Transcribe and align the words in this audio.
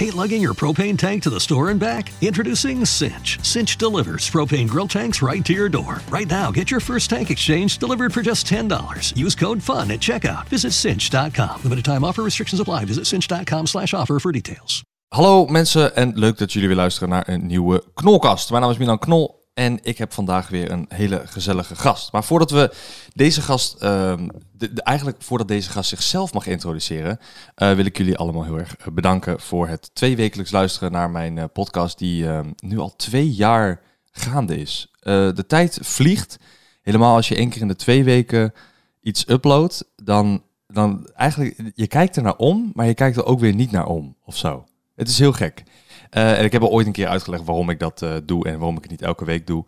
Hey, 0.00 0.10
lugging 0.10 0.40
your 0.40 0.54
propane 0.54 0.96
tank 0.96 1.22
to 1.24 1.30
the 1.30 1.38
store 1.38 1.68
and 1.68 1.78
back? 1.78 2.10
Introducing 2.22 2.86
Cinch. 2.86 3.38
Cinch 3.42 3.76
delivers 3.76 4.30
propane 4.30 4.66
grill 4.66 4.88
tanks 4.88 5.20
right 5.20 5.44
to 5.44 5.52
your 5.52 5.68
door. 5.68 6.00
Right 6.08 6.26
now, 6.26 6.50
get 6.50 6.70
your 6.70 6.80
first 6.80 7.10
tank 7.10 7.30
exchange 7.30 7.76
delivered 7.76 8.10
for 8.10 8.22
just 8.22 8.46
$10. 8.46 9.14
Use 9.14 9.34
code 9.34 9.62
FUN 9.62 9.90
at 9.90 10.00
checkout. 10.00 10.48
Visit 10.48 10.72
cinch.com. 10.72 11.60
Limited 11.64 11.84
time 11.84 12.02
offer 12.02 12.22
restrictions 12.22 12.60
apply. 12.60 12.86
Visit 12.86 13.06
cinch.com 13.06 13.66
slash 13.66 13.92
offer 13.92 14.18
for 14.18 14.32
details. 14.32 14.82
Hallo 15.08 15.46
mensen 15.46 15.96
en 15.96 16.12
leuk 16.14 16.38
dat 16.38 16.52
jullie 16.52 16.68
weer 16.68 16.76
luisteren 16.76 17.08
naar 17.08 17.28
een 17.28 17.46
nieuwe 17.46 17.84
Knolkast. 17.94 18.50
Mijn 18.50 18.62
naam 18.62 18.70
is 18.70 18.78
Milan 18.78 18.98
Knol 18.98 19.39
en 19.60 19.78
ik 19.82 19.98
heb 19.98 20.12
vandaag 20.12 20.48
weer 20.48 20.70
een 20.70 20.86
hele 20.88 21.22
gezellige 21.24 21.76
gast. 21.76 22.12
Maar 22.12 22.24
voordat 22.24 22.50
we 22.50 22.74
deze 23.14 23.42
gast, 23.42 23.74
ehm, 23.74 24.28
de, 24.52 24.70
eigenlijk 24.82 25.22
voordat 25.22 25.48
deze 25.48 25.70
gast 25.70 25.88
zichzelf 25.88 26.32
mag 26.32 26.46
introduceren, 26.46 27.18
eh, 27.54 27.72
wil 27.72 27.84
ik 27.84 27.96
jullie 27.96 28.16
allemaal 28.16 28.44
heel 28.44 28.58
erg 28.58 28.76
eh, 28.76 28.86
bedanken 28.92 29.40
voor 29.40 29.68
het 29.68 29.90
tweewekelijks 29.92 30.50
luisteren 30.50 30.92
naar 30.92 31.10
mijn 31.10 31.38
eh, 31.38 31.44
podcast 31.52 31.98
die 31.98 32.26
ehm, 32.26 32.50
nu 32.58 32.78
al 32.78 32.96
twee 32.96 33.32
jaar 33.32 33.80
gaande 34.10 34.56
is. 34.56 34.90
De 35.00 35.44
tijd 35.46 35.78
vliegt. 35.82 36.38
Helemaal 36.82 37.14
als 37.14 37.28
je 37.28 37.36
één 37.36 37.48
keer 37.48 37.60
in 37.60 37.68
de 37.68 37.76
twee 37.76 38.04
weken 38.04 38.52
iets 39.00 39.28
uploadt, 39.28 39.84
dan, 39.96 40.42
dan 40.66 41.10
eigenlijk, 41.14 41.72
je 41.74 41.86
kijkt 41.86 42.16
er 42.16 42.22
naar 42.22 42.36
om, 42.36 42.70
maar 42.74 42.86
je 42.86 42.94
kijkt 42.94 43.16
er 43.16 43.24
ook 43.24 43.40
weer 43.40 43.54
niet 43.54 43.70
naar 43.70 43.86
om 43.86 44.16
of 44.24 44.36
zo. 44.36 44.64
Het 44.94 45.08
is 45.08 45.18
heel 45.18 45.32
gek. 45.32 45.62
Eh, 46.10 46.38
en 46.38 46.44
ik 46.44 46.52
heb 46.52 46.62
al 46.62 46.70
ooit 46.70 46.86
een 46.86 46.92
keer 46.92 47.08
uitgelegd 47.08 47.44
waarom 47.44 47.70
ik 47.70 47.78
dat 47.78 48.02
eh, 48.02 48.16
doe 48.24 48.44
en 48.44 48.58
waarom 48.58 48.76
ik 48.76 48.82
het 48.82 48.90
niet 48.90 49.02
elke 49.02 49.24
week 49.24 49.46
doe. 49.46 49.64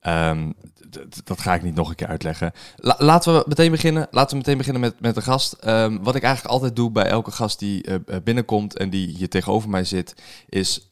Ehm, 0.00 0.52
dat 1.24 1.40
ga 1.40 1.54
ik 1.54 1.62
niet 1.62 1.74
nog 1.74 1.88
een 1.88 1.94
keer 1.94 2.06
uitleggen. 2.06 2.52
La- 2.76 2.96
laten 2.98 3.34
we 3.34 3.44
meteen 3.46 3.70
beginnen. 3.70 4.06
Laten 4.10 4.30
we 4.30 4.36
meteen 4.36 4.56
beginnen 4.56 4.80
met, 4.82 5.00
met 5.00 5.14
de 5.14 5.22
gast. 5.22 5.52
Ehm, 5.52 5.98
wat 6.02 6.14
ik 6.14 6.22
eigenlijk 6.22 6.54
altijd 6.54 6.76
doe 6.76 6.90
bij 6.90 7.04
elke 7.04 7.30
gast 7.30 7.58
die 7.58 7.84
eh, 7.84 8.16
binnenkomt 8.24 8.76
en 8.76 8.90
die 8.90 9.16
hier 9.16 9.28
tegenover 9.28 9.68
mij 9.68 9.84
zit, 9.84 10.14
is 10.48 10.90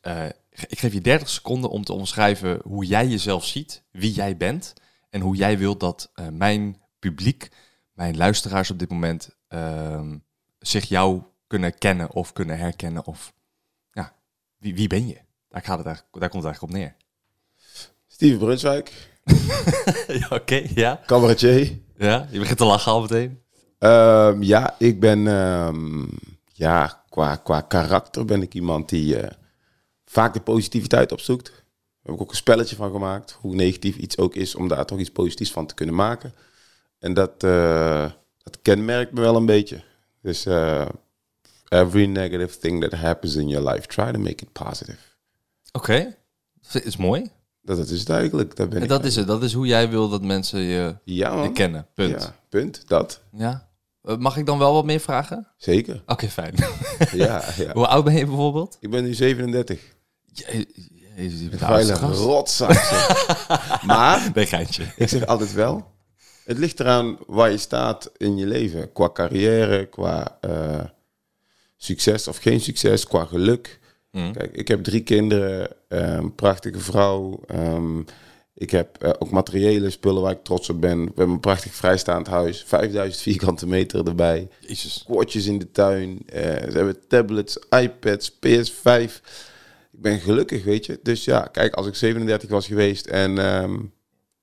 ik 0.68 0.78
geef 0.78 0.92
je 0.92 1.00
30 1.00 1.28
seconden 1.28 1.70
om 1.70 1.84
te 1.84 1.92
omschrijven 1.92 2.60
hoe 2.64 2.84
jij 2.84 3.06
jezelf 3.06 3.44
ziet, 3.44 3.82
wie 3.90 4.12
jij 4.12 4.36
bent 4.36 4.72
en 5.10 5.20
hoe 5.20 5.36
jij 5.36 5.58
wilt 5.58 5.80
dat 5.80 6.12
mijn 6.32 6.82
publiek, 6.98 7.48
mijn 7.92 8.16
luisteraars 8.16 8.70
op 8.70 8.78
dit 8.78 8.90
moment, 8.90 9.30
ehm, 9.48 10.16
zich 10.58 10.84
jou 10.84 11.22
kunnen 11.46 11.78
kennen 11.78 12.12
of 12.12 12.32
kunnen 12.32 12.58
herkennen 12.58 13.06
of 13.06 13.32
wie, 14.64 14.74
wie 14.74 14.88
ben 14.88 15.06
je? 15.06 15.18
Daar, 15.48 15.62
gaat 15.62 15.78
het 15.78 15.86
eigenlijk, 15.86 16.20
daar 16.20 16.28
komt 16.28 16.44
het 16.44 16.52
eigenlijk 16.52 16.62
op 16.62 16.70
neer. 16.80 16.96
Steven 18.06 18.38
Brunswijk, 18.38 18.92
ja, 20.20 20.26
oké, 20.30 20.66
ja. 20.74 21.00
cabaretier. 21.06 21.78
Ja, 21.96 22.28
je 22.30 22.38
begint 22.38 22.58
te 22.58 22.64
lachen 22.64 22.92
al 22.92 23.00
meteen. 23.00 23.42
Ehm, 23.78 24.42
ja, 24.42 24.74
ik 24.78 25.00
ben... 25.00 25.26
ehm, 25.26 26.02
ja, 26.56 27.04
qua, 27.08 27.36
qua 27.36 27.60
karakter 27.60 28.24
ben 28.24 28.42
ik 28.42 28.54
iemand 28.54 28.88
die 28.88 29.16
eh, 29.16 29.30
vaak 30.04 30.34
de 30.34 30.40
positiviteit 30.40 31.12
opzoekt. 31.12 31.46
Daar 31.46 31.54
heb 32.02 32.14
ik 32.14 32.20
ook 32.20 32.30
een 32.30 32.36
spelletje 32.36 32.76
van 32.76 32.90
gemaakt. 32.90 33.38
Hoe 33.40 33.54
negatief 33.54 33.96
iets 33.96 34.18
ook 34.18 34.34
is, 34.34 34.54
om 34.54 34.68
daar 34.68 34.86
toch 34.86 34.98
iets 34.98 35.10
positiefs 35.10 35.52
van 35.52 35.66
te 35.66 35.74
kunnen 35.74 35.94
maken. 35.94 36.34
En 36.98 37.14
dat, 37.14 37.42
eh, 37.42 38.10
dat 38.42 38.58
kenmerkt 38.62 39.12
me 39.12 39.20
wel 39.20 39.36
een 39.36 39.46
beetje. 39.46 39.82
Dus 40.22 40.46
eh, 40.46 40.88
every 41.74 42.06
negative 42.06 42.58
thing 42.58 42.80
that 42.88 43.00
happens 43.00 43.34
in 43.36 43.48
your 43.48 43.70
life, 43.72 43.86
try 43.86 44.12
to 44.12 44.18
make 44.18 44.44
it 44.44 44.52
positive. 44.52 44.98
Oké, 45.72 46.16
dat 46.72 46.82
is 46.84 46.96
mooi. 46.96 47.30
Dat, 47.62 47.76
dat 47.76 47.88
is 47.88 48.00
het 48.00 48.08
eigenlijk. 48.10 48.56
Dat 48.56 48.68
ben 48.68 48.76
En 48.78 48.82
ik 48.82 48.88
dat 48.88 49.04
is 49.04 49.16
het. 49.16 49.26
Dat 49.26 49.42
is 49.42 49.52
hoe 49.52 49.66
jij 49.66 49.88
wil 49.90 50.08
dat 50.08 50.22
mensen 50.22 50.60
je, 50.60 50.96
Ja, 51.04 51.30
je 51.30 51.36
man. 51.36 51.52
kennen. 51.52 51.86
Punt. 51.94 52.22
Ja, 52.22 52.34
punt. 52.48 52.82
Dat. 52.88 53.20
Ja. 53.32 53.68
Eh, 54.02 54.16
Mag 54.16 54.36
ik 54.36 54.46
dan 54.46 54.58
wel 54.58 54.72
wat 54.72 54.84
meer 54.84 55.00
vragen? 55.00 55.48
Zeker. 55.56 56.02
Oké, 56.06 56.28
fijn. 56.28 56.54
Ja, 57.12 57.44
ja. 57.56 57.72
hoe 57.72 57.86
oud 57.86 58.04
ben 58.04 58.14
je 58.14 58.26
bijvoorbeeld? 58.26 58.76
Ik 58.80 58.90
ben 58.90 59.02
nu 59.04 59.14
37. 59.14 59.80
Je, 60.24 60.66
Jezus, 61.16 61.40
je 61.40 61.48
bent 61.48 61.62
gast. 61.62 61.90
rotzak. 62.20 62.72
maar 63.86 64.30
Nee, 64.34 64.46
geintje. 64.46 64.84
ik 64.96 65.08
zeg 65.08 65.26
altijd 65.26 65.52
wel, 65.52 65.92
het 66.44 66.58
ligt 66.58 66.80
eraan 66.80 67.16
waar 67.26 67.50
je 67.50 67.58
staat 67.58 68.10
in 68.16 68.36
je 68.36 68.46
leven. 68.46 68.92
Qua 68.92 69.10
carrière, 69.12 69.86
qua 69.86 70.38
eh, 70.40 70.80
succes 71.84 72.28
of 72.28 72.36
geen 72.36 72.60
succes, 72.60 73.06
qua 73.06 73.24
geluk. 73.24 73.78
Mm. 74.10 74.32
Kijk, 74.32 74.56
ik 74.56 74.68
heb 74.68 74.82
drie 74.84 75.02
kinderen, 75.02 75.68
een 75.88 76.34
prachtige 76.34 76.78
vrouw. 76.80 77.40
ehm, 77.46 78.00
ik 78.56 78.70
heb 78.70 79.02
eh, 79.02 79.10
ook 79.18 79.30
materiële 79.30 79.90
spullen 79.90 80.22
waar 80.22 80.32
ik 80.32 80.44
trots 80.44 80.68
op 80.68 80.80
ben. 80.80 80.98
We 80.98 81.04
hebben 81.04 81.34
een 81.34 81.40
prachtig 81.40 81.74
vrijstaand 81.74 82.26
huis, 82.26 82.64
5000 82.66 83.22
vierkante 83.22 83.66
meter 83.66 84.06
erbij. 84.06 84.48
Jezus. 84.60 85.04
In 85.46 85.58
de 85.58 85.70
tuin. 85.70 86.18
eh, 86.26 86.40
ze 86.42 86.76
hebben 86.76 87.06
tablets, 87.08 87.58
iPads, 87.80 88.30
PS5. 88.30 89.20
Ik 89.92 90.00
ben 90.00 90.20
gelukkig, 90.20 90.64
weet 90.64 90.86
je. 90.86 90.98
Dus 91.02 91.24
ja, 91.24 91.40
kijk, 91.40 91.74
als 91.74 91.86
ik 91.86 91.94
37 91.94 92.48
was 92.50 92.66
geweest 92.66 93.06
en 93.06 93.38
ehm, 93.38 93.74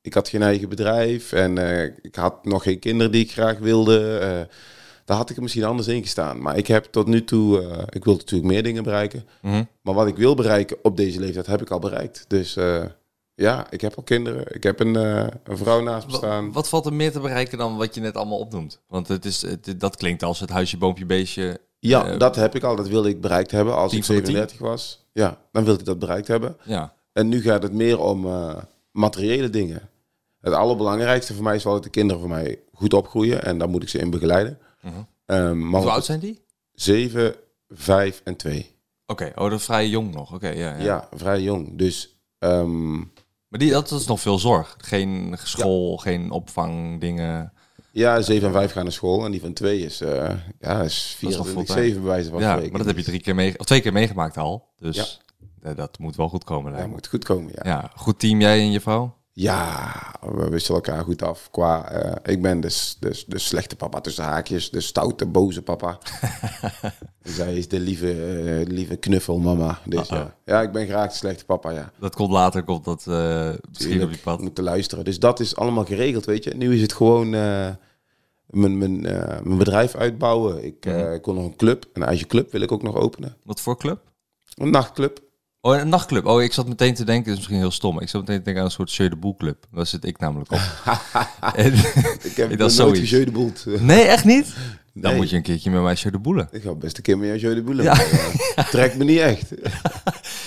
ik 0.02 0.14
had 0.14 0.30
geen 0.30 0.42
eigen 0.44 0.70
bedrijf 0.70 1.32
en 1.32 1.58
eh, 1.58 1.84
ik 2.02 2.16
had 2.16 2.46
nog 2.46 2.64
geen 2.64 2.80
kinderen 2.80 3.12
die 3.12 3.24
ik 3.24 3.32
graag 3.32 3.58
wilde, 3.58 4.20
dan 5.06 5.18
had 5.18 5.30
ik 5.30 5.36
er 5.36 5.42
misschien 5.42 5.64
anders 5.64 5.88
in 5.88 6.02
gestaan. 6.02 6.42
Maar 6.42 6.58
ik 6.58 6.68
heb 6.68 6.86
tot 6.86 7.08
nu 7.08 7.24
toe, 7.24 7.62
eh, 7.62 7.84
ik 7.90 8.04
wil 8.04 8.14
natuurlijk 8.14 8.52
meer 8.52 8.64
dingen 8.64 8.84
bereiken. 8.84 9.28
Mhm. 9.42 9.64
Maar 9.82 9.94
wat 9.94 10.08
ik 10.08 10.16
wil 10.16 10.36
bereiken 10.36 10.78
op 10.82 10.98
deze 10.98 11.20
leeftijd 11.20 11.46
heb 11.46 11.62
ik 11.62 11.70
al 11.70 11.80
bereikt. 11.80 12.26
Dus 12.28 12.56
eh, 12.56 12.84
ja, 13.36 13.68
ik 13.70 13.82
heb 13.82 13.96
al 13.96 14.04
kinderen. 14.04 14.56
Ik 14.56 14.64
heb 14.64 14.80
een, 14.80 14.96
eh, 14.96 15.28
een 15.44 15.58
vrouw 15.58 15.82
naast 15.82 16.08
me 16.08 16.14
staan. 16.14 16.52
Wat 16.52 16.70
valt 16.70 16.86
er 16.86 16.94
meer 16.94 17.12
te 17.12 17.20
bereiken 17.20 17.58
dan 17.58 17.78
wat 17.78 17.96
je 17.96 18.02
net 18.02 18.16
allemaal 18.16 18.40
opnoemt? 18.40 18.80
Want 18.88 19.08
het 19.08 19.26
is, 19.26 19.42
het, 19.42 19.80
dat 19.80 19.96
klinkt 19.96 20.24
als 20.24 20.40
het 20.40 20.50
huisje, 20.50 20.78
boompje, 20.78 21.06
beestje. 21.06 21.60
Ja, 21.80 22.18
dat 22.18 22.36
heb 22.36 22.56
ik 22.56 22.64
al. 22.64 22.76
Dat 22.76 22.88
wilde 22.88 23.10
ik 23.10 23.22
bereikt 23.22 23.52
hebben 23.52 23.76
als 23.76 23.94
ik 23.94 24.04
van 24.04 24.16
de 24.16 24.22
tien? 24.22 24.32
37 24.32 24.68
was. 24.68 25.06
Ja, 25.14 25.38
dan 25.52 25.64
wilde 25.64 25.80
ik 25.80 25.86
dat 25.86 26.00
bereikt 26.00 26.28
hebben. 26.28 26.58
Ja. 26.64 26.94
En 27.14 27.30
nu 27.30 27.42
gaat 27.42 27.64
het 27.64 27.74
meer 27.74 28.00
om 28.00 28.28
materiële 28.92 29.50
dingen. 29.50 29.90
Het 30.42 30.54
allerbelangrijkste 30.54 31.34
voor 31.34 31.44
mij 31.44 31.56
is 31.56 31.64
wel 31.64 31.74
dat 31.74 31.84
de 31.84 31.90
kinderen 31.90 32.22
voor 32.22 32.32
mij 32.32 32.60
goed 32.74 32.94
opgroeien. 32.94 33.44
En 33.44 33.58
daar 33.58 33.70
moet 33.70 33.84
ik 33.84 33.90
ze 33.90 34.00
in 34.00 34.10
begeleiden. 34.10 34.58
Mhm. 34.82 34.94
Ehm, 35.26 35.70
maar 35.70 35.82
Hoe 35.82 35.90
oud 35.92 36.06
zijn 36.06 36.20
die? 36.20 36.46
7, 36.74 37.36
5 37.70 38.22
en 38.24 38.36
2. 38.36 38.76
Oké, 39.06 39.32
oh, 39.36 39.50
dat 39.50 39.60
is 39.60 39.66
vrij 39.66 39.88
jong 39.88 40.14
nog. 40.14 40.34
Oké, 40.34 40.48
ja, 40.50 40.78
Ja. 40.78 40.84
ja. 40.84 41.08
vrij 41.14 41.42
jong. 41.42 41.78
Dus 41.78 42.22
ehm, 42.40 42.98
Maar 43.48 43.60
die, 43.60 43.72
dat 43.72 43.92
is 43.92 44.06
nog 44.06 44.20
veel 44.22 44.40
zorg. 44.40 44.76
Geen 44.78 45.36
school, 45.44 45.98
geen 45.98 46.32
opvangdingen. 46.32 47.54
ja, 47.92 48.22
7 48.22 48.48
en 48.48 48.54
5 48.54 48.72
gaan 48.72 48.84
naar 48.84 48.92
school. 48.92 49.26
En 49.26 49.32
die 49.32 49.42
van 49.42 49.54
2 49.54 49.80
is, 49.80 50.02
eh 50.02 50.34
ja, 50.60 50.82
is 50.82 51.18
is 51.20 51.36
nog 51.36 51.46
24, 51.46 51.46
fulltime. 51.54 51.80
7 51.82 52.02
bij 52.02 52.10
wijze 52.12 52.30
van 52.30 52.40
Ja, 52.40 52.56
maar 52.56 52.72
dat 52.78 52.86
heb 52.86 52.98
je 52.98 53.04
drie 53.04 53.22
keer 53.22 53.36
mee, 53.36 53.60
of 53.60 53.66
twee 53.66 53.82
keer 53.82 53.94
meegemaakt 53.94 54.38
al. 54.38 54.70
Dus 54.78 55.22
dat 55.76 56.00
moet 56.00 56.16
wel 56.16 56.30
goed 56.30 56.44
komen. 56.44 56.66
Ja, 56.66 56.72
lijkt 56.72 56.88
me. 56.90 56.94
moet 56.96 57.08
goed 57.08 57.24
komen, 57.24 57.52
ja. 57.56 57.62
Ja, 57.64 57.92
goed 57.96 58.20
team, 58.20 58.40
jij 58.40 58.60
en 58.60 58.72
je 58.72 58.80
vrouw? 58.82 59.20
Ja, 59.42 59.94
we 60.22 60.50
wisselen 60.50 60.82
elkaar 60.84 61.04
goed 61.04 61.22
af. 61.22 61.48
Qua, 61.52 61.92
eh, 61.92 62.34
ik 62.34 62.42
ben 62.42 62.60
dus, 62.62 62.98
dus 63.00 63.26
de 63.26 63.40
slechte 63.40 63.76
papa 63.76 64.02
tussen 64.02 64.24
haakjes, 64.24 64.70
de 64.70 64.82
stoute, 64.82 65.26
boze 65.26 65.62
papa. 65.62 65.98
Zij 67.24 67.56
is 67.56 67.68
de 67.68 67.80
lieve, 67.80 68.12
eh, 68.12 68.68
lieve 68.68 68.96
knuffelmama. 68.96 69.80
Dus 69.86 70.08
ja. 70.10 70.36
ja, 70.46 70.62
ik 70.62 70.72
ben 70.72 70.88
graag 70.88 71.10
de 71.12 71.18
slechte 71.18 71.46
papa, 71.46 71.70
ja. 71.72 71.92
Dat 72.00 72.16
komt 72.16 72.32
later, 72.32 72.64
komt 72.64 72.86
dat 72.86 73.08
eh, 73.08 73.50
misschien 73.70 74.04
op 74.04 74.10
die 74.10 74.22
pad. 74.22 74.42
moeten 74.42 74.64
luisteren. 74.64 75.06
Dus 75.06 75.20
dat 75.20 75.40
is 75.40 75.56
allemaal 75.56 75.86
geregeld, 75.86 76.26
weet 76.26 76.44
je. 76.44 76.54
Nu 76.56 76.74
is 76.74 76.82
het 76.82 76.94
gewoon 76.94 77.30
mijn, 77.30 77.78
mijn, 78.78 79.02
mijn 79.44 79.58
bedrijf 79.58 79.96
uitbouwen. 79.96 80.66
Ik, 80.66 80.86
Mhm. 80.86 81.14
ik 81.14 81.26
wil 81.26 81.34
nog 81.34 81.46
een 81.46 81.56
club, 81.56 81.86
een 81.94 82.04
eigen 82.04 82.28
club 82.28 82.52
wil 82.52 82.62
ik 82.62 82.72
ook 82.72 82.84
nog 82.84 82.96
openen. 82.96 83.36
Wat 83.44 83.62
voor 83.62 83.78
club? 83.78 84.02
Een 84.56 84.72
nachtclub. 84.72 85.30
Oh, 85.62 85.78
een 85.80 85.90
nachtclub. 85.90 86.26
Oh, 86.26 86.42
ik 86.42 86.54
zat 86.54 86.68
meteen 86.68 86.94
te 86.94 87.04
denken, 87.06 87.24
dat 87.24 87.32
is 87.34 87.38
misschien 87.38 87.58
heel 87.58 87.72
stom. 87.72 88.00
Ik 88.00 88.10
zat 88.10 88.22
meteen 88.22 88.38
te 88.38 88.44
denken 88.44 88.62
aan 88.62 88.68
een 88.68 88.74
soort 88.76 88.94
Jeu 88.94 89.10
de 89.10 89.16
Boel 89.16 89.36
club. 89.36 89.66
Daar 89.72 89.86
zit 89.86 90.06
ik 90.06 90.20
namelijk 90.20 90.52
op. 90.52 90.60
En- 91.56 91.74
Ik 92.30 92.34
heb 92.36 92.58
dat 92.58 92.76
nooit 92.78 92.98
gejeu 92.98 93.26
de 93.26 93.32
boel. 93.32 93.52
nee, 93.80 94.02
echt 94.04 94.26
niet? 94.26 94.54
Dan 94.94 95.16
moet 95.16 95.30
je 95.30 95.36
een 95.36 95.42
keertje 95.42 95.72
met 95.72 95.82
mij 95.82 95.94
Jeu 95.94 96.12
de 96.12 96.20
Boelen. 96.20 96.48
Ik 96.52 96.62
ga 96.64 96.74
best 96.76 96.98
een 96.98 97.04
keer 97.04 97.18
met 97.18 97.28
jou 97.28 97.40
jeu 97.40 97.54
de 97.56 97.62
boel. 97.64 97.82
Ja. 97.82 97.96
Ja. 98.56 98.64
Trekt 98.64 98.98
me 98.98 99.04
niet 99.04 99.20
echt. 99.20 99.52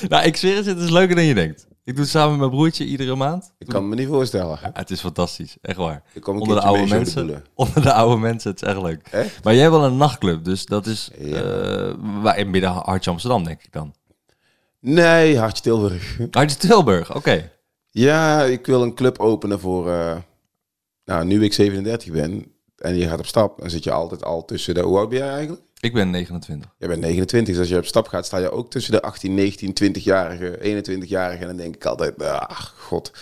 Nou, 0.08 0.25
ik 0.25 0.37
zweer 0.37 0.56
het, 0.56 0.66
het 0.66 0.78
is 0.78 0.90
leuker 0.90 1.14
dan 1.14 1.25
je 1.25 1.34
denkt. 1.34 1.66
Ik 1.84 1.94
doe 1.94 2.02
het 2.02 2.12
samen 2.12 2.31
met 2.31 2.38
mijn 2.38 2.50
broertje 2.50 2.84
iedere 2.84 3.14
maand. 3.16 3.52
Ik 3.58 3.66
kan 3.66 3.88
me 3.88 3.94
niet 3.94 4.08
voorstellen. 4.08 4.58
Ja, 4.62 4.70
het 4.72 4.90
is 4.90 5.00
fantastisch, 5.00 5.56
echt 5.62 5.76
waar. 5.76 6.02
Ik 6.12 6.22
kom 6.22 6.40
Onder 6.40 6.56
de 6.56 6.62
oude 6.62 6.87
mensen. 6.87 7.26
Jeu 7.26 7.34
de 7.37 7.43
Onder 7.55 7.82
de 7.82 7.93
oude 7.93 8.20
mensen, 8.20 8.50
het 8.50 8.62
is 8.62 8.69
echt 8.69 8.82
leuk. 8.82 9.08
Echt? 9.11 9.44
Maar 9.44 9.52
jij 9.55 9.62
hebt 9.62 9.75
wel 9.75 9.84
een 9.84 9.96
nachtclub, 9.96 10.44
dus 10.44 10.66
dat 10.66 10.87
is 10.87 11.11
Ja. 11.20 11.43
waar 12.22 12.38
in 12.38 12.50
midden 12.50 12.70
Hartje 12.70 13.11
Amsterdam, 13.11 13.44
denk 13.44 13.62
ik 13.62 13.72
dan. 13.72 13.94
Nee, 14.87 15.39
Hartje 15.39 15.63
Tilburg. 15.63 16.19
Hartje 16.31 16.57
Tilburg, 16.57 17.15
oké. 17.15 17.51
Ja, 17.91 18.43
ik 18.43 18.67
wil 18.67 18.83
een 18.83 18.95
club 18.95 19.19
openen 19.19 19.61
voor... 19.61 19.91
eh, 19.91 20.17
nou, 21.05 21.25
nu 21.25 21.45
ik 21.45 21.53
37 21.53 22.13
ben 22.13 22.47
en 22.77 22.97
je 22.97 23.09
gaat 23.09 23.19
op 23.19 23.27
stap, 23.27 23.59
dan 23.59 23.71
zit 23.71 23.85
je 23.85 23.91
altijd 23.91 24.25
al 24.25 24.45
tussen 24.45 24.75
de... 24.75 24.81
Hoe 24.81 24.99
oud 24.99 25.09
ben 25.09 25.19
jij 25.19 25.29
eigenlijk? 25.31 25.63
Ik 25.81 25.93
ben 25.93 26.11
29. 26.11 26.75
Je 26.79 26.87
bent 26.87 27.01
29, 27.01 27.55
dus 27.55 27.63
als 27.63 27.69
je 27.73 27.77
op 27.79 27.85
stap 27.85 28.09
gaat, 28.09 28.27
sta 28.27 28.39
je 28.39 28.51
ook 28.51 28.71
tussen 28.71 28.93
de 28.93 29.03
18, 29.03 29.35
19, 29.35 29.75
20-jarige, 29.85 30.59
21-jarige. 30.59 31.41
En 31.41 31.47
dan 31.47 31.57
denk 31.57 31.75
ik 31.75 31.85
altijd, 31.85 32.23
ach, 32.23 32.75
god. 32.79 33.13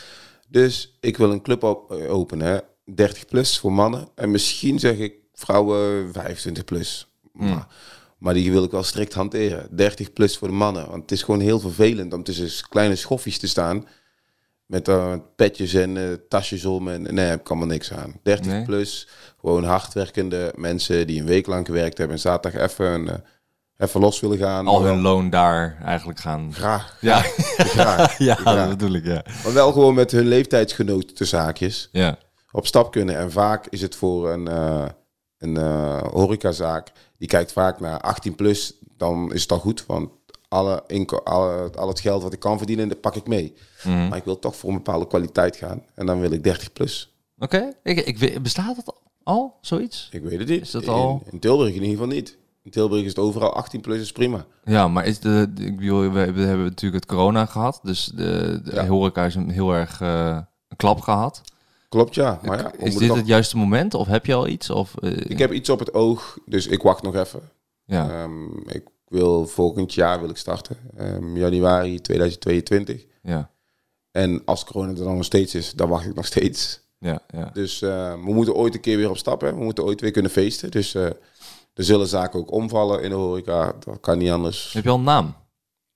Dus 0.49 0.97
ik 1.01 1.17
wil 1.17 1.31
een 1.31 1.43
club 1.43 1.63
op, 1.63 1.93
eh, 1.93 2.15
openen, 2.15 2.47
hè. 2.47 2.59
30 2.95 3.27
plus 3.27 3.59
voor 3.59 3.73
mannen. 3.73 4.09
En 4.15 4.31
misschien 4.31 4.79
zeg 4.79 4.97
ik 4.99 5.15
vrouwen 5.33 6.13
25 6.13 6.65
plus. 6.65 7.07
Maar, 7.33 7.67
maar 8.23 8.35
die 8.35 8.53
wil 8.53 8.65
ik 8.65 8.71
wel 8.71 8.83
strikt 8.83 9.15
hanteren. 9.15 9.67
30 9.71 10.13
plus 10.13 10.39
voor 10.39 10.49
de 10.49 10.55
mannen. 10.55 10.89
Want 10.89 11.03
het 11.03 11.13
is 11.13 11.23
gewoon 11.23 11.41
heel 11.41 11.61
vervelend 11.61 12.13
om 12.13 12.23
tussen 12.23 12.69
kleine 12.69 12.97
schoffies 12.97 13.39
te 13.39 13.49
staan. 13.49 13.87
Met 14.67 14.89
eh, 14.89 15.15
petjes 15.37 15.75
en 15.75 15.97
eh, 15.97 16.05
tasjes 16.29 16.65
om. 16.65 16.89
En 16.89 17.15
nee, 17.15 17.27
heb 17.27 17.41
ik 17.41 17.49
allemaal 17.49 17.67
niks 17.69 17.93
aan. 17.93 18.21
30 18.23 18.47
Nee? 18.47 18.65
plus, 18.65 19.09
gewoon 19.41 19.65
hardwerkende 19.65 20.53
mensen 20.57 21.07
die 21.07 21.21
een 21.21 21.27
week 21.27 21.47
lang 21.47 21.67
gewerkt 21.67 21.99
hebben. 21.99 22.17
En 22.17 22.23
zaterdag 22.23 22.61
even, 22.71 23.09
eh, 23.09 23.15
even 23.77 24.01
los 24.01 24.21
willen 24.21 24.39
gaan. 24.39 24.67
Al 24.67 24.83
hun 24.85 25.01
loon 25.01 25.31
daar 25.31 25.79
eigenlijk 25.85 26.21
gaan. 26.21 26.55
Graag, 26.55 26.97
Ja, 27.01 27.19
graag. 27.57 28.19
ja 28.29 28.35
graag. 28.35 28.69
dat 28.69 28.79
bedoel 28.79 28.95
ik, 28.95 29.05
ja. 29.05 29.25
Maar 29.45 29.53
wel 29.53 29.73
gewoon 29.73 29.95
met 29.95 30.11
hun 30.11 30.27
leeftijdsgenoten 30.27 31.15
te 31.15 31.25
zaakjes 31.25 31.89
Ja, 31.93 32.19
op 32.53 32.67
stap 32.67 32.93
kunnen. 32.93 33.17
En 33.17 33.33
vaak 33.33 33.67
is 33.67 33.81
het 33.83 33.97
voor 33.97 34.31
een, 34.31 34.47
een 35.39 35.57
horecazaak, 36.11 36.93
die 37.23 37.31
kijkt 37.31 37.53
vaak 37.53 37.81
naar 37.81 38.01
18 38.01 38.35
plus, 38.35 38.75
dan 38.97 39.33
is 39.33 39.43
het 39.43 39.53
al 39.53 39.59
goed. 39.59 39.87
Want 39.87 40.11
alle, 40.49 40.83
alle, 41.25 41.71
al 41.77 41.89
het 41.89 42.01
geld 42.01 42.23
wat 42.23 42.33
ik 42.33 42.39
kan 42.39 42.59
verdienen, 42.59 42.89
dat 42.89 43.01
pak 43.01 43.15
ik 43.15 43.27
mee. 43.27 43.55
Mhm. 43.85 44.09
Maar 44.09 44.19
ik 44.19 44.25
wil 44.25 44.39
toch 44.39 44.57
voor 44.57 44.69
een 44.71 44.77
bepaalde 44.77 45.07
kwaliteit 45.07 45.57
gaan. 45.57 45.83
En 45.95 46.07
dan 46.07 46.21
wil 46.21 46.31
ik 46.33 46.43
30 46.45 46.73
plus. 46.73 47.15
oké. 47.39 47.73
Ik, 47.83 47.99
ik, 48.21 48.43
bestaat 48.43 48.77
dat 48.77 48.97
al, 49.23 49.59
zoiets? 49.61 50.09
Ik 50.13 50.23
weet 50.23 50.39
het 50.39 50.49
niet. 50.49 50.61
Is 50.63 50.71
dat 50.71 50.89
al- 50.89 51.23
in 51.31 51.39
Tilburg 51.39 51.69
in 51.69 51.75
ieder 51.75 51.89
geval 51.91 52.07
niet. 52.07 52.39
In 52.63 52.71
Tilburg 52.71 53.03
is 53.03 53.09
het 53.09 53.19
overal 53.19 53.55
18 53.55 53.81
plus, 53.81 54.01
is 54.01 54.13
prima. 54.13 54.45
Ja, 54.65 54.89
maar 54.89 55.07
is 55.07 55.19
de, 55.21 55.53
ik 55.61 55.77
bedoel, 55.77 56.11
we, 56.11 56.19
hebben 56.21 56.63
natuurlijk 56.65 57.03
het 57.05 57.07
corona 57.13 57.47
gehad, 57.47 57.81
dus 57.83 58.05
de, 58.15 58.61
de 58.65 58.75
Ja. 58.75 58.87
horeca 58.87 59.25
is 59.25 59.35
een 59.35 59.51
heel 59.51 59.73
erg 59.75 60.01
eh, 60.01 60.39
een 60.69 60.77
klap 60.77 61.01
gehad. 61.01 61.41
Klopt, 61.93 62.15
ja. 62.15 62.41
Maar 62.43 62.59
ja, 62.59 62.73
is 62.79 62.97
dit 62.97 63.15
het 63.15 63.27
juiste 63.27 63.57
moment 63.57 63.95
of 63.95 64.07
heb 64.07 64.27
je 64.27 64.35
al 64.35 64.49
iets? 64.49 64.71
Of, 64.71 64.97
eh, 64.97 65.11
Ik 65.17 65.39
heb 65.39 65.53
iets 65.53 65.69
op 65.71 65.79
het 65.79 65.95
oog, 65.95 66.39
dus 66.47 66.67
ik 66.67 66.83
wacht 66.83 67.03
nog 67.03 67.15
even. 67.15 67.51
ja. 67.85 68.11
Ehm, 68.11 68.59
ik 68.69 68.83
wil 69.09 69.47
volgend 69.47 69.95
jaar 69.95 70.21
wil 70.21 70.31
ik 70.31 70.37
starten. 70.37 70.77
Ehm, 70.97 71.37
januari 71.37 72.01
2022. 72.01 73.07
ja, 73.23 73.51
En 74.11 74.43
als 74.45 74.65
corona 74.65 74.91
er 74.91 74.97
dan 74.97 75.15
nog 75.15 75.25
steeds 75.25 75.55
is, 75.55 75.73
dan 75.73 75.89
wacht 75.89 76.07
ik 76.07 76.15
nog 76.15 76.27
steeds. 76.27 76.81
ja, 76.99 77.21
ja. 77.29 77.51
Dus 77.53 77.83
eh, 77.83 78.13
we 78.13 78.33
moeten 78.33 78.55
ooit 78.55 78.75
een 78.75 78.81
keer 78.81 78.97
weer 78.97 79.11
op 79.11 79.17
stap. 79.19 79.41
Hè? 79.41 79.55
We 79.55 79.63
moeten 79.65 79.85
ooit 79.85 80.01
weer 80.01 80.11
kunnen 80.11 80.31
feesten. 80.31 80.71
Dus 80.71 80.95
eh, 80.95 81.05
er 81.75 81.85
zullen 81.85 82.07
zaken 82.07 82.41
ook 82.41 82.53
omvallen 82.53 83.03
in 83.03 83.11
de 83.11 83.17
horeca. 83.17 83.73
Dat 83.85 84.01
kan 84.01 84.19
niet 84.19 84.31
anders. 84.31 84.73
Heb 84.73 84.85
je 84.85 84.91
al 84.91 84.97
een 84.99 85.03
naam 85.05 85.35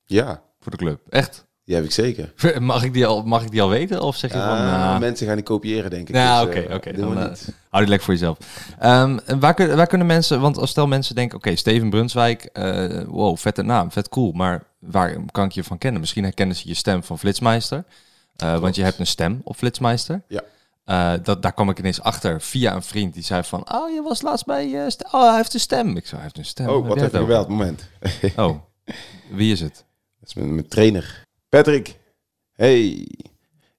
Ja, 0.05 0.43
voor 0.61 0.71
de 0.73 0.79
club? 0.79 1.01
Echt? 1.09 1.46
Die 1.67 1.75
heb 1.75 1.85
ik 1.85 1.91
zeker. 1.93 2.33
Mag 2.61 2.83
ik 2.85 2.93
die 2.93 3.07
al, 3.07 3.23
mag 3.23 3.43
ik 3.43 3.51
die 3.51 3.63
al 3.63 3.69
weten? 3.69 4.03
Of 4.03 4.17
zeg 4.17 4.33
je 4.33 4.39
van... 4.39 4.47
Ah, 4.49 4.59
nou, 4.61 5.01
mensen 5.01 5.27
gaan 5.27 5.35
die 5.37 5.45
kopiëren, 5.45 5.91
denk 5.91 6.09
ik. 6.09 6.15
Ja, 6.15 6.45
Dus, 6.45 6.49
oké, 6.57 6.61
eh, 6.67 6.75
oké. 6.75 6.93
Dan, 6.93 7.19
eh, 7.19 7.29
niet. 7.29 7.55
Hou 7.69 7.83
die 7.83 7.89
lekker 7.89 8.05
voor 8.05 8.15
jezelf. 8.15 8.39
En 8.79 9.21
waar, 9.41 9.55
kun- 9.55 9.77
waar 9.77 9.87
kunnen 9.87 10.07
mensen, 10.07 10.41
want 10.41 10.59
als 10.59 10.71
stel 10.71 10.87
mensen 10.87 11.15
denken, 11.15 11.37
oké, 11.39 11.57
Steven 11.57 11.91
Brunswijk, 11.91 12.45
eh, 12.45 13.01
wow, 13.07 13.37
vette 13.37 13.63
naam, 13.63 13.93
vet 13.93 14.09
cool, 14.09 14.33
maar 14.33 14.65
waar 14.79 15.17
kan 15.31 15.45
ik 15.45 15.53
je 15.53 15.65
van 15.65 15.79
kennen? 15.79 16.01
Misschien 16.01 16.23
herkennen 16.25 16.57
ze 16.57 16.69
je 16.69 16.75
stem 16.75 17.03
van 17.03 17.19
Flitsmeister, 17.19 17.85
want 18.37 18.77
je 18.77 18.83
hebt 18.83 18.99
een 18.99 19.07
stem 19.07 19.41
op 19.45 19.57
Flitsmeister. 19.57 20.23
Ja. 20.29 20.43
Dat, 21.23 21.43
daar 21.43 21.53
kwam 21.53 21.71
ik 21.71 21.79
ineens 21.79 22.01
achter 22.01 22.41
via 22.41 22.75
een 22.75 22.83
vriend 22.83 23.15
die 23.15 23.23
zei 23.23 23.43
van, 23.45 23.73
oh, 23.75 23.95
je 23.95 24.03
was 24.03 24.23
laatst 24.23 24.47
bij, 24.47 24.87
oh, 25.13 25.27
hij 25.29 25.37
heeft 25.37 25.55
een 25.55 25.61
stem. 25.61 25.97
Ik 25.97 26.05
zei, 26.07 26.15
hij 26.15 26.23
heeft 26.23 26.39
een 26.39 26.45
stem. 26.45 26.69
Oh, 26.69 26.89
wat 26.89 27.01
heb 27.01 27.11
je 27.11 27.17
het 27.19 27.23
over? 27.23 27.27
gebeld? 27.35 27.49
Moment. 27.49 27.89
Oh, 28.37 28.57
wie 29.31 29.53
is 29.53 29.61
het? 29.61 29.85
Dat 30.21 30.29
is 30.29 30.35
mijn, 30.35 30.55
mijn 30.55 30.69
trainer. 30.69 31.25
Patrick. 31.57 31.99
Hey. 32.53 33.09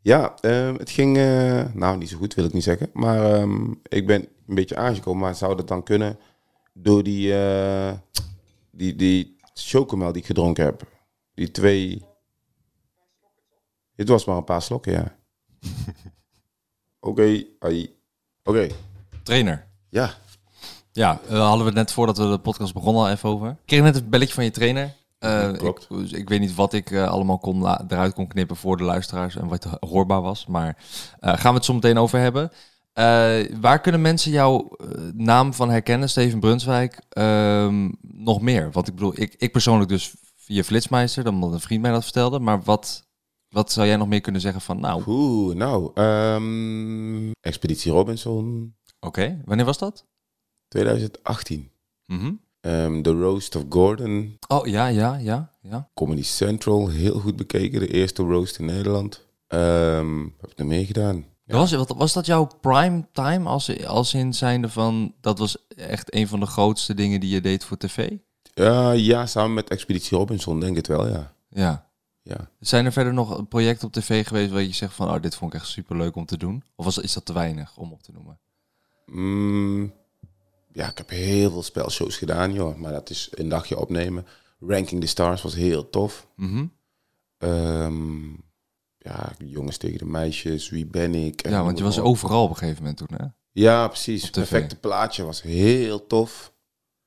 Ja, 0.01 0.35
ehm, 0.41 0.75
het 0.75 0.89
ging... 0.89 1.18
eh, 1.18 1.74
nou, 1.74 1.97
niet 1.97 2.09
zo 2.09 2.18
goed 2.18 2.33
wil 2.33 2.45
ik 2.45 2.53
niet 2.53 2.63
zeggen. 2.63 2.89
Maar 2.94 3.33
ehm, 3.33 3.71
ik 3.83 4.07
ben 4.07 4.27
een 4.47 4.56
beetje 4.56 4.75
aangekomen. 4.75 5.21
Maar 5.21 5.35
zou 5.35 5.56
dat 5.56 5.68
dan 5.68 5.83
kunnen 5.83 6.19
door 6.74 7.03
die... 7.03 7.33
eh 7.33 7.91
die, 8.71 8.95
die 8.95 9.35
chocomel 9.53 10.12
die 10.12 10.21
ik 10.21 10.27
gedronken 10.27 10.63
heb. 10.65 10.81
Die 11.33 11.51
twee... 11.51 12.06
Dit 13.95 14.09
was 14.09 14.25
maar 14.25 14.38
een 14.38 14.44
paar 14.44 14.62
slokken, 14.62 14.91
ja. 14.91 15.18
Oké. 17.09 17.44
Oké, 18.44 18.68
Trainer. 19.24 19.68
ja. 19.89 20.13
Ja, 20.91 21.19
eh, 21.27 21.39
hadden 21.39 21.59
we 21.59 21.65
het 21.65 21.74
net 21.74 21.91
voordat 21.91 22.18
we 22.18 22.29
de 22.29 22.39
podcast 22.39 22.74
begonnen 22.74 23.03
al 23.03 23.09
even 23.09 23.29
over. 23.29 23.50
Ik 23.50 23.57
kreeg 23.65 23.81
net 23.81 23.95
een 23.95 24.09
belletje 24.09 24.33
van 24.33 24.44
je 24.44 24.51
trainer. 24.51 24.95
Klopt. 25.57 25.87
Ik, 25.89 26.11
ik 26.11 26.29
weet 26.29 26.39
niet 26.39 26.55
wat 26.55 26.73
ik 26.73 26.91
eh, 26.91 27.07
allemaal 27.07 27.37
kon 27.37 27.67
eruit 27.67 28.13
kon 28.13 28.27
knippen 28.27 28.55
voor 28.55 28.77
de 28.77 28.83
luisteraars 28.83 29.35
en 29.35 29.47
wat 29.47 29.63
hoorbaar 29.79 30.21
was. 30.21 30.45
Maar 30.45 30.77
eh, 31.19 31.33
gaan 31.37 31.51
we 31.51 31.57
het 31.57 31.65
zo 31.65 31.73
meteen 31.73 31.97
over 31.97 32.19
hebben. 32.19 32.51
Waar 33.61 33.81
kunnen 33.81 34.01
mensen 34.01 34.31
jouw 34.31 34.69
naam 35.13 35.53
van 35.53 35.69
herkennen, 35.69 36.09
Steven 36.09 36.39
Brunswijk, 36.39 37.01
ehm, 37.09 37.89
nog 38.01 38.41
meer? 38.41 38.71
Want 38.71 38.87
ik 38.87 38.93
bedoel, 38.95 39.19
ik, 39.19 39.35
ik 39.37 39.51
persoonlijk 39.51 39.89
dus 39.89 40.13
via 40.35 40.63
Flitsmeister, 40.63 41.23
dan 41.23 41.33
omdat 41.33 41.53
een 41.53 41.59
vriend 41.59 41.81
mij 41.81 41.91
dat 41.91 42.03
vertelde. 42.03 42.39
Maar 42.39 42.61
wat, 42.63 43.07
wat 43.49 43.71
zou 43.71 43.87
jij 43.87 43.95
nog 43.95 44.07
meer 44.07 44.21
kunnen 44.21 44.41
zeggen 44.41 44.61
van, 44.61 44.79
nou, 44.79 44.99
oké, 45.01 45.09
Oeh, 45.09 45.55
nou. 45.55 45.91
ehm, 45.93 47.31
Expeditie 47.41 47.91
Robinson, 47.91 48.75
wanneer 49.45 49.65
was 49.65 49.77
dat? 49.77 50.05
2018. 50.67 51.71
Mhm. 52.05 52.33
Ehm 52.62 53.01
The 53.01 53.12
Roast 53.12 53.56
of 53.56 53.63
Gordon, 53.69 54.38
Oh, 54.48 54.68
ja, 54.68 54.88
ja, 54.88 55.18
ja, 55.18 55.51
ja. 55.62 55.89
Comedy 55.94 56.24
Central, 56.24 56.88
heel 56.89 57.19
goed 57.19 57.36
bekeken. 57.36 57.80
De 57.80 57.88
eerste 57.88 58.24
roast 58.24 58.59
in 58.59 58.65
Nederland. 58.65 59.25
Wat 59.48 60.42
heb 60.42 60.51
ik 60.51 60.57
nog 60.57 60.68
meer 60.68 60.86
gedaan? 60.86 61.25
Ja. 61.48 61.56
Was, 61.56 61.71
wat, 61.71 61.94
was 61.98 62.13
dat 62.13 62.25
jouw 62.25 62.50
prime 62.62 63.07
time 63.12 63.50
als, 63.50 63.86
als 63.86 64.13
in 64.13 64.33
zijnde 64.33 64.69
van... 64.69 65.13
Dat 65.21 65.39
was 65.39 65.68
echt 65.68 66.13
een 66.15 66.27
van 66.27 66.39
de 66.39 66.45
grootste 66.45 66.94
dingen 66.94 67.19
die 67.19 67.30
je 67.30 67.42
deed 67.42 67.63
voor 67.63 67.77
tv? 67.77 68.12
Ja, 68.54 68.92
ja, 68.92 69.25
samen 69.25 69.53
met 69.53 69.69
Expeditie 69.69 70.18
Robinson, 70.18 70.60
denk 70.60 70.71
ik 70.71 70.77
het 70.77 70.88
wel, 70.88 71.07
ja. 71.07 71.33
Ja. 71.50 71.89
ja. 72.21 72.50
Zijn 72.60 72.86
er 72.86 72.92
verder 72.92 73.13
nog 73.13 73.48
projecten 73.48 73.88
op 73.88 73.94
tv 73.94 74.27
geweest 74.27 74.51
waar 74.51 74.62
je 74.62 74.74
zegt 74.74 74.94
van... 74.94 75.10
Oh, 75.10 75.21
dit 75.21 75.36
vond 75.36 75.53
ik 75.53 75.60
echt 75.60 75.69
super 75.69 75.98
leuk 75.98 76.15
om 76.15 76.25
te 76.25 76.38
doen? 76.38 76.63
Of 76.75 76.86
was, 76.86 76.98
is 76.98 77.13
dat 77.13 77.25
te 77.25 77.34
weinig 77.34 77.77
om 77.77 77.91
op 77.91 78.03
te 78.03 78.12
noemen? 78.12 78.39
Mm, 79.05 79.93
ja, 80.77 80.89
ik 80.89 80.98
heb 80.98 81.10
heel 81.10 81.51
veel 81.51 81.63
spelshows 81.63 82.17
gedaan, 82.17 82.53
joh. 82.53 82.75
Maar 82.75 82.91
dat 82.91 83.10
is 83.10 83.29
een 83.31 83.50
dagje 83.50 83.79
opnemen. 83.79 84.25
Ranking 84.60 85.01
the 85.01 85.07
Stars 85.07 85.41
was 85.41 85.55
heel 85.55 85.89
tof. 85.89 86.27
Mhm. 86.36 86.65
Ehm, 87.38 88.27
ja, 88.98 89.31
jongens 89.38 89.77
tegen 89.77 89.98
de 89.98 90.05
meisjes, 90.05 90.69
wie 90.69 90.86
ben 90.86 91.15
ik? 91.15 91.41
En 91.41 91.51
Ja, 91.51 91.63
want 91.63 91.77
je 91.77 91.84
was 91.84 92.00
overal 92.00 92.43
op 92.43 92.50
een 92.50 92.55
gegeven 92.55 92.79
moment 92.81 92.98
toen, 92.98 93.07
hè? 93.17 93.25
Ja, 93.51 93.88
precies. 93.88 94.29
Perfecte 94.29 94.75
plaatje 94.75 95.24
was 95.25 95.41
heel 95.41 96.07
tof. 96.07 96.53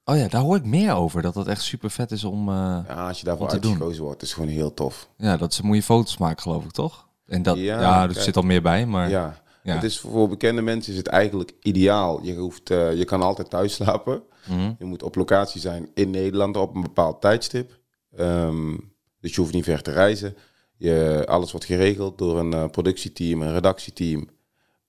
Oh 0.04 0.16
ja, 0.16 0.28
daar 0.28 0.40
hoor 0.40 0.56
ik 0.56 0.64
meer 0.64 0.92
over. 0.94 1.22
Dat 1.22 1.34
dat 1.34 1.46
echt 1.46 1.62
super 1.62 1.90
vet 1.90 2.10
is 2.10 2.24
om... 2.24 2.48
eh, 2.48 2.54
Ja, 2.88 3.06
als 3.08 3.18
je 3.18 3.24
daarvoor 3.24 3.48
te 3.48 3.58
doen. 3.58 3.70
uitgekozen 3.70 4.02
wordt, 4.02 4.22
is 4.22 4.32
gewoon 4.32 4.48
heel 4.48 4.74
tof. 4.74 5.08
ja, 5.16 5.36
dat 5.36 5.54
ze 5.54 5.66
mooie 5.66 5.82
foto's 5.82 6.16
maken, 6.16 6.42
geloof 6.42 6.64
ik, 6.64 6.70
toch? 6.70 7.08
En 7.26 7.42
dat, 7.42 7.56
ja, 7.56 7.80
Ja, 7.80 8.02
er 8.02 8.08
kijk. 8.12 8.20
zit 8.24 8.36
al 8.36 8.42
meer 8.42 8.62
bij, 8.62 8.86
maar... 8.86 9.08
Ja. 9.08 9.42
Ja. 9.70 9.76
Het 9.76 9.84
is 9.84 9.98
voor 9.98 10.28
bekende 10.28 10.62
mensen 10.62 10.92
is 10.92 10.98
het 10.98 11.06
eigenlijk 11.06 11.52
ideaal. 11.62 12.22
Je, 12.22 12.34
hoeft, 12.34 12.70
eh, 12.70 12.94
je 12.94 13.04
kan 13.04 13.22
altijd 13.22 13.50
thuis 13.50 13.74
slapen. 13.74 14.22
Mhm. 14.48 14.72
Je 14.78 14.84
moet 14.84 15.02
op 15.02 15.14
locatie 15.14 15.60
zijn 15.60 15.88
in 15.94 16.10
Nederland 16.10 16.56
op 16.56 16.74
een 16.74 16.82
bepaald 16.82 17.20
tijdstip. 17.20 17.78
Ehm, 18.16 18.76
dus 19.20 19.34
je 19.34 19.40
hoeft 19.40 19.52
niet 19.52 19.64
ver 19.64 19.82
te 19.82 19.92
reizen. 19.92 20.36
Je, 20.76 21.22
alles 21.26 21.50
wordt 21.50 21.66
geregeld 21.66 22.18
door 22.18 22.38
een 22.38 22.52
eh, 22.52 22.68
productieteam, 22.68 23.42
een 23.42 23.52
redactieteam. 23.52 24.28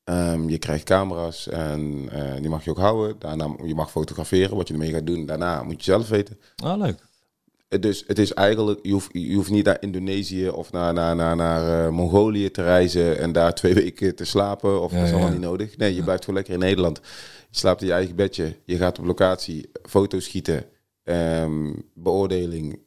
Ehm, 0.03 0.49
je 0.49 0.57
krijgt 0.57 0.83
camera's 0.83 1.47
en 1.47 2.09
eh, 2.11 2.35
die 2.39 2.49
mag 2.49 2.63
je 2.63 2.69
ook 2.69 2.77
houden. 2.77 3.15
Daarna 3.19 3.55
je 3.63 3.75
mag 3.75 3.91
fotograferen, 3.91 4.55
wat 4.55 4.67
je 4.67 4.73
ermee 4.73 4.91
gaat 4.91 5.07
doen. 5.07 5.25
Daarna 5.25 5.63
moet 5.63 5.85
je 5.85 5.91
zelf 5.91 6.09
weten. 6.09 6.39
Oh, 6.63 6.77
leuk. 6.77 7.09
Dus 7.79 8.03
het 8.07 8.19
is 8.19 8.33
eigenlijk, 8.33 8.79
je 8.81 8.91
hoeft, 8.91 9.09
je 9.11 9.35
hoeft 9.35 9.49
niet 9.49 9.65
naar 9.65 9.77
Indonesië 9.79 10.49
of 10.49 10.71
naar, 10.71 10.93
naar, 10.93 11.15
naar, 11.15 11.35
naar 11.35 11.85
eh, 11.85 11.91
Mongolië 11.91 12.51
te 12.51 12.63
reizen 12.63 13.19
en 13.19 13.31
daar 13.31 13.53
twee 13.53 13.73
weken 13.83 14.15
te 14.15 14.25
slapen. 14.25 14.81
Of 14.81 14.91
Ja, 14.91 14.97
dat 14.97 15.05
is 15.05 15.11
allemaal 15.11 15.29
ja. 15.29 15.35
niet 15.35 15.43
nodig. 15.43 15.77
Nee, 15.77 15.95
je 15.95 16.03
blijft 16.03 16.23
gewoon 16.23 16.35
lekker 16.35 16.53
in 16.53 16.59
Nederland. 16.59 16.99
Je 17.49 17.57
slaapt 17.57 17.81
in 17.81 17.87
je 17.87 17.93
eigen 17.93 18.15
bedje. 18.15 18.55
Je 18.65 18.77
gaat 18.77 18.99
op 18.99 19.05
locatie, 19.05 19.69
foto's 19.89 20.23
schieten, 20.23 20.65
ehm, 21.03 21.73
beoordeling. 21.93 22.79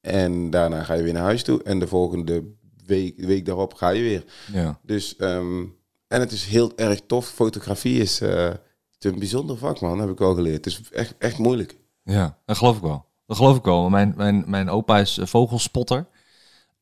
En 0.00 0.50
daarna 0.50 0.82
ga 0.82 0.94
je 0.94 1.02
weer 1.02 1.12
naar 1.12 1.22
huis 1.22 1.42
toe. 1.42 1.62
En 1.62 1.78
de 1.78 1.86
volgende 1.86 2.44
week, 2.86 3.20
week 3.20 3.46
daarop 3.46 3.74
ga 3.74 3.88
je 3.88 4.02
weer. 4.02 4.24
Ja. 4.52 4.78
Dus, 4.82 5.16
ehm, 5.16 5.64
en 6.08 6.20
het 6.20 6.32
is 6.32 6.44
heel 6.44 6.72
erg 6.76 7.00
tof. 7.06 7.28
Fotografie 7.28 8.00
is, 8.00 8.18
het 8.18 8.60
is 8.98 9.10
een 9.10 9.18
bijzonder 9.18 9.56
vak, 9.56 9.80
man. 9.80 10.00
Heb 10.00 10.10
ik 10.10 10.18
wel 10.18 10.34
geleerd. 10.34 10.64
Het 10.64 10.66
is 10.66 10.80
echt, 10.90 11.14
echt 11.18 11.38
moeilijk. 11.38 11.76
Ja, 12.02 12.38
dat 12.44 12.56
geloof 12.56 12.76
ik 12.76 12.82
wel. 12.82 13.07
Dat 13.28 13.36
geloof 13.36 13.56
ik 13.56 13.64
wel. 13.64 13.88
Mijn, 13.88 14.14
mijn, 14.16 14.44
mijn 14.46 14.70
opa 14.70 14.98
is 14.98 15.18
eh, 15.18 15.26
vogelspotter. 15.26 16.06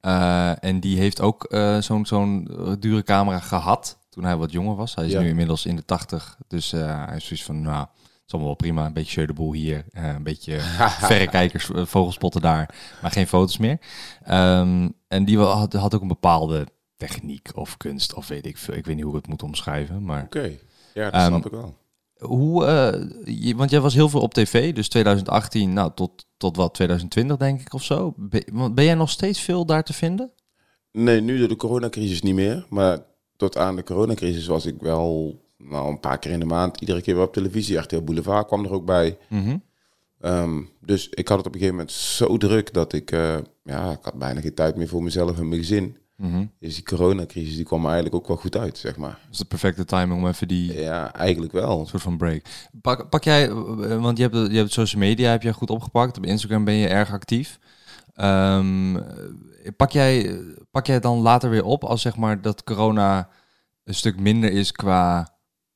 Eh, 0.01 0.65
en 0.65 0.81
die 0.81 0.99
heeft 0.99 1.21
ook 1.21 1.45
eh, 1.45 1.79
zo'n 1.81 2.07
zo'n 2.07 2.49
dure 2.81 3.03
camera 3.03 3.39
gehad 3.39 3.99
toen 4.11 4.25
hij 4.25 4.37
wat 4.37 4.53
jonger 4.53 4.77
was. 4.77 4.95
Hij 4.95 5.07
is 5.07 5.13
Ja. 5.13 5.21
nu 5.21 5.29
inmiddels 5.29 5.67
in 5.67 5.77
de 5.77 5.85
tachtig. 5.85 6.37
Dus 6.49 6.71
hij 6.71 7.17
is 7.17 7.25
zoiets 7.27 7.45
van, 7.45 7.61
nou, 7.63 7.79
het 7.81 7.89
is 8.27 8.33
allemaal 8.33 8.47
wel 8.51 8.57
prima. 8.57 8.87
Een 8.87 8.93
beetje 8.93 9.11
show 9.11 9.27
de 9.27 9.33
boel 9.33 9.53
hier. 9.53 9.85
een 9.93 10.23
beetje 10.23 10.61
verrekijkers, 11.11 11.71
vogelspotten 11.75 12.41
daar. 12.41 12.75
Maar 13.03 13.11
geen 13.11 13.27
foto's 13.27 13.57
meer. 13.57 13.79
Ehm, 14.25 14.89
en 15.09 15.25
die 15.25 15.39
had, 15.39 15.73
had 15.73 15.95
ook 15.95 16.01
een 16.03 16.09
bepaalde 16.09 16.67
techniek 16.97 17.51
of 17.55 17.77
kunst 17.77 18.15
of 18.15 18.29
weet 18.29 18.47
ik 18.47 18.57
veel. 18.59 18.75
Ik 18.75 18.87
weet 18.87 18.95
niet 18.97 19.05
hoe 19.05 19.15
ik 19.15 19.21
het 19.21 19.31
moet 19.31 19.43
omschrijven. 19.43 20.05
Maar 20.05 20.23
Oké, 20.23 20.51
ja, 20.95 21.05
dat 21.05 21.13
Ehm, 21.13 21.27
snap 21.27 21.47
ik 21.47 21.53
wel. 21.53 21.77
Hoe, 22.19 22.65
eh, 22.65 23.03
je- 23.45 23.57
want 23.57 23.71
jij 23.71 23.81
was 23.81 23.95
heel 23.95 24.09
veel 24.09 24.21
op 24.21 24.35
tv, 24.35 24.75
dus 24.75 24.89
2018 24.89 25.73
nou, 25.73 25.91
tot, 25.95 26.27
tot 26.37 26.57
wat, 26.57 26.75
2020 26.75 27.37
denk 27.37 27.61
ik 27.61 27.75
of 27.75 27.83
zo. 27.83 28.15
Ben, 28.17 28.75
ben 28.75 28.85
jij 28.85 28.95
nog 28.95 29.11
steeds 29.11 29.41
veel 29.41 29.67
daar 29.67 29.85
te 29.85 29.93
vinden? 29.93 30.31
Nee, 30.93 31.21
nu 31.21 31.39
door 31.39 31.49
de 31.49 31.57
coronacrisis 31.57 32.23
niet 32.23 32.35
meer. 32.35 32.67
Maar 32.69 32.99
tot 33.37 33.57
aan 33.57 33.77
de 33.77 33.83
coronacrisis 33.83 34.47
was 34.47 34.67
ik 34.67 34.75
wel 34.81 35.35
nou, 35.59 35.89
een 35.89 36.01
paar 36.01 36.19
keer 36.19 36.31
in 36.31 36.41
de 36.41 36.47
maand, 36.47 36.81
iedere 36.81 37.01
keer 37.03 37.15
weer 37.15 37.25
op 37.25 37.33
televisie. 37.33 37.77
RTL 37.79 38.01
Boulevard 38.03 38.47
kwam 38.47 38.65
er 38.65 38.73
ook 38.73 38.85
bij. 38.85 39.19
Mhm. 39.29 39.57
Ehm, 40.21 40.63
dus 40.81 41.09
ik 41.09 41.29
had 41.29 41.37
het 41.39 41.47
op 41.47 41.53
een 41.55 41.59
gegeven 41.61 41.77
moment 41.79 41.93
zo 41.97 42.37
druk 42.37 42.73
dat 42.73 42.93
ik, 42.93 43.11
eh, 43.13 43.37
ja, 43.65 43.91
ik 43.91 43.99
had 44.03 44.15
bijna 44.15 44.41
geen 44.41 44.55
tijd 44.55 44.77
meer 44.77 44.89
voor 44.89 45.03
mezelf 45.03 45.39
en 45.39 45.49
mijn 45.49 45.61
gezin. 45.61 45.97
Mhm. 46.17 46.47
Dus 46.59 46.75
die 46.75 46.85
coronacrisis 46.85 47.57
die 47.57 47.65
kwam 47.65 47.85
eigenlijk 47.85 48.15
ook 48.15 48.27
wel 48.27 48.37
goed 48.37 48.57
uit, 48.57 48.79
zeg 48.79 48.97
maar. 48.97 49.19
Is 49.31 49.39
de 49.39 49.45
perfecte 49.45 49.85
timing 49.85 50.21
om 50.21 50.27
even 50.29 50.49
die 50.49 50.73
Ja, 50.81 51.13
eigenlijk 51.15 51.53
wel. 51.53 51.87
soort 51.87 52.03
van 52.03 52.17
break. 52.17 52.43
Pak, 52.81 53.09
pak 53.09 53.25
jij, 53.25 53.49
eh, 53.49 54.01
want 54.01 54.17
je 54.19 54.23
hebt, 54.23 54.51
je 54.51 54.57
hebt 54.57 54.73
social 54.73 55.01
media 55.01 55.31
heb 55.31 55.43
jij 55.43 55.53
goed 55.53 55.71
opgepakt. 55.71 56.17
Op 56.17 56.27
Instagram 56.27 56.65
ben 56.65 56.75
je 56.75 56.89
erg 56.89 57.13
actief. 57.13 57.59
Ehm, 58.15 58.97
eh, 58.97 59.03
pak, 59.77 59.91
jij, 59.91 60.41
pak 60.71 60.87
jij 60.87 61.01
dan 61.01 61.19
later 61.19 61.51
weer 61.51 61.65
op 61.65 61.85
als 61.85 62.03
zeg 62.03 62.17
maar 62.17 62.41
dat 62.43 62.65
corona 62.65 63.29
een 63.85 63.95
stuk 63.95 64.21
minder 64.21 64.53
is 64.53 64.73
qua, 64.73 65.29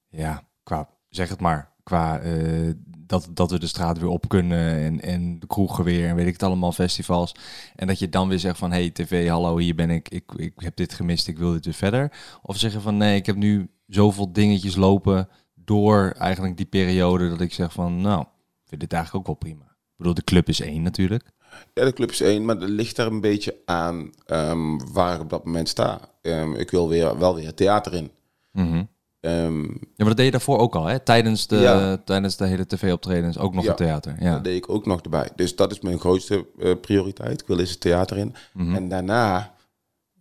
ja, 0.09 0.43
qua, 0.63 0.89
zeg 1.09 1.29
het 1.29 1.41
maar, 1.41 1.73
qua 1.83 2.19
eh, 2.19 2.71
dat, 3.11 3.29
dat 3.31 3.51
we 3.51 3.59
de 3.59 3.67
straat 3.67 3.99
weer 3.99 4.09
op 4.09 4.29
kunnen 4.29 4.77
en, 4.77 5.01
en 5.01 5.39
de 5.39 5.47
kroegen 5.47 5.85
weer 5.85 6.09
en 6.09 6.15
weet 6.15 6.27
ik 6.27 6.33
het 6.33 6.43
allemaal, 6.43 6.73
festivals. 6.73 7.35
En 7.77 7.87
dat 7.87 7.99
je 7.99 8.09
dan 8.09 8.29
weer 8.29 8.39
zegt 8.39 8.59
van, 8.59 8.73
hey 8.73 8.91
tv, 8.91 9.29
hallo, 9.29 9.59
hier 9.59 9.75
ben 9.75 9.91
ik, 9.91 10.09
ik, 10.09 10.33
ik 10.37 10.53
heb 10.57 10.77
dit 10.77 10.93
gemist, 10.93 11.29
ik 11.29 11.39
wil 11.39 11.53
dit 11.53 11.65
weer 11.65 11.75
verder. 11.75 12.13
Of 12.43 12.57
zeggen 12.57 12.81
van, 12.81 12.97
nee, 12.97 13.17
ik 13.17 13.27
heb 13.27 13.37
nu 13.37 13.71
zoveel 13.87 14.33
dingetjes 14.33 14.77
lopen 14.77 15.29
door 15.55 16.15
eigenlijk 16.19 16.57
die 16.57 16.67
periode 16.67 17.29
dat 17.29 17.41
ik 17.41 17.53
zeg 17.53 17.73
van, 17.73 18.01
nou, 18.01 18.25
vind 18.65 18.81
dit 18.81 18.93
eigenlijk 18.93 19.29
ook 19.29 19.41
wel 19.41 19.51
prima. 19.51 19.65
Ik 19.65 19.97
bedoel, 19.97 20.15
de 20.15 20.25
club 20.25 20.49
is 20.49 20.61
één 20.61 20.83
natuurlijk. 20.83 21.31
Ja, 21.75 21.85
de 21.85 21.93
club 21.93 22.11
is 22.11 22.21
één, 22.21 22.45
maar 22.45 22.59
dat 22.59 22.69
ligt 22.69 22.97
daar 22.97 23.07
een 23.07 23.21
beetje 23.21 23.57
aan 23.65 24.11
ehm, 24.27 24.79
waar 24.93 25.15
ik 25.15 25.21
op 25.21 25.31
dat 25.31 25.45
moment 25.45 25.69
sta. 25.69 26.01
Ehm, 26.23 26.55
ik 26.55 26.71
wil 26.71 26.89
weer, 26.89 27.19
wel 27.19 27.35
weer 27.35 27.55
theater 27.55 27.95
in. 27.95 28.11
Mhm. 28.53 28.85
Ehm, 29.21 29.63
Ja, 29.63 29.69
maar 29.97 30.07
dat 30.07 30.17
deed 30.17 30.25
je 30.25 30.31
daarvoor 30.31 30.59
ook 30.59 30.75
al, 30.75 30.85
hè? 30.87 30.99
Tijdens 31.01 31.47
de, 31.47 31.57
Ja. 31.57 31.97
tijdens 31.97 32.37
de 32.37 32.47
hele 32.47 32.67
tv-optredens, 32.67 33.39
ook 33.39 33.55
nog 33.55 33.65
Ja. 33.65 33.71
een 33.71 33.77
theater. 33.77 34.17
Ja. 34.21 34.33
Dat 34.33 34.45
deed 34.45 34.57
ik 34.57 34.69
ook 34.71 34.87
nog 34.87 35.01
erbij. 35.01 35.29
Dus 35.37 35.57
dat 35.57 35.71
is 35.73 35.81
mijn 35.81 35.99
grootste 36.01 36.47
eh, 36.59 36.73
prioriteit. 36.81 37.41
Ik 37.41 37.47
wil 37.47 37.59
eens 37.59 37.71
het 37.71 37.81
theater 37.81 38.17
in. 38.17 38.35
Mhm. 38.53 38.75
En 38.75 38.89
daarna, 38.89 39.55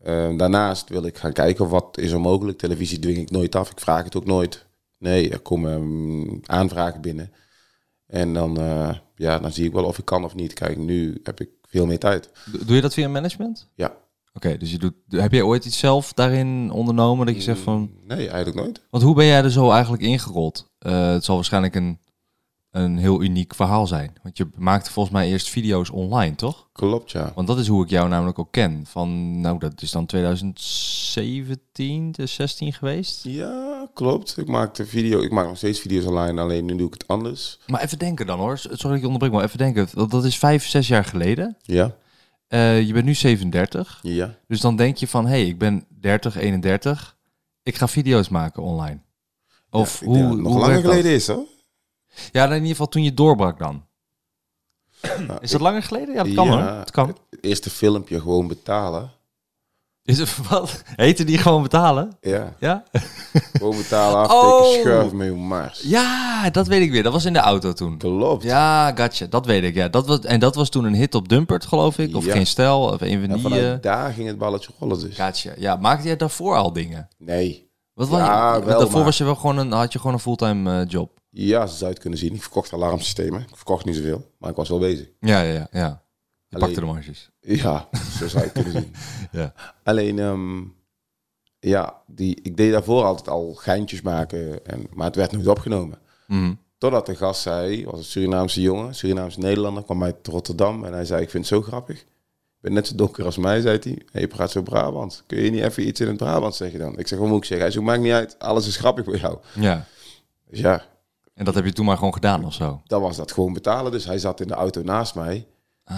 eh, 0.01 0.37
daarnaast 0.37 0.89
wil 0.89 1.05
ik 1.05 1.17
gaan 1.17 1.33
kijken 1.33 1.69
wat 1.69 1.97
is 1.97 2.11
er 2.11 2.19
mogelijk. 2.21 2.57
Televisie 2.57 2.99
dwing 2.99 3.17
ik 3.17 3.31
nooit 3.31 3.55
af. 3.55 3.71
Ik 3.71 3.79
vraag 3.79 4.03
het 4.03 4.15
ook 4.15 4.25
nooit. 4.25 4.65
Nee, 4.97 5.29
er 5.29 5.39
komen 5.39 5.81
mm, 5.81 6.39
aanvragen 6.45 7.01
binnen. 7.01 7.31
En 8.07 8.33
dan, 8.33 8.57
eh, 8.59 8.89
ja, 9.15 9.39
dan 9.39 9.51
zie 9.51 9.65
ik 9.65 9.73
wel 9.73 9.83
of 9.85 9.97
ik 9.97 10.05
kan 10.05 10.23
of 10.23 10.35
niet. 10.35 10.53
Kijk, 10.53 10.77
nu 10.77 11.19
heb 11.23 11.39
ik 11.41 11.49
veel 11.67 11.85
meer 11.85 11.99
tijd. 11.99 12.29
Do- 12.51 12.65
Doe 12.65 12.75
je 12.75 12.81
dat 12.81 12.93
via 12.93 13.07
management? 13.09 13.67
Ja. 13.75 13.93
Oké, 14.33 14.57
dus 14.57 14.71
je 14.71 14.77
doet, 14.77 14.93
heb 15.07 15.31
jij 15.31 15.41
ooit 15.41 15.65
iets 15.65 15.79
zelf 15.79 16.13
daarin 16.13 16.71
ondernomen 16.71 17.25
dat 17.25 17.35
je 17.35 17.41
zegt 17.41 17.59
van... 17.59 17.91
Nee, 18.07 18.29
eigenlijk 18.29 18.55
nooit. 18.55 18.81
Want 18.89 19.03
hoe 19.03 19.15
ben 19.15 19.25
jij 19.25 19.43
er 19.43 19.51
zo 19.51 19.71
eigenlijk 19.71 20.03
ingerold? 20.03 20.71
Eh, 20.79 21.11
het 21.11 21.23
zal 21.23 21.35
waarschijnlijk 21.35 21.75
een, 21.75 21.99
een 22.71 22.97
heel 22.97 23.21
uniek 23.21 23.55
verhaal 23.55 23.87
zijn. 23.87 24.13
Want 24.23 24.37
je 24.37 24.47
maakte 24.57 24.91
volgens 24.91 25.15
mij 25.15 25.27
eerst 25.27 25.49
video's 25.49 25.91
online, 25.91 26.35
toch? 26.35 26.67
Klopt, 26.71 27.11
ja. 27.11 27.31
Want 27.35 27.47
dat 27.47 27.59
is 27.59 27.67
hoe 27.67 27.83
ik 27.83 27.89
jou 27.89 28.09
namelijk 28.09 28.39
ook 28.39 28.51
ken. 28.51 28.83
Van, 28.87 29.39
nou, 29.41 29.59
dat 29.59 29.81
is 29.81 29.91
dan 29.91 30.05
2017, 30.05 32.15
16 32.23 32.73
geweest. 32.73 33.23
Ja, 33.23 33.87
klopt. 33.93 34.37
Ik 34.37 34.47
maakte 34.47 34.85
video. 34.85 35.21
Ik 35.21 35.31
maak 35.31 35.47
nog 35.47 35.57
steeds 35.57 35.79
video's 35.79 36.05
online, 36.05 36.41
alleen 36.41 36.65
nu 36.65 36.75
doe 36.75 36.87
ik 36.87 36.93
het 36.93 37.07
anders. 37.07 37.59
Maar 37.67 37.81
even 37.81 37.99
denken 37.99 38.25
dan 38.25 38.39
hoor. 38.39 38.57
Sorry 38.57 38.77
dat 38.77 38.91
ik 38.91 38.99
je 38.99 39.05
onderbreek, 39.05 39.31
maar 39.31 39.43
even 39.43 39.57
denken. 39.57 39.87
Dat, 39.93 40.11
dat 40.11 40.25
is 40.25 40.37
vijf, 40.37 40.67
zes 40.67 40.87
jaar 40.87 41.05
geleden. 41.05 41.57
Ja, 41.61 41.95
Eh, 42.49 42.81
je 42.87 42.93
bent 42.93 43.05
nu 43.05 43.13
37. 43.13 43.99
ja. 44.01 44.35
Dus 44.47 44.61
dan 44.61 44.75
denk 44.75 44.97
je 44.97 45.07
van, 45.07 45.25
hé, 45.25 45.29
hey, 45.31 45.45
ik 45.47 45.57
ben 45.57 45.85
30, 45.89 46.35
31. 46.35 47.17
Ik 47.63 47.75
ga 47.75 47.87
video's 47.87 48.29
maken 48.29 48.63
online. 48.63 48.99
Of 49.69 49.99
Ja, 49.99 50.05
hoe, 50.05 50.17
het 50.17 50.37
nog 50.37 50.51
hoe 50.51 50.61
langer 50.61 50.81
dat? 50.81 50.91
geleden 50.91 51.11
is, 51.11 51.27
hoor. 51.27 51.45
Ja, 52.31 52.45
in 52.45 52.53
ieder 52.53 52.67
geval 52.67 52.87
toen 52.87 53.03
je 53.03 53.13
doorbrak 53.13 53.59
dan. 53.59 53.85
Nou, 55.27 55.39
Is 55.41 55.51
dat 55.51 55.61
langer 55.61 55.83
geleden? 55.83 56.13
Ja, 56.15 56.23
dat 56.23 56.33
kan 56.33 56.47
hoor. 56.47 56.61
Dat 56.61 56.91
kan. 56.91 57.07
Het 57.07 57.43
eerste 57.43 57.69
filmpje 57.69 58.19
gewoon 58.19 58.47
betalen. 58.47 59.11
Is 60.09 60.17
het 60.17 60.47
wat? 60.49 60.81
Heten 60.95 61.25
die 61.25 61.37
gewoon 61.37 61.61
betalen? 61.61 62.17
Ja, 62.21 62.53
Ja? 62.59 62.83
gewoon 63.53 63.77
betalen, 63.77 64.19
aftikken, 64.29 64.49
Oh. 64.59 64.79
schurf 64.81 65.11
mee 65.11 65.31
Mars. 65.31 65.81
Ja, 65.81 66.49
dat 66.49 66.67
weet 66.67 66.81
ik 66.81 66.91
weer. 66.91 67.03
Dat 67.03 67.13
was 67.13 67.25
in 67.25 67.33
de 67.33 67.39
auto 67.39 67.73
toen. 67.73 67.97
Klopt. 67.97 68.43
Ja, 68.43 68.91
gotcha. 68.95 69.25
Dat 69.25 69.45
weet 69.45 69.63
ik. 69.63 69.75
Ja, 69.75 69.87
dat 69.89 70.07
was, 70.07 70.19
en 70.19 70.39
dat 70.39 70.55
was 70.55 70.69
toen 70.69 70.83
een 70.85 70.95
hit 70.95 71.15
op 71.15 71.29
Dumpert, 71.29 71.65
geloof 71.65 71.97
ik. 71.97 72.15
Of 72.15 72.25
Ja. 72.25 72.31
geen 72.33 72.47
stijl. 72.47 72.79
Of 72.81 73.01
een 73.01 73.39
van 73.41 73.51
die... 73.51 73.71
eh, 73.71 73.81
daar 73.81 74.13
ging 74.13 74.27
het 74.27 74.37
balletje 74.37 74.71
rollen 74.79 74.99
dus. 74.99 75.15
Gotcha. 75.15 75.51
Ja, 75.57 75.75
maakte 75.75 76.07
jij 76.07 76.15
daarvoor 76.17 76.55
al 76.55 76.73
dingen? 76.73 77.07
Nee. 77.17 77.71
Wat 77.93 78.07
was 78.07 78.19
Ja, 78.19 78.55
je, 78.55 78.63
wel, 78.63 78.77
daarvoor 78.77 78.95
maar- 78.95 79.03
was 79.03 79.17
je 79.17 79.23
wel 79.23 79.35
gewoon 79.35 79.57
een, 79.57 79.71
had 79.71 79.93
je 79.93 79.99
gewoon 79.99 80.13
een 80.13 80.19
fulltime 80.21 80.81
eh, 80.81 80.87
job. 80.89 81.11
Ja, 81.29 81.67
ze 81.67 81.77
zou 81.77 81.91
het 81.91 81.99
kunnen 81.99 82.19
zien. 82.19 82.33
Ik 82.33 82.41
verkocht 82.41 82.73
alarmsystemen. 82.73 83.41
Ik 83.41 83.55
verkocht 83.55 83.85
niet 83.85 83.95
zoveel, 83.95 84.31
maar 84.39 84.49
ik 84.49 84.55
was 84.55 84.69
wel 84.69 84.79
bezig. 84.79 85.07
Ja, 85.19 85.41
ja, 85.41 85.53
ja. 85.53 85.67
ja. 85.71 86.01
Je 86.47 86.55
Alleen- 86.55 86.67
pakte 86.67 86.85
de 86.85 86.91
marges. 86.93 87.29
Ja, 87.55 87.89
zo 88.19 88.27
zou 88.27 88.43
het 88.43 88.51
kunnen 88.51 88.71
zien. 88.71 88.93
Ja. 89.41 89.53
Alleen, 89.83 90.19
ehm, 90.19 90.61
ja, 91.59 92.01
die, 92.07 92.39
ik 92.41 92.57
deed 92.57 92.71
daarvoor 92.71 93.03
altijd 93.03 93.29
al 93.29 93.53
geintjes 93.53 94.01
maken, 94.01 94.65
en, 94.65 94.87
maar 94.93 95.05
het 95.05 95.15
werd 95.15 95.31
nooit 95.31 95.47
opgenomen. 95.47 95.99
Mhm. 96.27 96.53
Totdat 96.77 97.05
de 97.05 97.15
gast 97.15 97.41
zei, 97.41 97.85
was 97.85 97.97
een 97.97 98.03
Surinaamse 98.03 98.61
jongen, 98.61 98.95
Surinaamse 98.95 99.39
Nederlander, 99.39 99.83
kwam 99.83 100.03
uit 100.03 100.27
Rotterdam 100.27 100.83
en 100.85 100.93
hij 100.93 101.05
zei, 101.05 101.21
ik 101.21 101.29
vind 101.29 101.49
het 101.49 101.53
zo 101.53 101.61
grappig. 101.67 101.99
Ik 102.01 102.65
ben 102.65 102.73
net 102.73 102.87
zo 102.87 102.95
donker 102.95 103.25
als 103.25 103.37
mij, 103.37 103.61
zei 103.61 103.77
hij. 103.81 104.01
Hey, 104.11 104.21
je 104.21 104.27
praat 104.27 104.51
zo 104.51 104.61
Brabant. 104.61 105.23
Kun 105.27 105.41
je 105.41 105.51
niet 105.51 105.63
even 105.63 105.87
iets 105.87 105.99
in 105.99 106.07
het 106.07 106.17
Brabant 106.17 106.55
zeggen 106.55 106.79
dan? 106.79 106.97
Ik 106.99 107.07
zeg, 107.07 107.19
wat 107.19 107.27
moet 107.27 107.37
ik 107.37 107.43
zeggen? 107.45 107.65
Hij 107.65 107.71
zei, 107.71 107.85
maakt 107.85 108.01
niet 108.01 108.11
uit, 108.11 108.39
alles 108.39 108.67
is 108.67 108.77
grappig 108.77 109.05
voor 109.05 109.17
jou. 109.17 109.37
ja. 109.53 109.85
Dus 110.49 110.59
ja, 110.59 110.83
En 111.33 111.45
dat 111.45 111.55
heb 111.55 111.65
je 111.65 111.73
toen 111.73 111.85
maar 111.85 111.97
gewoon 111.97 112.13
gedaan 112.13 112.45
of 112.45 112.53
zo? 112.53 112.81
dan 112.85 113.01
was 113.01 113.17
dat 113.17 113.31
gewoon 113.31 113.53
betalen. 113.53 113.91
Dus 113.91 114.05
hij 114.05 114.17
zat 114.17 114.39
in 114.41 114.47
de 114.47 114.53
auto 114.53 114.81
naast 114.81 115.15
mij, 115.15 115.47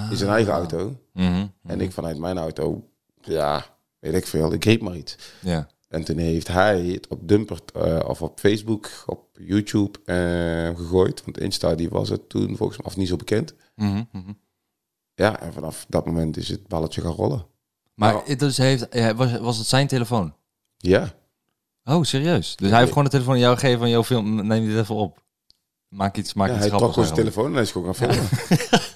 in 0.09 0.17
zijn 0.17 0.29
eigen 0.29 0.53
auto. 0.53 0.95
Mhm. 1.13 1.47
En 1.63 1.81
ik 1.81 1.91
vanuit 1.91 2.17
mijn 2.17 2.37
auto, 2.37 2.89
ja, 3.21 3.65
weet 3.99 4.13
ik 4.13 4.27
veel, 4.27 4.53
ik 4.53 4.65
riep 4.65 4.81
maar 4.81 4.95
iets. 4.95 5.17
Ja. 5.39 5.67
En 5.87 6.03
toen 6.03 6.17
heeft 6.17 6.47
hij 6.47 6.85
het 6.85 7.07
op 7.07 7.27
Dumpert 7.27 7.71
eh, 7.71 7.99
of 8.07 8.21
op 8.21 8.39
Facebook, 8.39 8.89
op 9.05 9.27
YouTube 9.39 9.99
eh, 10.05 10.77
gegooid. 10.77 11.23
Want 11.23 11.39
Insta 11.39 11.75
die 11.75 11.89
was 11.89 12.09
het 12.09 12.29
toen 12.29 12.57
volgens 12.57 12.77
mij 12.77 12.87
of 12.87 12.97
niet 12.97 13.07
zo 13.07 13.15
bekend. 13.15 13.53
Mhm, 13.75 14.03
mhm. 14.11 14.31
Ja, 15.13 15.39
en 15.39 15.53
vanaf 15.53 15.85
dat 15.89 16.05
moment 16.05 16.37
is 16.37 16.47
het 16.47 16.67
balletje 16.67 17.01
gaan 17.01 17.11
rollen. 17.11 17.45
Maar 17.93 18.21
het 18.25 18.39
dus 18.39 18.57
heeft, 18.57 19.15
was, 19.15 19.37
was 19.37 19.57
het 19.57 19.67
zijn 19.67 19.87
telefoon? 19.87 20.35
Ja, 20.77 21.13
Oh, 21.83 22.03
serieus? 22.03 22.55
Dus 22.55 22.69
hij 22.69 22.79
heeft 22.79 22.89
gewoon 22.89 23.03
de 23.03 23.09
telefoon 23.09 23.33
aan 23.33 23.39
jou 23.39 23.57
gegeven 23.57 23.79
van, 23.79 23.89
joh, 23.89 24.03
film, 24.03 24.47
neem 24.47 24.65
dit 24.65 24.77
even 24.77 24.95
op. 24.95 25.23
Maak 25.87 26.17
iets, 26.17 26.33
maak 26.33 26.47
ja 26.47 26.53
iets 26.53 26.61
hij 26.61 26.77
trok 26.77 26.81
grappigs. 26.81 27.09
gewoon 27.09 27.15
zijn 27.15 27.27
telefoon 27.27 27.45
en 27.45 27.53
hij 27.53 27.61
is 27.61 27.71
gewoon 27.71 27.95
gaan 27.95 28.07
filmen. 28.07 28.29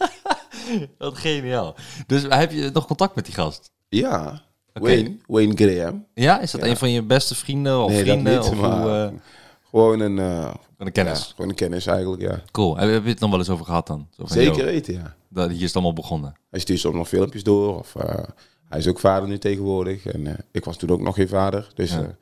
Wat 0.97 1.17
geniaal. 1.17 1.75
Dus 2.07 2.23
heb 2.29 2.51
je 2.51 2.69
nog 2.73 2.85
contact 2.87 3.15
met 3.15 3.25
die 3.25 3.33
gast? 3.33 3.71
Ja. 3.89 4.41
Wayne, 4.73 5.15
Wayne 5.27 5.53
Graham. 5.55 6.05
Ja, 6.13 6.39
is 6.39 6.51
dat 6.51 6.61
Ja. 6.61 6.67
een 6.67 6.77
van 6.77 6.91
je 6.91 7.01
beste 7.03 7.35
vrienden 7.35 7.83
of 7.83 7.89
Nee, 7.89 7.97
dat 7.97 8.07
vrienden? 8.07 8.33
niet, 8.33 8.41
of 8.49 8.55
maar 8.55 8.81
hoe, 8.81 8.89
eh, 8.89 9.19
Gewoon 9.69 9.99
een, 9.99 10.19
eh, 10.19 10.53
een 10.77 10.91
kennis? 10.91 11.19
ja, 11.19 11.25
gewoon 11.35 11.49
een 11.49 11.55
kennis 11.55 11.85
eigenlijk, 11.85 12.21
ja. 12.21 12.41
Cool. 12.51 12.77
Heb, 12.77 12.89
heb 12.91 13.03
je 13.03 13.09
het 13.09 13.19
nog 13.19 13.29
wel 13.29 13.39
eens 13.39 13.49
over 13.49 13.65
gehad 13.65 13.87
dan? 13.87 14.07
Zo 14.09 14.25
van, 14.25 14.35
Zeker 14.37 14.55
joh, 14.55 14.65
weten, 14.65 14.93
ja. 14.93 15.15
dat, 15.29 15.47
hier 15.49 15.57
is 15.59 15.63
het 15.65 15.73
allemaal 15.73 15.93
begonnen. 15.93 16.35
Hij 16.49 16.59
stuurt 16.59 16.79
soms 16.79 16.95
nog 16.95 17.07
filmpjes 17.07 17.43
door. 17.43 17.77
Of, 17.79 17.95
eh, 17.95 18.23
hij 18.69 18.79
is 18.79 18.87
ook 18.87 18.99
vader 18.99 19.27
nu 19.29 19.37
tegenwoordig. 19.37 20.05
En 20.05 20.45
ik 20.51 20.65
was 20.65 20.77
toen 20.77 20.89
ook 20.89 21.01
nog 21.01 21.15
geen 21.15 21.27
vader. 21.27 21.67
Dus 21.75 21.91
Ja. 21.91 22.15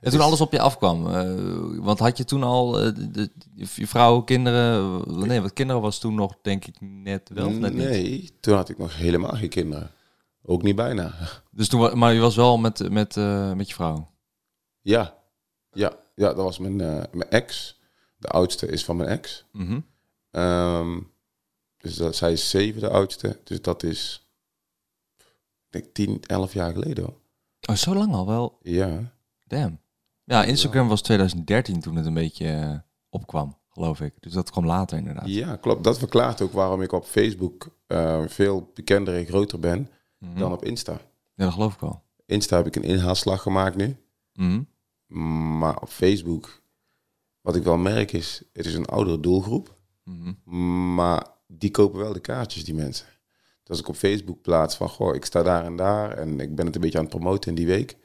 En 0.00 0.10
toen 0.10 0.20
alles 0.20 0.40
op 0.40 0.52
je 0.52 0.60
afkwam, 0.60 1.06
eh, 1.06 1.84
want 1.84 1.98
had 1.98 2.16
je 2.16 2.24
toen 2.24 2.42
al 2.42 2.80
eh, 2.80 2.92
de, 3.10 3.30
je 3.74 3.86
vrouw, 3.86 4.20
kinderen? 4.20 5.02
Nee, 5.26 5.40
wat 5.40 5.52
kinderen 5.52 5.82
was 5.82 5.98
toen 5.98 6.14
nog, 6.14 6.34
denk 6.42 6.64
ik, 6.64 6.76
net 6.80 7.30
wel. 7.34 7.46
of 7.46 7.52
Net 7.52 7.74
niet. 7.74 7.88
nee, 7.88 8.30
toen 8.40 8.54
had 8.54 8.68
ik 8.68 8.78
nog 8.78 8.96
helemaal 8.96 9.32
geen 9.32 9.48
kinderen. 9.48 9.90
Ook 10.42 10.62
niet 10.62 10.76
bijna. 10.76 11.14
Dus 11.50 11.68
toen, 11.68 11.98
maar 11.98 12.14
je 12.14 12.20
was 12.20 12.36
wel 12.36 12.58
met, 12.58 12.90
met, 12.90 13.16
eh, 13.16 13.52
met 13.52 13.68
je 13.68 13.74
vrouw. 13.74 14.10
Ja, 14.80 15.18
ja, 15.70 15.92
ja 16.14 16.26
dat 16.26 16.44
was 16.44 16.58
mijn, 16.58 16.76
mijn 16.76 17.30
ex. 17.30 17.78
De 18.16 18.28
oudste 18.28 18.66
is 18.66 18.84
van 18.84 18.96
mijn 18.96 19.08
ex. 19.08 19.44
Mhm. 19.52 19.80
Ehm, 20.30 21.00
dus 21.76 21.96
dat, 21.96 22.16
zij 22.16 22.32
is 22.32 22.50
zeven, 22.50 22.80
de 22.80 22.90
oudste. 22.90 23.40
Dus 23.44 23.62
dat 23.62 23.82
is... 23.82 24.26
Ik 25.16 25.72
denk 25.72 25.94
10, 25.94 26.22
11 26.26 26.52
jaar 26.52 26.72
geleden 26.72 27.04
hoor. 27.04 27.16
Oh, 27.68 27.76
zo 27.76 27.94
lang 27.94 28.14
al 28.14 28.26
wel. 28.26 28.58
Ja. 28.62 29.12
Damn. 29.44 29.80
Ja, 30.28 30.44
Instagram 30.44 30.88
was 30.88 31.02
2013 31.02 31.80
toen 31.80 31.96
het 31.96 32.06
een 32.06 32.14
beetje 32.14 32.46
eh, 32.48 32.74
opkwam, 33.08 33.56
geloof 33.68 34.00
ik. 34.00 34.14
Dus 34.20 34.32
dat 34.32 34.50
kwam 34.50 34.66
later 34.66 34.98
inderdaad. 34.98 35.28
ja, 35.28 35.56
klopt. 35.56 35.84
Dat 35.84 35.98
verklaart 35.98 36.40
ook 36.40 36.52
waarom 36.52 36.82
ik 36.82 36.92
op 36.92 37.04
Facebook 37.04 37.68
eh, 37.86 38.22
veel 38.26 38.70
bekender 38.74 39.14
en 39.16 39.26
groter 39.26 39.58
ben 39.60 39.90
Mhm. 40.18 40.38
dan 40.38 40.52
op 40.52 40.64
Insta. 40.64 40.92
Ja, 41.34 41.44
dat 41.44 41.52
geloof 41.52 41.74
ik 41.74 41.80
wel. 41.80 42.02
Insta 42.26 42.56
heb 42.56 42.66
ik 42.66 42.76
een 42.76 42.82
inhaalslag 42.82 43.42
gemaakt 43.42 43.76
nu. 43.76 43.96
Mhm. 44.32 44.62
Maar 45.58 45.80
op 45.80 45.88
Facebook, 45.88 46.62
wat 47.40 47.56
ik 47.56 47.62
wel 47.62 47.76
merk 47.76 48.12
is, 48.12 48.42
het 48.52 48.66
is 48.66 48.74
een 48.74 48.86
oudere 48.86 49.20
doelgroep. 49.20 49.74
Mhm. 50.04 50.94
Maar 50.94 51.26
die 51.46 51.70
kopen 51.70 51.98
wel 51.98 52.12
de 52.12 52.20
kaartjes, 52.20 52.64
die 52.64 52.74
mensen. 52.74 53.06
Dus 53.60 53.68
als 53.68 53.78
ik 53.78 53.88
op 53.88 53.96
Facebook 53.96 54.42
plaats 54.42 54.76
van, 54.76 54.88
goh, 54.88 55.14
ik 55.14 55.24
sta 55.24 55.42
daar 55.42 55.64
en 55.64 55.76
daar 55.76 56.10
en 56.10 56.40
ik 56.40 56.54
ben 56.54 56.66
het 56.66 56.74
een 56.74 56.80
beetje 56.80 56.98
aan 56.98 57.04
het 57.04 57.14
promoten 57.14 57.50
in 57.50 57.56
die 57.56 57.66
week, 57.66 57.96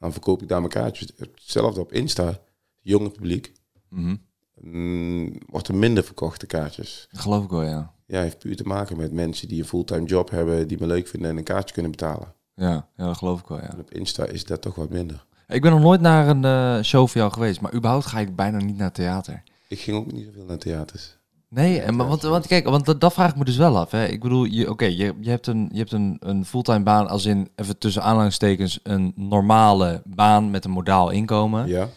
dan 0.00 0.12
verkoop 0.12 0.42
ik 0.42 0.48
daar 0.48 0.58
mijn 0.60 0.72
kaartjes. 0.72 1.08
Hetzelfde 1.16 1.80
op 1.80 1.92
Insta, 1.92 2.38
jonge 2.80 3.10
publiek, 3.10 3.52
Mhm. 3.88 4.16
mm, 4.60 5.32
wordt 5.46 5.68
er 5.68 5.74
minder 5.74 6.04
verkochte 6.04 6.46
kaartjes. 6.46 7.08
Dat 7.10 7.20
geloof 7.20 7.44
ik 7.44 7.50
wel, 7.50 7.62
ja. 7.62 7.94
Ja, 8.06 8.20
heeft 8.20 8.38
puur 8.38 8.56
te 8.56 8.64
maken 8.64 8.96
met 8.96 9.12
mensen 9.12 9.48
die 9.48 9.58
een 9.60 9.68
fulltime 9.68 10.06
job 10.06 10.30
hebben, 10.30 10.68
die 10.68 10.78
me 10.80 10.86
leuk 10.86 11.08
vinden 11.08 11.30
en 11.30 11.36
een 11.36 11.44
kaartje 11.44 11.74
kunnen 11.74 11.90
betalen. 11.90 12.34
Ja, 12.54 12.88
ja 12.96 13.06
dat 13.06 13.16
geloof 13.16 13.40
ik 13.40 13.46
wel, 13.46 13.58
ja. 13.58 13.70
En 13.72 13.78
op 13.80 13.90
Insta 13.90 14.24
is 14.26 14.44
dat 14.44 14.62
toch 14.62 14.74
wat 14.74 14.90
minder. 14.90 15.26
Ik 15.48 15.62
ben 15.62 15.70
nog 15.70 15.80
nooit 15.80 16.00
naar 16.00 16.28
een 16.28 16.44
eh, 16.44 16.82
show 16.84 17.08
van 17.08 17.20
jou 17.20 17.32
geweest, 17.32 17.60
maar 17.60 17.74
überhaupt 17.74 18.06
ga 18.06 18.18
ik 18.18 18.36
bijna 18.36 18.58
niet 18.58 18.76
naar 18.76 18.92
theater. 18.92 19.42
Ik 19.68 19.80
ging 19.80 19.96
ook 19.96 20.12
niet 20.12 20.24
zoveel 20.26 20.44
naar 20.44 20.58
theaters. 20.58 21.18
Nee, 21.50 21.80
en, 21.80 21.96
maar, 21.96 22.06
want, 22.06 22.22
want 22.22 22.46
kijk, 22.46 22.68
want 22.68 22.84
dat, 22.84 23.00
dat 23.00 23.12
vraag 23.12 23.30
ik 23.30 23.36
me 23.36 23.44
dus 23.44 23.56
wel 23.56 23.78
af. 23.78 23.90
Hè. 23.90 24.06
Ik 24.06 24.20
bedoel, 24.20 24.44
je, 24.44 24.70
oké, 24.70 24.84
je, 24.84 25.14
je 25.20 25.30
hebt, 25.30 25.46
een, 25.46 25.68
je 25.72 25.78
hebt 25.78 25.92
een, 25.92 26.16
een 26.20 26.44
fulltime 26.44 26.82
baan 26.82 27.08
als 27.08 27.24
in, 27.24 27.48
even 27.56 27.78
tussen 27.78 28.02
aanhalingstekens, 28.02 28.80
een 28.82 29.12
normale 29.16 30.02
baan 30.04 30.50
met 30.50 30.64
een 30.64 30.70
modaal 30.70 31.10
inkomen. 31.10 31.66
Ja, 31.68 31.88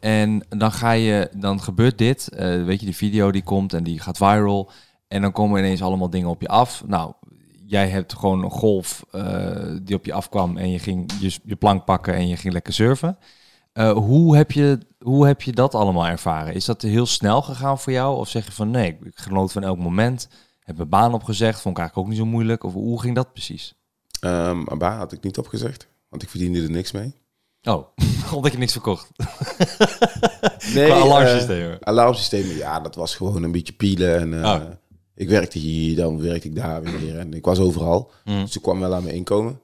En 0.00 0.42
dan 0.48 0.72
ga 0.72 0.90
je, 0.92 1.28
dan 1.36 1.60
gebeurt 1.60 1.98
dit. 1.98 2.28
eh, 2.28 2.64
weet 2.64 2.80
je, 2.80 2.86
die 2.86 2.96
video 2.96 3.30
die 3.30 3.42
komt 3.42 3.72
en 3.72 3.82
die 3.82 4.00
gaat 4.00 4.16
viral. 4.16 4.70
En 5.08 5.22
dan 5.22 5.32
komen 5.32 5.58
ineens 5.58 5.82
allemaal 5.82 6.10
dingen 6.10 6.28
op 6.28 6.40
je 6.40 6.48
af. 6.48 6.82
Nou, 6.86 7.12
jij 7.66 7.88
hebt 7.88 8.12
gewoon 8.14 8.44
een 8.44 8.50
golf 8.50 9.04
eh, 9.10 9.76
die 9.82 9.96
op 9.96 10.04
je 10.04 10.12
afkwam 10.12 10.56
en 10.56 10.70
je 10.70 10.78
ging 10.78 11.12
je, 11.20 11.38
je 11.44 11.56
plank 11.56 11.84
pakken 11.84 12.14
en 12.14 12.28
je 12.28 12.36
ging 12.36 12.52
lekker 12.52 12.72
surfen. 12.72 13.18
Eh, 13.72 13.92
hoe, 13.92 14.36
heb 14.36 14.52
je, 14.52 14.78
hoe 14.98 15.26
heb 15.26 15.42
je 15.42 15.52
dat 15.52 15.74
allemaal 15.74 16.06
ervaren? 16.06 16.54
Is 16.54 16.64
dat 16.64 16.82
heel 16.82 17.06
snel 17.06 17.42
gegaan 17.42 17.78
voor 17.78 17.92
jou? 17.92 18.16
Of 18.16 18.28
zeg 18.28 18.46
je 18.46 18.52
van 18.52 18.70
nee, 18.70 18.98
ik 19.02 19.18
genoot 19.18 19.52
van 19.52 19.62
elk 19.62 19.78
moment. 19.78 20.28
Heb 20.60 20.76
mijn 20.76 20.88
baan 20.88 21.14
opgezegd, 21.14 21.60
vond 21.60 21.74
ik 21.76 21.80
eigenlijk 21.80 22.08
ook 22.08 22.14
niet 22.14 22.24
zo 22.24 22.30
moeilijk. 22.32 22.64
Of 22.64 22.72
hoe 22.72 23.00
ging 23.00 23.14
dat 23.14 23.32
precies? 23.32 23.74
Ehm 24.20 24.62
een 24.66 24.78
baan 24.78 24.98
had 24.98 25.12
ik 25.12 25.22
niet 25.22 25.38
opgezegd, 25.38 25.88
want 26.08 26.22
ik 26.22 26.28
verdiende 26.28 26.62
er 26.62 26.70
niks 26.70 26.92
mee. 26.92 27.14
Oh, 27.62 27.86
omdat 28.36 28.52
je 28.52 28.58
niks 28.58 28.72
verkocht. 28.72 29.10
Nee, 30.74 30.92
alarmsystemen. 30.92 31.86
alarmsystemen, 31.86 32.56
ja, 32.56 32.80
dat 32.80 32.94
was 32.94 33.14
gewoon 33.14 33.42
een 33.42 33.52
beetje 33.52 33.72
pielen. 33.72 34.18
En, 34.18 34.42
eh, 34.42 34.50
Oh. 34.54 34.60
Ik 35.14 35.28
werkte 35.28 35.58
hier, 35.58 35.96
dan 35.96 36.20
werkte 36.22 36.48
ik 36.48 36.54
daar 36.54 36.82
weer. 36.82 37.18
En 37.18 37.34
ik 37.34 37.44
was 37.44 37.58
overal. 37.58 38.10
Mm. 38.24 38.40
Dus 38.44 38.56
ik 38.56 38.62
kwam 38.62 38.80
wel 38.80 38.94
aan 38.94 39.02
mijn 39.02 39.14
inkomen. 39.14 39.60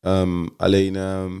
Ehm, 0.00 0.46
alleen, 0.56 0.96
ehm, 0.96 1.40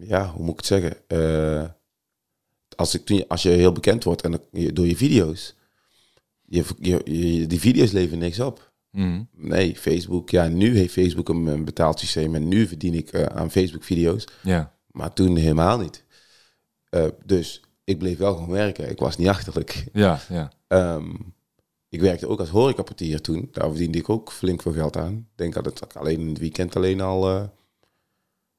Ja, 0.00 0.30
hoe 0.30 0.42
moet 0.44 0.50
ik 0.52 0.56
het 0.56 0.66
zeggen? 0.66 0.96
Eh, 1.06 1.68
als, 2.76 2.94
ik, 2.94 3.24
als 3.28 3.42
je 3.42 3.48
heel 3.48 3.72
bekend 3.72 4.04
wordt 4.04 4.22
en 4.22 4.40
je- 4.52 4.72
door 4.72 4.86
je 4.86 4.96
video's, 4.96 5.54
je, 6.44 6.64
je, 6.80 7.00
je- 7.04 7.46
die 7.46 7.60
video's 7.60 7.90
leveren 7.92 8.18
niks 8.18 8.40
op. 8.40 8.72
Mm. 8.90 9.28
Nee, 9.32 9.76
Facebook, 9.76 10.30
ja, 10.30 10.48
nu 10.48 10.76
heeft 10.76 10.92
Facebook 10.92 11.28
een, 11.28 11.46
een 11.46 11.64
betaald 11.64 11.98
systeem 11.98 12.34
en 12.34 12.48
nu 12.48 12.66
verdien 12.66 12.94
ik 12.94 13.10
eh, 13.12 13.22
aan 13.24 13.50
Facebook-video's. 13.50 14.24
Ja. 14.42 14.74
Maar 14.90 15.12
toen 15.12 15.36
helemaal 15.36 15.78
niet. 15.78 16.04
Eh, 16.88 17.06
dus 17.24 17.60
ik 17.84 17.98
bleef 17.98 18.18
wel 18.18 18.34
gewoon 18.34 18.50
werken. 18.50 18.90
Ik 18.90 18.98
was 18.98 19.16
niet 19.16 19.28
achterlijk. 19.28 19.84
Ja, 19.92 20.20
ja. 20.28 20.52
Ehm, 20.68 21.14
ik 21.88 22.00
werkte 22.00 22.28
ook 22.28 22.40
als 22.40 22.48
horecaportier 22.48 23.20
toen. 23.20 23.48
Daar 23.52 23.68
verdiende 23.68 23.98
ik 23.98 24.08
ook 24.08 24.32
flink 24.32 24.62
veel 24.62 24.72
geld 24.72 24.96
aan. 24.96 25.14
Ik 25.14 25.24
denk 25.34 25.54
dat 25.54 25.82
ik 25.82 25.96
alleen 25.96 26.20
in 26.20 26.28
het 26.28 26.38
weekend 26.38 26.76
alleen 26.76 27.00
al 27.00 27.50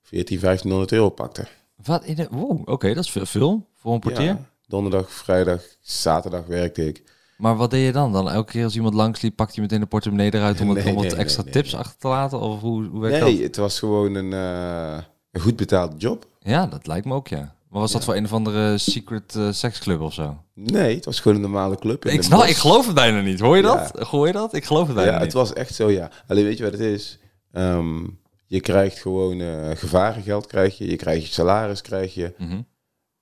14, 0.07 0.39
1500 0.39 0.91
euro 0.91 1.09
pakte. 1.09 1.47
Wat 1.83 2.03
in 2.03 2.15
de... 2.15 2.27
Wow, 2.31 2.61
oké, 2.69 2.93
dat 2.93 3.03
is 3.03 3.11
veel, 3.11 3.25
veel 3.25 3.67
voor 3.75 3.93
een 3.93 3.99
portier. 3.99 4.25
Ja, 4.25 4.39
donderdag, 4.67 5.11
vrijdag, 5.11 5.61
zaterdag 5.81 6.45
werkte 6.45 6.87
ik. 6.87 7.03
Maar 7.37 7.55
wat 7.55 7.69
deed 7.71 7.85
je 7.85 7.91
dan? 7.91 8.11
Dan 8.11 8.29
elke 8.29 8.51
keer 8.51 8.63
als 8.63 8.75
iemand 8.75 8.93
langsliep, 8.93 9.35
pakte 9.35 9.55
je 9.55 9.61
meteen 9.61 9.79
de 9.79 9.85
portemonnee 9.85 10.33
eruit 10.33 10.61
om, 10.61 10.69
het, 10.69 10.83
Nee, 10.85 10.95
om 10.95 11.01
nee, 11.01 11.15
extra 11.15 11.43
nee, 11.43 11.51
tips 11.51 11.75
achter 11.75 11.97
te 11.99 12.07
laten? 12.07 12.39
Of 12.39 12.61
hoe, 12.61 12.85
hoe 12.85 13.01
werkt 13.01 13.19
Nee, 13.23 13.33
dat? 13.35 13.43
het 13.43 13.55
was 13.55 13.79
gewoon 13.79 14.15
een, 14.15 14.33
eh, 14.33 15.03
een 15.31 15.41
goed 15.41 15.55
betaalde 15.55 15.95
job. 15.97 16.25
Ja, 16.39 16.67
dat 16.67 16.87
lijkt 16.87 17.05
me 17.05 17.13
ook, 17.13 17.27
ja. 17.27 17.55
Maar 17.69 17.81
was 17.81 17.91
dat 17.91 18.03
voor 18.03 18.15
een 18.15 18.25
of 18.25 18.33
andere 18.33 18.77
secret 18.77 19.35
eh, 19.35 19.51
seksclub 19.51 20.01
of 20.01 20.13
zo? 20.13 20.37
Nee, 20.53 20.95
het 20.95 21.05
was 21.05 21.19
gewoon 21.19 21.37
een 21.37 21.43
normale 21.43 21.75
club. 21.77 22.05
in 22.05 22.13
Ik, 22.13 22.21
snap, 22.23 22.43
ik 22.43 22.55
geloof 22.55 22.85
het 22.85 22.95
bijna 22.95 23.21
niet. 23.21 23.39
Hoor 23.39 23.55
je 23.57 23.63
Ja. 23.63 23.89
dat? 23.91 24.07
Hoor 24.07 24.27
je 24.27 24.33
dat? 24.33 24.53
Ik 24.53 24.65
geloof 24.65 24.85
het 24.87 24.95
bijna 24.95 25.11
Ja, 25.11 25.15
niet. 25.17 25.25
het 25.25 25.33
was 25.35 25.53
echt 25.53 25.75
zo, 25.75 25.91
ja. 25.91 26.09
Alleen 26.27 26.43
weet 26.43 26.57
je 26.57 26.63
wat 26.63 26.71
het 26.71 26.81
is? 26.81 27.19
Ehm, 27.51 28.03
je 28.47 28.59
krijgt 28.61 28.99
gewoon 28.99 29.41
eh 29.41 29.69
gevarengeld, 29.75 30.45
krijg 30.47 30.77
je. 30.77 30.89
Je 30.89 30.95
krijgt 30.95 31.25
je 31.27 31.33
salaris, 31.33 31.81
krijg 31.81 32.13
je. 32.13 32.33
Mhm. 32.37 32.61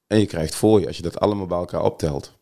En 0.07 0.19
je 0.19 0.25
krijgt 0.25 0.55
voor 0.55 0.79
je, 0.79 0.87
als 0.87 0.97
je 0.97 1.03
dat 1.03 1.19
allemaal 1.19 1.45
bij 1.45 1.57
elkaar 1.57 1.83
optelt. 1.83 2.33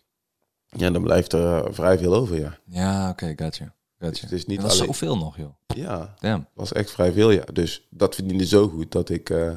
Ja, 0.66 0.90
dan 0.90 1.04
blijft 1.04 1.34
er 1.34 1.66
eh, 1.66 1.74
vrij 1.74 1.98
veel 1.98 2.14
over, 2.14 2.40
ja. 2.40 2.58
Ja, 2.66 3.10
oké, 3.10 3.34
gotcha. 3.36 3.74
Dus 3.98 4.22
het 4.22 4.32
is 4.32 4.46
niet 4.46 4.62
dat 4.62 4.72
alleen- 4.72 4.86
zoveel 4.86 5.18
nog, 5.18 5.38
joh. 5.38 5.54
Ja, 5.68 6.14
Damn. 6.20 6.48
was 6.54 6.72
echt 6.74 6.92
vrij 6.92 7.12
veel, 7.12 7.30
ja. 7.32 7.44
Dus 7.54 7.88
dat 7.90 8.16
verdiende 8.16 8.46
zo 8.46 8.68
goed 8.68 8.92
dat 8.92 9.10
ik... 9.10 9.30
eh, 9.30 9.52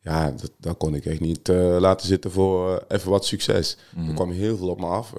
ja, 0.00 0.30
dat, 0.30 0.50
dat 0.58 0.76
kon 0.76 0.94
ik 0.94 1.04
echt 1.06 1.20
niet 1.20 1.48
laten 1.78 2.06
zitten 2.06 2.30
voor 2.30 2.84
even 2.88 3.10
wat 3.10 3.24
succes. 3.24 3.76
Mhm. 3.94 4.08
Er 4.08 4.14
kwam 4.14 4.30
heel 4.30 4.56
veel 4.56 4.68
op 4.68 4.80
me 4.80 4.86
af. 4.86 5.12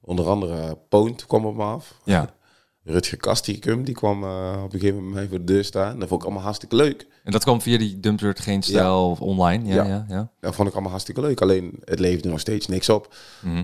onder 0.00 0.26
andere 0.28 0.78
Poont 0.88 1.26
kwam 1.26 1.46
op 1.46 1.56
me 1.56 1.62
af. 1.62 2.00
Ja. 2.04 2.34
Rutger 2.88 3.18
Kastikum, 3.18 3.84
die 3.84 3.94
kwam 3.94 4.24
eh, 4.24 4.60
op 4.64 4.72
een 4.72 4.78
gegeven 4.80 4.96
moment 4.96 5.14
mij 5.14 5.28
voor 5.28 5.38
de 5.38 5.44
deur 5.44 5.64
staan. 5.64 5.98
Dat 5.98 6.08
vond 6.08 6.20
ik 6.20 6.26
allemaal 6.26 6.44
hartstikke 6.44 6.76
leuk. 6.76 7.06
En 7.24 7.32
dat 7.32 7.42
kwam 7.42 7.60
via 7.60 7.78
die 7.78 8.00
Dumpert 8.00 8.40
Geen 8.40 8.62
Stijl 8.62 9.10
of 9.10 9.20
online? 9.20 9.66
Ja, 9.66 9.74
ja, 9.74 9.84
Ja. 9.84 10.04
ja. 10.08 10.30
Dat 10.40 10.54
vond 10.54 10.66
ik 10.68 10.72
allemaal 10.72 10.90
hartstikke 10.90 11.20
leuk. 11.20 11.40
Alleen, 11.40 11.80
het 11.84 11.98
leverde 11.98 12.28
nog 12.28 12.40
steeds 12.40 12.66
niks 12.66 12.88
op. 12.88 13.14
Mhm. 13.42 13.62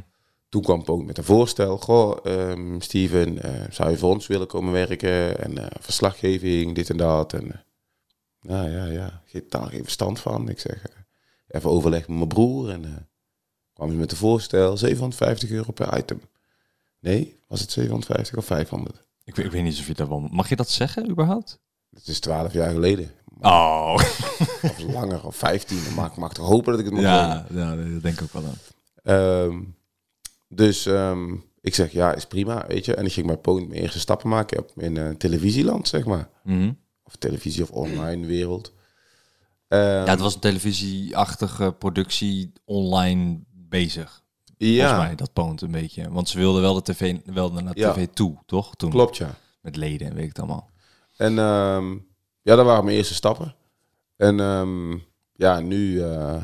Toen 0.48 0.62
kwam 0.62 0.84
Poont 0.84 1.06
met 1.06 1.18
een 1.18 1.24
voorstel. 1.24 1.78
Goh, 1.78 2.16
ehm, 2.22 2.80
Steven, 2.80 3.42
eh, 3.42 3.50
zou 3.70 3.90
je 3.90 3.96
voor 3.96 4.10
ons 4.10 4.26
willen 4.26 4.46
komen 4.46 4.72
werken? 4.72 5.38
En 5.38 5.58
eh, 5.58 5.66
verslaggeving, 5.80 6.74
dit 6.74 6.90
en 6.90 6.96
dat. 6.96 7.32
En, 7.32 7.64
nou 8.40 8.70
ja, 8.70 8.84
ja, 8.84 9.22
geen 9.26 9.48
taal, 9.48 9.66
geen 9.66 9.82
verstand 9.82 10.20
van. 10.20 10.48
Ik 10.48 10.60
zeg, 10.60 10.84
even 11.48 11.70
overleg 11.70 12.08
met 12.08 12.16
mijn 12.16 12.28
broer. 12.28 12.70
En 12.70 13.08
kwam 13.74 13.90
ze 13.90 13.96
met 13.96 14.10
een 14.10 14.16
voorstel, 14.16 14.76
750 14.76 15.50
euro 15.50 15.72
per 15.72 15.98
item. 15.98 16.20
Nee, 17.00 17.40
was 17.48 17.60
het 17.60 17.70
750 17.70 18.36
of 18.36 18.44
500? 18.44 19.04
Ik, 19.24 19.36
weet- 19.36 19.46
ik 19.46 19.52
weet 19.52 19.62
niet 19.62 19.78
of 19.78 19.86
je 19.86 19.94
dat 19.94 20.08
wel... 20.08 20.20
Mag 20.20 20.48
je 20.48 20.56
dat 20.56 20.70
zeggen, 20.70 21.10
überhaupt? 21.10 21.60
Dat 21.90 22.06
is 22.06 22.20
12 22.20 22.52
jaar 22.52 22.70
geleden. 22.72 23.10
Oh. 23.40 23.94
Of 24.62 24.78
langer, 24.78 25.26
of 25.26 25.36
15. 25.36 25.78
Maar 25.96 26.06
ik 26.10 26.16
mag 26.16 26.32
toch 26.32 26.46
hopen 26.46 26.70
dat 26.70 26.80
ik 26.80 26.84
het 26.86 26.94
mag 26.94 27.02
ja, 27.02 27.46
ja, 27.50 27.74
nee, 27.74 27.92
dat 27.92 28.02
denk 28.02 28.20
ik 28.20 28.22
ook 28.22 28.32
wel 28.42 28.44
aan. 28.44 28.58
Ehm, 29.02 29.60
dus 30.48 30.86
ehm, 30.86 31.34
ik 31.60 31.74
zeg, 31.74 31.92
ja, 31.92 32.12
is 32.14 32.26
prima, 32.26 32.64
weet 32.66 32.84
je. 32.84 32.94
En 32.94 33.04
ik 33.04 33.12
ging 33.12 33.26
bij 33.26 33.36
Poont 33.36 33.68
mijn 33.68 33.80
eerste 33.80 33.98
stappen 34.00 34.28
maken 34.28 34.58
op, 34.58 34.72
in 34.76 34.96
eh, 34.96 35.08
televisieland, 35.10 35.88
zeg 35.88 36.04
maar. 36.04 36.28
Mhm. 36.44 36.72
Of 37.02 37.16
televisie 37.16 37.62
of 37.62 37.70
online 37.70 38.26
wereld. 38.26 38.72
Ehm, 39.68 39.80
Ja, 39.82 40.04
het 40.04 40.20
was 40.20 40.34
een 40.34 40.40
televisieachtige 40.40 41.72
productie 41.78 42.52
online 42.64 43.40
bezig. 43.52 44.21
Ja, 44.70 44.86
Volgens 44.88 45.06
mij, 45.06 45.16
dat 45.16 45.32
poont 45.32 45.60
een 45.60 45.70
beetje. 45.70 46.10
Want 46.10 46.28
ze 46.28 46.38
wilden 46.38 46.62
wel 46.62 46.74
de 46.74 46.82
tv, 46.82 47.16
wel 47.24 47.52
naar 47.52 47.78
Ja. 47.78 47.92
tv 47.92 48.06
toe, 48.14 48.36
toch? 48.46 48.74
Toen. 48.76 48.90
klopt, 48.90 49.16
ja. 49.16 49.34
Met 49.60 49.76
leden 49.76 50.06
en 50.08 50.14
weet 50.14 50.22
ik 50.22 50.28
het 50.28 50.38
allemaal. 50.38 50.70
En 51.16 51.38
ehm, 51.38 51.90
ja, 52.42 52.56
dat 52.56 52.64
waren 52.64 52.84
mijn 52.84 52.96
eerste 52.96 53.14
stappen. 53.14 53.54
En 54.16 54.40
ehm, 54.40 54.90
ja, 55.32 55.60
nu 55.60 56.00
eh, 56.02 56.36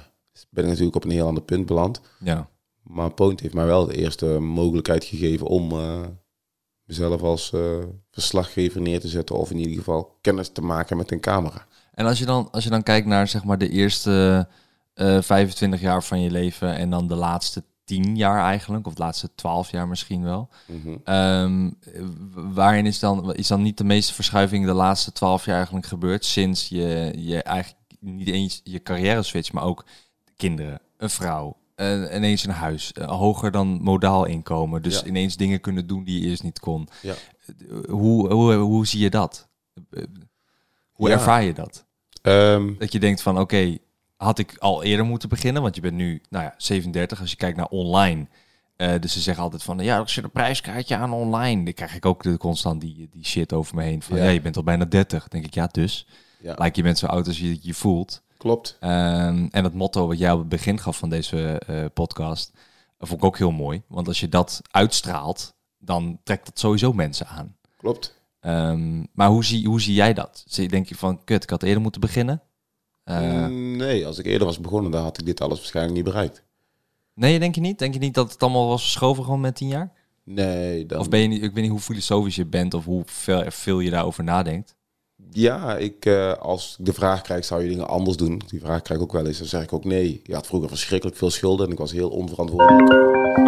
ben 0.50 0.64
ik 0.64 0.70
natuurlijk 0.70 0.96
op 0.96 1.04
een 1.04 1.10
heel 1.10 1.26
ander 1.26 1.42
punt 1.42 1.66
beland. 1.66 2.00
Ja. 2.20 2.48
Maar 2.82 3.10
Poont 3.10 3.40
heeft 3.40 3.54
mij 3.54 3.66
wel 3.66 3.86
de 3.86 3.96
eerste 3.96 4.26
mogelijkheid 4.26 5.04
gegeven 5.04 5.46
om 5.46 5.72
eh, 5.72 6.00
mezelf 6.84 7.22
als 7.22 7.52
eh, 7.52 7.60
verslaggever 8.10 8.80
neer 8.80 9.00
te 9.00 9.08
zetten. 9.08 9.36
Of 9.36 9.50
in 9.50 9.58
ieder 9.58 9.76
geval 9.76 10.18
kennis 10.20 10.48
te 10.48 10.60
maken 10.62 10.96
met 10.96 11.10
een 11.12 11.20
camera. 11.20 11.66
En 11.94 12.06
als 12.06 12.18
je 12.18 12.24
dan, 12.24 12.48
als 12.50 12.64
je 12.64 12.70
dan 12.70 12.82
kijkt 12.82 13.06
naar 13.06 13.28
zeg 13.28 13.44
maar 13.44 13.58
de 13.58 13.68
eerste 13.68 14.48
eh 14.94 15.22
25 15.22 15.80
jaar 15.80 16.02
van 16.04 16.20
je 16.20 16.30
leven 16.30 16.74
en 16.76 16.90
dan 16.90 17.08
de 17.08 17.14
laatste 17.14 17.64
10 17.88 18.16
jaar 18.16 18.44
eigenlijk, 18.44 18.86
of 18.86 18.94
de 18.94 19.02
laatste 19.02 19.34
12 19.34 19.70
jaar 19.70 19.88
misschien 19.88 20.22
wel. 20.22 20.48
Ehm, 21.04 21.70
waarin 22.32 22.86
is 22.86 22.98
dan, 22.98 23.34
is 23.34 23.46
dan 23.48 23.62
niet 23.62 23.78
de 23.78 23.84
meeste 23.84 24.14
verschuiving 24.14 24.66
de 24.66 24.72
laatste 24.72 25.12
12 25.12 25.44
jaar 25.44 25.56
eigenlijk 25.56 25.86
gebeurd 25.86 26.24
sinds 26.24 26.68
je, 26.68 27.12
je 27.16 27.42
eigenlijk 27.42 27.82
niet 28.00 28.28
eens 28.28 28.60
je 28.64 28.82
carrière 28.82 29.22
switch, 29.22 29.52
maar 29.52 29.62
ook 29.64 29.84
kinderen, 30.36 30.80
een 30.96 31.10
vrouw, 31.10 31.56
ineens 32.12 32.44
een 32.44 32.50
huis, 32.50 32.92
hoger 33.06 33.50
dan 33.50 33.68
modaal 33.82 34.24
inkomen. 34.24 34.82
Dus 34.82 35.00
Ja. 35.00 35.06
ineens 35.06 35.36
dingen 35.36 35.60
kunnen 35.60 35.86
doen 35.86 36.04
die 36.04 36.20
je 36.20 36.28
eerst 36.28 36.42
niet 36.42 36.60
kon. 36.60 36.88
Ja. 37.02 37.14
Hoe, 37.88 38.32
hoe, 38.32 38.54
hoe 38.54 38.86
zie 38.86 39.00
je 39.00 39.10
dat? 39.10 39.48
Hoe 40.92 41.08
Ja. 41.08 41.14
ervaar 41.14 41.42
je 41.42 41.52
dat? 41.54 41.84
Ehm, 42.22 42.74
Dat 42.78 42.92
je 42.92 42.98
denkt 43.00 43.22
van 43.22 43.38
oké, 43.38 43.76
had 44.18 44.38
ik 44.38 44.56
al 44.58 44.82
eerder 44.82 45.06
moeten 45.06 45.28
beginnen? 45.28 45.62
Want 45.62 45.74
je 45.74 45.80
bent 45.80 45.94
nu 45.94 46.22
nou 46.30 46.44
ja, 46.44 46.54
37 46.56 47.20
als 47.20 47.30
je 47.30 47.36
kijkt 47.36 47.56
naar 47.56 47.66
online. 47.66 48.26
Eh, 48.76 48.92
dus 49.00 49.12
ze 49.12 49.20
zeggen 49.20 49.42
altijd 49.42 49.62
van 49.62 49.78
ja, 49.78 49.98
er 49.98 50.08
zit 50.08 50.24
een 50.24 50.30
prijskaartje 50.30 50.96
aan 50.96 51.12
online. 51.12 51.64
Dan 51.64 51.72
krijg 51.72 51.94
ik 51.94 52.06
ook 52.06 52.22
de, 52.22 52.36
constant 52.36 52.80
die, 52.80 53.08
die 53.12 53.24
shit 53.24 53.52
over 53.52 53.74
me 53.74 53.82
heen. 53.82 54.02
Van 54.02 54.16
ja. 54.16 54.24
Ja. 54.24 54.30
je 54.30 54.40
bent 54.40 54.56
al 54.56 54.62
bijna 54.62 54.84
30. 54.84 55.18
Dan 55.20 55.28
denk 55.30 55.44
ik 55.44 55.54
ja, 55.54 55.66
dus. 55.66 56.06
ja, 56.40 56.54
Lijkt 56.58 56.76
je 56.76 56.82
bent 56.82 56.98
zo 56.98 57.06
oud 57.06 57.26
als 57.26 57.38
je 57.38 57.58
je 57.60 57.74
voelt. 57.74 58.22
klopt. 58.36 58.76
Ehm, 58.80 59.46
en 59.50 59.64
het 59.64 59.74
motto 59.74 60.06
wat 60.06 60.18
jij 60.18 60.32
op 60.32 60.38
het 60.38 60.48
begin 60.48 60.78
gaf 60.80 60.96
van 60.98 61.10
deze 61.10 61.58
eh, 61.58 61.84
podcast, 61.94 62.52
vond 62.98 63.20
ik 63.20 63.24
ook 63.24 63.38
heel 63.38 63.50
mooi. 63.50 63.82
Want 63.86 64.08
als 64.08 64.20
je 64.20 64.28
dat 64.28 64.60
uitstraalt, 64.70 65.54
dan 65.78 66.18
trekt 66.24 66.46
dat 66.46 66.58
sowieso 66.58 66.92
mensen 66.92 67.26
aan. 67.26 67.56
Klopt. 67.76 68.16
Ehm, 68.40 69.04
maar 69.12 69.28
hoe 69.28 69.44
zie, 69.44 69.66
hoe 69.66 69.80
zie 69.80 69.94
jij 69.94 70.14
dat? 70.14 70.44
Zie- 70.46 70.68
Denk 70.68 70.86
je 70.88 70.94
van, 70.94 71.24
kut, 71.24 71.42
ik 71.42 71.50
had 71.50 71.62
eerder 71.62 71.82
moeten 71.82 72.00
beginnen? 72.00 72.42
Eh, 73.08 73.46
nee, 73.46 74.06
als 74.06 74.18
ik 74.18 74.26
eerder 74.26 74.46
was 74.46 74.60
begonnen, 74.60 74.90
dan 74.90 75.02
had 75.02 75.18
ik 75.18 75.26
dit 75.26 75.40
alles 75.40 75.58
waarschijnlijk 75.58 75.96
niet 75.96 76.04
bereikt. 76.04 76.42
Nee, 77.14 77.38
denk 77.38 77.54
je 77.54 77.60
niet? 77.60 77.78
Denk 77.78 77.94
je 77.94 78.00
niet 78.00 78.14
dat 78.14 78.32
het 78.32 78.42
allemaal 78.42 78.68
was 78.68 78.82
verschoven 78.82 79.24
gewoon 79.24 79.40
met 79.40 79.56
tien 79.56 79.68
jaar? 79.68 79.92
Nee, 80.24 80.86
dan... 80.86 80.98
Of 80.98 81.08
ben 81.08 81.20
je 81.20 81.26
niet, 81.28 81.42
ik 81.42 81.52
weet 81.52 81.62
niet 81.62 81.70
hoe 81.70 81.80
filosofisch 81.80 82.36
je 82.36 82.46
bent 82.46 82.74
of 82.74 82.84
hoe 82.84 83.02
veel, 83.06 83.44
veel 83.48 83.80
je 83.80 83.90
daarover 83.90 84.24
nadenkt. 84.24 84.76
Ja, 85.30 85.76
ik, 85.76 86.04
eh, 86.04 86.32
als 86.32 86.76
ik 86.78 86.84
de 86.84 86.92
vraag 86.92 87.20
krijg, 87.20 87.44
zou 87.44 87.62
je 87.62 87.68
dingen 87.68 87.88
anders 87.88 88.16
doen? 88.16 88.42
Die 88.46 88.60
vraag 88.60 88.82
krijg 88.82 89.00
ik 89.00 89.06
ook 89.06 89.12
wel 89.12 89.26
eens. 89.26 89.38
Dan 89.38 89.46
zeg 89.46 89.62
ik 89.62 89.72
ook 89.72 89.84
nee. 89.84 90.20
Je 90.24 90.34
had 90.34 90.46
vroeger 90.46 90.68
verschrikkelijk 90.68 91.16
veel 91.18 91.30
schulden 91.30 91.66
en 91.66 91.72
ik 91.72 91.78
was 91.78 91.92
heel 91.92 92.10
onverantwoordelijk. 92.10 92.92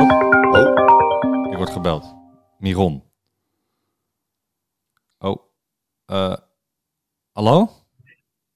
Oh, 0.01 1.51
Ik 1.51 1.57
word 1.57 1.71
gebeld. 1.71 2.15
Miron. 2.59 3.03
Oh. 5.19 5.43
Eh, 6.07 6.37
hallo? 7.33 7.71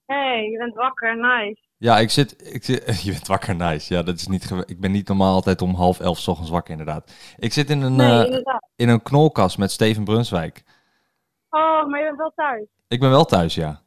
Hey, 0.06 0.50
je 0.50 0.58
bent 0.58 0.74
wakker, 0.74 1.16
nice. 1.16 1.62
Ja, 1.76 1.98
ik 1.98 2.10
zit, 2.10 2.54
ik 2.54 2.64
zit... 2.64 3.02
Je 3.04 3.10
bent 3.10 3.26
wakker, 3.26 3.56
nice. 3.56 3.94
Ja, 3.94 4.02
dat 4.02 4.14
is 4.14 4.26
niet... 4.26 4.50
Ik 4.66 4.80
ben 4.80 4.92
niet 4.92 5.08
normaal 5.08 5.34
altijd 5.34 5.62
om 5.62 5.74
half 5.74 6.00
elf 6.00 6.18
's 6.18 6.28
ochtends 6.28 6.50
wakker, 6.50 6.70
inderdaad. 6.70 7.34
Ik 7.38 7.52
zit 7.52 7.70
in 7.70 7.82
een, 7.82 7.96
Nee, 7.96 8.42
eh, 8.42 8.56
in 8.76 8.88
een 8.88 9.02
knolkast 9.02 9.58
met 9.58 9.70
Steven 9.70 10.04
Brunswijk. 10.04 10.62
Oh, 11.50 11.86
maar 11.86 12.00
je 12.00 12.06
bent 12.06 12.18
wel 12.18 12.32
thuis. 12.34 12.66
Ik 12.88 13.00
ben 13.00 13.10
wel 13.10 13.24
thuis, 13.24 13.54
ja. 13.54 13.82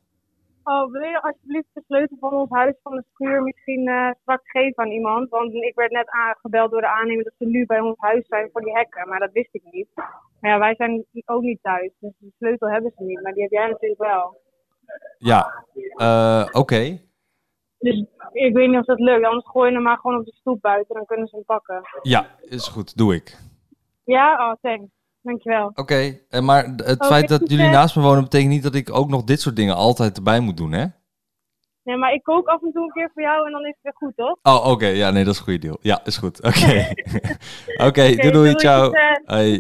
Oh, 0.63 0.91
wil 0.91 1.01
je 1.01 1.21
alsjeblieft 1.21 1.67
de 1.73 1.83
sleutel 1.87 2.17
van 2.19 2.33
ons 2.33 2.49
huis 2.49 2.75
van 2.83 2.95
de 2.95 3.03
schuur 3.13 3.43
misschien 3.43 3.87
eh, 3.87 4.09
straks 4.21 4.51
geven 4.51 4.83
aan 4.83 4.91
iemand? 4.91 5.29
Want 5.29 5.53
ik 5.53 5.75
werd 5.75 5.91
net 5.91 6.09
aangebeld 6.09 6.71
door 6.71 6.81
de 6.81 6.87
aannemer 6.87 7.23
dat 7.23 7.33
ze 7.37 7.45
nu 7.45 7.65
bij 7.65 7.79
ons 7.79 7.95
huis 7.97 8.27
zijn 8.27 8.49
voor 8.51 8.61
die 8.61 8.73
hekken. 8.73 9.07
Maar 9.07 9.19
dat 9.19 9.31
wist 9.31 9.49
ik 9.51 9.63
niet. 9.71 9.87
Maar 10.39 10.51
ja, 10.51 10.59
wij 10.59 10.75
zijn 10.75 11.05
ook 11.25 11.41
niet 11.41 11.59
thuis. 11.61 11.91
Dus 11.99 12.11
de 12.17 12.31
sleutel 12.37 12.69
hebben 12.69 12.91
ze 12.97 13.03
niet. 13.03 13.21
Maar 13.21 13.33
die 13.33 13.41
heb 13.41 13.51
jij 13.51 13.67
natuurlijk 13.67 14.01
wel. 14.01 14.41
Ja, 15.17 15.65
eh, 15.97 16.47
oké. 16.51 16.99
Dus 17.79 18.05
ik 18.31 18.53
weet 18.53 18.69
niet 18.69 18.79
of 18.79 18.85
dat 18.85 18.99
lukt. 18.99 19.25
Anders 19.25 19.47
gooi 19.47 19.69
je 19.69 19.75
hem 19.75 19.83
maar 19.83 19.97
gewoon 19.97 20.19
op 20.19 20.25
de 20.25 20.35
stoep 20.39 20.61
buiten. 20.61 20.95
Dan 20.95 21.05
kunnen 21.05 21.27
ze 21.27 21.35
hem 21.35 21.45
pakken. 21.45 21.81
Ja, 22.01 22.27
is 22.41 22.67
goed. 22.67 22.97
Doe 22.97 23.15
ik. 23.15 23.37
Ja? 24.03 24.49
Oh, 24.49 24.55
thanks. 24.61 24.91
Dankjewel. 25.21 25.71
Oké, 25.75 26.19
maar 26.41 26.65
het 26.65 26.95
Oké, 26.95 27.05
feit 27.05 27.27
dat 27.27 27.39
succes. 27.39 27.57
jullie 27.57 27.71
naast 27.71 27.95
me 27.95 28.01
wonen 28.01 28.23
betekent 28.23 28.49
niet 28.49 28.63
dat 28.63 28.75
ik 28.75 28.93
ook 28.93 29.09
nog 29.09 29.23
dit 29.23 29.41
soort 29.41 29.55
dingen 29.55 29.75
altijd 29.75 30.17
erbij 30.17 30.39
moet 30.39 30.57
doen, 30.57 30.71
hè? 30.71 30.85
Nee, 31.83 31.97
maar 31.97 32.13
ik 32.13 32.23
kook 32.23 32.47
af 32.47 32.61
en 32.63 32.71
toe 32.71 32.83
een 32.83 32.91
keer 32.91 33.11
voor 33.13 33.23
jou 33.23 33.45
en 33.45 33.51
dan 33.51 33.61
is 33.61 33.67
het 33.67 33.79
weer 33.81 33.93
goed, 33.95 34.15
toch? 34.15 34.37
Oh, 34.41 34.71
oké. 34.71 34.85
Ja, 34.85 35.11
nee, 35.11 35.23
dat 35.23 35.33
is 35.33 35.39
een 35.39 35.45
goede 35.45 35.59
deal. 35.59 35.77
Ja, 35.81 36.05
is 36.05 36.17
goed. 36.17 36.43
Oké. 36.43 36.87
Oké, 37.87 38.15
doei 38.15 38.31
doei. 38.31 38.53
Ciao. 38.55 38.91
Doei. 39.25 39.57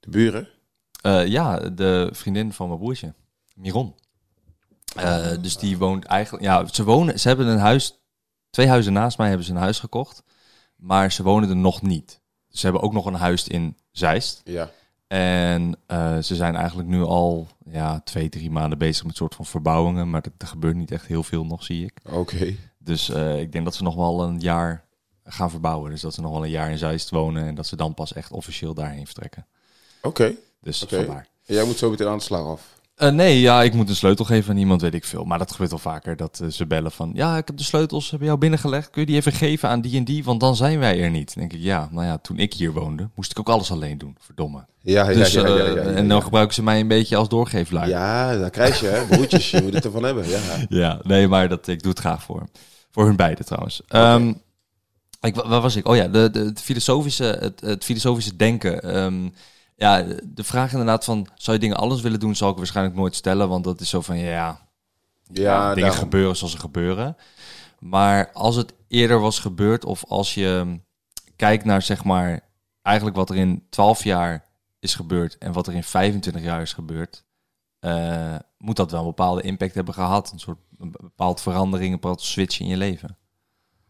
de 0.00 0.10
buren? 0.10 0.48
Eh, 1.02 1.26
ja, 1.26 1.58
de 1.58 2.08
vriendin 2.12 2.52
van 2.52 2.68
mijn 2.68 2.78
broertje, 2.80 3.14
Miron. 3.54 3.94
Eh, 4.96 5.30
dus 5.40 5.56
die 5.56 5.78
woont 5.78 6.04
eigenlijk... 6.04 6.44
Ja, 6.44 6.66
ze 6.66 6.84
wonen... 6.84 7.20
Ze 7.20 7.28
hebben 7.28 7.46
een 7.46 7.58
huis... 7.58 7.98
Twee 8.50 8.68
huizen 8.68 8.92
naast 8.92 9.18
mij 9.18 9.28
hebben 9.28 9.46
ze 9.46 9.52
een 9.52 9.58
huis 9.58 9.78
gekocht. 9.78 10.22
Maar 10.76 11.12
ze 11.12 11.22
wonen 11.22 11.48
er 11.48 11.56
nog 11.56 11.82
niet. 11.82 12.20
Ze 12.48 12.64
hebben 12.64 12.82
ook 12.82 12.92
nog 12.92 13.06
een 13.06 13.14
huis 13.14 13.48
in 13.48 13.76
Zeist. 13.90 14.40
Ja. 14.44 14.70
En 15.06 15.76
eh, 15.86 16.18
ze 16.18 16.34
zijn 16.34 16.56
eigenlijk 16.56 16.88
nu 16.88 17.02
al 17.02 17.46
ja, 17.70 18.00
twee, 18.00 18.28
drie 18.28 18.50
maanden 18.50 18.78
bezig 18.78 19.04
met 19.04 19.16
soort 19.16 19.34
van 19.34 19.46
verbouwingen. 19.46 20.10
Maar 20.10 20.24
er, 20.38 20.46
gebeurt 20.46 20.76
niet 20.76 20.90
echt 20.90 21.06
heel 21.06 21.22
veel 21.22 21.44
nog, 21.44 21.64
zie 21.64 21.84
ik. 21.84 22.00
Oké. 22.10 22.56
Dus 22.78 23.08
eh, 23.08 23.40
ik 23.40 23.52
denk 23.52 23.64
dat 23.64 23.74
ze 23.74 23.82
nog 23.82 23.94
wel 23.94 24.22
een 24.22 24.40
jaar 24.40 24.84
gaan 25.24 25.50
verbouwen. 25.50 25.90
Dus 25.90 26.00
dat 26.00 26.14
ze 26.14 26.20
nog 26.20 26.32
wel 26.32 26.44
een 26.44 26.50
jaar 26.50 26.70
in 26.70 26.78
Zeist 26.78 27.10
wonen. 27.10 27.46
En 27.46 27.54
dat 27.54 27.66
ze 27.66 27.76
dan 27.76 27.94
pas 27.94 28.12
echt 28.12 28.32
officieel 28.32 28.74
daarheen 28.74 29.06
vertrekken. 29.06 29.46
Oké. 30.02 30.34
Dus 30.60 30.82
Oké. 30.82 30.96
vandaar. 30.96 31.28
Jij 31.42 31.64
moet 31.64 31.78
zo 31.78 31.90
meteen 31.90 32.06
aan 32.06 32.18
de 32.18 32.24
slag 32.24 32.46
af. 32.46 32.80
Eh, 32.94 33.10
nee, 33.10 33.40
ja, 33.40 33.62
ik 33.62 33.74
moet 33.74 33.88
een 33.88 33.96
sleutel 33.96 34.24
geven 34.24 34.50
aan 34.50 34.58
iemand, 34.58 34.80
weet 34.80 34.94
ik 34.94 35.04
veel. 35.04 35.24
Maar 35.24 35.38
dat 35.38 35.50
gebeurt 35.52 35.70
wel 35.70 35.78
vaker, 35.78 36.16
dat 36.16 36.40
eh, 36.42 36.48
ze 36.48 36.66
bellen 36.66 36.92
van... 36.92 37.10
Ja, 37.14 37.36
ik 37.36 37.46
heb 37.46 37.56
de 37.56 37.62
sleutels 37.62 38.10
bij 38.10 38.26
jou 38.26 38.38
binnengelegd. 38.38 38.90
Kun 38.90 39.00
je 39.00 39.06
die 39.06 39.16
even 39.16 39.32
geven 39.32 39.68
aan 39.68 39.80
die 39.80 39.96
en 39.96 40.04
die? 40.04 40.24
Want 40.24 40.40
dan 40.40 40.56
zijn 40.56 40.78
wij 40.78 41.00
er 41.02 41.10
niet. 41.10 41.34
Dan 41.34 41.48
denk 41.48 41.52
ik, 41.60 41.66
ja, 41.66 41.88
nou 41.90 42.06
ja, 42.06 42.18
toen 42.18 42.38
ik 42.38 42.54
hier 42.54 42.72
woonde, 42.72 43.08
moest 43.14 43.30
ik 43.30 43.38
ook 43.38 43.48
alles 43.48 43.70
alleen 43.70 43.98
doen. 43.98 44.16
Verdomme. 44.20 44.64
Ja, 44.80 45.08
ja, 45.10 45.16
dus, 45.16 45.32
ja, 45.32 45.46
ja, 45.46 45.56
ja, 45.56 45.64
eh, 45.64 45.74
ja, 45.74 45.80
En 45.82 46.08
dan 46.08 46.22
gebruiken 46.22 46.54
ze 46.54 46.62
mij 46.62 46.80
een 46.80 46.88
beetje 46.88 47.16
als 47.16 47.28
doorgeefluik. 47.28 47.88
Ja, 47.88 48.36
dat 48.36 48.50
krijg 48.50 48.80
je, 48.80 48.86
hè. 48.86 49.04
Broertjes, 49.06 49.50
je 49.50 49.62
moet 49.62 49.74
het 49.74 49.84
ervan 49.84 50.02
hebben. 50.02 50.28
Ja. 50.28 50.40
Ja, 50.68 51.00
nee, 51.02 51.28
maar 51.28 51.48
dat, 51.48 51.66
ik 51.66 51.82
doe 51.82 51.90
het 51.90 52.00
graag 52.00 52.22
voor. 52.22 52.46
Voor 52.90 53.04
hun 53.06 53.16
beiden 53.16 53.44
trouwens. 53.44 53.82
Ehm, 53.88 54.32
ik, 55.20 55.34
wa- 55.34 55.48
waar 55.48 55.60
was 55.60 55.76
ik? 55.76 55.88
Oh 55.88 55.96
ja, 55.96 56.08
de, 56.08 56.30
de, 56.30 56.38
het, 56.38 56.60
filosofische, 56.60 57.24
het, 57.40 57.60
het 57.60 57.84
filosofische 57.84 58.36
denken. 58.36 58.82
Ehm, 58.82 59.28
ja, 59.76 60.02
de 60.24 60.44
vraag 60.44 60.70
inderdaad 60.70 61.04
van, 61.04 61.26
zou 61.34 61.56
je 61.56 61.62
dingen 61.62 61.76
anders 61.76 62.00
willen 62.00 62.20
doen, 62.20 62.34
zal 62.36 62.50
ik 62.50 62.56
waarschijnlijk 62.56 62.96
nooit 62.96 63.14
stellen. 63.14 63.48
Want 63.48 63.64
dat 63.64 63.80
is 63.80 63.88
zo 63.88 64.00
van, 64.00 64.18
ja, 64.18 64.68
Ja, 65.32 65.68
dingen 65.68 65.80
daarom. 65.88 65.98
gebeuren 66.04 66.36
zoals 66.36 66.52
ze 66.52 66.58
gebeuren. 66.58 67.16
Maar 67.78 68.30
als 68.32 68.56
het 68.56 68.74
eerder 68.88 69.20
was 69.20 69.38
gebeurd, 69.38 69.84
of 69.84 70.04
als 70.08 70.34
je 70.34 70.80
kijkt 71.36 71.64
naar 71.64 71.82
zeg 71.82 72.04
maar 72.04 72.40
eigenlijk 72.82 73.16
wat 73.16 73.30
er 73.30 73.36
in 73.36 73.66
12 73.70 74.04
jaar 74.04 74.44
is 74.78 74.94
gebeurd 74.94 75.38
en 75.38 75.52
wat 75.52 75.66
er 75.66 75.74
in 75.74 75.84
25 75.84 76.42
jaar 76.42 76.62
is 76.62 76.72
gebeurd, 76.72 77.24
eh, 77.78 78.34
moet 78.58 78.76
dat 78.76 78.90
wel 78.90 79.00
een 79.00 79.06
bepaalde 79.06 79.42
impact 79.42 79.74
hebben 79.74 79.94
gehad. 79.94 80.32
Een 80.32 80.38
soort 80.38 80.58
een 80.78 80.90
bepaald 81.00 81.40
verandering, 81.40 81.92
een 81.92 82.00
bepaald 82.00 82.20
switch 82.22 82.60
in 82.60 82.66
je 82.66 82.76
leven. 82.76 83.16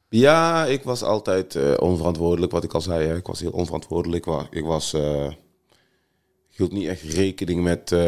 Ja, 0.09 0.65
ik 0.65 0.83
was 0.83 1.03
altijd 1.03 1.55
eh, 1.55 1.73
onverantwoordelijk, 1.79 2.53
wat 2.53 2.65
ik 2.65 2.73
al 2.75 2.81
zei. 2.81 3.07
Hè. 3.07 3.17
Ik 3.17 3.27
was 3.27 3.41
heel 3.41 3.51
onverantwoordelijk. 3.51 4.27
Ik 4.51 4.65
was, 4.65 4.93
eh, 4.93 5.33
hield 6.57 6.73
niet 6.73 6.89
echt 6.89 7.03
rekening 7.03 7.63
met 7.63 7.93
eh, 7.93 7.99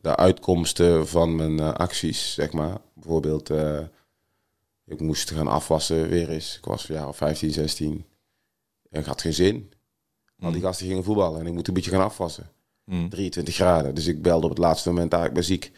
de 0.00 0.16
uitkomsten 0.16 1.08
van 1.08 1.36
mijn 1.36 1.58
eh, 1.58 1.72
acties, 1.72 2.34
zeg 2.34 2.52
maar. 2.52 2.76
Bijvoorbeeld, 2.94 3.50
eh, 3.50 3.80
ik 4.86 5.00
moest 5.00 5.30
gaan 5.30 5.46
afwassen 5.46 6.08
weer 6.08 6.30
eens. 6.30 6.56
Ik 6.56 6.64
was 6.64 6.86
jaar 6.86 7.08
of 7.08 7.16
15, 7.16 7.50
16. 7.50 8.04
En 8.90 9.00
ik 9.00 9.06
had 9.06 9.20
geen 9.20 9.34
zin. 9.34 9.72
Want 10.36 10.52
die 10.52 10.62
gasten 10.62 10.86
gingen 10.86 11.04
voetballen 11.04 11.40
en 11.40 11.46
ik 11.46 11.52
moet 11.52 11.68
een 11.68 11.74
beetje 11.74 11.90
gaan 11.90 12.04
afwassen. 12.04 12.50
Mm. 12.84 13.08
23 13.08 13.54
graden. 13.54 13.94
Dus 13.94 14.06
ik 14.06 14.22
belde 14.22 14.44
op 14.44 14.50
het 14.50 14.58
laatste 14.58 14.88
moment, 14.88 15.14
ah, 15.14 15.24
ik 15.24 15.32
ben 15.32 15.44
ziek. 15.44 15.72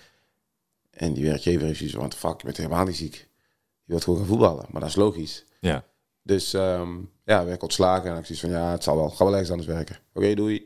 En 0.90 1.12
die 1.12 1.24
werkgever 1.24 1.68
is 1.68 1.78
zoiets 1.78 1.96
van, 1.96 2.12
fuck, 2.12 2.38
je 2.38 2.44
bent 2.44 2.56
helemaal 2.56 2.84
niet 2.84 2.96
ziek. 2.96 3.14
Je 3.84 3.92
wilt 3.92 4.04
gewoon 4.04 4.18
gaan 4.18 4.28
voetballen. 4.28 4.66
Maar 4.70 4.80
dat 4.80 4.90
is 4.90 4.96
logisch. 4.96 5.44
Ja. 5.60 5.84
Dus 6.22 6.54
ehm, 6.54 6.98
ja, 7.24 7.44
werd 7.44 7.56
ik 7.56 7.62
ontslagen. 7.62 8.10
En 8.10 8.18
ik 8.18 8.24
zoiets 8.24 8.44
van, 8.44 8.50
ja, 8.50 8.70
het 8.70 8.82
zal 8.82 8.96
wel. 8.96 9.10
Ga 9.10 9.24
wel 9.24 9.32
ergens 9.32 9.50
anders 9.50 9.68
werken. 9.68 9.98
Oké, 10.14 10.34
doei. 10.34 10.64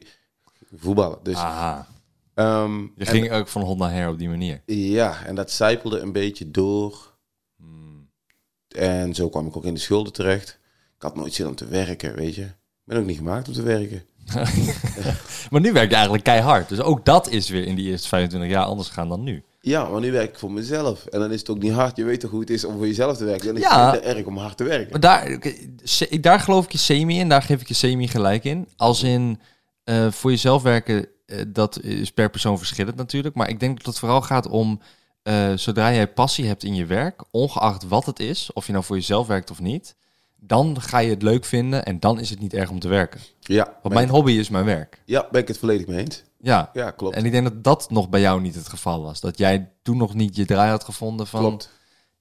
Voetballen. 0.74 1.18
Dus, 1.22 1.34
Aha. 1.36 1.86
ehm, 2.34 2.78
Je 2.80 2.90
en- 2.96 3.06
ging 3.06 3.30
ook 3.32 3.48
van 3.48 3.62
hond 3.62 3.78
naar 3.78 3.92
her 3.92 4.08
op 4.08 4.18
die 4.18 4.28
manier. 4.28 4.62
ja, 4.66 5.24
en 5.24 5.34
dat 5.34 5.50
zijpelde 5.50 5.98
een 5.98 6.12
beetje 6.12 6.50
door. 6.50 7.14
Hmm. 7.56 8.08
En 8.68 9.14
zo 9.14 9.28
kwam 9.28 9.46
ik 9.46 9.56
ook 9.56 9.64
in 9.64 9.74
de 9.74 9.80
schulden 9.80 10.12
terecht. 10.12 10.58
Ik 10.96 11.02
had 11.02 11.16
nooit 11.16 11.34
zin 11.34 11.46
om 11.46 11.54
te 11.54 11.66
werken, 11.66 12.14
weet 12.14 12.34
je. 12.34 12.42
Ik 12.42 12.96
ben 12.96 12.98
ook 12.98 13.04
niet 13.06 13.16
gemaakt 13.16 13.48
om 13.48 13.54
te 13.54 13.62
werken. 13.62 14.02
Maar 15.50 15.60
nu 15.60 15.72
werk 15.72 15.88
je 15.88 15.94
eigenlijk 15.94 16.24
keihard. 16.24 16.68
Dus 16.68 16.80
ook 16.80 17.04
dat 17.04 17.28
is 17.28 17.48
weer 17.48 17.64
in 17.64 17.74
die 17.74 17.90
eerste 17.90 18.08
25 18.08 18.50
jaar 18.50 18.64
anders 18.64 18.88
gegaan 18.88 19.08
dan 19.08 19.22
nu. 19.22 19.42
Ja, 19.60 19.88
maar 19.88 20.00
nu 20.00 20.12
werk 20.12 20.28
ik 20.30 20.38
voor 20.38 20.52
mezelf. 20.52 21.06
En 21.06 21.20
dan 21.20 21.30
is 21.32 21.38
het 21.40 21.48
ook 21.50 21.58
niet 21.62 21.72
hard. 21.72 21.96
Je 21.96 22.04
weet 22.04 22.20
toch 22.20 22.30
hoe 22.30 22.40
het 22.40 22.50
is 22.50 22.64
om 22.64 22.76
voor 22.76 22.86
jezelf 22.86 23.16
te 23.16 23.24
werken. 23.24 23.46
Dan 23.46 23.56
is 23.56 23.62
Ja. 23.62 23.90
het 23.92 24.00
erg 24.00 24.24
om 24.24 24.36
hard 24.36 24.56
te 24.56 24.64
werken. 24.64 24.90
Maar 24.90 25.00
daar, 25.00 25.38
daar 26.20 26.40
geloof 26.40 26.64
ik 26.64 26.72
je 26.72 26.78
semi 26.78 27.18
in, 27.18 27.28
daar 27.28 27.42
geef 27.42 27.60
ik 27.60 27.68
je 27.68 27.74
semi 27.74 28.08
gelijk 28.08 28.44
in. 28.44 28.68
Als 28.76 29.02
in, 29.02 29.40
eh, 29.90 30.10
voor 30.10 30.30
jezelf 30.30 30.62
werken, 30.62 31.06
eh, 31.26 31.38
dat 31.48 31.80
is 31.82 32.10
per 32.12 32.30
persoon 32.30 32.58
verschillend 32.58 32.96
natuurlijk. 32.96 33.34
Maar 33.34 33.48
ik 33.48 33.60
denk 33.60 33.76
dat 33.76 33.86
het 33.86 33.98
vooral 33.98 34.22
gaat 34.22 34.48
om, 34.48 34.80
eh, 35.22 35.52
zodra 35.54 35.92
jij 35.92 36.08
passie 36.12 36.46
hebt 36.46 36.64
in 36.64 36.74
je 36.74 36.86
werk, 36.86 37.24
ongeacht 37.30 37.88
wat 37.88 38.06
het 38.06 38.20
is, 38.20 38.52
of 38.52 38.66
je 38.66 38.72
nou 38.72 38.84
voor 38.84 38.96
jezelf 38.96 39.26
werkt 39.26 39.50
of 39.50 39.60
niet, 39.60 39.96
dan 40.36 40.80
ga 40.80 40.98
je 40.98 41.10
het 41.10 41.22
leuk 41.22 41.44
vinden 41.44 41.84
en 41.84 42.00
dan 42.00 42.20
is 42.20 42.30
het 42.30 42.40
niet 42.40 42.54
erg 42.54 42.70
om 42.70 42.78
te 42.78 42.88
werken. 42.88 43.20
Ja, 43.40 43.64
Want 43.82 43.94
mijn 43.94 44.06
ik- 44.06 44.12
hobby 44.12 44.32
is 44.32 44.48
mijn 44.48 44.64
werk. 44.64 45.02
ja, 45.04 45.28
ben 45.30 45.40
ik 45.40 45.48
het 45.48 45.58
volledig 45.58 45.86
mee 45.86 45.98
eens. 45.98 46.22
Ja. 46.38 46.70
Ja, 46.72 46.90
klopt. 46.90 47.16
En 47.16 47.24
ik 47.24 47.32
denk 47.32 47.44
dat 47.44 47.64
dat 47.64 47.90
nog 47.90 48.08
bij 48.08 48.20
jou 48.20 48.40
niet 48.40 48.54
het 48.54 48.68
geval 48.68 49.02
was. 49.02 49.20
Dat 49.20 49.38
jij 49.38 49.70
toen 49.82 49.96
nog 49.96 50.14
niet 50.14 50.36
je 50.36 50.44
draai 50.44 50.70
had 50.70 50.84
gevonden 50.84 51.26
van... 51.26 51.40
Klopt. 51.40 51.70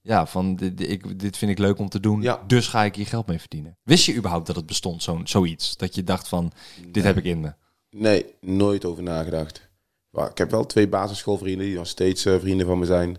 Ja, 0.02 0.26
van 0.26 0.56
dit, 0.56 0.80
ik, 0.90 1.20
dit 1.20 1.36
vind 1.36 1.50
ik 1.50 1.58
leuk 1.58 1.78
om 1.78 1.88
te 1.88 2.00
doen, 2.00 2.22
Ja. 2.22 2.40
dus 2.46 2.66
ga 2.68 2.84
ik 2.84 2.94
hier 2.94 3.06
geld 3.06 3.26
mee 3.26 3.38
verdienen. 3.38 3.76
Wist 3.82 4.04
je 4.04 4.14
überhaupt 4.14 4.46
dat 4.46 4.56
het 4.56 4.66
bestond, 4.66 5.02
zo'n 5.02 5.26
zoiets? 5.26 5.76
Dat 5.76 5.94
je 5.94 6.04
dacht 6.04 6.28
van, 6.28 6.52
dit 6.88 7.04
heb 7.04 7.16
ik 7.16 7.24
in 7.24 7.40
me. 7.40 7.52
Nee, 7.90 8.26
nooit 8.40 8.84
over 8.84 9.02
nagedacht. 9.02 9.68
Maar 10.10 10.30
ik 10.30 10.38
heb 10.38 10.50
wel 10.50 10.66
twee 10.66 10.88
basisschoolvrienden 10.88 11.66
die 11.66 11.76
nog 11.76 11.86
steeds 11.86 12.24
eh, 12.24 12.34
vrienden 12.38 12.66
van 12.66 12.78
me 12.78 12.84
zijn. 12.86 13.18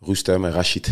Roestem 0.00 0.44
en 0.44 0.52
Rashid. 0.52 0.86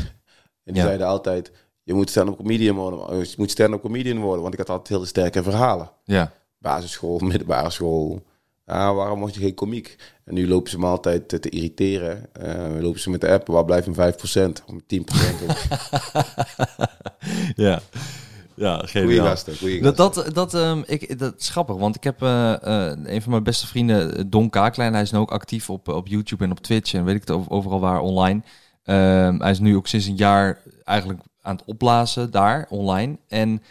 En 0.64 0.74
die 0.74 0.82
Ja. 0.82 0.82
zeiden 0.82 1.06
altijd, 1.06 1.52
je 1.82 1.94
moet 1.94 2.11
stand-up 2.11 2.37
comedian 2.37 2.76
worden. 2.76 3.18
Je 3.18 3.34
moet 3.37 3.50
stand-up 3.50 3.80
comedian 3.80 4.18
worden, 4.18 4.42
want 4.42 4.52
ik 4.54 4.61
had 4.61 4.68
altijd 4.70 4.88
hele 4.88 5.06
sterke 5.06 5.42
verhalen. 5.42 5.90
Ja, 6.04 6.32
Basisschool, 6.58 7.18
middelbare 7.32 7.70
school. 7.70 8.22
Ja, 8.66 8.94
waarom 8.94 9.20
word 9.20 9.34
je 9.34 9.40
geen 9.40 9.54
komiek? 9.54 9.96
En 10.24 10.34
nu 10.34 10.48
lopen 10.48 10.70
ze 10.70 10.78
me 10.78 10.87
altijd 10.87 11.28
te, 11.28 11.38
te 11.40 11.48
irriteren. 11.48 12.32
Eh, 12.34 12.80
lopen 12.82 13.00
ze 13.00 13.11
met 13.11 13.20
de 13.20 13.28
app, 13.30 13.46
waar 13.46 13.64
blijft 13.64 13.87
een 13.87 13.94
5%? 13.94 14.62
Om 14.66 14.80
10%. 14.87 15.42
op. 15.48 15.56
ja. 17.56 17.80
Ja, 18.58 18.82
geniaal. 18.84 19.26
gasten, 19.26 19.82
Dat, 19.82 19.96
dat, 19.96 20.30
dat, 20.34 20.54
ehm, 20.54 20.82
ik, 20.86 21.18
dat 21.18 21.34
is 21.38 21.48
grappig, 21.48 21.76
want 21.76 21.96
ik 21.96 22.04
heb 22.04 22.22
eh, 22.22 22.52
eh, 22.90 22.98
een 23.04 23.22
van 23.22 23.30
mijn 23.30 23.42
beste 23.42 23.66
vrienden, 23.66 24.16
eh, 24.16 24.24
Don 24.26 24.50
Kaaklijn, 24.50 24.92
hij 24.92 25.02
is 25.02 25.10
nu 25.10 25.18
ook 25.18 25.30
actief 25.32 25.70
op, 25.70 25.88
op 25.88 26.06
YouTube 26.06 26.44
en 26.44 26.50
op 26.50 26.60
Twitch 26.60 26.94
en 26.94 27.04
weet 27.04 27.14
ik 27.14 27.20
het 27.20 27.30
over- 27.30 27.50
overal 27.50 27.80
waar 27.80 28.00
online. 28.00 28.42
Ehm, 28.84 29.40
hij 29.40 29.50
is 29.50 29.58
nu 29.58 29.76
ook 29.76 29.86
sinds 29.86 30.06
een 30.06 30.16
jaar 30.16 30.60
eigenlijk 30.84 31.20
aan 31.42 31.56
het 31.56 31.64
opblazen 31.66 32.30
daar 32.30 32.66
online. 32.70 33.18
En 33.28 33.62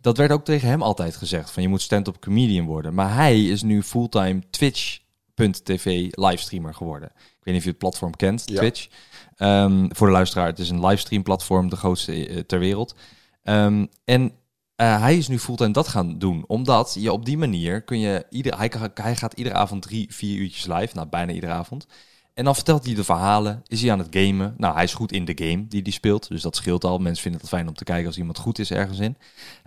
dat 0.00 0.16
werd 0.16 0.30
ook 0.32 0.44
tegen 0.44 0.68
hem 0.68 0.82
altijd 0.82 1.16
gezegd, 1.16 1.50
van 1.50 1.62
je 1.62 1.68
moet 1.68 1.82
stand-up 1.82 2.16
comedian 2.20 2.66
worden. 2.66 2.94
Maar 2.94 3.14
hij 3.14 3.44
is 3.44 3.62
nu 3.62 3.82
fulltime 3.82 4.40
Twitch.tv 4.50 6.06
livestreamer 6.10 6.74
geworden. 6.74 7.08
Ik 7.16 7.44
weet 7.44 7.44
niet 7.44 7.56
of 7.56 7.62
je 7.62 7.68
het 7.68 7.78
platform 7.78 8.16
kent, 8.16 8.42
Ja. 8.46 8.56
Twitch. 8.56 8.88
Ehm, 9.36 9.86
voor 9.88 10.06
de 10.06 10.12
luisteraar, 10.12 10.46
het 10.46 10.58
is 10.58 10.70
een 10.70 10.86
livestream 10.86 11.22
platform, 11.22 11.68
de 11.70 11.76
grootste 11.76 12.44
ter 12.46 12.58
wereld. 12.58 12.94
Ehm, 13.48 13.86
en 14.04 14.32
eh, 14.76 15.00
hij 15.00 15.16
is 15.16 15.28
nu 15.28 15.38
fulltime 15.38 15.72
dat 15.72 15.88
gaan 15.88 16.18
doen. 16.18 16.44
Omdat 16.46 16.96
je 16.98 17.12
op 17.12 17.24
die 17.24 17.38
manier 17.38 17.82
kun 17.82 17.98
je... 17.98 18.26
Ieder, 18.30 18.58
hij, 18.58 18.72
hij 18.94 19.16
gaat 19.16 19.32
iedere 19.32 19.54
avond 19.54 19.82
drie, 19.82 20.14
vier 20.14 20.38
uurtjes 20.38 20.66
live. 20.66 20.94
Nou, 20.94 21.08
bijna 21.08 21.32
iedere 21.32 21.52
avond. 21.52 21.86
En 22.34 22.44
dan 22.44 22.54
vertelt 22.54 22.84
hij 22.84 22.94
de 22.94 23.04
verhalen. 23.04 23.62
Is 23.66 23.82
hij 23.82 23.92
aan 23.92 23.98
het 23.98 24.08
gamen? 24.10 24.54
Nou, 24.56 24.74
hij 24.74 24.84
is 24.84 24.94
goed 24.94 25.12
in 25.12 25.24
de 25.24 25.38
game 25.44 25.68
die 25.68 25.82
hij 25.82 25.92
speelt. 25.92 26.28
Dus 26.28 26.42
dat 26.42 26.56
scheelt 26.56 26.84
al. 26.84 26.98
Mensen 26.98 27.22
vinden 27.22 27.40
het 27.40 27.50
fijn 27.50 27.68
om 27.68 27.74
te 27.74 27.84
kijken 27.84 28.06
als 28.06 28.18
iemand 28.18 28.38
goed 28.38 28.58
is 28.58 28.70
ergens 28.70 28.98
in. 28.98 29.16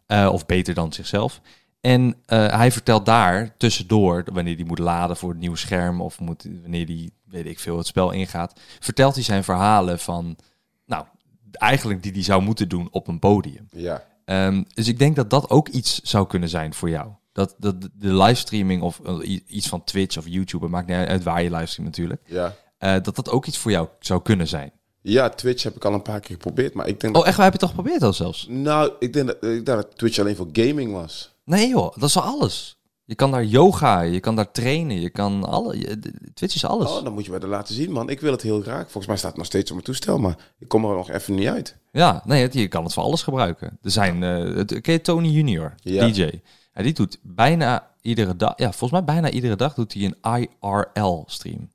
Eh, 0.08 0.30
of 0.32 0.46
beter 0.46 0.74
dan 0.74 0.94
zichzelf. 0.94 1.42
En 1.82 2.16
eh, 2.26 2.48
hij 2.48 2.72
vertelt 2.72 3.06
daar 3.06 3.58
tussendoor, 3.58 4.24
wanneer 4.34 4.56
hij 4.56 4.66
moet 4.66 4.80
laden 4.80 5.18
voor 5.18 5.30
het 5.30 5.40
nieuwe 5.40 5.58
scherm... 5.58 6.02
of 6.02 6.20
moet, 6.20 6.48
wanneer 6.62 6.86
hij, 6.86 7.10
weet 7.26 7.46
ik 7.46 7.60
veel, 7.60 7.78
het 7.78 7.88
spel 7.88 8.12
ingaat... 8.12 8.60
vertelt 8.80 9.16
hij 9.16 9.24
zijn 9.24 9.44
verhalen 9.44 10.00
van... 10.00 10.38
Eigenlijk 11.52 12.04
die 12.04 12.12
hij 12.12 12.24
zou 12.24 12.42
moeten 12.42 12.70
doen 12.70 12.88
op 12.92 13.08
een 13.08 13.20
podium. 13.20 13.68
Ja, 13.72 14.10
Ehm, 14.26 14.64
dus 14.74 14.88
ik 14.88 15.00
denk 15.00 15.16
dat 15.16 15.30
dat 15.30 15.50
ook 15.50 15.68
iets 15.68 16.02
zou 16.02 16.28
kunnen 16.28 16.50
zijn 16.50 16.74
voor 16.74 16.90
jou. 16.90 17.10
Dat, 17.32 17.56
dat 17.58 17.82
de 17.82 18.14
livestreaming 18.14 18.82
of 18.82 19.00
eh, 19.06 19.40
iets 19.48 19.68
van 19.68 19.84
Twitch 19.84 20.18
of 20.18 20.28
YouTube, 20.28 20.68
maakt 20.68 20.88
niet 20.88 20.98
uit 20.98 21.24
waar 21.24 21.44
je 21.44 21.52
livestreamt 21.52 21.90
natuurlijk, 21.90 22.22
ja. 22.26 22.56
eh, 22.78 22.96
dat 23.02 23.16
dat 23.16 23.30
ook 23.30 23.46
iets 23.46 23.58
voor 23.58 23.72
jou 23.72 23.88
zou 24.00 24.22
kunnen 24.22 24.48
zijn. 24.48 24.72
ja, 25.02 25.30
Twitch 25.30 25.64
heb 25.64 25.76
ik 25.76 25.86
al 25.86 25.94
een 25.94 26.02
paar 26.02 26.20
keer 26.20 26.36
geprobeerd, 26.36 26.74
maar 26.74 26.88
ik 26.88 27.00
denk 27.00 27.14
dat... 27.14 27.22
Oh, 27.22 27.28
echt? 27.28 27.38
Waar 27.38 27.46
heb 27.52 27.54
je 27.54 27.66
het 27.66 27.70
toch 27.70 27.78
geprobeerd 27.78 28.04
al 28.04 28.14
zelfs? 28.14 28.46
Nou, 28.50 28.92
ik 29.00 29.14
denk 29.14 29.28
dat, 29.28 29.44
ik 29.44 29.66
dat 29.66 29.98
Twitch 29.98 30.20
alleen 30.20 30.36
voor 30.36 30.50
gaming 30.52 30.92
was. 30.94 31.36
Nee 31.46 31.68
joh, 31.68 31.96
dat 31.96 32.10
is 32.10 32.18
al 32.18 32.24
alles. 32.24 32.80
Je 33.12 33.18
kan 33.18 33.32
daar 33.32 33.44
yoga, 33.46 34.02
je 34.02 34.20
kan 34.20 34.36
daar 34.36 34.52
trainen, 34.52 35.00
je 35.02 35.10
kan 35.10 35.44
alle. 35.44 35.78
je- 35.80 36.00
de- 36.00 36.14
Twitch 36.34 36.56
is 36.56 36.66
alles. 36.66 36.92
Oh, 36.92 37.04
dan 37.04 37.14
moet 37.14 37.24
je 37.26 37.30
mij 37.32 37.40
dat 37.40 37.50
laten 37.50 37.76
zien, 37.76 37.92
man. 37.92 38.10
Ik 38.10 38.20
wil 38.20 38.32
het 38.32 38.42
heel 38.42 38.62
graag. 38.62 38.82
Volgens 38.84 39.06
mij 39.08 39.18
staat 39.18 39.30
het 39.30 39.38
nog 39.38 39.46
steeds 39.46 39.70
op 39.70 39.76
mijn 39.76 39.86
toestel, 39.88 40.18
maar 40.18 40.36
ik 40.60 40.68
kom 40.68 40.86
er 40.86 40.96
nog 40.96 41.10
even 41.10 41.36
niet 41.36 41.48
uit. 41.48 41.76
Ja, 41.92 42.22
nee, 42.26 42.42
het- 42.42 42.54
je 42.54 42.68
kan 42.68 42.84
het 42.84 42.94
voor 42.94 43.04
alles 43.04 43.22
gebruiken. 43.24 43.78
Er 43.82 43.92
zijn, 43.92 44.22
het, 44.22 44.82
ken 44.82 44.94
je 44.94 45.02
Tony 45.02 45.28
Junior, 45.28 45.74
Ja. 45.78 46.08
DJ. 46.08 46.30
Ja, 46.74 46.84
die 46.84 46.94
doet 46.94 47.18
bijna 47.22 47.88
iedere 48.02 48.36
dag, 48.36 48.54
ja, 48.58 48.66
volgens 48.72 48.92
mij 48.92 49.04
bijna 49.04 49.30
iedere 49.30 49.56
dag 49.56 49.74
doet 49.74 49.94
hij 49.94 50.04
een 50.22 50.48
IRL-stream. 50.50 51.70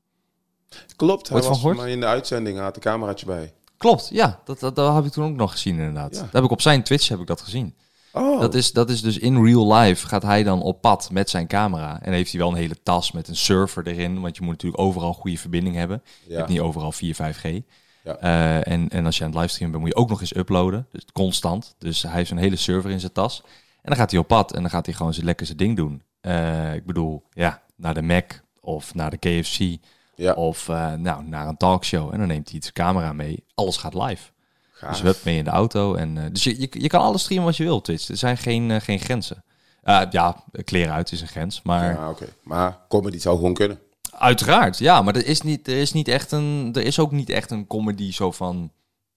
Klopt, 0.96 1.28
hij 1.28 1.40
was 1.42 1.62
mij 1.62 1.90
in 1.90 2.00
de 2.00 2.06
uitzending, 2.06 2.58
had 2.58 2.76
een 2.76 2.82
cameraatje 2.82 3.26
bij. 3.26 3.52
Klopt, 3.76 4.08
ja, 4.12 4.40
dat, 4.44 4.60
dat, 4.60 4.76
dat 4.76 4.94
heb 4.94 5.04
ik 5.04 5.12
toen 5.12 5.24
ook 5.24 5.36
nog 5.36 5.52
gezien 5.52 5.78
inderdaad. 5.78 6.14
Ja. 6.14 6.20
Dat 6.20 6.32
heb 6.32 6.44
ik 6.44 6.50
op 6.50 6.60
zijn 6.60 6.82
Twitch 6.82 7.08
heb 7.08 7.20
ik 7.20 7.26
dat 7.26 7.40
gezien. 7.40 7.74
Oh, 8.16 8.40
Dat, 8.40 8.54
is, 8.54 8.72
dat 8.72 8.90
is 8.90 9.00
dus 9.00 9.18
in 9.18 9.44
real 9.44 9.74
life 9.74 10.06
gaat 10.06 10.22
hij 10.22 10.42
dan 10.42 10.62
op 10.62 10.80
pad 10.80 11.08
met 11.12 11.30
zijn 11.30 11.46
camera. 11.46 12.02
En 12.02 12.12
heeft 12.12 12.30
hij 12.30 12.40
wel 12.40 12.50
een 12.50 12.56
hele 12.56 12.82
tas 12.82 13.12
met 13.12 13.28
een 13.28 13.36
server 13.36 13.86
erin. 13.86 14.20
Want 14.20 14.36
je 14.36 14.42
moet 14.42 14.52
natuurlijk 14.52 14.82
overal 14.82 15.12
goede 15.12 15.38
verbinding 15.38 15.76
hebben. 15.76 16.02
Je 16.24 16.30
ja. 16.30 16.36
hebt 16.36 16.48
niet 16.48 16.60
overal 16.60 16.92
4, 16.92 17.14
5G. 17.14 17.62
Ja. 18.04 18.16
Eh, 18.16 18.72
en, 18.72 18.88
en 18.88 19.06
als 19.06 19.18
je 19.18 19.24
aan 19.24 19.30
het 19.30 19.38
livestreamen 19.38 19.78
bent, 19.78 19.84
moet 19.84 19.94
je 19.94 20.02
ook 20.02 20.08
nog 20.08 20.20
eens 20.20 20.36
uploaden. 20.36 20.86
Dus 20.92 21.04
constant. 21.12 21.74
Dus 21.78 22.02
hij 22.02 22.12
heeft 22.12 22.30
een 22.30 22.36
hele 22.36 22.56
server 22.56 22.90
in 22.90 23.00
zijn 23.00 23.12
tas. 23.12 23.42
En 23.82 23.92
dan 23.92 23.96
gaat 23.96 24.10
hij 24.10 24.20
op 24.20 24.26
pad 24.26 24.52
en 24.52 24.60
dan 24.60 24.70
gaat 24.70 24.86
hij 24.86 24.94
gewoon 24.94 25.14
zijn 25.14 25.26
lekker 25.26 25.46
zijn 25.46 25.58
ding 25.58 25.76
doen. 25.76 26.02
Eh, 26.20 26.74
ik 26.74 26.86
bedoel, 26.86 27.22
ja, 27.32 27.62
naar 27.76 27.94
de 27.94 28.02
Mac 28.02 28.40
of 28.60 28.94
naar 28.94 29.10
de 29.10 29.16
KFC. 29.16 29.76
Ja. 30.14 30.32
Of 30.32 30.68
eh, 30.68 30.92
nou, 30.92 31.24
naar 31.24 31.48
een 31.48 31.56
talkshow. 31.56 32.12
En 32.12 32.18
dan 32.18 32.28
neemt 32.28 32.48
hij 32.48 32.56
iets 32.56 32.72
camera 32.72 33.12
mee. 33.12 33.44
Alles 33.54 33.76
gaat 33.76 33.94
live. 33.94 34.30
Gaaf. 34.78 34.90
Dus 34.90 35.00
hebben 35.02 35.22
mee 35.24 35.38
in 35.38 35.44
de 35.44 35.50
auto. 35.50 35.94
En, 35.94 36.18
eh, 36.18 36.24
dus 36.32 36.44
je, 36.44 36.60
je, 36.60 36.68
je 36.70 36.88
kan 36.88 37.00
alles 37.00 37.22
streamen 37.22 37.46
wat 37.46 37.56
je 37.56 37.64
wilt, 37.64 37.84
Twitch. 37.84 38.08
Er 38.08 38.16
zijn 38.16 38.36
geen, 38.36 38.70
eh, 38.70 38.80
geen 38.80 38.98
grenzen. 38.98 39.44
Eh, 39.82 40.02
ja, 40.10 40.44
kleren 40.64 40.92
uit 40.92 41.12
is 41.12 41.20
een 41.20 41.28
grens. 41.28 41.62
Maar 41.62 41.92
Ja, 41.92 42.10
oké. 42.10 42.26
Maar 42.42 42.78
comedy 42.88 43.18
zou 43.18 43.36
gewoon 43.36 43.54
kunnen. 43.54 43.78
uiteraard, 44.10 44.78
ja. 44.78 45.02
Maar 45.02 45.16
er 45.16 45.26
is, 45.26 45.40
niet, 45.40 45.68
er, 45.68 45.76
is 45.76 45.92
niet 45.92 46.08
echt 46.08 46.32
een, 46.32 46.70
er 46.74 46.82
is 46.82 46.98
ook 46.98 47.12
niet 47.12 47.30
echt 47.30 47.50
een 47.50 47.66
comedy 47.66 48.12
zo 48.12 48.30
van... 48.30 48.72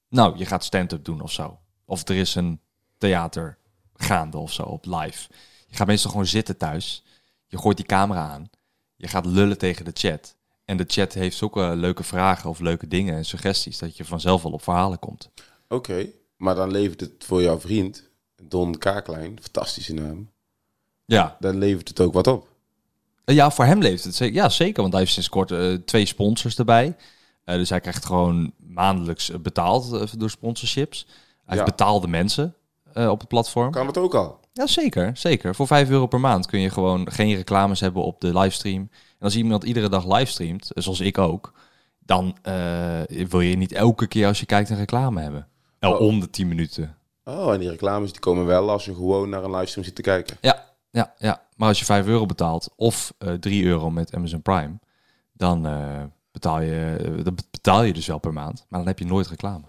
Nou, 0.09 0.37
je 0.37 0.45
gaat 0.45 0.63
stand-up 0.63 1.05
doen 1.05 1.21
of 1.21 1.31
zo. 1.31 1.59
Of 1.85 2.07
er 2.07 2.15
is 2.15 2.35
een 2.35 2.59
theater 2.97 3.57
gaande 3.95 4.37
of 4.37 4.53
zo 4.53 4.61
op 4.61 4.85
live. 4.85 5.27
Je 5.67 5.75
gaat 5.75 5.87
meestal 5.87 6.11
gewoon 6.11 6.25
zitten 6.25 6.57
thuis. 6.57 7.03
Je 7.47 7.57
gooit 7.57 7.77
die 7.77 7.85
camera 7.85 8.29
aan. 8.29 8.49
Je 8.95 9.07
gaat 9.07 9.25
lullen 9.25 9.57
tegen 9.57 9.85
de 9.85 9.91
chat. 9.93 10.35
En 10.65 10.77
de 10.77 10.85
chat 10.87 11.13
heeft 11.13 11.41
eh, 11.41 11.71
leuke 11.75 12.03
vragen 12.03 12.49
of 12.49 12.59
leuke 12.59 12.87
dingen 12.87 13.15
en 13.15 13.25
suggesties. 13.25 13.77
Dat 13.77 13.97
je 13.97 14.05
vanzelf 14.05 14.41
wel 14.43 14.51
op 14.51 14.63
verhalen 14.63 14.99
komt. 14.99 15.29
Oké, 15.69 16.05
maar 16.37 16.55
dan 16.55 16.71
levert 16.71 16.99
het 16.99 17.11
voor 17.25 17.41
jouw 17.41 17.59
vriend, 17.59 18.09
Don 18.43 18.77
Kaaklijn, 18.77 19.37
fantastische 19.41 19.93
naam, 19.93 20.29
Ja, 21.05 21.37
dan 21.39 21.57
levert 21.57 21.87
het 21.87 21.99
ook 21.99 22.13
wat 22.13 22.27
op. 22.27 22.47
Ja, 23.25 23.51
voor 23.51 23.65
hem 23.65 23.79
leeft 23.81 24.03
het 24.03 24.15
zeker. 24.15 24.35
Ja, 24.35 24.49
zeker. 24.49 24.81
Want 24.81 24.91
hij 24.93 25.01
heeft 25.01 25.13
sinds 25.13 25.29
kort 25.29 25.51
eh, 25.51 25.73
twee 25.73 26.05
sponsors 26.05 26.55
erbij. 26.57 26.95
Eh, 27.43 27.55
dus 27.55 27.69
hij 27.69 27.79
krijgt 27.79 28.05
gewoon 28.05 28.53
maandelijks 28.57 29.29
eh, 29.31 29.39
betaald 29.39 29.93
eh, 29.93 30.01
door 30.17 30.29
sponsorships. 30.29 31.05
Hij 31.07 31.15
Ja. 31.45 31.51
heeft 31.63 31.65
betaalde 31.77 32.07
mensen 32.07 32.55
eh, 32.93 33.09
op 33.09 33.19
het 33.19 33.27
platform. 33.27 33.71
Kan 33.71 33.87
het 33.87 33.97
ook 33.97 34.13
al? 34.15 34.39
Ja, 34.53 34.67
zeker. 34.67 35.17
Zeker. 35.17 35.55
Voor 35.55 35.67
5 35.67 35.89
euro 35.89 36.07
per 36.07 36.19
maand 36.19 36.45
kun 36.45 36.59
je 36.59 36.69
gewoon 36.69 37.11
geen 37.11 37.35
reclames 37.35 37.79
hebben 37.79 38.03
op 38.03 38.21
de 38.21 38.37
livestream. 38.39 38.81
En 38.91 39.25
als 39.25 39.35
iemand 39.35 39.63
iedere 39.63 39.89
dag 39.89 40.07
livestreamt, 40.17 40.71
eh, 40.71 40.83
zoals 40.83 40.99
ik 40.99 41.17
ook, 41.17 41.53
dan 41.99 42.37
eh, 42.41 43.01
wil 43.07 43.41
je 43.41 43.57
niet 43.57 43.71
elke 43.71 44.07
keer 44.07 44.27
als 44.27 44.39
je 44.39 44.45
kijkt 44.45 44.69
een 44.69 44.77
reclame 44.77 45.21
hebben. 45.21 45.47
Nou, 45.79 45.93
Oh. 45.95 46.01
om 46.01 46.19
de 46.19 46.29
10 46.29 46.47
minuten. 46.47 46.97
Oh, 47.23 47.53
en 47.53 47.59
die 47.59 47.69
reclames 47.69 48.11
die 48.11 48.19
komen 48.21 48.45
wel 48.45 48.69
als 48.69 48.85
je 48.85 48.93
gewoon 48.95 49.29
naar 49.29 49.43
een 49.43 49.51
livestream 49.51 49.85
zit 49.85 49.95
te 49.95 50.01
kijken. 50.01 50.37
Ja, 50.41 50.65
ja, 50.91 51.13
ja. 51.17 51.41
Maar 51.55 51.67
als 51.67 51.79
je 51.79 51.85
5 51.85 52.05
euro 52.05 52.25
betaalt 52.25 52.69
of 52.75 53.13
eh 53.17 53.33
3 53.33 53.63
euro 53.65 53.89
met 53.89 54.13
Amazon 54.15 54.41
Prime, 54.41 54.79
dan 55.33 55.65
eh, 55.65 56.03
betaal, 56.31 56.61
je, 56.61 56.95
eh, 57.17 57.23
dan 57.23 57.37
betaal 57.51 57.83
je 57.83 57.93
dus 57.93 58.07
wel 58.07 58.17
per 58.19 58.33
maand. 58.33 58.65
Maar 58.69 58.79
dan 58.79 58.87
heb 58.87 58.99
je 58.99 59.05
nooit 59.05 59.27
reclame. 59.27 59.63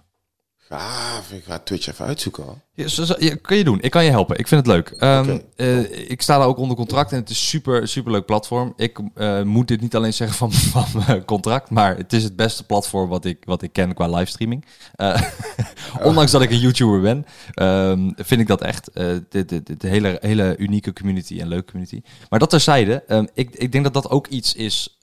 Gaaf, 0.73 1.33
ik 1.33 1.45
ga 1.45 1.59
Twitch 1.59 1.89
even 1.89 2.05
uitzoeken 2.07 2.47
al. 2.47 2.61
Ja, 2.75 2.89
zo, 2.89 3.05
zo- 3.05 3.15
ja, 3.19 3.35
kan 3.43 3.57
je 3.57 3.65
doen. 3.65 3.81
Ik 3.81 3.91
kan 3.91 4.05
je 4.05 4.11
helpen. 4.11 4.39
Ik 4.39 4.49
vind 4.49 4.67
het 4.67 4.75
leuk. 4.75 4.89
Ehm, 4.89 5.39
eh, 5.57 6.11
ik 6.11 6.23
sta 6.23 6.39
daar 6.39 6.47
ook 6.47 6.57
onder 6.59 6.77
contract 6.77 7.13
en 7.13 7.19
het 7.19 7.31
is 7.31 7.49
super, 7.49 7.89
super 7.89 8.13
leuk 8.13 8.25
platform. 8.27 8.73
Ik 8.77 9.01
eh, 9.15 9.43
moet 9.43 9.69
dit 9.69 9.81
niet 9.81 9.97
alleen 9.97 10.13
zeggen 10.15 10.37
van, 10.37 10.53
van 10.85 11.03
mijn 11.07 11.25
contract, 11.25 11.71
maar 11.71 11.97
het 11.97 12.13
is 12.13 12.23
het 12.25 12.37
beste 12.37 12.67
platform 12.67 13.09
wat 13.09 13.25
ik, 13.25 13.43
wat 13.45 13.63
ik 13.63 13.73
ken 13.73 13.95
qua 13.95 14.09
livestreaming. 14.09 14.65
Eh, 14.95 15.23
ondanks 16.03 16.31
dat 16.31 16.43
ik 16.43 16.51
een 16.51 16.59
YouTuber 16.59 17.01
ben, 17.01 17.25
ehm, 17.55 18.11
vind 18.17 18.41
ik 18.41 18.47
dat 18.47 18.61
echt 18.63 18.89
eh 18.89 19.05
de, 19.29 19.45
de, 19.45 19.63
de, 19.63 19.77
de 19.77 19.89
hele, 19.89 20.19
hele 20.21 20.55
unieke 20.59 20.93
community 20.93 21.41
en 21.41 21.49
leuke 21.49 21.71
community. 21.71 22.03
Maar 22.29 22.39
dat 22.39 22.51
terzijde, 22.51 23.03
ehm, 23.07 23.27
ik, 23.35 23.51
ik 23.55 23.73
denk 23.73 23.85
dat 23.85 23.95
dat 23.95 24.11
ook 24.11 24.27
iets 24.27 24.55
is, 24.55 24.99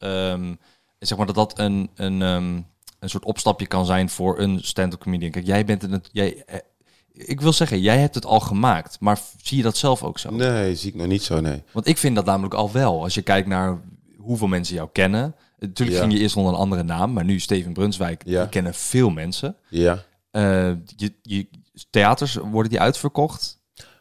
zeg 0.99 1.17
maar 1.17 1.25
dat 1.25 1.35
dat 1.35 1.59
een, 1.59 1.89
een, 1.95 2.65
een 2.99 3.09
soort 3.09 3.25
opstapje 3.25 3.67
kan 3.67 3.85
zijn 3.85 4.09
voor 4.09 4.39
een 4.39 4.59
stand-up 4.63 4.99
comedian. 4.99 5.31
Kijk, 5.31 5.45
jij 5.45 5.65
bent 5.65 5.83
een, 5.83 6.03
jij, 6.11 6.43
eh, 6.45 6.59
ik 7.13 7.41
wil 7.41 7.53
zeggen, 7.53 7.81
jij 7.81 7.97
hebt 7.97 8.15
het 8.15 8.25
al 8.25 8.39
gemaakt, 8.39 8.99
maar 8.99 9.19
zie 9.41 9.57
je 9.57 9.63
dat 9.63 9.77
zelf 9.77 10.03
ook 10.03 10.19
zo? 10.19 10.31
Nee, 10.31 10.75
zie 10.75 10.89
ik 10.89 10.95
nog 10.95 11.07
niet 11.07 11.23
zo, 11.23 11.39
nee. 11.41 11.63
Want 11.71 11.87
ik 11.87 11.97
vind 11.97 12.15
dat 12.15 12.25
namelijk 12.25 12.53
al 12.53 12.71
wel. 12.71 13.03
Als 13.03 13.13
je 13.13 13.21
kijkt 13.21 13.47
naar 13.47 13.81
hoeveel 14.17 14.47
mensen 14.47 14.75
jou 14.75 14.89
kennen. 14.91 15.35
Natuurlijk 15.59 15.97
Ja. 15.97 16.03
ging 16.03 16.13
je 16.13 16.19
eerst 16.19 16.35
onder 16.35 16.53
een 16.53 16.59
andere 16.59 16.83
naam, 16.83 17.13
maar 17.13 17.23
nu 17.25 17.39
Steven 17.39 17.73
Brunswijk, 17.73 18.21
Ja. 18.25 18.41
die 18.41 18.49
kennen 18.49 18.73
veel 18.73 19.09
mensen. 19.09 19.55
Ja, 19.69 20.03
Eh, 20.31 20.71
je, 20.95 21.13
je, 21.21 21.47
theaters, 21.89 22.35
worden 22.35 22.71
die 22.71 22.79
uitverkocht? 22.79 23.59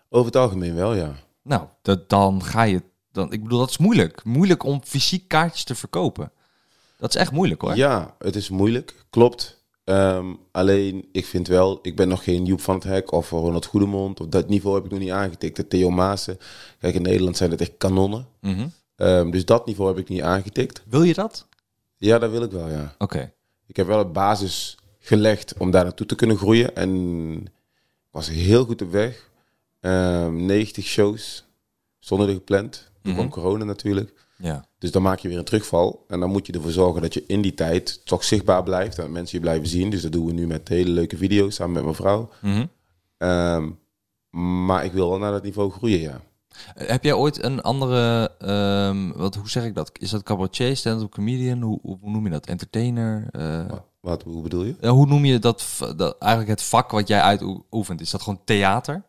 over 0.09 0.27
het 0.27 0.37
algemeen 0.37 0.75
wel, 0.75 0.95
ja. 0.95 1.13
Nou, 1.43 1.67
dat, 1.83 2.09
dan 2.09 2.43
ga 2.45 2.63
je... 2.63 2.83
Dan, 3.13 3.33
ik 3.33 3.43
bedoel, 3.43 3.59
dat 3.59 3.71
is 3.71 3.79
moeilijk. 3.79 4.25
Moeilijk 4.25 4.63
om 4.65 4.81
fysiek 4.85 5.29
kaartjes 5.29 5.65
te 5.65 5.75
verkopen. 5.75 6.33
Dat 6.97 7.15
is 7.15 7.21
echt 7.21 7.33
moeilijk 7.33 7.61
hoor. 7.61 7.77
Ja, 7.77 8.15
het 8.19 8.37
is 8.37 8.49
moeilijk, 8.51 8.95
klopt. 9.11 9.65
Ehm, 9.85 10.35
alleen, 10.53 11.09
ik 11.13 11.27
vind 11.27 11.49
wel, 11.49 11.79
ik 11.83 11.97
ben 11.97 12.09
nog 12.09 12.25
geen 12.25 12.45
Joep 12.45 12.61
van 12.61 12.75
het 12.75 12.85
Hek 12.85 13.13
of 13.13 13.31
Ronald 13.31 13.67
Goedemond. 13.67 14.21
Op 14.21 14.33
dat 14.33 14.49
niveau 14.49 14.75
heb 14.77 14.85
ik 14.85 14.91
nog 14.91 15.01
niet 15.01 15.11
aangetikt. 15.11 15.57
De 15.57 15.69
Theo 15.69 15.91
Maassen. 15.91 16.39
Kijk, 16.79 16.95
in 16.95 17.03
Nederland 17.03 17.37
zijn 17.37 17.51
het 17.51 17.61
echt 17.61 17.73
kanonnen. 17.79 18.27
Mhm. 18.41 18.67
Ehm, 18.97 19.31
dus 19.31 19.45
dat 19.45 19.67
niveau 19.67 19.91
heb 19.91 19.99
ik 19.99 20.09
niet 20.09 20.23
aangetikt. 20.23 20.83
Wil 20.89 21.03
je 21.03 21.15
dat? 21.15 21.47
Ja, 21.97 22.19
dat 22.19 22.31
wil 22.31 22.43
ik 22.43 22.51
wel, 22.51 22.69
ja. 22.69 22.95
Oké. 22.99 23.33
Ik 23.67 23.77
heb 23.77 23.87
wel 23.87 24.01
een 24.01 24.13
basis 24.13 24.77
gelegd 24.99 25.55
om 25.59 25.71
daar 25.71 25.85
naartoe 25.85 26.07
te 26.07 26.15
kunnen 26.15 26.37
groeien. 26.37 26.77
En 26.77 26.91
ik 27.43 28.11
was 28.11 28.29
heel 28.29 28.65
goed 28.65 28.83
op 28.83 28.91
weg. 28.91 29.31
Ehm 29.81 30.47
90 30.47 30.85
shows 30.85 31.45
stonden 32.01 32.29
er 32.29 32.35
gepland. 32.35 32.91
Toen 33.03 33.13
Mhm. 33.13 33.15
kwam 33.15 33.31
corona 33.43 33.65
natuurlijk. 33.65 34.16
Ja. 34.39 34.65
Dus 34.79 34.91
dan 34.91 35.03
maak 35.03 35.19
je 35.19 35.29
weer 35.29 35.39
een 35.39 35.45
terugval. 35.45 36.05
En 36.09 36.21
dan 36.21 36.31
moet 36.31 36.47
je 36.47 36.53
ervoor 36.53 36.71
zorgen 36.71 37.03
dat 37.03 37.15
je 37.15 37.25
in 37.27 37.43
die 37.43 37.55
tijd 37.55 38.07
toch 38.07 38.25
zichtbaar 38.25 38.63
blijft. 38.63 38.99
En 38.99 39.13
mensen 39.13 39.37
je 39.39 39.45
blijven 39.45 39.67
zien. 39.69 39.91
Dus 39.91 40.03
dat 40.03 40.13
doen 40.13 40.27
we 40.27 40.33
nu 40.33 40.47
met 40.47 40.69
hele 40.69 40.91
leuke 40.91 41.17
video's 41.17 41.55
samen 41.55 41.73
met 41.75 41.83
mijn 41.83 41.95
vrouw. 41.95 42.29
Mhm. 42.43 42.67
Ehm, 43.19 43.71
maar 44.65 44.85
ik 44.85 44.93
wil 44.93 45.09
wel 45.09 45.19
naar 45.19 45.33
dat 45.33 45.43
niveau 45.43 45.71
groeien, 45.71 46.01
ja. 46.01 46.21
Heb 46.75 47.05
jij 47.05 47.13
ooit 47.13 47.43
een 47.45 47.61
andere, 47.63 48.31
ehm, 48.39 49.13
wat, 49.13 49.35
hoe 49.35 49.49
zeg 49.49 49.65
ik 49.65 49.75
dat? 49.75 49.91
Is 49.99 50.11
dat 50.11 50.23
cabaretier, 50.23 50.77
stand-up 50.77 51.11
comedian? 51.11 51.61
Hoe, 51.63 51.79
hoe 51.83 52.11
noem 52.11 52.25
je 52.25 52.31
dat? 52.31 52.47
Entertainer? 52.47 53.27
Eh, 53.31 53.67
Wat, 53.69 53.83
wat, 54.01 54.23
hoe 54.23 54.43
bedoel 54.43 54.65
je? 54.65 54.75
ja, 54.81 54.91
hoe 54.91 55.07
noem 55.07 55.25
je 55.25 55.39
dat, 55.39 55.65
dat? 55.97 56.17
Eigenlijk 56.19 56.51
het 56.61 56.69
vak 56.69 56.91
wat 56.91 57.09
jij 57.09 57.21
uitoefent. 57.21 58.01
Is 58.01 58.11
dat 58.11 58.23
gewoon 58.23 58.41
theater? 58.45 59.03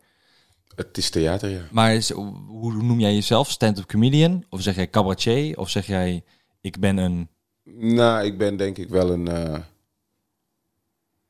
Het 0.86 0.98
is 0.98 1.10
theater, 1.10 1.48
ja. 1.50 1.60
Maar 1.70 1.94
is, 1.94 2.10
hoe 2.10 2.72
noem 2.82 3.00
jij 3.00 3.14
jezelf? 3.14 3.50
Stand-up 3.50 3.86
comedian? 3.86 4.44
Of 4.50 4.62
zeg 4.62 4.74
jij 4.74 4.90
cabaretier? 4.90 5.58
Of 5.58 5.70
zeg 5.70 5.86
jij, 5.86 6.24
ik 6.60 6.78
ben 6.80 6.96
een... 6.96 7.28
Nou, 7.64 8.24
ik 8.24 8.38
ben 8.38 8.56
denk 8.56 8.78
ik 8.78 8.88
wel 8.88 9.10
een, 9.10 9.28
eh 9.28 9.58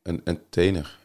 een 0.03 0.21
entertainer. 0.25 0.99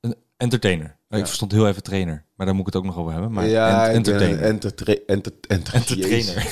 een 0.00 0.14
entertainer? 0.36 0.96
Ik 1.08 1.26
verstond 1.26 1.52
heel 1.52 1.68
even 1.68 1.82
trainer. 1.82 2.24
Maar 2.34 2.46
daar 2.46 2.54
moet 2.54 2.66
ik 2.66 2.72
het 2.72 2.82
ook 2.82 2.88
nog 2.88 2.98
over 2.98 3.12
hebben. 3.12 3.32
Maar 3.32 3.46
ja, 3.46 3.86
ent- 3.86 3.94
entertainer. 3.96 4.42
entertra- 4.42 4.94
enter- 5.06 5.32
enter- 5.46 5.74
Entertainer. 5.74 6.46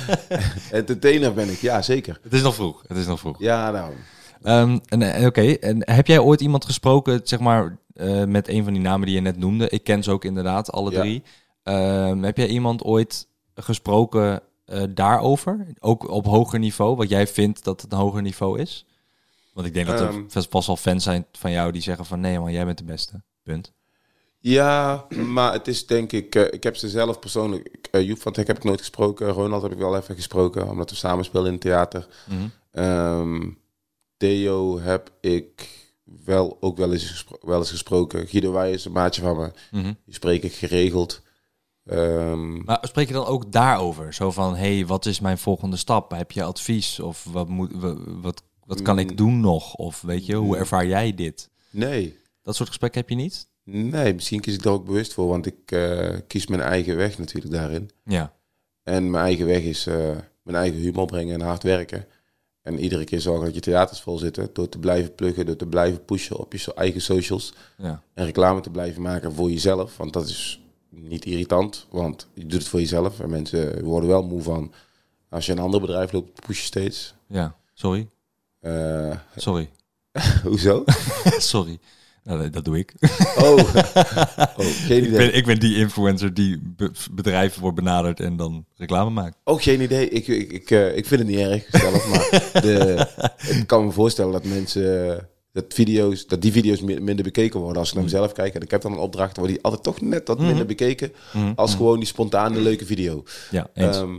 Entertainer 0.70 1.34
ben 1.34 1.48
ik, 1.50 1.58
ja, 1.58 1.82
zeker. 1.82 2.18
het 2.22 2.32
is 2.32 2.42
nog 2.42 2.54
vroeg. 2.54 2.84
Het 2.86 2.96
is 2.96 3.06
nog 3.06 3.18
vroeg. 3.18 3.38
Ja, 3.38 3.70
nou. 3.70 3.92
Ehm, 4.42 4.78
en, 4.88 5.02
eh, 5.02 5.26
Oké, 5.26 5.52
en 5.52 5.90
heb 5.92 6.06
jij 6.06 6.18
ooit 6.18 6.40
iemand 6.40 6.64
gesproken, 6.64 7.20
zeg 7.24 7.40
maar, 7.40 7.78
eh, 7.96 8.24
met 8.24 8.48
een 8.48 8.64
van 8.64 8.72
die 8.72 8.82
namen 8.82 9.06
die 9.06 9.14
je 9.14 9.20
net 9.20 9.36
noemde? 9.38 9.68
Ik 9.68 9.84
ken 9.84 10.02
ze 10.02 10.10
ook 10.10 10.24
inderdaad, 10.24 10.72
alle 10.72 10.90
Ja. 10.90 11.00
drie. 11.00 11.22
Ehm, 11.62 12.22
heb 12.22 12.36
jij 12.36 12.46
iemand 12.48 12.82
ooit 12.82 13.28
gesproken 13.54 14.40
eh, 14.64 14.82
daarover? 14.90 15.66
Ook 15.78 16.08
op 16.08 16.26
hoger 16.26 16.58
niveau, 16.58 16.96
wat 16.96 17.08
jij 17.08 17.26
vindt 17.26 17.64
dat 17.64 17.80
het 17.80 17.92
een 17.92 17.98
hoger 17.98 18.22
niveau 18.22 18.60
is? 18.60 18.86
Want 19.52 19.66
ik 19.66 19.74
denk 19.74 19.86
dat 19.86 20.00
er 20.00 20.24
vast 20.28 20.48
pas 20.48 20.66
wel 20.66 20.76
fans 20.76 21.04
zijn 21.04 21.26
van 21.32 21.50
jou 21.50 21.72
die 21.72 21.82
zeggen 21.82 22.04
van 22.04 22.20
nee 22.20 22.38
man, 22.38 22.52
jij 22.52 22.64
bent 22.64 22.78
de 22.78 22.84
beste. 22.84 23.22
Punt. 23.42 23.72
Ja, 24.38 25.06
maar 25.10 25.52
het 25.52 25.68
is 25.68 25.86
denk 25.86 26.12
ik... 26.12 26.34
eh, 26.34 26.52
ik 26.52 26.62
heb 26.62 26.76
ze 26.76 26.88
zelf 26.88 27.18
persoonlijk... 27.18 27.88
eh, 27.90 28.06
Joep 28.06 28.20
van 28.20 28.32
Hek 28.36 28.46
heb 28.46 28.56
ik 28.56 28.64
nooit 28.64 28.78
gesproken. 28.78 29.28
Ronald 29.28 29.62
heb 29.62 29.72
ik 29.72 29.78
wel 29.78 29.96
even 29.96 30.14
gesproken, 30.14 30.68
omdat 30.68 30.90
we 30.90 30.96
samen 30.96 31.24
spelen 31.24 31.46
in 31.46 31.52
het 31.52 31.60
theater. 31.60 32.06
Ehm, 32.70 33.50
Theo 34.16 34.78
heb 34.80 35.10
ik 35.20 35.68
wel 36.24 36.56
ook 36.60 36.76
wel 36.76 36.92
eens, 36.92 37.06
gespro- 37.10 37.38
wel 37.40 37.58
eens 37.58 37.70
gesproken. 37.70 38.26
Guido 38.26 38.52
Wij 38.52 38.70
is 38.72 38.84
een 38.84 38.92
maatje 38.92 39.20
van 39.22 39.36
me. 39.36 39.50
Mhm. 39.70 39.92
Die 40.04 40.14
spreek 40.14 40.42
ik 40.42 40.52
geregeld. 40.54 41.22
Ehm, 41.84 42.64
Maar 42.64 42.78
spreek 42.82 43.06
je 43.06 43.12
dan 43.12 43.26
ook 43.26 43.52
daarover? 43.52 44.14
Zo 44.14 44.30
van, 44.30 44.56
hey, 44.56 44.86
wat 44.86 45.06
is 45.06 45.20
mijn 45.20 45.38
volgende 45.38 45.76
stap? 45.76 46.10
Heb 46.10 46.32
je 46.32 46.42
advies? 46.42 47.00
Of 47.00 47.24
wat, 47.24 47.48
moet, 47.48 47.70
wa- 47.74 47.96
wat, 48.20 48.42
wat 48.64 48.82
kan 48.82 48.94
Mm. 48.94 49.00
ik 49.00 49.16
doen 49.16 49.40
nog? 49.40 49.74
Of 49.74 50.00
weet 50.00 50.26
je, 50.26 50.34
hoe 50.34 50.56
ervaar 50.56 50.86
jij 50.86 51.14
dit? 51.14 51.50
nee. 51.70 52.16
Dat 52.42 52.56
soort 52.56 52.68
gesprekken 52.68 53.00
heb 53.00 53.08
je 53.10 53.16
niet? 53.16 53.48
Nee, 53.64 54.14
misschien 54.14 54.40
kies 54.40 54.54
ik 54.54 54.62
daar 54.62 54.72
ook 54.72 54.84
bewust 54.84 55.12
voor. 55.14 55.28
Want 55.28 55.46
ik 55.46 55.56
eh, 55.72 56.14
kies 56.26 56.46
mijn 56.46 56.60
eigen 56.60 56.96
weg 56.96 57.18
natuurlijk 57.18 57.54
daarin. 57.54 57.90
Ja. 58.04 58.32
En 58.82 59.10
mijn 59.10 59.24
eigen 59.24 59.46
weg 59.46 59.62
is 59.62 59.86
eh, 59.86 59.94
mijn 60.42 60.56
eigen 60.56 60.78
humor 60.80 61.06
brengen 61.06 61.34
en 61.40 61.46
hard 61.46 61.62
werken. 61.62 62.06
En 62.66 62.78
iedere 62.78 63.04
keer 63.04 63.20
zorgen 63.20 63.44
dat 63.44 63.54
je 63.54 63.60
theaters 63.60 64.00
vol 64.00 64.18
zitten. 64.18 64.48
Door 64.52 64.68
te 64.68 64.78
blijven 64.78 65.14
pluggen, 65.14 65.46
door 65.46 65.56
te 65.56 65.66
blijven 65.66 66.04
pushen 66.04 66.36
op 66.36 66.52
je 66.52 66.74
eigen 66.74 67.00
socials. 67.00 67.52
ja. 67.78 68.02
En 68.14 68.24
reclame 68.24 68.60
te 68.60 68.70
blijven 68.70 69.02
maken 69.02 69.32
voor 69.32 69.50
jezelf. 69.50 69.96
Want 69.96 70.12
dat 70.12 70.28
is 70.28 70.60
niet 70.88 71.24
irritant. 71.24 71.86
Want 71.90 72.26
je 72.34 72.46
doet 72.46 72.52
het 72.58 72.68
voor 72.68 72.80
jezelf. 72.80 73.20
En 73.20 73.30
mensen 73.30 73.84
worden 73.84 74.08
wel 74.08 74.22
moe 74.22 74.42
van. 74.42 74.72
Als 75.28 75.46
je 75.46 75.52
een 75.52 75.58
ander 75.58 75.80
bedrijf 75.80 76.12
loopt, 76.12 76.46
push 76.46 76.58
je 76.58 76.64
steeds. 76.64 77.14
Ja, 77.26 77.56
sorry. 77.74 78.08
Eh, 78.60 79.16
Sorry. 79.36 79.70
hoezo? 80.44 80.84
sorry. 81.52 81.78
Nou, 82.26 82.50
dat 82.50 82.64
doe 82.64 82.78
ik. 82.78 82.94
Oh, 83.36 83.58
oh 84.56 84.66
geen 84.66 84.96
ik, 85.02 85.04
idee. 85.06 85.10
ben, 85.10 85.34
ik 85.34 85.44
ben 85.46 85.60
die 85.60 85.76
influencer 85.76 86.34
die 86.34 86.62
be- 86.76 86.90
bedrijven 87.12 87.60
wordt 87.60 87.76
benaderd 87.76 88.20
en 88.20 88.36
dan 88.36 88.64
reclame 88.76 89.10
maakt. 89.10 89.36
Ook 89.44 89.62
geen 89.62 89.80
idee. 89.80 90.08
Ik, 90.08 90.26
ik, 90.26 90.52
ik, 90.52 90.70
eh, 90.70 90.96
ik 90.96 91.06
vind 91.06 91.20
het 91.20 91.28
niet 91.30 91.38
erg 91.38 91.66
zelf, 91.70 92.08
maar 92.08 92.60
de, 92.62 93.06
ik 93.60 93.66
kan 93.66 93.84
me 93.84 93.90
voorstellen 93.92 94.32
dat 94.32 94.44
mensen 94.44 95.28
dat 95.52 95.64
video's, 95.68 96.26
dat 96.26 96.42
die 96.42 96.52
video's 96.52 96.80
mi- 96.80 97.00
minder 97.00 97.24
bekeken 97.24 97.60
worden 97.60 97.78
als 97.78 97.88
ik 97.88 97.94
naar 97.94 98.04
mezelf 98.04 98.32
kijk. 98.32 98.54
En 98.54 98.60
ik 98.60 98.70
heb 98.70 98.82
dan 98.82 98.92
een 98.92 98.98
opdracht, 98.98 99.36
wordt 99.36 99.52
die 99.52 99.62
altijd 99.62 99.82
toch 99.82 100.00
net 100.00 100.28
wat 100.28 100.38
minder 100.40 100.66
bekeken 100.66 101.12
als 101.56 101.74
gewoon 101.74 101.98
die 101.98 102.08
spontane 102.08 102.60
leuke 102.60 102.86
video. 102.86 103.22
Ja, 103.50 103.70
eens. 103.74 103.96
Ehm, 103.96 104.14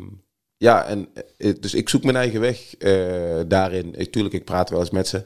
ja, 0.57 0.85
en 0.85 1.07
eh, 1.37 1.53
dus 1.59 1.73
ik 1.73 1.89
zoek 1.89 2.03
mijn 2.03 2.15
eigen 2.15 2.39
weg 2.39 2.75
eh, 2.77 3.39
daarin. 3.47 3.95
Ik, 3.99 4.11
tuurlijk, 4.11 4.33
ik 4.35 4.45
praat 4.45 4.69
wel 4.69 4.79
eens 4.79 4.89
met 4.89 5.07
ze. 5.07 5.23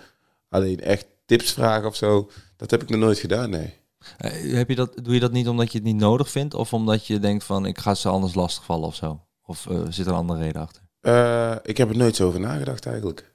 Alleen 0.50 0.80
echt 0.80 1.06
tips 1.26 1.52
vragen 1.52 1.88
of 1.88 1.96
zo, 1.96 2.30
dat 2.62 2.71
heb 2.71 2.82
ik 2.82 2.89
nog 2.89 3.00
nooit 3.00 3.19
gedaan, 3.19 3.50
nee. 3.50 3.74
Eh, 4.17 4.54
heb 4.54 4.69
je 4.69 4.76
dat, 4.76 4.97
doe 5.04 5.13
je 5.13 5.19
dat 5.19 5.32
niet 5.32 5.47
omdat 5.47 5.71
je 5.71 5.78
het 5.78 5.88
niet 5.88 5.95
nodig 5.95 6.30
vindt? 6.30 6.54
Of 6.54 6.74
omdat 6.74 7.08
je 7.08 7.19
denkt 7.19 7.43
van, 7.43 7.65
ik 7.65 7.78
ga 7.80 7.95
ze 7.95 8.10
anders 8.10 8.34
lastigvallen 8.34 8.88
of 8.88 8.95
zo? 8.95 9.21
Of 9.45 9.67
eh, 9.67 9.82
zit 9.89 10.06
er 10.06 10.12
een 10.12 10.17
andere 10.17 10.39
reden 10.39 10.62
achter? 10.62 10.82
Eh, 11.00 11.56
ik 11.63 11.78
heb 11.78 11.89
er 11.89 11.97
nooit 11.97 12.15
zo 12.15 12.28
over 12.28 12.39
nagedacht 12.39 12.86
eigenlijk. 12.86 13.34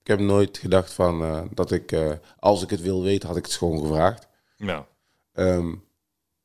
Ik 0.00 0.06
heb 0.06 0.18
nooit 0.20 0.58
gedacht 0.58 0.92
van 0.92 1.48
dat 1.54 1.70
ik, 1.72 1.96
als 2.38 2.62
ik 2.62 2.70
het 2.70 2.80
wil 2.80 3.02
weten, 3.02 3.28
had 3.28 3.36
ik 3.36 3.44
het 3.44 3.54
gewoon 3.54 3.80
gevraagd. 3.80 4.28
Ja. 4.56 4.86
Ehm, 5.32 5.74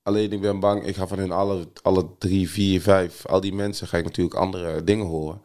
alleen 0.04 0.32
ik 0.32 0.42
ben 0.42 0.60
bang, 0.60 0.86
ik 0.86 0.96
ga 0.96 1.08
van 1.08 1.18
hun 1.20 1.32
alle, 1.32 1.68
alle 1.82 2.08
drie, 2.18 2.50
vier, 2.50 2.82
vijf, 2.82 3.26
al 3.26 3.42
die 3.42 3.54
mensen 3.54 3.88
ga 3.88 3.98
ik 3.98 4.04
natuurlijk 4.04 4.36
andere 4.36 4.84
dingen 4.84 5.06
horen. 5.06 5.42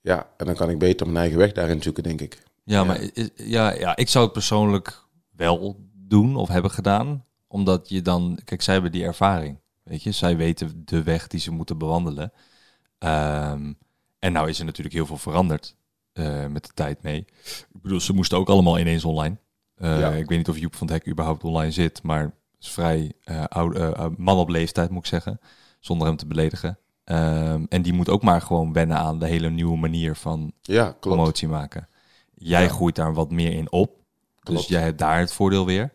Ja, 0.00 0.30
en 0.36 0.46
dan 0.46 0.54
kan 0.54 0.70
ik 0.70 0.78
beter 0.78 1.06
mijn 1.06 1.18
eigen 1.18 1.38
weg 1.38 1.52
daarin 1.52 1.82
zoeken, 1.82 2.02
denk 2.02 2.20
ik. 2.20 2.42
Ja, 2.64 2.76
Ja. 2.78 2.84
maar 2.84 3.00
ja, 3.34 3.72
ja, 3.74 3.96
ik 3.96 4.08
zou 4.08 4.24
het 4.24 4.32
persoonlijk 4.32 5.01
wel 5.36 5.80
doen 5.94 6.36
of 6.36 6.48
hebben 6.48 6.70
gedaan. 6.70 7.24
Omdat 7.46 7.88
je 7.88 8.02
dan... 8.02 8.38
Kijk, 8.44 8.62
zij 8.62 8.72
hebben 8.74 8.92
die 8.92 9.04
ervaring. 9.04 9.58
Weet 9.82 10.02
je, 10.02 10.12
zij 10.12 10.36
weten 10.36 10.82
de 10.84 11.02
weg 11.02 11.26
die 11.26 11.40
ze 11.40 11.50
moeten 11.50 11.78
bewandelen. 11.78 12.32
Ehm, 12.98 13.72
en 14.18 14.32
nou 14.32 14.48
is 14.48 14.58
er 14.58 14.64
natuurlijk 14.64 14.94
heel 14.94 15.06
veel 15.06 15.16
veranderd 15.16 15.76
eh, 16.12 16.46
met 16.46 16.64
de 16.66 16.70
tijd 16.74 17.02
mee. 17.02 17.18
Ik 17.72 17.82
bedoel, 17.82 18.00
ze 18.00 18.12
moesten 18.12 18.38
ook 18.38 18.48
allemaal 18.48 18.78
ineens 18.78 19.04
online. 19.04 19.36
Eh, 19.74 19.98
Ja. 20.00 20.10
Ik 20.10 20.28
weet 20.28 20.38
niet 20.38 20.48
of 20.48 20.58
Joep 20.58 20.74
van 20.74 20.86
het 20.86 20.96
Hek 20.96 21.08
überhaupt 21.12 21.44
online 21.44 21.70
zit, 21.72 22.02
maar 22.02 22.34
is 22.60 22.68
vrij 22.70 23.12
eh 23.24 23.44
oud, 23.44 23.74
eh, 23.76 24.06
man 24.16 24.38
op 24.38 24.48
leeftijd, 24.48 24.90
moet 24.90 24.98
ik 25.02 25.06
zeggen. 25.06 25.40
Zonder 25.80 26.06
hem 26.06 26.16
te 26.16 26.26
beledigen. 26.26 26.78
Ehm, 27.04 27.64
en 27.68 27.82
die 27.82 27.92
moet 27.92 28.08
ook 28.08 28.22
maar 28.22 28.40
gewoon 28.40 28.72
wennen 28.72 28.96
aan 28.96 29.18
de 29.18 29.26
hele 29.26 29.50
nieuwe 29.50 29.76
manier 29.76 30.16
van 30.16 30.52
Ja, 30.62 30.96
promotie 31.00 31.48
maken. 31.48 31.88
Jij 32.34 32.62
Ja. 32.62 32.68
groeit 32.68 32.94
daar 32.94 33.14
wat 33.14 33.30
meer 33.30 33.52
in 33.52 33.72
op. 33.72 34.00
Dus 34.42 34.54
Klopt. 34.54 34.68
jij 34.68 34.82
hebt 34.82 34.98
daar 34.98 35.18
het 35.18 35.32
voordeel 35.32 35.66
weer. 35.66 35.92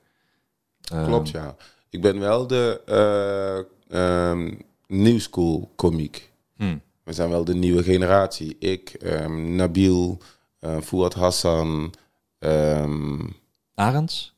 Ehm, 0.92 1.06
Klopt, 1.06 1.30
ja. 1.30 1.56
Ik 1.90 2.02
ben 2.02 2.20
wel 2.20 2.48
de 2.48 2.82
eh 2.86 4.30
ehm 4.30 4.54
new 4.88 5.20
school 5.20 5.72
komiek. 5.76 6.32
hm. 6.56 6.78
We 7.04 7.14
zijn 7.14 7.30
wel 7.30 7.44
de 7.46 7.56
nieuwe 7.56 7.84
generatie. 7.84 8.56
Ik, 8.60 8.90
ehm, 8.90 9.56
Nabil, 9.56 10.18
eh 10.60 10.78
Fouad 10.82 11.14
Hassan, 11.14 11.94
ehm, 12.40 13.20
Arends? 13.76 14.36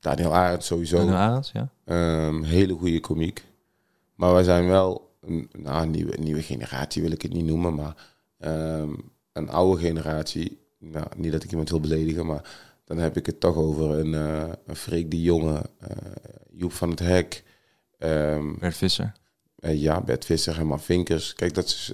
Daniel 0.00 0.34
Arendt 0.34 0.64
sowieso. 0.64 0.96
Daniel 0.96 1.14
Arends, 1.16 1.52
ja. 1.52 1.68
Ehm, 1.84 2.42
hele 2.42 2.74
goede 2.74 3.00
komiek. 3.00 3.44
Maar 4.14 4.32
wij 4.32 4.42
zijn 4.42 4.66
wel 4.66 5.14
een 5.20 5.50
nou, 5.58 5.86
nieuwe, 5.86 6.16
nieuwe 6.20 6.42
generatie, 6.42 7.02
wil 7.02 7.10
ik 7.10 7.22
het 7.22 7.32
niet 7.32 7.44
noemen. 7.44 7.74
Maar 7.74 7.94
ehm, 8.38 8.90
een 9.32 9.48
oude 9.50 9.80
generatie. 9.80 10.58
Nou, 10.78 11.06
niet 11.16 11.32
dat 11.32 11.42
ik 11.44 11.50
iemand 11.50 11.70
wil 11.70 11.80
beledigen, 11.80 12.26
maar 12.26 12.69
dan 12.90 12.98
heb 12.98 13.16
ik 13.16 13.26
het 13.26 13.40
toch 13.40 13.56
over 13.56 13.90
een, 13.90 14.14
eh 14.14 14.52
een 14.66 14.76
Freek 14.76 15.10
de 15.10 15.22
Jonge, 15.22 15.62
eh, 15.78 15.96
Joep 16.50 16.72
van 16.72 16.90
het 16.90 16.98
Hek. 16.98 17.44
ehm, 17.98 18.54
Bert 18.58 18.76
Visser. 18.76 19.12
eh, 19.58 19.80
ja, 19.80 20.00
Bert 20.00 20.24
Visser, 20.24 20.56
Herman 20.56 20.80
Vinkers. 20.80 21.32
Kijk, 21.34 21.54
dat 21.54 21.64
is 21.64 21.92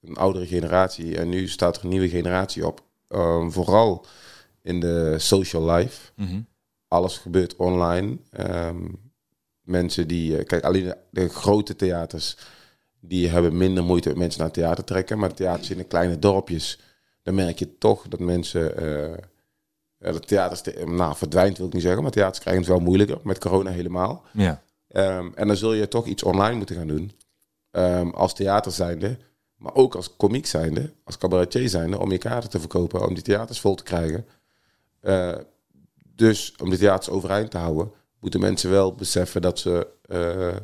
een 0.00 0.16
oudere 0.16 0.46
generatie. 0.46 1.16
En 1.16 1.28
nu 1.28 1.48
staat 1.48 1.76
er 1.76 1.82
een 1.84 1.88
nieuwe 1.88 2.08
generatie 2.08 2.66
op. 2.66 2.82
Ehm, 3.08 3.50
vooral 3.50 4.06
in 4.62 4.80
de 4.80 5.14
social 5.18 5.70
life. 5.70 6.12
Mhm. 6.16 6.40
Alles 6.88 7.18
gebeurt 7.18 7.56
online. 7.56 8.18
Ehm, 8.30 8.88
mensen 9.62 10.08
die... 10.08 10.44
kijk, 10.44 10.64
alleen 10.64 10.84
de, 10.84 10.96
de 11.10 11.28
grote 11.28 11.76
theaters... 11.76 12.36
die 13.00 13.28
hebben 13.28 13.56
minder 13.56 13.84
moeite 13.84 14.08
met 14.08 14.18
mensen 14.18 14.38
naar 14.38 14.48
het 14.48 14.56
theater 14.58 14.84
trekken. 14.84 15.18
Maar 15.18 15.34
theaters 15.34 15.70
in 15.70 15.76
de 15.78 15.84
kleine 15.84 16.18
dorpjes... 16.18 16.80
dan 17.22 17.34
merk 17.34 17.58
je 17.58 17.78
toch 17.78 18.08
dat 18.08 18.20
mensen... 18.20 18.74
ja, 20.02 20.12
het 20.12 20.26
theater 20.26 20.56
ste- 20.56 20.84
nou, 20.86 21.16
verdwijnt 21.16 21.58
wil 21.58 21.66
ik 21.66 21.72
niet 21.72 21.82
zeggen... 21.82 22.02
maar 22.02 22.12
theaters 22.12 22.38
krijgen 22.38 22.62
het 22.62 22.72
wel 22.72 22.80
moeilijker. 22.80 23.18
Met 23.22 23.38
corona 23.38 23.70
helemaal. 23.70 24.22
Ja. 24.32 24.62
Ehm, 24.88 25.30
en 25.34 25.46
dan 25.46 25.56
zul 25.56 25.72
je 25.72 25.88
toch 25.88 26.06
iets 26.06 26.22
online 26.22 26.56
moeten 26.56 26.76
gaan 26.76 26.86
doen. 26.86 27.12
Ehm, 27.70 28.08
als 28.08 28.34
theater 28.34 28.72
zijnde, 28.72 29.18
maar 29.56 29.74
ook 29.74 29.94
als 29.94 30.16
komiek 30.16 30.46
zijnde, 30.46 30.92
als 31.04 31.18
cabaretier 31.18 31.68
zijnde, 31.68 31.98
om 31.98 32.10
je 32.10 32.18
kaarten 32.18 32.50
te 32.50 32.60
verkopen, 32.60 33.06
om 33.06 33.14
die 33.14 33.22
theaters 33.22 33.60
vol 33.60 33.74
te 33.74 33.82
krijgen. 33.82 34.26
Eh, 35.00 35.34
dus 36.14 36.54
om 36.56 36.70
de 36.70 36.78
theaters 36.78 37.08
overeind 37.08 37.50
te 37.50 37.58
houden, 37.58 37.92
moeten 38.20 38.40
mensen 38.40 38.70
wel 38.70 38.94
beseffen 38.94 39.42
dat 39.42 39.58
ze 39.58 39.88
eh, 40.02 40.56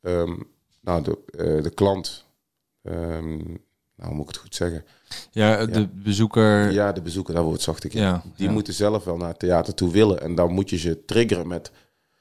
ehm, 0.00 0.36
nou, 0.80 1.02
de, 1.02 1.18
eh, 1.26 1.62
de 1.62 1.70
klant, 1.74 2.28
nou 4.00 4.12
moet 4.14 4.22
ik 4.22 4.28
het 4.28 4.36
goed 4.42 4.54
zeggen? 4.54 4.84
Ja, 5.30 5.66
de 5.66 5.88
bezoeker. 5.88 6.72
Ja, 6.72 6.92
de 6.92 7.02
bezoeker, 7.02 7.34
dat 7.34 7.44
woord 7.44 7.60
zocht 7.62 7.84
ik. 7.84 7.92
Ja, 7.92 8.22
Die 8.36 8.46
ja. 8.46 8.52
moeten 8.52 8.74
zelf 8.74 9.04
wel 9.04 9.16
naar 9.16 9.28
het 9.28 9.38
theater 9.38 9.74
toe 9.74 9.90
willen. 9.90 10.20
En 10.20 10.34
dan 10.34 10.52
moet 10.52 10.70
je 10.70 10.76
ze 10.78 11.04
triggeren 11.04 11.46
met 11.48 11.70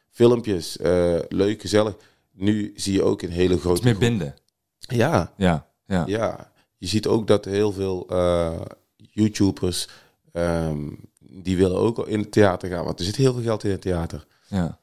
filmpjes, 0.09 0.77
eh, 0.77 1.15
leuk, 1.29 1.61
gezellig. 1.61 1.95
Nu 2.31 2.73
zie 2.75 2.93
je 2.93 3.03
ook 3.03 3.21
een 3.21 3.31
hele 3.31 3.51
Het 3.53 3.61
grote... 3.61 3.77
is 3.79 3.83
meer 3.85 3.95
groep- 3.95 4.07
binden. 4.09 4.35
Ja, 4.79 5.33
Ja, 5.37 5.67
ja. 5.85 6.03
ja. 6.07 6.51
Je 6.77 6.87
ziet 6.87 7.07
ook 7.07 7.27
dat 7.27 7.45
heel 7.45 7.71
veel 7.71 8.07
eh, 8.09 8.61
YouTubers... 8.97 9.87
ehm, 10.31 10.87
die 11.31 11.57
willen 11.57 11.77
ook 11.77 12.07
in 12.07 12.19
het 12.19 12.31
theater 12.31 12.69
gaan. 12.69 12.85
Want 12.85 12.99
er 12.99 13.05
zit 13.05 13.15
heel 13.15 13.33
veel 13.33 13.43
geld 13.43 13.63
in 13.63 13.71
het 13.71 13.81
theater. 13.81 14.25
ja. 14.47 14.77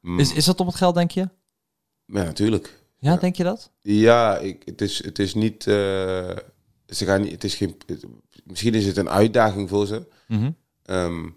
Mm, 0.00 0.18
Is, 0.20 0.32
is 0.32 0.44
dat 0.44 0.60
om 0.60 0.66
het 0.66 0.76
geld, 0.76 0.94
denk 0.94 1.10
je? 1.10 1.20
Ja, 2.06 2.22
natuurlijk. 2.22 2.82
Ja, 3.04 3.16
denk 3.16 3.36
je 3.36 3.44
dat? 3.44 3.70
Ja, 3.80 4.38
ik, 4.38 4.62
het, 4.64 4.80
is, 4.80 5.04
het 5.04 5.18
is 5.18 5.34
niet... 5.34 5.66
eh, 5.66 6.36
ze 6.86 7.04
gaan 7.04 7.20
niet... 7.20 7.30
Het 7.32 7.44
is 7.44 7.54
geen, 7.54 7.76
het- 7.86 8.04
misschien 8.44 8.74
is 8.74 8.86
het 8.86 8.96
een 8.96 9.10
uitdaging 9.10 9.68
voor 9.68 9.86
ze. 9.86 10.06
Mhm. 10.28 10.50
Ehm, 10.82 11.28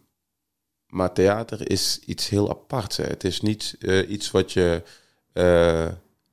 maar 0.88 1.14
theater 1.14 1.70
is 1.72 2.00
iets 2.06 2.30
heel 2.30 2.50
aparts. 2.50 2.98
Hè. 2.98 3.04
Het 3.04 3.24
is 3.24 3.42
niet 3.42 3.76
eh, 3.80 4.10
iets 4.10 4.32
wat 4.32 4.52
je. 4.52 4.84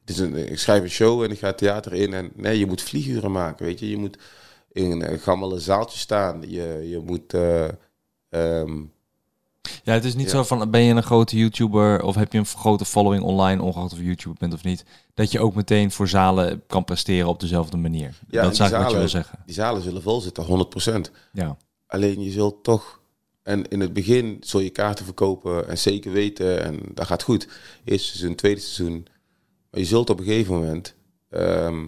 het 0.00 0.10
is 0.10 0.18
een, 0.18 0.50
ik 0.50 0.58
schrijf 0.58 0.82
een 0.82 0.90
show 0.90 1.22
en 1.22 1.30
ik 1.30 1.38
ga 1.38 1.52
theater 1.52 1.92
in. 1.92 2.14
En 2.14 2.30
nee, 2.34 2.58
je 2.58 2.66
moet 2.66 2.82
vlieguren 2.82 3.32
maken. 3.32 3.66
Weet 3.66 3.78
je, 3.78 3.90
je 3.90 3.96
moet 3.96 4.18
in 4.72 5.02
een 5.02 5.18
gammele 5.18 5.58
zaaltje 5.60 5.98
staan. 5.98 6.42
Je, 6.50 6.86
je 6.88 6.98
moet. 6.98 7.34
eh, 7.34 7.68
ehm, 8.28 8.82
Ja, 9.84 9.92
het 9.92 10.04
is 10.04 10.14
niet 10.14 10.26
Ja. 10.26 10.30
zo 10.32 10.42
van, 10.42 10.70
ben 10.70 10.80
je 10.82 10.94
een 10.94 11.02
grote 11.02 11.36
YouTuber 11.36 12.02
of 12.02 12.14
heb 12.14 12.32
je 12.32 12.38
een 12.38 12.46
grote 12.46 12.84
following 12.84 13.22
online, 13.22 13.62
ongeacht 13.62 13.92
of 13.92 13.98
je 13.98 14.04
YouTuber 14.04 14.36
bent 14.38 14.52
of 14.54 14.64
niet, 14.64 14.84
dat 15.14 15.32
je 15.32 15.40
ook 15.40 15.54
meteen 15.54 15.90
voor 15.90 16.08
zalen 16.08 16.62
kan 16.66 16.84
presteren 16.84 17.28
op 17.28 17.40
dezelfde 17.40 17.76
manier. 17.76 18.18
Ja, 18.28 18.42
dat 18.42 18.52
is 18.52 18.58
eigenlijk 18.58 18.82
wat 18.82 18.90
je 18.92 18.98
wil 18.98 19.08
zeggen. 19.22 19.38
die 19.46 19.54
zalen 19.54 19.82
zullen 19.82 20.02
vol 20.02 20.20
zitten, 20.20 20.44
100%. 20.44 21.10
Ja. 21.32 21.56
Alleen 21.86 22.22
je 22.22 22.30
zult 22.30 22.64
toch. 22.64 23.00
En 23.42 23.68
in 23.68 23.80
het 23.80 23.92
begin 23.92 24.36
zul 24.40 24.60
je 24.60 24.70
kaarten 24.70 25.04
verkopen 25.04 25.68
en 25.68 25.78
zeker 25.78 26.12
weten. 26.12 26.62
En 26.64 26.78
dat 26.94 27.06
gaat 27.06 27.22
goed. 27.22 27.48
Eerste 27.84 28.08
seizoen, 28.08 28.34
tweede 28.34 28.60
seizoen. 28.60 29.06
Maar 29.70 29.80
je 29.80 29.86
zult 29.86 30.10
op 30.10 30.18
een 30.18 30.24
gegeven 30.24 30.54
moment. 30.54 30.94
ehm, 31.30 31.82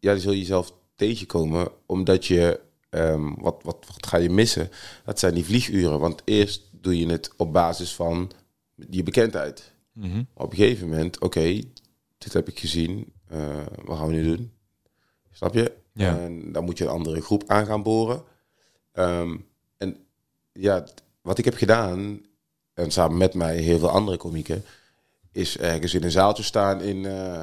ja, 0.00 0.10
dan 0.12 0.20
zul 0.20 0.32
je 0.32 0.38
jezelf 0.38 0.72
tegenkomen. 0.96 1.68
Omdat 1.86 2.26
je. 2.26 2.60
Ehm, 2.88 3.34
wat, 3.34 3.60
wat, 3.62 3.86
wat 3.86 4.06
ga 4.06 4.16
je 4.16 4.30
missen? 4.30 4.70
Dat 5.04 5.18
zijn 5.18 5.34
die 5.34 5.44
vlieguren. 5.44 6.00
Want 6.00 6.22
eerst 6.24 6.62
doe 6.72 6.98
je 6.98 7.06
het 7.06 7.30
op 7.36 7.52
basis 7.52 7.94
van 7.94 8.30
je 8.90 9.02
bekendheid. 9.02 9.72
Mhm. 9.92 10.22
Op 10.34 10.50
een 10.50 10.56
gegeven 10.56 10.88
moment, 10.88 11.20
oké, 11.20 11.60
dit 12.18 12.32
heb 12.32 12.48
ik 12.48 12.58
gezien. 12.58 13.12
eh, 13.28 13.66
wat 13.84 13.98
gaan 13.98 14.06
we 14.06 14.12
nu 14.14 14.24
doen? 14.36 14.52
Snap 15.32 15.54
je? 15.54 15.72
Ja. 15.92 16.18
En 16.18 16.52
dan 16.52 16.64
moet 16.64 16.78
je 16.78 16.84
een 16.84 16.90
andere 16.90 17.20
groep 17.20 17.44
aan 17.46 17.66
gaan 17.66 17.82
boren. 17.82 18.22
Ehm, 18.92 19.36
en 19.76 19.96
ja, 20.52 20.84
wat 21.22 21.38
ik 21.38 21.44
heb 21.44 21.54
gedaan, 21.54 22.20
en 22.74 22.90
samen 22.90 23.16
met 23.16 23.34
mij 23.34 23.56
heel 23.56 23.78
veel 23.78 23.90
andere 23.90 24.16
komieken, 24.16 24.64
is 25.32 25.58
ergens 25.58 25.94
in 25.94 26.02
een 26.02 26.10
zaaltje 26.10 26.42
staan 26.42 26.80
in, 26.80 27.04
eh, 27.06 27.42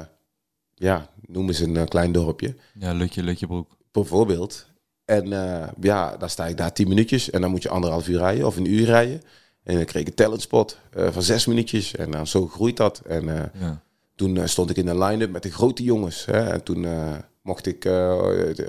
ja, 0.74 1.10
noem 1.26 1.46
eens 1.48 1.58
een 1.60 1.76
eh, 1.76 1.86
klein 1.86 2.12
dorpje, 2.12 2.54
Ja, 2.78 2.92
Lutje, 2.92 3.22
Lutje 3.22 3.46
Broek. 3.46 3.76
bijvoorbeeld. 3.92 4.66
En 5.06 5.32
eh, 5.32 5.68
ja, 5.80 6.16
dan 6.16 6.30
sta 6.30 6.46
ik 6.46 6.56
daar 6.56 6.72
tien 6.72 6.88
minuutjes 6.88 7.30
en 7.30 7.40
dan 7.40 7.50
moet 7.50 7.62
je 7.62 7.68
anderhalf 7.68 8.08
uur 8.08 8.18
rijden 8.18 8.46
of 8.46 8.56
een 8.56 8.70
uur 8.72 8.84
rijden. 8.86 9.22
En 9.62 9.74
dan 9.76 9.84
kreeg 9.84 10.02
ik 10.02 10.08
een 10.08 10.14
talentspot 10.14 10.78
eh, 10.92 11.08
van 11.10 11.22
zes 11.22 11.46
minuutjes 11.46 11.94
en 11.96 12.10
dan 12.10 12.26
zo 12.26 12.46
groeit 12.46 12.76
dat. 12.76 12.98
En 13.06 13.28
eh, 13.28 13.60
Ja. 13.60 13.80
toen 14.14 14.36
eh, 14.36 14.46
stond 14.46 14.70
ik 14.70 14.76
in 14.76 14.86
een 14.88 14.98
line-up 15.04 15.30
met 15.30 15.42
de 15.42 15.50
grote 15.52 15.82
jongens. 15.82 16.24
Hè, 16.24 16.48
en 16.50 16.62
toen 16.62 16.84
eh, 16.84 17.14
mocht 17.42 17.66
ik, 17.66 17.84
eh, 17.84 18.18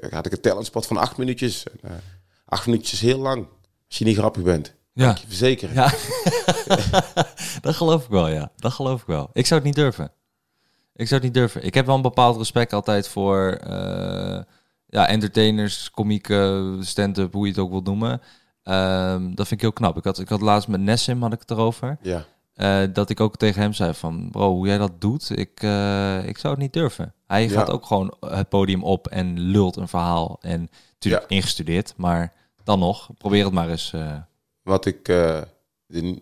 had 0.10 0.26
ik 0.26 0.32
een 0.32 0.42
talentspot 0.42 0.86
van 0.88 0.98
acht 0.98 1.18
minuutjes. 1.18 1.64
En, 1.64 1.90
eh, 1.90 1.96
acht 2.46 2.66
minuutjes 2.66 2.94
is 2.94 3.02
heel 3.02 3.20
lang, 3.20 3.48
als 3.88 3.98
je 3.98 4.06
niet 4.06 4.18
grappig 4.18 4.44
bent. 4.44 4.74
Ja. 4.94 5.12
Ik 5.12 5.18
je 5.18 5.28
verzekeren. 5.28 5.76
Ja, 5.76 5.94
dat 7.62 7.76
geloof 7.76 8.04
ik 8.04 8.10
wel, 8.10 8.28
ja. 8.28 8.52
Dat 8.56 8.72
geloof 8.74 9.02
ik 9.02 9.08
wel. 9.08 9.30
Ik 9.34 9.46
zou 9.46 9.60
het 9.60 9.70
niet 9.70 9.78
durven. 9.78 10.12
Ik 10.96 11.08
zou 11.08 11.22
het 11.22 11.24
niet 11.24 11.34
durven. 11.34 11.64
Ik 11.64 11.74
heb 11.74 11.86
wel 11.86 11.96
een 11.96 12.02
bepaald 12.02 12.38
respect 12.38 12.74
altijd 12.74 13.08
voor 13.08 13.52
eh, 13.52 14.42
ja, 14.98 15.08
entertainers, 15.08 15.92
komieken, 15.92 16.78
stand-up, 16.86 17.34
hoe 17.34 17.46
je 17.46 17.52
het 17.52 17.62
ook 17.62 17.70
wilt 17.72 17.86
noemen. 17.86 18.22
Ehm, 18.64 19.22
dat 19.36 19.48
vind 19.48 19.52
ik 19.52 19.62
heel 19.62 19.74
knap. 19.74 19.98
Ik 19.98 20.04
had, 20.04 20.20
ik 20.20 20.30
had 20.30 20.42
laatst 20.42 20.68
met 20.68 20.82
Nessim, 20.82 21.22
had 21.22 21.34
ik 21.34 21.40
het 21.40 21.52
erover. 21.52 21.98
Ja. 22.02 22.26
eh, 22.54 22.84
dat 22.94 23.10
ik 23.10 23.20
ook 23.20 23.36
tegen 23.38 23.62
hem 23.62 23.74
zei 23.74 23.94
van, 23.94 24.28
bro, 24.32 24.50
hoe 24.54 24.68
jij 24.68 24.78
dat 24.78 25.02
doet, 25.02 25.38
ik, 25.38 25.62
eh, 25.64 26.28
ik 26.28 26.38
zou 26.38 26.54
het 26.54 26.62
niet 26.64 26.74
durven. 26.74 27.14
Hij 27.28 27.44
Ja. 27.44 27.50
gaat 27.50 27.70
ook 27.70 27.86
gewoon 27.86 28.14
het 28.20 28.50
podium 28.50 28.84
op 28.84 29.08
en 29.08 29.40
lult 29.40 29.76
een 29.76 29.88
verhaal. 29.88 30.38
En 30.42 30.70
natuurlijk 30.94 31.30
Ja. 31.30 31.36
ingestudeerd, 31.36 31.94
maar 31.98 32.34
dan 32.64 32.80
nog, 32.80 33.10
probeer 33.18 33.44
het 33.44 33.54
maar 33.54 33.70
eens. 33.70 33.94
eh. 33.94 34.16
Wat 34.64 34.86
ik, 34.86 35.06
de, 35.06 35.48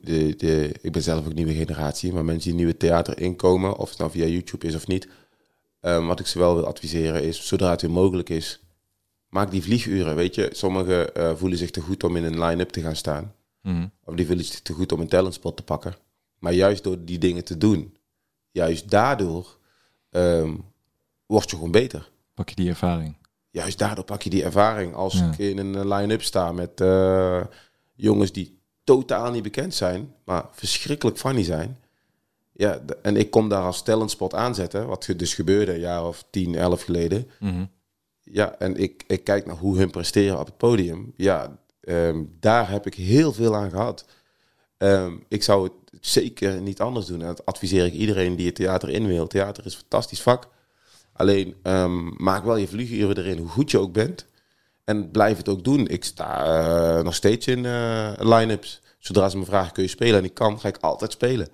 de, 0.01 0.33
de, 0.37 0.75
ik 0.81 0.91
ben 0.91 1.01
zelf 1.01 1.25
ook 1.25 1.33
nieuwe 1.33 1.53
generatie, 1.53 2.13
maar 2.13 2.25
mensen 2.25 2.49
die 2.49 2.57
nieuwe 2.59 2.77
theater 2.77 3.19
inkomen, 3.19 3.77
of 3.77 3.89
het 3.89 3.97
nou 3.97 4.11
via 4.11 4.25
YouTube 4.25 4.67
is 4.67 4.75
of 4.75 4.87
niet, 4.87 5.07
ehm, 5.81 6.05
wat 6.05 6.19
ik 6.19 6.27
ze 6.27 6.39
wel 6.39 6.55
wil 6.55 6.65
adviseren 6.65 7.23
is, 7.23 7.47
zodra 7.47 7.69
het 7.69 7.81
weer 7.81 7.91
mogelijk 7.91 8.29
is, 8.29 8.59
maak 9.29 9.51
die 9.51 9.63
vlieguren. 9.63 10.15
Weet 10.15 10.35
je, 10.35 10.49
sommigen 10.51 11.15
eh, 11.15 11.35
voelen 11.35 11.57
zich 11.57 11.71
te 11.71 11.81
goed 11.81 12.03
om 12.03 12.15
in 12.15 12.23
een 12.23 12.43
line-up 12.43 12.69
te 12.69 12.81
gaan 12.81 12.95
staan, 12.95 13.33
mhm. 13.61 13.87
of 14.03 14.15
die 14.15 14.25
voelen 14.25 14.45
zich 14.45 14.61
te 14.61 14.73
goed 14.73 14.91
om 14.91 14.99
een 14.99 15.07
talentspot 15.07 15.57
te 15.57 15.63
pakken. 15.63 15.95
Maar 16.39 16.53
juist 16.53 16.83
door 16.83 17.05
die 17.05 17.17
dingen 17.17 17.43
te 17.43 17.57
doen, 17.57 17.97
juist 18.51 18.89
daardoor 18.89 19.57
ehm, 20.09 20.53
word 21.25 21.49
je 21.49 21.55
gewoon 21.55 21.71
beter. 21.71 22.11
pak 22.33 22.49
je 22.49 22.55
die 22.55 22.69
ervaring. 22.69 23.15
Juist 23.49 23.77
daardoor 23.77 24.03
pak 24.03 24.21
je 24.21 24.29
die 24.29 24.43
ervaring. 24.43 24.93
Als 24.93 25.13
Ja. 25.13 25.31
ik 25.31 25.37
in 25.37 25.57
een 25.57 25.87
line-up 25.93 26.21
sta 26.23 26.51
met 26.51 26.81
eh, 26.81 27.41
jongens 27.95 28.31
die 28.31 28.59
totaal 28.83 29.31
niet 29.31 29.43
bekend 29.43 29.73
zijn, 29.73 30.13
maar 30.25 30.45
verschrikkelijk 30.51 31.17
funny 31.17 31.43
zijn. 31.43 31.79
Ja, 32.51 32.79
en 33.01 33.17
ik 33.17 33.31
kom 33.31 33.49
daar 33.49 33.63
als 33.63 33.83
talentspot 33.83 34.33
aanzetten, 34.33 34.87
wat 34.87 35.13
dus 35.15 35.33
gebeurde 35.33 35.73
een 35.73 35.79
jaar 35.79 36.07
of 36.07 36.25
10, 36.29 36.55
11 36.55 36.81
geleden. 36.81 37.29
Mhm. 37.39 37.65
Ja, 38.31 38.55
en 38.59 38.75
ik, 38.77 39.03
ik 39.07 39.23
kijk 39.23 39.45
naar 39.45 39.55
hoe 39.55 39.77
hun 39.77 39.89
presteren 39.91 40.39
op 40.39 40.45
het 40.45 40.57
podium. 40.57 41.13
Ja, 41.15 41.57
ehm, 41.81 42.23
daar 42.39 42.69
heb 42.69 42.85
ik 42.85 42.93
heel 42.93 43.33
veel 43.33 43.55
aan 43.55 43.69
gehad. 43.69 44.05
Ehm, 44.77 45.13
ik 45.27 45.43
zou 45.43 45.63
het 45.63 45.73
zeker 46.01 46.61
niet 46.61 46.79
anders 46.81 47.05
doen. 47.05 47.21
En 47.21 47.27
dat 47.27 47.45
adviseer 47.45 47.85
ik 47.85 47.93
iedereen 47.93 48.35
die 48.35 48.45
het 48.45 48.55
theater 48.55 48.89
in 48.89 49.07
wil. 49.07 49.27
Theater 49.27 49.65
is 49.65 49.73
een 49.73 49.79
fantastisch 49.79 50.21
vak. 50.21 50.47
Alleen 51.13 51.55
ehm, 51.63 52.23
maak 52.23 52.43
wel 52.43 52.55
je 52.55 52.67
vlieguren 52.67 53.17
erin, 53.17 53.37
hoe 53.37 53.47
goed 53.47 53.71
je 53.71 53.79
ook 53.79 53.91
bent. 53.93 54.25
En 54.83 55.11
blijf 55.11 55.37
het 55.37 55.49
ook 55.49 55.63
doen. 55.63 55.87
Ik 55.87 56.03
sta 56.03 56.43
eh, 56.97 57.03
nog 57.03 57.15
steeds 57.15 57.47
in 57.47 57.65
eh 57.65 58.11
line-ups. 58.17 58.81
Zodra 58.99 59.29
ze 59.29 59.37
me 59.37 59.45
vragen, 59.45 59.73
kun 59.73 59.83
je 59.83 59.89
spelen? 59.89 60.19
En 60.19 60.23
ik 60.25 60.33
kan, 60.33 60.59
ga 60.59 60.67
ik 60.67 60.77
altijd 60.77 61.11
spelen. 61.11 61.47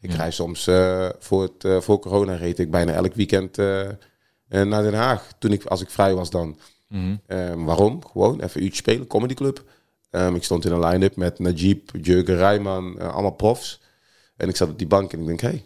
Ik 0.00 0.10
Ja. 0.10 0.16
rij 0.16 0.30
soms, 0.30 0.66
eh, 0.66 1.08
voor, 1.18 1.42
het, 1.42 1.84
voor 1.84 1.98
corona 1.98 2.34
reed 2.34 2.58
ik 2.58 2.70
bijna 2.70 2.92
elk 2.92 3.14
weekend 3.14 3.58
naar 4.60 4.82
Den 4.82 4.94
Haag. 4.94 5.32
Toen 5.38 5.52
ik, 5.52 5.64
als 5.64 5.80
ik 5.80 5.90
vrij 5.90 6.14
was 6.14 6.30
dan. 6.30 6.58
Mhm. 6.88 7.16
Ehm, 7.26 7.64
waarom? 7.64 8.06
Gewoon 8.06 8.40
even 8.40 8.56
een 8.60 8.62
uurtje 8.66 8.80
spelen, 8.82 9.06
comedyclub. 9.06 9.64
Ehm, 10.10 10.34
ik 10.34 10.44
stond 10.44 10.64
in 10.64 10.72
een 10.72 10.84
line-up 10.84 11.16
met 11.16 11.38
Najib, 11.38 11.90
Jurgen 12.02 12.36
Rijman, 12.36 12.98
eh, 12.98 13.12
allemaal 13.12 13.30
profs. 13.30 13.80
En 14.36 14.48
ik 14.48 14.56
zat 14.56 14.68
op 14.68 14.78
die 14.78 14.86
bank 14.86 15.12
en 15.12 15.20
ik 15.20 15.26
denk, 15.26 15.40
hé, 15.40 15.48
hey, 15.48 15.64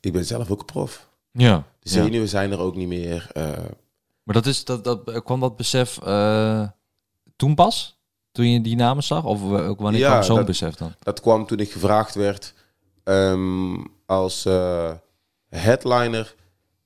ik 0.00 0.12
ben 0.12 0.24
zelf 0.24 0.50
ook 0.50 0.60
een 0.60 0.64
prof. 0.64 1.08
Ja. 1.32 1.56
De 1.80 1.88
ja. 1.90 2.02
zenuwen 2.02 2.28
zijn 2.28 2.52
er 2.52 2.58
ook 2.58 2.76
niet 2.76 2.88
meer. 2.88 3.30
eh, 3.32 3.44
Maar 4.22 4.34
dat 4.34 4.46
is, 4.46 4.64
dat, 4.64 4.84
dat, 4.84 5.22
kwam 5.24 5.40
dat 5.40 5.56
besef 5.56 5.98
eh, 6.02 6.68
toen 7.36 7.54
pas? 7.54 8.00
toen 8.32 8.50
je 8.50 8.60
die 8.60 8.76
namen 8.76 9.02
zag? 9.02 9.24
Of 9.24 9.42
ook 9.52 9.80
wanneer 9.80 10.00
Ja, 10.00 10.10
kwam 10.10 10.22
zo'n 10.22 10.44
besef 10.44 10.74
dan? 10.74 10.94
Dat 10.98 11.20
kwam 11.20 11.46
toen 11.46 11.58
ik 11.58 11.72
gevraagd 11.72 12.14
werd 12.14 12.54
ehm, 13.04 13.74
als 14.06 14.44
eh, 14.44 14.92
headliner 15.48 16.34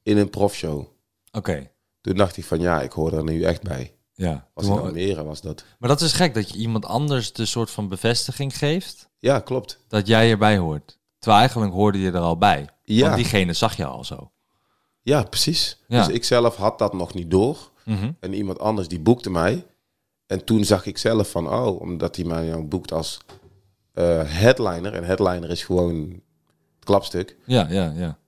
in 0.06 0.16
een 0.16 0.30
profshow. 0.30 0.84
Oké, 1.32 1.70
Toen 2.00 2.16
dacht 2.16 2.36
ik 2.36 2.44
van 2.44 2.60
ja, 2.60 2.80
ik 2.82 2.92
hoor 2.92 3.12
er 3.12 3.24
nu 3.24 3.42
echt 3.42 3.62
bij. 3.62 3.94
ja. 4.14 4.48
Was 4.54 4.66
in 4.66 4.72
Almere 4.72 5.24
was 5.24 5.40
dat. 5.40 5.64
maar 5.78 5.88
dat 5.88 6.00
is 6.00 6.12
gek 6.12 6.34
dat 6.34 6.50
je 6.50 6.58
iemand 6.58 6.84
anders 6.84 7.32
de 7.32 7.46
soort 7.46 7.70
van 7.70 7.88
bevestiging 7.88 8.58
geeft 8.58 9.08
Ja, 9.18 9.40
klopt. 9.40 9.84
dat 9.88 10.06
jij 10.06 10.30
erbij 10.30 10.58
hoort. 10.58 10.98
Terwijl 11.18 11.40
eigenlijk 11.40 11.72
hoorde 11.72 12.00
je 12.00 12.10
er 12.10 12.18
al 12.20 12.38
bij. 12.38 12.68
Ja. 12.82 13.02
Want 13.04 13.16
diegene 13.16 13.52
zag 13.52 13.76
je 13.76 13.84
al 13.84 14.04
zo. 14.04 14.30
Ja, 15.02 15.22
precies. 15.22 15.78
Ja. 15.88 16.04
Dus 16.04 16.14
ik 16.14 16.24
zelf 16.24 16.56
had 16.56 16.78
dat 16.78 16.92
nog 16.92 17.14
niet 17.14 17.30
door. 17.30 17.70
Mhm. 17.84 18.12
En 18.20 18.32
iemand 18.34 18.58
anders 18.58 18.88
die 18.88 19.00
boekte 19.00 19.30
mij. 19.30 19.66
En 20.26 20.44
toen 20.44 20.64
zag 20.64 20.86
ik 20.86 20.98
zelf 20.98 21.30
van, 21.30 21.48
oh, 21.48 21.80
omdat 21.80 22.16
hij 22.16 22.24
mij 22.24 22.48
nou 22.48 22.62
boekt 22.64 22.92
als 22.92 23.18
eh, 23.92 24.22
headliner. 24.24 24.92
En 24.94 25.04
headliner 25.04 25.50
is 25.50 25.64
gewoon 25.64 26.10
het 26.74 26.84
klapstuk. 26.84 27.36
Ja, 27.44 27.66
ja, 27.70 27.92
ja. 27.96 28.18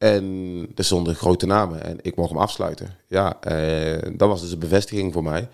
En 0.00 0.66
er 0.74 0.84
stonden 0.84 1.14
grote 1.14 1.46
namen 1.46 1.84
en 1.84 1.98
ik 2.02 2.16
mocht 2.16 2.28
hem 2.30 2.38
afsluiten. 2.38 2.96
Ja, 3.06 3.40
eh, 3.40 4.10
dat 4.16 4.28
was 4.28 4.40
dus 4.40 4.52
een 4.52 4.58
bevestiging 4.58 5.12
voor 5.12 5.22
mij. 5.22 5.48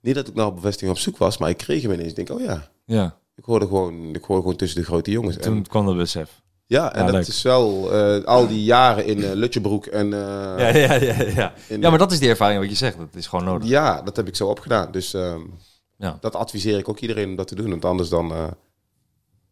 Niet 0.00 0.14
dat 0.14 0.28
ik 0.28 0.34
nou 0.34 0.48
op 0.48 0.54
bevestiging 0.54 0.90
op 0.90 0.98
zoek 0.98 1.16
was, 1.16 1.38
maar 1.38 1.48
ik 1.50 1.56
kreeg 1.56 1.82
hem 1.82 1.92
ineens. 1.92 2.08
Ik 2.08 2.16
denk, 2.26 2.30
oh 2.30 2.40
ja, 2.40 2.68
Ja, 2.84 3.16
ik 3.36 3.44
hoorde 3.44 3.66
gewoon, 3.66 4.14
ik 4.14 4.24
hoorde 4.24 4.42
gewoon 4.42 4.56
tussen 4.56 4.80
de 4.80 4.86
grote 4.86 5.10
jongens. 5.10 5.36
toen 5.36 5.56
En, 5.56 5.66
kwam 5.66 5.86
dat 5.86 5.96
besef. 5.96 6.42
ja, 6.66 6.92
en 6.92 6.98
Ja, 7.00 7.04
dat 7.06 7.14
leuk. 7.14 7.26
is 7.26 7.42
wel 7.42 7.92
eh, 7.92 8.24
al 8.24 8.46
die 8.48 8.64
jaren 8.64 9.06
in 9.06 9.22
eh, 9.24 9.32
Lutjebroek 9.32 9.86
en... 9.86 10.12
eh, 10.12 10.18
Ja, 10.58 10.76
ja, 10.76 10.92
ja, 10.94 11.22
ja. 11.22 11.52
in- 11.68 11.80
Ja, 11.80 11.88
maar 11.90 11.98
dat 11.98 12.12
is 12.12 12.18
die 12.18 12.28
ervaring 12.28 12.60
wat 12.60 12.70
je 12.70 12.76
zegt. 12.76 12.98
Dat 12.98 13.14
is 13.14 13.26
gewoon 13.26 13.44
nodig. 13.44 13.68
Ja, 13.68 14.02
dat 14.02 14.16
heb 14.16 14.28
ik 14.28 14.36
zo 14.36 14.48
opgedaan. 14.48 14.92
Dus 14.92 15.14
ehm, 15.14 15.40
Ja. 15.96 16.16
dat 16.20 16.34
adviseer 16.36 16.78
ik 16.78 16.88
ook 16.88 16.98
iedereen 16.98 17.28
om 17.28 17.36
dat 17.36 17.48
te 17.48 17.54
doen. 17.54 17.70
Want 17.70 17.84
anders 17.84 18.08
dan, 18.08 18.28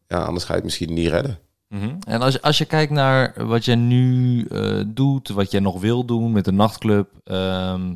ja, 0.09 0.22
anders 0.24 0.45
ga 0.45 0.51
je 0.51 0.57
het 0.57 0.64
misschien 0.64 0.95
niet 0.95 1.09
redden. 1.09 1.39
Mhm. 1.71 1.97
En 2.07 2.23
als, 2.23 2.43
als 2.43 2.59
je 2.59 2.64
kijkt 2.64 2.93
naar 2.93 3.47
wat 3.47 3.64
jij 3.64 3.75
nu 3.75 4.45
eh, 4.45 4.81
doet, 4.87 5.29
wat 5.29 5.51
jij 5.51 5.61
nog 5.61 5.81
wil 5.81 6.05
doen 6.05 6.33
met 6.33 6.45
de 6.45 6.53
nachtclub, 6.53 7.09
ehm, 7.25 7.95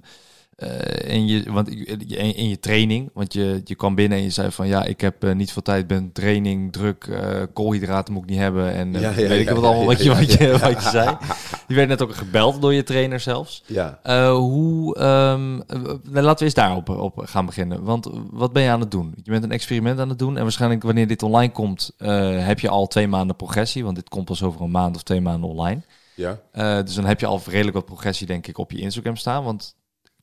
eh, 0.57 1.13
en 1.13 1.27
je, 1.27 1.53
want 1.53 1.69
in, 1.69 2.37
in 2.37 2.49
je 2.49 2.61
training, 2.61 3.11
want 3.15 3.33
je, 3.33 3.61
je 3.65 3.75
kwam 3.75 3.95
binnen 3.95 4.19
en 4.19 4.25
je 4.25 4.31
zei 4.31 4.51
van 4.51 4.67
ja, 4.67 4.85
ik 4.85 5.01
heb 5.01 5.25
eh, 5.25 5.35
niet 5.35 5.53
veel 5.53 5.63
tijd, 5.63 5.87
ben 5.87 6.13
training, 6.13 6.73
druk, 6.73 7.05
eh, 7.05 7.43
koolhydraten 7.53 8.13
moet 8.15 8.23
ik 8.23 8.29
niet 8.29 8.39
hebben 8.39 8.73
en 8.73 8.95
eh, 8.95 9.01
Ja, 9.01 9.11
ja, 9.11 9.29
weet 9.29 9.41
ik 9.41 9.55
wat 9.55 9.65
allemaal 9.65 9.85
wat 9.85 10.03
je, 10.03 10.15
wat 10.15 10.33
je, 10.33 10.59
wat 10.59 10.83
je 10.83 10.89
zei. 10.91 11.17
Je 11.69 11.75
werd 11.75 11.89
net 11.89 12.03
ook 12.03 12.15
gebeld 12.15 12.61
door 12.63 12.75
je 12.75 12.83
trainer 12.83 13.21
zelfs. 13.21 13.63
Ja. 13.67 13.99
Eh, 14.03 14.33
hoe, 14.33 14.97
ehm, 14.97 15.61
eh, 15.67 16.23
laten 16.23 16.39
we 16.39 16.45
eens 16.45 16.55
daarop 16.55 16.89
op 16.89 17.23
gaan 17.25 17.47
beginnen. 17.47 17.85
Want 17.85 18.11
wat 18.31 18.53
ben 18.53 18.63
je 18.63 18.71
aan 18.71 18.81
het 18.81 18.91
doen? 18.91 19.15
Je 19.23 19.31
bent 19.31 19.45
een 19.45 19.51
experiment 19.53 19.99
aan 19.99 20.09
het 20.09 20.19
doen. 20.19 20.37
En 20.37 20.43
waarschijnlijk 20.43 20.83
wanneer 20.83 21.07
dit 21.07 21.23
online 21.23 21.53
komt, 21.53 21.93
eh, 21.99 22.47
heb 22.47 22.61
je 22.61 22.69
al 22.69 22.87
twee 22.87 23.09
maanden 23.09 23.37
progressie. 23.37 23.85
Want 23.85 23.97
dit 23.97 24.09
komt 24.09 24.25
pas 24.25 24.43
over 24.43 24.61
een 24.61 24.71
maand 24.71 24.97
of 24.97 25.03
twee 25.03 25.21
maanden 25.21 25.51
online. 25.51 25.83
Ja. 26.15 26.41
Eh, 26.53 26.83
dus 26.85 26.95
dan 26.95 27.05
heb 27.05 27.21
je 27.21 27.27
al 27.27 27.41
redelijk 27.47 27.77
wat 27.77 27.85
progressie, 27.85 28.27
denk 28.27 28.47
ik, 28.47 28.59
op 28.59 28.71
je 28.71 28.79
Instagram 28.79 29.17
staan. 29.17 29.45
Want 29.45 29.75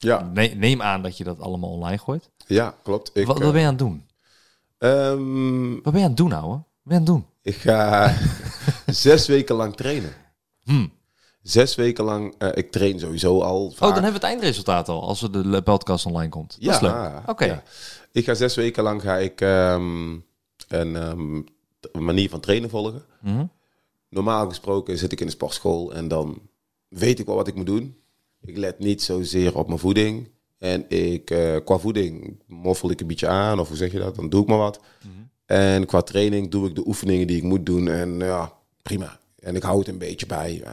Ja. 0.03 0.29
ne- 0.33 0.53
neem 0.55 0.81
aan 0.81 1.01
dat 1.01 1.17
je 1.17 1.23
dat 1.23 1.39
allemaal 1.39 1.69
online 1.69 1.97
gooit. 1.97 2.29
ja, 2.47 2.75
klopt. 2.83 3.11
Ik, 3.13 3.25
wat, 3.25 3.39
wat 3.39 3.51
ben 3.51 3.61
je 3.61 3.67
aan 3.67 3.73
het 3.73 3.79
doen? 3.79 4.05
ehm, 4.77 5.73
Wat 5.73 5.83
ben 5.93 5.97
je 5.97 6.01
aan 6.01 6.07
het 6.07 6.17
doen, 6.17 6.31
ouwe? 6.33 6.53
Wat 6.55 6.63
ben 6.83 6.93
je 6.93 6.99
aan 6.99 7.05
het 7.05 7.05
doen? 7.05 7.25
ik 7.41 7.55
ga 7.55 8.15
zes 8.85 9.27
weken 9.27 9.55
lang 9.55 9.75
trainen. 9.75 10.13
Hm. 10.63 10.87
Zes 11.41 11.75
weken 11.75 12.03
lang, 12.03 12.35
eh, 12.37 12.49
ik 12.53 12.71
train 12.71 12.99
sowieso 12.99 13.41
al 13.41 13.69
vaak. 13.71 13.89
Oh, 13.89 13.95
dan 13.95 14.03
hebben 14.03 14.21
we 14.21 14.27
het 14.27 14.35
eindresultaat 14.35 14.89
al, 14.89 15.01
als 15.07 15.19
de 15.19 15.61
podcast 15.63 16.05
online 16.05 16.29
komt. 16.29 16.49
Dat 16.51 16.63
ja, 16.63 16.73
is 16.75 16.79
leuk. 16.81 17.29
Oké. 17.29 17.45
ja. 17.45 17.63
Ik 18.11 18.25
ga 18.25 18.33
zes 18.33 18.55
weken 18.55 18.83
lang 18.83 19.01
ga 19.01 19.17
ik 19.17 19.41
ehm, 19.41 20.11
een 20.67 20.95
ehm, 20.95 21.41
t- 21.79 21.99
manier 21.99 22.29
van 22.29 22.39
trainen 22.39 22.69
volgen. 22.69 23.03
Mhm. 23.21 23.45
Normaal 24.09 24.47
gesproken 24.47 24.97
zit 24.97 25.11
ik 25.11 25.19
in 25.19 25.25
de 25.25 25.31
sportschool 25.31 25.93
en 25.93 26.07
dan 26.07 26.41
weet 26.87 27.19
ik 27.19 27.25
wel 27.25 27.35
wat 27.35 27.47
ik 27.47 27.55
moet 27.55 27.65
doen. 27.65 27.95
Ik 28.41 28.57
let 28.57 28.79
niet 28.79 29.01
zozeer 29.01 29.57
op 29.57 29.67
mijn 29.67 29.79
voeding. 29.79 30.29
En 30.57 30.89
ik, 30.89 31.29
eh, 31.29 31.55
qua 31.65 31.77
voeding 31.77 32.39
moffel 32.47 32.91
ik 32.91 33.01
een 33.01 33.07
beetje 33.07 33.27
aan, 33.27 33.59
of 33.59 33.67
hoe 33.67 33.77
zeg 33.77 33.91
je 33.91 33.99
dat? 33.99 34.15
Dan 34.15 34.29
doe 34.29 34.41
ik 34.41 34.47
maar 34.47 34.57
wat. 34.57 34.79
En 35.45 35.85
qua 35.85 36.01
training 36.01 36.51
doe 36.51 36.67
ik 36.67 36.75
de 36.75 36.87
oefeningen 36.87 37.27
die 37.27 37.37
ik 37.37 37.43
moet 37.43 37.65
doen. 37.65 37.87
En 37.87 38.19
ja, 38.19 38.53
prima. 38.81 39.19
En 39.39 39.55
ik 39.55 39.63
hou 39.63 39.79
het 39.79 39.87
een 39.87 39.97
beetje 39.97 40.25
bij. 40.25 40.63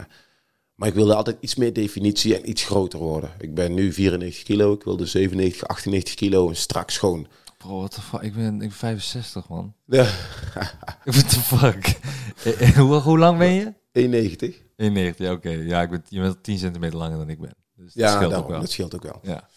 Maar 0.74 0.88
ik 0.88 0.94
wilde 0.94 1.14
altijd 1.14 1.36
iets 1.40 1.54
meer 1.54 1.72
definitie 1.72 2.36
en 2.36 2.48
iets 2.48 2.64
groter 2.64 2.98
worden. 2.98 3.30
Ik 3.38 3.54
ben 3.54 3.74
nu 3.74 3.92
94 3.92 4.42
kilo. 4.42 4.72
Ik 4.72 4.82
wilde 4.82 5.06
97, 5.06 5.68
98 5.68 6.14
kilo 6.14 6.48
en 6.48 6.56
strak 6.56 6.90
schoon. 6.90 7.26
Bro, 7.56 7.78
what 7.78 7.90
the 7.90 8.00
fuck? 8.00 8.20
Ik 8.22 8.34
ben, 8.34 8.54
ik 8.54 8.58
ben 8.58 8.70
65, 8.70 9.48
man. 9.48 9.74
Ja, 9.84 10.02
What 11.04 11.30
the 11.30 11.40
fuck? 11.40 11.98
Eh, 12.44 12.68
eh, 12.68 12.76
hoe, 12.76 12.94
hoe 12.94 13.18
lang 13.18 13.38
ben 13.38 13.52
je? 13.52 13.74
91. 13.92 14.56
In 14.76 14.92
90, 14.92 15.26
ja, 15.26 15.32
oké. 15.32 15.50
Ja, 15.50 15.82
ik 15.82 15.90
ben, 15.90 16.02
je 16.08 16.20
bent 16.20 16.42
10 16.42 16.58
centimeter 16.58 16.98
langer 16.98 17.18
dan 17.18 17.28
ik 17.28 17.40
ben. 17.40 17.54
Dus 17.78 17.94
dat 17.94 18.02
Ja, 18.02 18.08
scheelt 18.08 18.30
daarom, 18.30 18.42
ook 18.46 18.50
wel. 18.50 18.60
dat 18.60 18.70
scheelt 18.70 18.94
ook 18.94 19.02
wel. 19.02 19.18
Ja. 19.22 19.48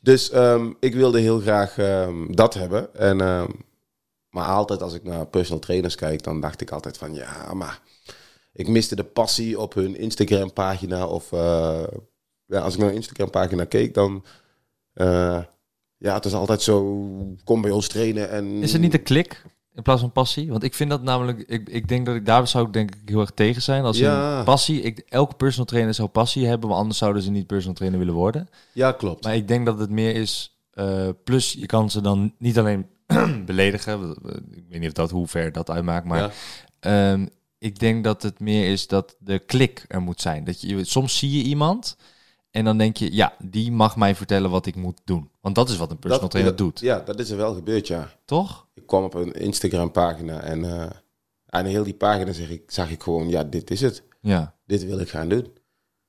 Dus 0.00 0.30
ehm, 0.30 0.72
ik 0.80 0.94
wilde 0.94 1.20
heel 1.20 1.40
graag 1.40 1.78
ehm, 1.78 2.32
dat 2.34 2.54
hebben. 2.54 2.94
En, 2.94 3.20
ehm, 3.20 3.50
maar 4.30 4.46
altijd 4.46 4.82
als 4.82 4.94
ik 4.94 5.04
naar 5.04 5.26
personal 5.26 5.60
trainers 5.60 5.94
kijk, 5.94 6.22
dan 6.22 6.40
dacht 6.40 6.60
ik 6.60 6.70
altijd 6.70 6.98
van 6.98 7.14
ja, 7.14 7.54
maar 7.54 7.80
ik 8.52 8.68
miste 8.68 8.96
de 8.96 9.04
passie 9.04 9.58
op 9.60 9.74
hun 9.74 9.96
Instagram 9.96 10.52
pagina. 10.52 11.06
Of 11.06 11.32
eh, 11.32 11.82
ja, 12.46 12.60
als 12.60 12.74
ik 12.74 12.80
naar 12.80 12.88
een 12.88 12.94
Instagram 12.94 13.30
pagina 13.30 13.64
keek, 13.64 13.94
dan 13.94 14.24
eh, 14.92 15.42
ja, 15.96 16.14
het 16.14 16.24
is 16.24 16.34
altijd 16.34 16.62
zo, 16.62 17.06
kom 17.44 17.60
bij 17.62 17.70
ons 17.70 17.88
trainen. 17.88 18.30
En, 18.30 18.62
Is 18.62 18.72
het 18.72 18.80
niet 18.80 18.94
een 18.94 19.02
klik 19.02 19.44
in 19.78 19.84
plaats 19.84 20.00
van 20.00 20.12
passie? 20.12 20.50
Want 20.50 20.62
ik 20.62 20.74
vind 20.74 20.90
dat 20.90 21.02
namelijk, 21.02 21.38
ik, 21.46 21.68
ik 21.68 21.88
denk 21.88 22.06
dat 22.06 22.14
ik 22.14 22.26
daar 22.26 22.48
zou 22.48 22.66
ik 22.66 22.72
denk 22.72 22.90
ik 22.94 23.08
heel 23.08 23.20
erg 23.20 23.30
tegen 23.30 23.62
zijn. 23.62 23.84
Als 23.84 23.98
Ja. 23.98 24.38
een 24.38 24.44
passie, 24.44 24.80
ik, 24.80 24.98
elke 24.98 25.34
personal 25.34 25.66
trainer 25.66 25.94
zou 25.94 26.08
passie 26.08 26.46
hebben, 26.46 26.68
maar 26.68 26.78
anders 26.78 26.98
zouden 26.98 27.22
ze 27.22 27.30
niet 27.30 27.46
personal 27.46 27.74
trainer 27.74 27.98
willen 27.98 28.14
worden. 28.14 28.48
Ja, 28.72 28.92
klopt. 28.92 29.24
Maar 29.24 29.34
ik 29.36 29.48
denk 29.48 29.66
dat 29.66 29.78
het 29.78 29.90
meer 29.90 30.14
is, 30.14 30.58
eh, 30.70 31.08
plus 31.24 31.52
je 31.52 31.66
kan 31.66 31.90
ze 31.90 32.00
dan 32.00 32.34
niet 32.38 32.58
alleen 32.58 32.86
beledigen, 33.46 34.10
ik 34.50 34.64
weet 34.68 34.80
niet 34.80 34.88
of 34.88 34.94
dat 34.94 35.10
hoe 35.10 35.26
ver 35.26 35.52
dat 35.52 35.70
uitmaakt, 35.70 36.06
maar 36.06 36.18
Ja. 36.20 36.30
Ehm, 36.80 37.26
ik 37.58 37.78
denk 37.78 38.04
dat 38.04 38.22
het 38.22 38.40
meer 38.40 38.70
is 38.70 38.86
dat 38.86 39.16
de 39.18 39.38
klik 39.38 39.84
er 39.88 40.00
moet 40.02 40.20
zijn. 40.20 40.44
Dat 40.44 40.60
je, 40.60 40.84
soms 40.84 41.18
zie 41.18 41.36
je 41.38 41.42
iemand 41.42 41.96
en 42.50 42.64
dan 42.64 42.78
denk 42.78 42.96
je, 42.96 43.14
ja, 43.14 43.32
die 43.38 43.72
mag 43.72 43.96
mij 43.96 44.14
vertellen 44.14 44.50
wat 44.50 44.66
ik 44.66 44.76
moet 44.76 45.00
doen. 45.04 45.30
Want 45.40 45.54
dat 45.54 45.68
is 45.68 45.76
wat 45.76 45.90
een 45.90 45.98
personal 45.98 46.28
trainer 46.28 46.56
dat- 46.56 46.66
doet, 46.66 46.80
Ja, 46.80 47.00
dat 47.00 47.18
is 47.18 47.30
er 47.30 47.36
wel 47.36 47.54
gebeurd, 47.54 47.86
ja. 47.86 48.10
toch? 48.24 48.66
Ik 48.74 48.86
kwam 48.86 49.04
op 49.04 49.14
een 49.14 49.32
Instagram 49.32 49.90
pagina 49.92 50.40
en 50.40 50.64
eh, 50.64 50.90
aan 51.46 51.64
heel 51.64 51.84
die 51.84 51.94
pagina 51.94 52.32
zeg 52.32 52.50
ik, 52.50 52.70
zag 52.70 52.90
ik 52.90 53.02
gewoon, 53.02 53.28
ja, 53.28 53.44
dit 53.44 53.70
is 53.70 53.80
het. 53.80 54.02
Ja. 54.20 54.54
Dit 54.66 54.84
wil 54.84 54.98
ik 55.00 55.08
gaan 55.08 55.28
doen. 55.28 55.52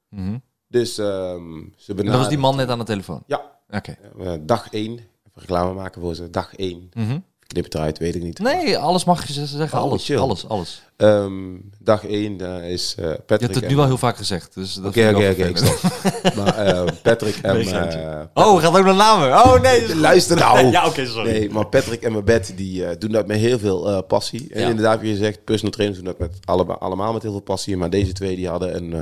Mhm. 0.10 0.38
Dus 0.68 0.98
ehm 0.98 1.08
ze 1.08 1.92
En 1.92 1.96
benaderen... 1.96 2.06
dat 2.06 2.18
was 2.20 2.30
die 2.30 2.38
man 2.38 2.56
net 2.56 2.70
aan 2.70 2.80
de 2.80 2.86
telefoon. 2.86 3.24
Ja, 3.28 3.60
Oké. 3.70 3.92
eh, 4.20 4.34
dag 4.42 4.72
1. 4.74 4.92
Even 4.94 5.02
reclame 5.34 5.74
maken 5.74 6.02
voor 6.02 6.16
ze. 6.16 6.30
Dag 6.30 6.56
1. 6.56 6.90
Mhm. 6.94 7.20
Knip 7.54 7.64
het 7.64 7.74
eruit, 7.76 7.98
weet 7.98 8.16
ik 8.16 8.24
niet. 8.24 8.40
Nee, 8.40 8.78
alles 8.78 9.04
mag 9.04 9.28
je 9.28 9.34
zeggen. 9.46 9.78
Oh, 9.80 9.84
alles, 9.84 10.06
chill. 10.06 10.18
alles, 10.18 10.48
alles. 10.48 10.82
Ehm, 10.98 11.56
dag 11.80 12.06
1 12.06 12.38
daar 12.38 12.64
is 12.64 12.96
eh, 12.98 13.06
Je 13.06 13.12
Patrick... 13.12 13.40
hebt 13.42 13.54
het 13.56 13.64
en- 13.64 13.70
nu 13.70 13.76
wel 13.76 13.86
heel 13.86 13.98
vaak 13.98 14.18
gezegd. 14.18 14.54
Dus 14.54 14.74
dat 14.74 14.86
Oké, 14.86 15.10
oké, 15.16 15.28
ik 15.30 15.50
oké, 15.50 15.64
maar 16.42 16.56
eh, 16.58 16.84
Patrick 17.04 17.36
en... 17.42 17.56
Nee, 17.56 17.74
eh, 17.74 18.22
Oh, 18.34 18.62
gaat 18.62 18.78
ook 18.78 18.86
naar 18.86 18.96
namen. 18.96 19.28
Oh 19.34 19.62
nee. 19.62 19.96
Luister 19.96 20.38
nou! 20.38 20.66
ja, 20.72 20.88
oké, 20.88 21.06
sorry. 21.06 21.32
Nee, 21.32 21.50
maar 21.50 21.68
Patrick 21.68 22.02
en 22.02 22.14
Babette 22.14 22.56
die 22.56 22.86
eh, 22.86 22.96
doen 23.00 23.12
dat 23.12 23.28
met 23.28 23.38
heel 23.38 23.60
veel 23.60 23.90
eh, 23.90 24.00
passie. 24.08 24.48
En 24.54 24.62
Ja. 24.62 24.68
inderdaad, 24.70 25.00
wie 25.00 25.12
je 25.12 25.18
zegt, 25.18 25.44
personal 25.44 25.72
trainers 25.72 26.02
doen 26.02 26.10
dat 26.12 26.20
met 26.20 26.38
allemaal, 26.46 26.78
allemaal 26.78 27.14
met 27.14 27.22
heel 27.22 27.32
veel 27.32 27.40
passie. 27.42 27.78
Maar 27.78 27.90
deze 27.90 28.12
twee 28.14 28.36
die 28.36 28.48
hadden 28.50 28.76
een, 28.76 28.94
eh, 28.94 29.02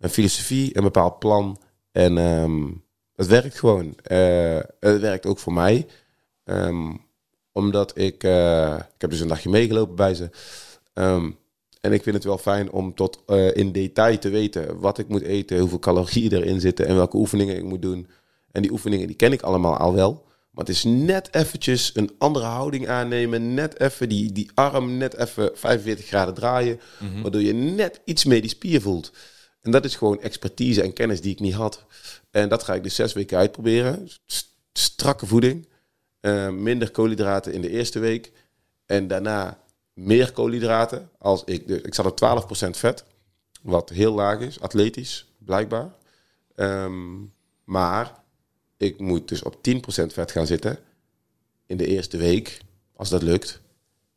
een 0.00 0.10
filosofie, 0.10 0.76
een 0.76 0.82
bepaald 0.82 1.18
plan. 1.18 1.60
En 1.92 2.18
ehm, 2.18 2.62
het 3.14 3.26
werkt 3.26 3.58
gewoon. 3.58 3.94
Eh, 4.02 4.58
het 4.80 5.00
werkt 5.00 5.26
ook 5.26 5.38
voor 5.38 5.52
mij. 5.52 5.86
Ehm, 6.44 6.90
omdat 7.64 7.98
ik... 7.98 8.24
eh, 8.24 8.74
ik 8.74 9.00
heb 9.00 9.10
dus 9.10 9.20
een 9.20 9.28
dagje 9.28 9.48
meegelopen 9.50 9.94
bij 9.94 10.14
ze. 10.14 10.30
Ehm, 10.92 11.30
en 11.80 11.92
ik 11.92 12.02
vind 12.02 12.14
het 12.14 12.24
wel 12.24 12.38
fijn 12.38 12.70
om 12.70 12.94
tot 12.94 13.22
eh, 13.26 13.54
in 13.56 13.72
detail 13.72 14.18
te 14.18 14.28
weten 14.28 14.80
wat 14.80 14.98
ik 14.98 15.08
moet 15.08 15.22
eten, 15.22 15.58
hoeveel 15.58 15.78
calorieën 15.78 16.32
erin 16.32 16.60
zitten 16.60 16.86
en 16.86 16.94
welke 16.96 17.16
oefeningen 17.16 17.56
ik 17.56 17.64
moet 17.64 17.82
doen. 17.82 18.08
En 18.52 18.62
die 18.62 18.70
oefeningen 18.70 19.06
die 19.06 19.16
ken 19.16 19.32
ik 19.32 19.42
allemaal 19.42 19.76
al 19.76 19.94
wel. 19.94 20.28
Maar 20.50 20.64
het 20.64 20.74
is 20.74 20.84
net 20.84 21.34
eventjes 21.34 21.90
een 21.94 22.10
andere 22.18 22.44
houding 22.44 22.88
aannemen. 22.88 23.54
Net 23.54 23.80
even 23.80 24.08
die, 24.08 24.32
die 24.32 24.50
arm, 24.54 24.96
net 24.96 25.16
even 25.16 25.50
45 25.54 26.06
graden 26.06 26.34
draaien. 26.34 26.80
Waardoor 27.22 27.42
je 27.42 27.52
net 27.52 28.00
iets 28.04 28.24
meer 28.24 28.40
die 28.40 28.50
spier 28.50 28.80
voelt. 28.80 29.12
En 29.62 29.70
dat 29.70 29.84
is 29.84 29.96
gewoon 29.96 30.20
expertise 30.20 30.82
en 30.82 30.92
kennis 30.92 31.20
die 31.20 31.32
ik 31.32 31.40
niet 31.40 31.54
had. 31.54 31.84
En 32.30 32.48
dat 32.48 32.62
ga 32.62 32.74
ik 32.74 32.82
dus 32.82 32.94
zes 32.94 33.12
weken 33.12 33.38
uitproberen. 33.38 34.08
Strakke 34.72 35.26
voeding. 35.26 35.68
Eh, 36.20 36.50
minder 36.50 36.90
koolhydraten 36.90 37.52
in 37.52 37.60
de 37.60 37.70
eerste 37.70 37.98
week. 37.98 38.32
En 38.86 39.08
daarna 39.08 39.58
meer 39.92 40.32
koolhydraten. 40.32 41.10
Als 41.18 41.44
ik, 41.44 41.68
dus, 41.68 41.80
ik 41.80 41.94
zat 41.94 42.06
op 42.06 42.46
12% 42.66 42.70
vet. 42.70 43.04
Wat 43.62 43.88
heel 43.88 44.12
laag 44.12 44.38
is, 44.40 44.60
atletisch, 44.60 45.32
blijkbaar. 45.38 45.92
Ehm, 46.54 47.16
maar 47.64 48.22
ik 48.76 48.98
moet 48.98 49.28
dus 49.28 49.42
op 49.42 49.62
10% 49.62 50.12
vet 50.12 50.30
gaan 50.30 50.46
zitten. 50.46 50.78
in 51.66 51.76
de 51.76 51.86
eerste 51.86 52.16
week, 52.16 52.60
als 52.96 53.08
dat 53.08 53.22
lukt. 53.22 53.60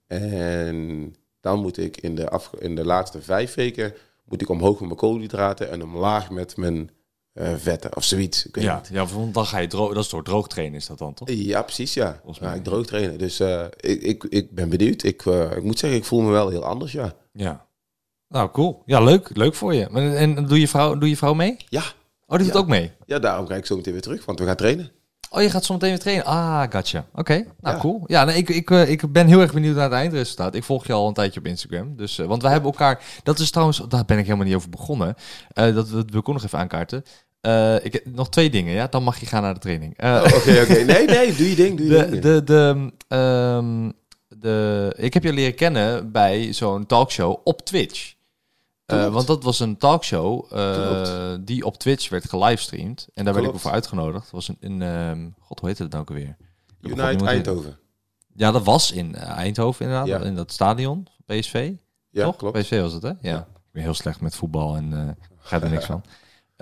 En 0.08 1.16
dan 1.40 1.60
moet 1.60 1.78
ik 1.78 1.98
in 1.98 2.16
de, 2.16 2.40
in 2.60 2.76
de 2.76 2.86
laatste 2.86 3.22
vijf 3.22 3.54
weken 3.54 3.94
moet 4.24 4.42
ik 4.42 4.50
omhoog 4.50 4.80
met 4.80 4.88
mijn 4.88 4.96
koolhydraten 4.96 5.70
en 5.70 5.84
omlaag 5.84 6.30
met 6.30 6.58
mijn 6.58 6.90
eh, 7.34 7.54
vetten 7.58 7.96
of 7.96 8.04
zoiets. 8.04 8.46
Ik 8.46 8.56
weet 8.56 8.64
Ja, 8.64 8.76
niet. 8.76 8.88
ja, 8.92 9.06
want 9.06 9.34
dan 9.34 9.46
ga 9.46 9.58
je 9.58 9.68
droog... 9.68 9.94
Dat 9.94 10.04
is 10.04 10.10
door 10.10 10.24
droog 10.24 10.48
trainen 10.48 10.76
is 10.78 10.86
dat 10.86 10.98
dan, 10.98 11.14
toch? 11.14 11.28
Ja, 11.32 11.62
precies, 11.62 11.94
ja. 11.94 12.22
Ja 12.42 12.54
ik 12.54 12.64
droog 12.64 12.86
trainen. 12.86 13.18
Dus 13.18 13.40
eh, 13.40 13.66
ik, 13.78 14.02
ik, 14.04 14.24
ik 14.24 14.52
ben 14.56 14.70
benieuwd. 14.70 15.04
Ik, 15.04 15.26
eh, 15.26 15.52
ik 15.52 15.64
moet 15.64 15.80
zeggen, 15.80 16.00
ik 16.00 16.06
voel 16.06 16.22
me 16.22 16.32
wel 16.32 16.50
heel 16.50 16.66
anders, 16.66 16.92
ja. 16.92 17.14
Ja. 17.34 17.66
Nou, 18.28 18.52
cool. 18.52 18.82
Ja, 18.86 19.02
leuk. 19.02 19.30
Leuk 19.38 19.56
voor 19.56 19.74
je. 19.74 19.86
En 20.16 20.46
doe 20.48 20.60
je 20.60 20.68
vrouw, 20.68 20.98
doe 20.98 21.10
je 21.10 21.18
vrouw 21.18 21.34
mee? 21.34 21.58
Ja, 21.70 21.84
Oh, 22.28 22.38
die 22.40 22.46
doet 22.48 22.56
Ja. 22.56 22.62
ook 22.62 22.68
mee? 22.68 22.92
ja 23.06 23.20
daarom 23.20 23.48
ga 23.48 23.56
ik 23.56 23.66
zo 23.66 23.76
meteen 23.76 23.94
weer 23.94 24.02
terug, 24.02 24.26
want 24.26 24.40
we 24.40 24.46
gaan 24.46 24.56
trainen. 24.56 24.92
Oh, 25.30 25.42
je 25.42 25.50
gaat 25.50 25.66
zo 25.66 25.74
meteen 25.74 25.90
weer 25.90 26.00
trainen? 26.00 26.26
Ah, 26.26 26.64
gotcha. 26.70 27.06
Oké, 27.16 27.34
nou 27.60 27.76
Ja. 27.76 27.82
cool. 27.82 28.04
Ja, 28.06 28.24
nee, 28.26 28.38
ik, 28.38 28.50
ik, 28.50 28.70
ik 28.70 29.12
ben 29.12 29.28
heel 29.28 29.40
erg 29.42 29.54
benieuwd 29.54 29.76
naar 29.76 29.84
het 29.84 29.94
eindresultaat. 29.94 30.56
Ik 30.56 30.64
volg 30.64 30.88
je 30.88 30.94
al 30.94 31.08
een 31.08 31.14
tijdje 31.14 31.40
op 31.40 31.46
Instagram. 31.46 31.96
Dus, 31.96 32.18
want 32.18 32.42
wij 32.42 32.52
hebben 32.52 32.72
elkaar... 32.72 33.04
Dat 33.24 33.40
is 33.40 33.52
trouwens... 33.52 33.82
Daar 33.88 34.06
ben 34.06 34.18
ik 34.18 34.26
helemaal 34.26 34.46
niet 34.46 34.56
over 34.56 34.70
begonnen. 34.70 35.16
Eh, 35.54 35.76
dat 35.76 35.90
wil 35.90 36.00
ik 36.08 36.16
ook 36.16 36.28
nog 36.28 36.44
even 36.44 36.60
aankaarten. 36.60 37.04
Eh, 37.44 37.76
ik, 37.86 38.06
nog 38.06 38.30
twee 38.30 38.50
dingen, 38.50 38.74
ja? 38.74 38.88
Dan 38.88 39.04
mag 39.04 39.20
je 39.20 39.26
gaan 39.26 39.42
naar 39.42 39.54
de 39.54 39.60
training. 39.60 39.98
Eh, 39.98 40.24
Oh, 40.26 40.36
Oké, 40.38 40.62
oké. 40.62 40.84
Nee, 40.94 41.06
nee, 41.06 41.36
doe 41.36 41.50
je 41.50 41.56
ding, 41.56 41.78
doe 41.78 41.86
je 41.88 41.92
de, 41.98 42.10
ding. 42.10 42.22
de, 42.22 42.44
de, 42.44 42.92
ehm, 43.08 43.92
de, 44.40 44.94
ik 44.98 45.14
heb 45.14 45.24
je 45.24 45.34
leren 45.34 45.56
kennen 45.56 46.12
bij 46.12 46.54
zo'n 46.54 46.86
talkshow 46.86 47.38
op 47.44 47.62
Twitch. 47.66 48.14
Klopt. 48.86 49.14
want 49.14 49.28
dat 49.28 49.44
was 49.44 49.60
een 49.60 49.78
talkshow 49.78 50.46
die 51.46 51.66
op 51.66 51.78
Twitch 51.78 52.10
werd 52.10 52.30
gelivestreamd. 52.30 53.08
En 53.14 53.26
daar 53.26 53.34
werd 53.34 53.48
ik 53.48 53.60
voor 53.60 53.72
uitgenodigd. 53.72 54.24
Dat 54.24 54.32
was 54.32 54.48
een, 54.48 54.58
in, 54.60 54.82
ehm, 54.82 55.30
god, 55.40 55.60
hoe 55.60 55.70
heet 55.70 55.78
het 55.78 55.90
nou 55.92 56.02
ook 56.02 56.10
alweer? 56.10 56.36
Unite 56.82 57.02
meer- 57.02 57.26
Eindhoven. 57.28 57.78
Ja, 58.36 58.52
dat 58.52 58.64
was 58.64 58.92
in 58.92 59.16
Eindhoven 59.16 59.86
inderdaad, 59.86 60.08
Ja. 60.08 60.20
in 60.20 60.36
dat 60.36 60.52
stadion, 60.52 61.08
PSV. 61.26 61.72
Ja, 62.10 62.24
toch? 62.24 62.36
klopt. 62.36 62.60
PSV 62.60 62.80
was 62.82 62.94
het, 62.94 63.02
hè? 63.04 63.08
Ja. 63.10 63.16
Ja. 63.22 63.38
Ik 63.40 63.72
ben 63.72 63.84
heel 63.84 63.94
slecht 63.94 64.22
met 64.22 64.36
voetbal 64.36 64.76
en 64.76 64.94
eh 64.94 65.26
ga 65.40 65.62
er 65.62 65.70
niks 65.70 65.86
van. 65.94 66.04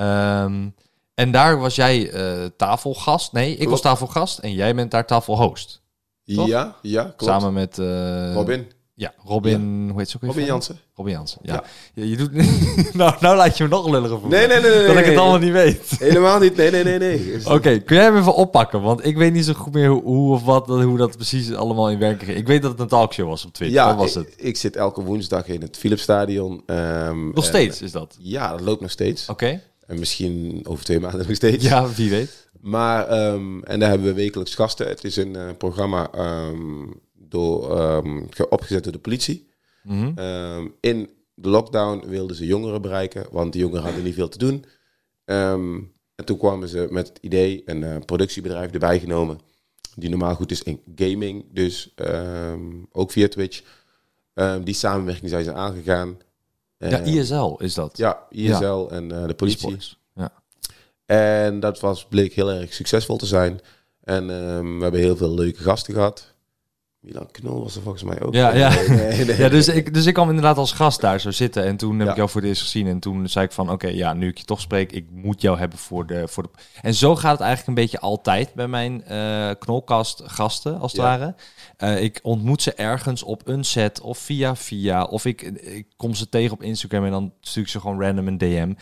Ehm, 0.02 0.70
en 1.14 1.32
daar 1.32 1.60
was 1.60 1.76
jij 1.76 2.10
eh, 2.12 2.46
tafelgast. 2.58 3.32
Nee, 3.32 3.56
ik 3.56 3.70
was 3.70 3.82
tafelgast 3.82 4.38
en 4.40 4.54
jij 4.54 4.76
bent 4.76 4.92
daar 4.92 5.06
tafelhost. 5.08 5.82
Toch? 6.26 6.48
Ja, 6.48 6.76
ja, 6.82 7.04
klopt. 7.04 7.24
Samen 7.24 7.54
met... 7.54 7.80
eh, 7.80 8.34
Robin. 8.34 8.72
Ja, 8.96 9.14
Robin... 9.26 9.88
Hoe 9.90 10.00
heet 10.00 10.10
ze 10.10 10.16
ook 10.16 10.22
weer? 10.22 10.32
Robin? 10.32 10.46
Jansen. 10.46 10.80
Robin 10.96 11.14
Jansen, 11.14 11.40
ja. 11.44 11.54
Ja. 11.54 11.64
ja. 11.94 12.04
je 12.04 12.18
doet... 12.18 12.32
nou, 12.94 13.16
nou 13.20 13.36
laat 13.36 13.58
je 13.58 13.64
me 13.64 13.70
nog 13.70 13.90
lulliger 13.90 14.20
voelen. 14.20 14.40
Nee, 14.40 14.48
nee, 14.48 14.60
nee, 14.62 14.78
nee. 14.78 14.88
Dat 14.88 14.90
ik 14.92 14.98
het 14.98 15.06
nee. 15.08 15.18
allemaal 15.18 15.40
niet 15.40 15.52
weet. 15.52 15.96
Helemaal 16.00 16.40
niet. 16.40 16.56
Nee, 16.56 16.72
nee, 16.72 16.84
nee, 16.84 17.00
nee. 17.00 17.40
Oké, 17.56 17.80
kun 17.80 17.96
jij 17.96 18.06
hem 18.06 18.18
even 18.18 18.36
oppakken? 18.36 18.82
Want 18.82 19.06
ik 19.06 19.18
weet 19.18 19.34
niet 19.34 19.46
zo 19.46 19.54
goed 19.54 19.74
meer 19.74 19.90
hoe, 19.90 20.04
hoe 20.04 20.34
of 20.34 20.44
wat, 20.44 20.68
hoe 20.68 20.98
dat 20.98 21.16
precies 21.16 21.54
allemaal 21.54 21.90
in 21.90 22.00
werking 22.00 22.24
ging. 22.26 22.38
Ik 22.38 22.48
weet 22.48 22.62
dat 22.62 22.72
het 22.72 22.80
een 22.80 22.88
talkshow 22.88 23.28
was 23.28 23.46
op 23.46 23.54
Twitch. 23.54 23.74
Ja, 23.74 23.88
dat 23.88 23.96
was 23.98 24.16
ik, 24.16 24.26
het. 24.26 24.34
ik 24.38 24.58
zit 24.58 24.76
elke 24.76 25.02
woensdag 25.04 25.48
in 25.48 25.62
het 25.62 25.78
Philipsstadion. 25.78 26.64
ehm, 26.66 27.26
Nog 27.26 27.36
en- 27.36 27.44
steeds 27.44 27.82
is 27.82 27.92
dat. 27.92 28.16
Ja, 28.20 28.52
dat 28.52 28.62
loopt 28.62 28.82
nog 28.82 28.92
steeds. 28.92 29.30
Oké. 29.30 29.62
En 29.92 30.00
misschien 30.00 30.62
over 30.64 30.84
twee 30.86 31.00
maanden 31.00 31.20
nog 31.28 31.36
steeds. 31.36 31.66
Ja, 31.68 31.90
wie 31.90 32.10
weet. 32.10 32.50
Maar, 32.60 33.08
ehm, 33.08 33.60
en 33.64 33.80
daar 33.80 33.90
hebben 33.90 34.08
we 34.08 34.14
wekelijks 34.14 34.56
gasten. 34.56 34.88
Het 34.88 35.04
is 35.04 35.16
een 35.16 35.36
eh, 35.36 35.50
programma 35.58 36.12
ehm, 36.12 36.88
door, 37.14 37.78
ehm, 37.78 38.22
ge- 38.30 38.50
opgezet 38.50 38.84
door 38.84 38.94
de 38.94 39.00
politie. 39.00 39.50
Mhm. 39.84 40.68
In 40.80 41.10
de 41.34 41.50
lockdown 41.50 42.08
wilden 42.08 42.36
ze 42.36 42.46
jongeren 42.46 42.82
bereiken, 42.82 43.26
want 43.32 43.54
de 43.54 43.60
jongeren 43.60 43.84
hadden 43.84 44.04
niet 44.04 44.14
veel 44.14 44.30
te 44.30 44.38
doen. 44.38 44.66
En 45.26 46.26
toen 46.26 46.38
kwamen 46.38 46.68
ze 46.68 46.88
met 46.90 47.08
het 47.08 47.18
idee, 47.22 47.62
een 47.66 47.84
eh, 47.84 47.96
productiebedrijf 48.06 48.72
erbij 48.72 49.00
genomen, 49.00 49.40
die 49.96 50.10
normaal 50.10 50.36
goed 50.36 50.52
is 50.52 50.64
in 50.64 50.82
gaming, 50.96 51.46
dus 51.52 51.94
ook 52.92 53.12
via 53.12 53.28
Twitch. 53.28 53.62
Die 54.64 54.74
samenwerking 54.74 55.30
zijn 55.30 55.44
ze 55.44 55.54
aangegaan. 55.54 56.18
Ja, 56.90 57.00
Ehm, 57.00 57.06
ISL 57.06 57.56
is 57.58 57.74
dat. 57.74 57.98
Ja, 57.98 58.28
ISL 58.30 58.88
en 58.90 59.12
eh, 59.12 59.28
de 59.28 59.34
politie. 59.34 59.78
Ja. 60.16 60.32
En 61.06 61.60
dat 61.60 61.80
was, 61.80 62.06
bleek 62.06 62.34
heel 62.34 62.52
erg 62.52 62.74
succesvol 62.74 63.18
te 63.18 63.26
zijn. 63.26 63.60
En 64.04 64.30
ehm, 64.30 64.76
we 64.78 64.82
hebben 64.84 65.00
heel 65.00 65.18
veel 65.18 65.34
leuke 65.34 65.64
gasten 65.64 65.94
gehad. 65.94 66.31
Milan 67.02 67.32
Knol 67.32 67.64
was 67.64 67.76
er 67.76 67.82
volgens 67.82 68.04
mij 68.04 68.22
ook. 68.22 68.34
Ja, 68.34 68.54
ja. 68.56 68.70
Nee, 68.70 68.88
nee, 68.88 69.26
nee. 69.26 69.38
Ja, 69.38 69.50
dus 69.50 69.68
ik, 69.68 69.94
dus 69.94 70.06
ik 70.06 70.14
kwam 70.14 70.28
inderdaad 70.28 70.58
als 70.58 70.72
gast 70.72 71.02
daar 71.02 71.20
zo 71.20 71.32
zitten. 71.32 71.64
En 71.66 71.78
toen 71.78 71.96
heb 71.98 72.06
Ja. 72.06 72.10
ik 72.12 72.18
jou 72.18 72.30
voor 72.30 72.42
het 72.42 72.50
eerst 72.50 72.62
gezien. 72.62 72.88
En 72.88 73.00
toen 73.00 73.28
zei 73.30 73.46
ik 73.46 73.52
van, 73.52 73.70
oké, 73.72 73.88
ja, 73.88 74.14
nu 74.14 74.28
ik 74.28 74.38
je 74.38 74.44
toch 74.44 74.62
spreek, 74.62 74.92
ik 74.92 75.06
moet 75.12 75.42
jou 75.42 75.58
hebben 75.60 75.78
voor 75.80 76.06
de... 76.08 76.28
Voor 76.28 76.44
de... 76.44 76.50
En 76.82 76.94
zo 76.94 77.16
gaat 77.16 77.32
het 77.32 77.40
eigenlijk 77.40 77.68
een 77.68 77.84
beetje 77.84 78.00
altijd 78.00 78.54
bij 78.54 78.68
mijn 78.68 79.04
eh 79.04 79.50
knolkast 79.60 80.22
gasten, 80.26 80.80
als 80.80 80.92
het 80.92 81.02
Ja. 81.02 81.08
ware. 81.08 81.36
Eh, 81.78 82.04
ik 82.04 82.20
ontmoet 82.24 82.62
ze 82.62 82.74
ergens 82.74 83.24
op 83.24 83.48
een 83.48 83.64
set 83.64 84.02
of 84.02 84.18
via 84.18 84.56
via. 84.56 85.04
Of 85.04 85.26
ik, 85.26 85.42
ik 85.42 85.86
kom 85.98 86.14
ze 86.14 86.30
tegen 86.30 86.52
op 86.54 86.64
Instagram 86.64 87.06
en 87.06 87.12
dan 87.12 87.34
stuur 87.42 87.64
ik 87.64 87.70
ze 87.70 87.80
gewoon 87.80 88.02
random 88.02 88.28
een 88.28 88.38
DM. 88.38 88.74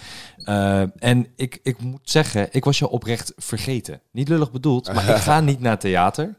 Eh, 0.44 0.82
en 1.04 1.28
ik, 1.36 1.60
ik 1.64 1.80
moet 1.82 2.00
zeggen, 2.10 2.48
ik 2.52 2.64
was 2.66 2.80
jou 2.80 2.92
oprecht 2.92 3.34
vergeten. 3.38 4.02
Niet 4.12 4.28
lullig 4.30 4.52
bedoeld, 4.52 4.94
maar 4.94 5.10
ik 5.10 5.16
ga 5.30 5.40
niet 5.42 5.60
naar 5.60 5.80
theater. 5.80 6.38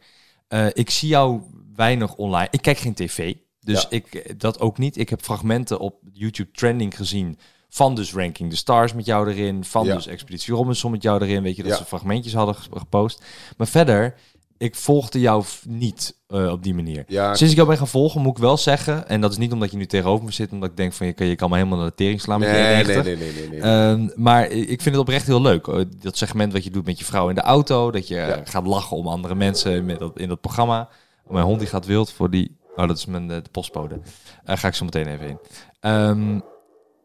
Ik 0.72 0.90
zie 0.90 1.08
jou 1.08 1.40
weinig 1.80 2.14
online. 2.14 2.48
Ik 2.50 2.62
kijk 2.62 2.78
geen 2.78 2.94
tv. 2.94 3.34
Dus 3.60 3.82
Ja. 3.82 3.86
ik 3.90 4.34
dat 4.40 4.60
ook 4.60 4.78
niet. 4.78 4.96
Ik 4.96 5.08
heb 5.08 5.22
fragmenten 5.22 5.78
op 5.78 5.94
YouTube 6.12 6.50
trending 6.52 6.96
gezien 6.96 7.38
van 7.68 7.94
dus 7.94 8.14
Ranking 8.14 8.50
the 8.50 8.56
Stars 8.56 8.94
met 8.94 9.06
jou 9.06 9.30
erin, 9.30 9.64
van 9.64 9.84
Ja. 9.86 9.94
dus 9.94 10.06
Expeditie 10.06 10.54
Robinson 10.54 10.90
met 10.90 11.02
jou 11.02 11.22
erin, 11.22 11.42
weet 11.42 11.56
je 11.56 11.62
dat 11.62 11.72
Ja. 11.72 11.78
ze 11.78 11.84
fragmentjes 11.84 12.34
hadden 12.34 12.54
gepost. 12.74 13.24
Maar 13.56 13.66
verder, 13.66 14.14
ik 14.58 14.74
volgde 14.74 15.20
jou 15.20 15.44
niet 15.68 16.18
eh, 16.26 16.50
op 16.50 16.62
die 16.62 16.74
manier. 16.74 17.04
Ja, 17.06 17.34
Sinds 17.34 17.50
ik 17.52 17.56
jou 17.56 17.68
ben 17.68 17.78
gaan 17.78 17.88
volgen, 17.88 18.20
moet 18.20 18.36
ik 18.36 18.42
wel 18.42 18.56
zeggen, 18.56 19.08
en 19.08 19.20
dat 19.20 19.30
is 19.30 19.36
niet 19.36 19.52
omdat 19.52 19.70
je 19.70 19.76
nu 19.76 19.86
tegenover 19.86 20.24
me 20.24 20.32
zit, 20.32 20.52
omdat 20.52 20.70
ik 20.70 20.76
denk 20.76 20.92
van 20.92 21.06
je 21.06 21.12
kan, 21.12 21.26
je 21.26 21.34
kan 21.36 21.50
me 21.50 21.56
helemaal 21.56 21.78
naar 21.78 21.88
de 21.88 21.94
tering 21.94 22.20
slaan 22.20 22.40
met 22.40 22.48
je 22.48 22.54
nee, 22.54 22.74
90. 22.84 23.04
nee, 23.04 23.16
nee, 23.16 23.32
nee, 23.32 23.48
nee, 23.48 23.60
nee. 23.60 23.60
Ehm, 23.60 24.08
maar 24.22 24.50
ik 24.50 24.66
vind 24.82 24.84
het 24.94 24.98
oprecht 25.04 25.26
heel 25.26 25.42
leuk. 25.42 25.84
Dat 26.02 26.16
segment 26.16 26.52
wat 26.52 26.64
je 26.64 26.70
doet 26.70 26.86
met 26.86 26.98
je 26.98 27.04
vrouw 27.04 27.28
in 27.28 27.34
de 27.34 27.40
auto. 27.40 27.90
Dat 27.90 28.08
je 28.08 28.16
eh, 28.20 28.40
gaat 28.44 28.66
lachen 28.66 28.96
om 28.96 29.06
andere 29.06 29.34
mensen 29.34 29.84
met 29.84 29.98
dat, 29.98 30.18
in 30.18 30.28
dat 30.28 30.40
programma. 30.40 30.88
Mijn 31.30 31.44
hond 31.44 31.58
die 31.58 31.68
gaat 31.68 31.86
wild 31.86 32.12
voor 32.12 32.30
die... 32.30 32.56
Oh, 32.76 32.86
dat 32.88 32.96
is 32.96 33.06
mijn 33.06 33.30
eh, 33.30 33.42
de 33.42 33.50
postbode. 33.50 34.00
Daar 34.44 34.58
ga 34.58 34.68
ik 34.68 34.74
zo 34.74 34.84
meteen 34.84 35.06
even 35.06 35.26
heen. 35.26 35.38
Ehm, 35.80 36.40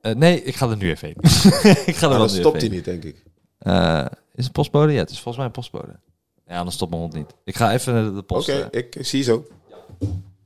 eh, 0.01 0.15
nee, 0.15 0.43
ik 0.43 0.55
ga 0.55 0.69
er 0.69 0.77
nu 0.77 0.89
even 0.89 1.07
heen. 1.07 1.17
ik 1.85 1.95
ga 1.95 2.03
er 2.05 2.09
wel 2.09 2.17
dan 2.17 2.29
stopt 2.29 2.61
hij 2.61 2.69
niet, 2.69 2.85
denk 2.85 3.03
ik. 3.03 3.23
Eh, 3.57 4.05
is 4.33 4.43
het 4.43 4.53
postbode? 4.53 4.91
Ja, 4.93 4.99
het 4.99 5.09
is 5.09 5.15
volgens 5.15 5.37
mij 5.37 5.45
een 5.45 5.51
postbode. 5.51 5.99
Ja, 6.47 6.63
dan 6.63 6.71
stopt 6.71 6.91
mijn 6.91 7.01
hond 7.01 7.13
niet. 7.13 7.33
Ik 7.43 7.55
ga 7.55 7.73
even 7.73 7.93
naar 7.93 8.13
de 8.13 8.21
post. 8.21 8.49
Oké, 8.49 8.77
ik 8.77 8.97
zie 8.99 9.23
zo. 9.23 9.45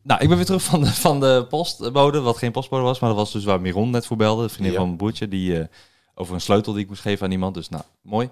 Nou, 0.04 0.22
ik 0.22 0.28
ben 0.28 0.38
weer 0.38 0.46
terug 0.46 0.64
van 0.64 0.82
de, 0.82 0.94
van 0.94 1.20
de 1.20 1.46
postbode, 1.50 2.20
wat 2.20 2.38
geen 2.38 2.52
postbode 2.52 2.84
was. 2.84 3.00
Maar 3.00 3.10
dat 3.10 3.18
was 3.20 3.32
dus 3.32 3.44
waar 3.44 3.62
Miron 3.62 3.90
net 3.90 4.06
voor 4.06 4.18
belde, 4.18 4.44
de 4.44 4.50
vriendin 4.50 4.72
Ja. 4.72 4.78
van 4.78 4.86
mijn 4.88 4.98
broertje. 4.98 5.28
Die, 5.28 5.68
over 6.16 6.34
een 6.34 6.42
sleutel 6.42 6.74
die 6.74 6.82
ik 6.82 6.88
moest 6.90 7.02
geven 7.02 7.26
aan 7.26 7.32
iemand. 7.32 7.54
Dus 7.54 7.70
nou, 7.70 7.84
mooi. 8.02 8.30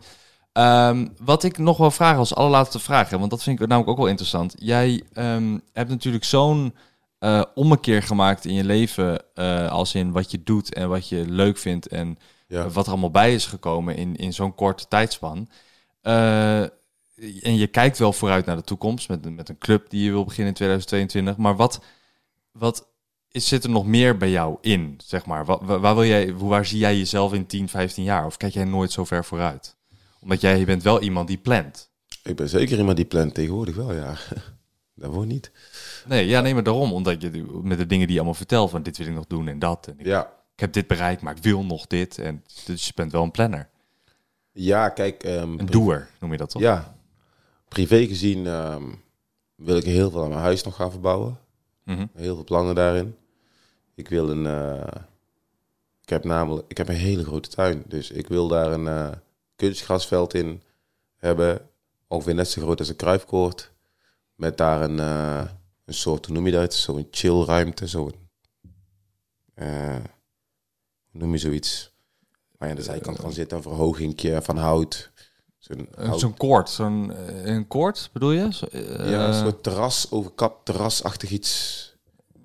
Ehm, 0.58 1.08
wat 1.24 1.44
ik 1.44 1.58
nog 1.58 1.78
wel 1.78 1.92
vraag 1.92 2.18
als 2.18 2.36
allerlaatste 2.36 2.80
vraag, 2.80 3.10
hè, 3.10 3.18
want 3.20 3.30
dat 3.32 3.44
vind 3.44 3.60
ik 3.60 3.68
namelijk 3.68 3.92
ook 3.92 3.98
wel 3.98 4.08
interessant. 4.08 4.54
Jij 4.58 5.04
ehm, 5.14 5.58
hebt 5.74 5.90
natuurlijk 5.90 6.24
zo'n 6.24 6.76
eh 7.20 7.44
ommekeer 7.56 8.04
gemaakt 8.04 8.46
in 8.46 8.54
je 8.54 8.64
leven, 8.64 9.24
eh, 9.34 9.72
als 9.72 9.96
in 9.96 10.12
wat 10.12 10.32
je 10.32 10.44
doet 10.44 10.74
en 10.74 10.90
wat 10.90 11.10
je 11.10 11.26
leuk 11.30 11.58
vindt 11.58 11.88
en 11.88 12.18
Ja. 12.48 12.70
wat 12.70 12.86
er 12.86 12.92
allemaal 12.92 13.12
bij 13.12 13.34
is 13.34 13.46
gekomen 13.46 13.96
in, 13.96 14.16
in 14.16 14.34
zo'n 14.34 14.56
korte 14.56 14.88
tijdspan. 14.88 15.50
Eh, 16.02 16.62
en 16.62 17.56
je 17.58 17.68
kijkt 17.68 17.98
wel 17.98 18.14
vooruit 18.14 18.46
naar 18.46 18.56
de 18.56 18.62
toekomst 18.64 19.10
met, 19.10 19.26
een- 19.26 19.36
met 19.36 19.50
een 19.50 19.58
club 19.58 19.90
die 19.90 20.04
je 20.04 20.12
wil 20.12 20.24
beginnen 20.24 20.48
in 20.48 20.54
2022. 20.54 21.38
Maar 21.38 21.56
wat, 21.56 21.80
wat 22.52 22.88
is, 23.32 23.48
zit 23.48 23.64
er 23.64 23.70
nog 23.70 23.86
meer 23.86 24.18
bij 24.18 24.30
jou 24.30 24.58
in, 24.62 25.00
zeg 25.06 25.26
maar? 25.26 25.46
Waar, 25.46 25.80
waar 25.80 25.96
wil 25.96 26.06
jij, 26.06 26.34
waar 26.36 26.66
zie 26.66 26.80
jij 26.80 26.98
jezelf 26.98 27.34
in 27.34 27.46
10, 27.46 27.70
15 27.70 28.04
jaar? 28.04 28.26
Of 28.26 28.38
kijk 28.38 28.54
jij 28.54 28.64
nooit 28.66 28.92
zo 28.92 29.04
ver 29.06 29.26
vooruit? 29.26 29.76
Omdat 30.20 30.42
jij 30.42 30.60
je 30.60 30.66
bent 30.66 30.84
wel 30.84 31.02
iemand 31.02 31.28
die 31.28 31.38
plant. 31.38 31.90
Ik 32.24 32.36
ben 32.36 32.50
zeker 32.50 32.78
iemand 32.78 32.98
die 32.98 33.06
plant 33.06 33.34
tegenwoordig 33.34 33.76
wel, 33.76 33.94
ja. 33.94 34.16
Daarvoor 34.96 35.26
niet. 35.26 35.52
Nee, 36.08 36.28
ja, 36.28 36.42
nee, 36.42 36.54
maar 36.54 36.64
daarom. 36.64 36.94
Omdat 36.94 37.22
je 37.22 37.46
met 37.64 37.78
de 37.78 37.86
dingen 37.86 38.06
die 38.06 38.14
je 38.16 38.20
allemaal 38.22 38.38
vertelt, 38.38 38.70
van 38.70 38.84
dit 38.84 38.98
wil 38.98 39.08
ik 39.08 39.14
nog 39.14 39.28
doen 39.28 39.48
en 39.48 39.60
dat. 39.60 39.88
En 39.88 40.00
ik, 40.00 40.06
Ja, 40.06 40.24
ik 40.54 40.60
heb 40.60 40.74
dit 40.74 40.88
bereikt, 40.88 41.22
maar 41.22 41.36
ik 41.36 41.44
wil 41.44 41.64
nog 41.66 41.88
dit. 41.88 42.18
En 42.18 42.44
dus 42.66 42.86
je 42.86 42.92
bent 42.96 43.12
wel 43.12 43.24
een 43.24 43.32
planner. 43.32 43.70
ja 44.52 44.90
kijk... 44.90 45.24
ehm, 45.24 45.60
Een 45.60 45.66
doer, 45.66 46.08
noem 46.20 46.32
je 46.32 46.38
dat 46.38 46.50
toch? 46.50 46.62
Ja, 46.62 46.96
privé 47.68 48.06
gezien 48.08 48.48
ehm, 48.48 48.84
wil 49.56 49.78
ik 49.78 49.84
heel 49.84 50.12
veel 50.12 50.24
aan 50.24 50.30
mijn 50.30 50.42
huis 50.42 50.64
nog 50.64 50.76
gaan 50.76 50.92
verbouwen. 50.92 51.40
Mhm. 51.84 52.06
Heel 52.16 52.36
veel 52.36 52.44
plannen 52.44 52.76
daarin. 52.76 53.16
Ik 53.96 54.10
wil 54.10 54.30
een... 54.30 54.46
eh, 54.46 55.02
ik 56.02 56.10
heb 56.10 56.24
namelijk... 56.24 56.66
Ik 56.68 56.78
heb 56.78 56.88
een 56.90 56.96
hele 56.96 57.24
grote 57.24 57.50
tuin. 57.50 57.84
Dus 57.88 58.12
ik 58.12 58.28
wil 58.28 58.48
daar 58.48 58.72
een 58.72 58.88
eh, 58.88 59.12
kunstgrasveld 59.58 60.34
in 60.34 60.62
hebben. 61.18 61.70
Ongeveer 62.08 62.34
net 62.36 62.50
zo 62.50 62.62
groot 62.62 62.80
als 62.80 62.90
een 62.90 62.96
kruifkoord. 62.96 63.72
Met 64.36 64.58
daar 64.58 64.82
een, 64.82 65.00
eh, 65.00 65.50
een 65.86 65.94
soort, 65.94 66.26
hoe 66.26 66.36
noem 66.36 66.46
je 66.46 66.52
dat? 66.52 66.74
Zo'n 66.74 67.08
chillruimte. 67.12 67.88
Zo'n... 67.88 68.14
eh, 69.54 69.96
hoe 71.12 71.20
noem 71.22 71.32
je 71.32 71.38
zoiets? 71.38 71.92
Waar 72.58 72.68
je 72.70 72.74
aan 72.76 72.80
de 72.80 72.86
zijkant 72.86 73.18
kan 73.20 73.32
zitten. 73.34 73.58
Een 73.58 73.64
verhogingje 73.64 74.42
van 74.42 74.58
hout. 74.58 75.12
Zo'n 75.58 75.88
Eh, 75.96 76.06
hout- 76.08 76.20
Zo'n 76.20 76.38
koord, 76.38 76.70
zo'n 76.70 77.12
eh, 77.14 77.46
een 77.46 77.68
koord 77.68 78.10
bedoel 78.14 78.32
je? 78.32 78.54
Zo, 78.54 78.66
eh, 78.66 79.10
ja, 79.10 79.28
een 79.28 79.34
soort 79.34 79.64
terras, 79.64 80.12
overkap, 80.12 80.66
terrasachtig 80.66 81.30
iets. 81.30 81.86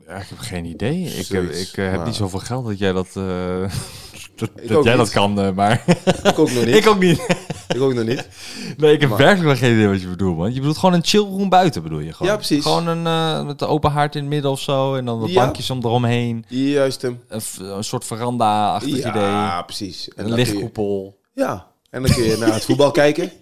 ja, 0.07 0.17
ik 0.17 0.29
heb 0.29 0.39
geen 0.39 0.65
idee. 0.65 1.03
Ik, 1.05 1.27
heb, 1.27 1.43
ik 1.51 1.77
eh, 1.77 1.85
heb 1.89 1.97
maar- 1.97 2.07
niet 2.07 2.15
zoveel 2.15 2.39
geld 2.39 2.67
dat 2.67 2.79
jij 2.79 2.93
dat, 2.93 3.17
eh, 3.17 3.75
dat, 4.55 4.69
dat 4.69 4.85
jij 4.85 4.97
dat 4.97 5.11
kan, 5.11 5.41
eh, 5.41 5.51
maar 5.51 5.85
Ik 6.23 6.39
ook 6.39 6.51
nog 6.53 6.65
niet. 6.67 6.75
ik 6.77 6.87
ook 6.87 6.99
niet. 6.99 7.27
Ik 7.69 7.81
ook 7.81 7.95
nog 7.95 8.05
niet. 8.05 8.29
Nee, 8.77 8.93
ik 8.93 9.01
heb 9.01 9.09
Maar- 9.11 9.19
werkelijk 9.19 9.47
wel 9.47 9.57
geen 9.57 9.73
idee 9.77 9.89
wat 9.89 10.01
je 10.01 10.09
bedoelt, 10.09 10.37
man. 10.37 10.53
Je 10.53 10.59
bedoelt 10.59 10.79
gewoon 10.79 10.95
een 10.95 11.05
chillroom 11.05 11.49
buiten, 11.49 11.83
bedoel 11.83 11.99
je? 11.99 12.13
Gewoon. 12.13 12.33
Ja, 12.33 12.37
precies. 12.39 12.63
Gewoon 12.63 12.87
een 12.87 13.07
eh, 13.07 13.45
met 13.47 13.59
de 13.59 13.67
open 13.67 13.91
haard 13.91 14.15
in 14.15 14.21
het 14.21 14.31
midden 14.31 14.51
of 14.51 14.61
zo 14.61 14.95
en 14.95 15.05
dan 15.05 15.21
wat 15.21 15.31
Ja. 15.31 15.45
bankjes 15.45 15.71
om 15.71 15.79
eromheen. 15.79 16.45
Juist 16.49 17.03
hem. 17.03 17.21
Een, 17.29 17.85
soort 17.85 18.05
veranda-achtig 18.05 18.99
idee. 18.99 19.13
Ja, 19.23 19.63
precies. 19.63 20.09
En 20.09 20.25
Een 20.25 20.31
je- 20.31 20.37
lichtkoepel. 20.37 21.19
Ja, 21.35 21.67
en 21.91 22.03
dan 22.03 22.13
kun 22.15 22.25
je 22.25 22.37
naar 22.37 22.55
het 22.55 22.65
voetbal 22.65 22.91
kijken. 23.03 23.33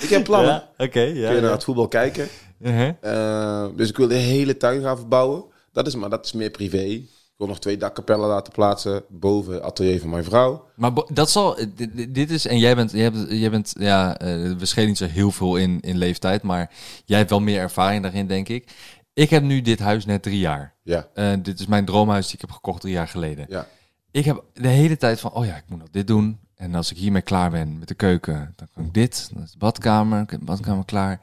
Ik 0.00 0.08
heb 0.08 0.24
plannen. 0.24 0.50
Ja, 0.76 0.84
oké. 0.84 1.00
ja, 1.00 1.12
kun 1.12 1.18
je 1.20 1.24
naar 1.40 1.42
ja. 1.42 1.50
het 1.50 1.64
voetbal 1.64 1.88
kijken. 1.88 2.28
Uh-huh. 2.60 2.88
Eh, 3.00 3.68
dus 3.76 3.88
ik 3.88 3.96
wil 3.96 4.08
de 4.08 4.14
hele 4.14 4.56
tuin 4.56 4.82
gaan 4.82 4.96
verbouwen. 4.96 5.44
Dat 5.72 5.86
is, 5.86 5.94
maar 5.94 6.10
dat 6.10 6.24
is 6.24 6.32
meer 6.32 6.50
privé. 6.50 7.00
Wil 7.42 7.50
nog 7.50 7.60
twee 7.60 7.76
dakkapellen 7.76 8.28
laten 8.28 8.52
plaatsen 8.52 9.02
boven 9.08 9.54
het 9.54 9.62
atelier 9.62 10.00
van 10.00 10.10
mijn 10.10 10.24
vrouw. 10.24 10.68
Maar 10.74 10.90
dat 11.08 11.30
zal, 11.30 11.56
dit, 11.74 12.14
dit- 12.14 12.30
is, 12.30 12.46
en 12.46 12.58
jij 12.58 12.74
bent, 12.74 12.90
jij 12.92 13.12
bent, 13.12 13.30
jij 13.30 13.50
bent 13.50 13.72
ja, 13.78 14.18
eh, 14.18 14.26
we 14.58 14.66
schelen 14.66 14.88
niet 14.88 14.98
zo 14.98 15.06
heel 15.06 15.30
veel 15.30 15.56
in, 15.56 15.80
in 15.80 15.96
leeftijd, 15.96 16.42
maar 16.42 16.70
jij 17.04 17.18
hebt 17.18 17.30
wel 17.30 17.40
meer 17.40 17.58
ervaring 17.60 18.02
daarin, 18.02 18.26
denk 18.26 18.48
ik. 18.48 18.72
Ik 19.12 19.30
heb 19.30 19.42
nu 19.42 19.60
dit 19.62 19.78
huis 19.78 20.04
net 20.04 20.22
drie 20.22 20.38
jaar. 20.38 20.74
Ja, 20.82 21.08
Eh, 21.14 21.32
dit 21.42 21.60
is 21.60 21.66
mijn 21.66 21.84
droomhuis 21.84 22.24
die 22.26 22.34
ik 22.34 22.40
heb 22.40 22.50
gekocht 22.50 22.80
drie 22.80 22.92
jaar 22.92 23.08
geleden. 23.08 23.46
ja. 23.48 23.66
Ik 24.10 24.24
heb 24.24 24.42
de 24.52 24.68
hele 24.68 24.96
tijd 24.96 25.20
van, 25.20 25.32
oh 25.32 25.44
ja, 25.44 25.56
ik 25.56 25.64
moet 25.68 25.78
nog 25.78 25.90
dit 25.90 26.06
doen. 26.06 26.38
En 26.54 26.74
als 26.74 26.90
ik 26.90 26.96
hiermee 26.96 27.22
klaar 27.22 27.50
ben 27.50 27.78
met 27.78 27.88
de 27.88 27.94
keuken, 27.94 28.52
dan 28.56 28.68
kan 28.74 28.84
ik 28.84 28.94
dit. 28.94 29.30
Dan 29.34 29.42
is 29.42 29.50
de 29.52 29.58
badkamer, 29.58 30.22
ik 30.22 30.30
heb 30.30 30.38
de 30.40 30.46
badkamer 30.46 30.84
klaar. 30.84 31.20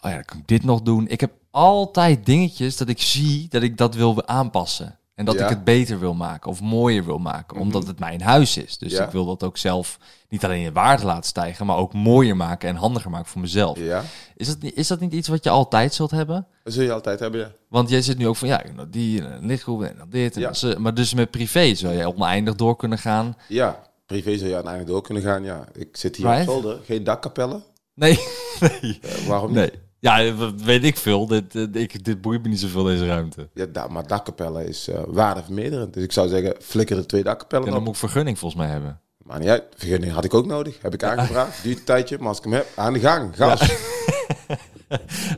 Oh 0.00 0.10
ja, 0.10 0.14
dan 0.14 0.24
kan 0.24 0.38
ik 0.38 0.48
dit 0.48 0.64
nog 0.64 0.82
doen. 0.82 1.08
Ik 1.08 1.20
heb 1.20 1.32
altijd 1.50 2.26
dingetjes 2.26 2.76
dat 2.76 2.88
ik 2.88 3.00
zie 3.02 3.46
dat 3.50 3.62
ik 3.62 3.76
dat 3.76 3.94
wil 3.94 4.26
aanpassen. 4.26 4.98
En 5.18 5.24
dat 5.24 5.34
Ja. 5.34 5.42
ik 5.42 5.48
het 5.48 5.64
beter 5.64 5.98
wil 5.98 6.14
maken 6.14 6.50
of 6.50 6.60
mooier 6.60 7.04
wil 7.04 7.18
maken. 7.18 7.56
Omdat 7.56 7.86
het 7.86 7.98
mijn 7.98 8.20
huis 8.22 8.56
is. 8.56 8.78
Dus 8.78 8.92
Ja. 8.92 9.04
ik 9.04 9.10
wil 9.10 9.24
dat 9.26 9.42
ook 9.42 9.56
zelf 9.56 9.98
niet 10.28 10.44
alleen 10.44 10.64
in 10.64 10.72
waarde 10.72 11.04
laten 11.04 11.24
stijgen, 11.24 11.66
maar 11.66 11.76
ook 11.76 11.92
mooier 11.92 12.36
maken 12.36 12.68
en 12.68 12.76
handiger 12.76 13.10
maken 13.10 13.26
voor 13.26 13.40
mezelf. 13.40 13.78
Ja, 13.78 14.02
Is, 14.36 14.46
dat, 14.46 14.60
niet- 14.60 14.76
is 14.76 14.86
dat 14.88 15.00
niet 15.00 15.12
iets 15.12 15.28
wat 15.28 15.44
je 15.44 15.50
altijd 15.50 15.94
zult 15.94 16.10
hebben? 16.10 16.46
dat 16.64 16.72
zul 16.72 16.82
je 16.82 16.92
altijd 16.92 17.20
hebben, 17.20 17.40
ja. 17.40 17.50
Want 17.68 17.88
jij 17.88 18.02
zit 18.02 18.18
nu 18.18 18.28
ook 18.28 18.36
van, 18.36 18.48
ja, 18.48 18.62
die 18.88 19.24
en 19.24 19.46
lichtgroep 19.46 19.82
en 19.82 19.94
dan 19.98 20.08
dit. 20.10 20.34
En 20.34 20.40
Ja. 20.40 20.46
dan 20.46 20.54
ze- 20.56 20.76
maar 20.78 20.94
dus 20.94 21.14
met 21.14 21.30
privé 21.30 21.74
zou 21.74 21.94
je 21.94 22.08
oneindig 22.14 22.54
door 22.54 22.76
kunnen 22.76 22.98
gaan. 22.98 23.36
Ja, 23.48 23.82
privé 24.06 24.36
zou 24.36 24.48
je 24.48 24.54
uiteindelijk 24.54 24.92
door 24.92 25.02
kunnen 25.02 25.22
gaan, 25.22 25.44
ja. 25.44 25.64
Ik 25.72 25.96
zit 25.96 26.16
hier 26.16 26.26
Right. 26.26 26.48
op 26.48 26.52
zolder, 26.52 26.78
geen 26.84 27.04
dakkapellen. 27.04 27.62
Nee, 27.94 28.18
nee, 28.60 28.98
Eh, 29.02 29.26
waarom 29.26 29.46
niet? 29.48 29.56
nee. 29.56 29.72
Ja, 30.00 30.34
weet 30.64 30.84
ik 30.84 30.96
veel. 30.96 31.26
Dit, 31.26 31.52
dit, 31.52 31.76
ik, 31.76 32.04
dit 32.04 32.20
boeit 32.20 32.42
me 32.42 32.48
niet 32.48 32.60
zoveel, 32.60 32.82
deze 32.84 33.06
ruimte. 33.06 33.48
Ja, 33.54 33.66
da- 33.66 33.88
maar 33.88 34.06
dakkapellen 34.06 34.66
is 34.68 34.88
eh 34.88 35.02
waardevermeerderend. 35.06 35.94
Dus 35.94 36.02
ik 36.02 36.12
zou 36.12 36.28
zeggen, 36.28 36.54
flikker 36.60 36.96
er 36.96 37.06
twee 37.06 37.22
dakkapellen 37.22 37.64
En 37.64 37.70
dan 37.70 37.78
op. 37.80 37.84
moet 37.86 37.94
ik 37.94 38.00
vergunning 38.00 38.38
volgens 38.38 38.60
mij 38.62 38.70
hebben. 38.70 39.00
Maar 39.22 39.38
niet 39.38 39.48
uit. 39.48 39.64
Vergunning 39.76 40.12
had 40.12 40.24
ik 40.24 40.34
ook 40.34 40.46
nodig. 40.46 40.78
Heb 40.82 40.94
ik 40.94 41.02
aangevraagd. 41.02 41.62
Duurt 41.62 41.78
een 41.78 41.84
tijdje, 41.84 42.18
maar 42.18 42.28
als 42.28 42.38
ik 42.38 42.44
hem 42.44 42.52
heb, 42.52 42.66
aan 42.76 42.92
de 42.92 43.00
gang. 43.00 43.36
Gas. 43.36 43.60
Ja, 43.66 43.76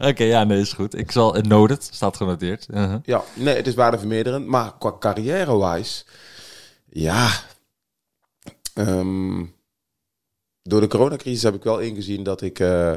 Oké, 0.09 0.25
ja, 0.25 0.45
nee, 0.45 0.61
is 0.61 0.73
goed. 0.73 0.99
Ik 0.99 1.11
zal 1.11 1.35
het 1.35 1.47
noted, 1.47 1.89
staat 1.93 2.17
genoteerd. 2.17 2.67
Uh-huh. 2.71 3.21
nee, 3.35 3.57
het 3.57 3.67
is 3.67 3.75
waardevermeerderend. 3.75 4.47
Maar 4.47 4.79
qua 4.79 4.97
carrière-wise, 4.99 6.05
ja. 6.89 7.29
Ehm, 8.75 9.45
door 10.63 10.81
de 10.81 10.87
coronacrisis 10.87 11.43
heb 11.43 11.55
ik 11.55 11.63
wel 11.63 11.79
ingezien 11.79 12.23
dat 12.23 12.43
ik... 12.43 12.59
eh, 12.59 12.93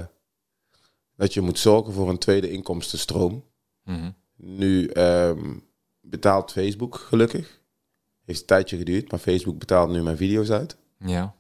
dat 1.15 1.33
je 1.33 1.41
moet 1.41 1.59
zorgen 1.59 1.93
voor 1.93 2.09
een 2.09 2.17
tweede 2.17 2.51
inkomstenstroom. 2.51 3.43
Mhm. 3.83 4.11
Nu 4.35 4.87
ehm, 4.87 5.57
betaalt 6.01 6.51
Facebook 6.51 6.95
gelukkig. 6.95 7.61
Heeft 8.25 8.39
een 8.39 8.45
tijdje 8.45 8.77
geduurd, 8.77 9.11
maar 9.11 9.19
Facebook 9.19 9.57
betaalt 9.57 9.89
nu 9.89 10.01
mijn 10.03 10.17
video's 10.17 10.49
uit. 10.49 10.77
Ja. 10.99 11.35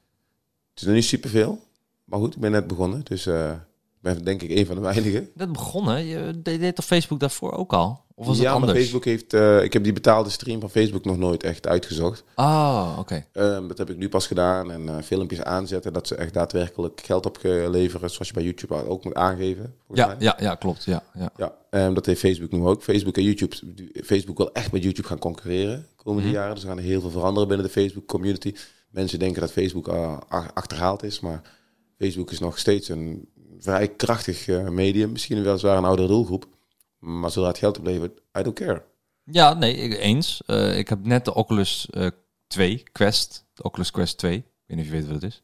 Het 0.69 0.81
is 0.81 0.87
nog 0.87 0.95
niet 0.95 1.03
superveel. 1.03 1.59
Maar 2.03 2.19
goed, 2.19 2.35
ik 2.35 2.41
ben 2.41 2.51
net 2.51 2.67
begonnen. 2.67 3.03
Dus 3.03 3.25
eh, 3.25 3.51
ik 3.51 3.72
ben 4.03 4.23
denk 4.23 4.41
ik 4.41 4.49
een 4.57 4.65
van 4.65 4.75
de 4.75 4.81
weinigen. 4.81 5.29
Dat 5.35 5.51
begonnen. 5.51 6.05
Je 6.05 6.41
deed, 6.41 6.75
toch 6.75 6.85
Facebook 6.85 7.19
daarvoor 7.19 7.51
ook 7.51 7.73
al? 7.73 8.01
Of 8.15 8.25
was 8.25 8.37
ja, 8.37 8.41
het 8.43 8.51
maar 8.51 8.61
anders? 8.67 8.79
Facebook 8.79 9.05
heeft... 9.05 9.33
eh, 9.33 9.63
ik 9.63 9.73
heb 9.73 9.83
die 9.83 9.93
betaalde 9.93 10.29
stream 10.29 10.59
van 10.59 10.69
Facebook 10.69 11.05
nog 11.05 11.17
nooit 11.17 11.43
echt 11.43 11.67
uitgezocht. 11.67 12.23
Oh, 12.35 12.95
oké. 12.99 13.25
Ehm, 13.31 13.67
dat 13.67 13.77
heb 13.77 13.89
ik 13.89 13.97
nu 13.97 14.09
pas 14.09 14.27
gedaan. 14.27 14.71
En 14.71 14.89
eh, 14.89 15.03
filmpjes 15.03 15.41
aanzetten 15.41 15.93
dat 15.93 16.07
ze 16.07 16.15
echt 16.15 16.33
daadwerkelijk 16.33 17.01
geld 17.05 17.25
op 17.25 17.39
leveren. 17.43 18.09
Zoals 18.09 18.27
je 18.27 18.33
bij 18.33 18.43
YouTube 18.43 18.87
ook 18.87 19.03
moet 19.03 19.13
aangeven. 19.13 19.75
Ja, 19.93 20.07
mij. 20.07 20.15
ja, 20.19 20.37
ja, 20.39 20.55
klopt. 20.55 20.83
Ja, 20.83 21.03
ja. 21.13 21.31
Ja, 21.37 21.53
ehm, 21.69 21.93
dat 21.93 22.05
heeft 22.05 22.19
Facebook 22.19 22.51
nu 22.51 22.61
ook. 22.61 22.83
Facebook 22.83 23.17
en 23.17 23.23
YouTube. 23.23 23.55
Facebook 24.03 24.37
wil 24.37 24.51
echt 24.53 24.71
met 24.71 24.83
YouTube 24.83 25.07
gaan 25.07 25.19
concurreren 25.19 25.87
de 25.97 26.03
komende 26.03 26.27
Mhm. 26.27 26.37
jaren. 26.37 26.53
Dus 26.53 26.63
er 26.63 26.69
gaan 26.69 26.77
heel 26.77 27.01
veel 27.01 27.09
veranderen 27.09 27.47
binnen 27.47 27.65
de 27.65 27.71
Facebook 27.73 28.05
community. 28.07 28.53
Mensen 28.89 29.19
denken 29.19 29.41
dat 29.41 29.51
Facebook 29.51 29.87
eh, 29.87 30.17
ach- 30.27 30.53
achterhaald 30.53 31.03
is, 31.03 31.19
maar 31.19 31.41
Facebook 31.97 32.31
is 32.31 32.39
nog 32.39 32.57
steeds 32.59 32.89
een 32.89 33.27
vrij 33.59 33.87
krachtig 33.87 34.47
eh, 34.47 34.67
medium. 34.69 35.11
Misschien 35.11 35.43
weliswaar 35.43 35.77
een 35.77 35.85
oudere 35.85 36.07
doelgroep. 36.07 36.45
Maar 36.99 37.31
zodra 37.31 37.49
het 37.49 37.57
geld 37.57 37.77
oplevert, 37.77 38.19
I 38.39 38.41
don't 38.43 38.55
care. 38.55 38.83
Ja, 39.23 39.53
nee, 39.53 39.75
ik- 39.75 39.97
eens. 39.99 40.41
Eh, 40.45 40.77
ik 40.77 40.89
heb 40.89 41.05
net 41.05 41.25
de 41.25 41.33
Oculus 41.33 41.87
eh 41.89 42.07
2 42.47 42.83
Quest, 42.91 43.45
de 43.53 43.63
Oculus 43.63 43.91
Quest 43.91 44.17
2. 44.17 44.35
Ik 44.37 44.43
weet 44.65 44.77
niet 44.77 44.85
of 44.85 44.91
je 44.93 44.97
weet 44.97 45.05
wat 45.11 45.21
het 45.21 45.31
is. 45.31 45.41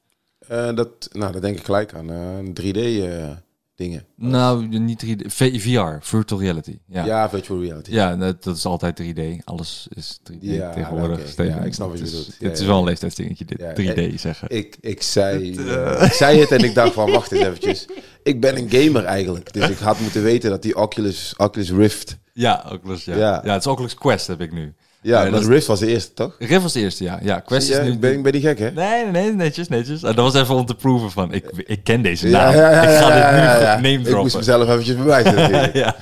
Eh, 0.47 0.75
dat, 0.75 1.09
nou, 1.11 1.31
daar 1.31 1.41
denk 1.41 1.57
ik 1.57 1.65
gelijk 1.65 1.93
aan. 1.93 2.09
eh 2.09 2.53
3D 2.53 2.77
eh, 2.77 3.31
dingen. 3.79 4.03
Nou, 4.15 4.67
niet 4.79 5.05
3D, 5.05 5.25
V- 5.33 5.61
VR, 5.61 6.05
virtual 6.05 6.41
reality. 6.41 6.77
Ja, 6.87 6.99
ja. 6.99 7.05
Ja, 7.05 7.29
virtual 7.29 7.61
reality. 7.61 7.91
dat, 8.19 8.43
dat 8.43 8.57
is 8.57 8.65
altijd 8.65 9.01
3D. 9.01 9.43
Alles 9.43 9.87
is 9.89 10.19
3D 10.31 10.35
Ja, 10.39 10.71
tegenwoordig. 10.73 11.27
Steven. 11.27 11.55
Ja, 11.55 11.61
ik 11.61 11.73
snap 11.73 11.89
wat 11.89 11.97
je 11.97 12.03
Het 12.03 12.13
is- 12.13 12.19
bedoelt. 12.19 12.39
Dit 12.39 12.47
Ja, 12.49 12.53
is 12.55 12.59
ja. 12.59 12.65
wel 12.65 12.77
een 12.79 12.83
leeftijdsdingetje, 12.85 13.45
dit 13.45 13.59
Ja, 13.59 13.73
3D 13.73 14.19
zeggen. 14.19 14.47
Ik, 14.49 14.77
ik, 14.81 15.01
zei, 15.01 15.55
eh, 15.57 16.03
ik 16.05 16.11
zei 16.13 16.39
het 16.39 16.51
en 16.51 16.63
ik 16.63 16.73
dacht 16.75 16.93
van, 16.93 17.11
wacht 17.11 17.31
eens 17.31 17.41
eventjes. 17.45 17.85
Ik 18.23 18.41
ben 18.41 18.57
een 18.57 18.69
gamer 18.69 19.03
eigenlijk. 19.05 19.53
Dus 19.53 19.69
ik 19.69 19.77
had 19.77 19.99
moeten 19.99 20.23
weten 20.23 20.49
dat 20.49 20.61
die 20.61 20.75
Oculus, 20.75 21.33
Oculus 21.37 21.71
Rift... 21.71 22.17
Ja, 22.33 22.65
Oculus, 22.71 23.05
ja. 23.05 23.15
Ja. 23.17 23.41
ja. 23.43 23.53
het 23.53 23.61
is 23.65 23.67
Oculus 23.71 23.93
Quest 23.93 24.27
heb 24.27 24.41
ik 24.41 24.51
nu. 24.51 24.73
Ja, 25.01 25.21
maar 25.21 25.31
dat 25.31 25.41
is- 25.41 25.47
Rift 25.47 25.67
was 25.67 25.79
de 25.79 25.87
eerste, 25.87 26.13
toch? 26.13 26.35
Rift 26.39 26.61
was 26.61 26.73
de 26.73 26.79
eerste, 26.79 27.03
ja. 27.03 27.19
Ja, 27.21 27.39
Quest 27.39 27.69
is 27.69 27.79
nu... 27.79 27.97
ben, 27.97 28.21
ben 28.21 28.31
die 28.31 28.41
gek, 28.41 28.59
hè? 28.59 28.71
Nee, 28.71 29.03
nee, 29.03 29.11
nee, 29.11 29.33
netjes, 29.33 29.67
netjes. 29.67 30.01
Dat 30.01 30.15
was 30.15 30.33
even 30.35 30.55
om 30.55 30.65
te 30.65 30.75
proeven 30.75 31.11
van, 31.11 31.33
ik, 31.33 31.45
ik 31.55 31.83
ken 31.83 32.01
deze 32.01 32.27
naam. 32.27 32.49
ik 32.53 32.59
ga 32.59 33.31
dit 33.31 33.39
nu 33.39 33.65
name 33.65 34.09
Ik 34.09 34.15
moest 34.15 34.35
mezelf 34.35 34.69
eventjes 34.69 34.95
bewijzen. 34.95 35.69
ja. 35.79 35.95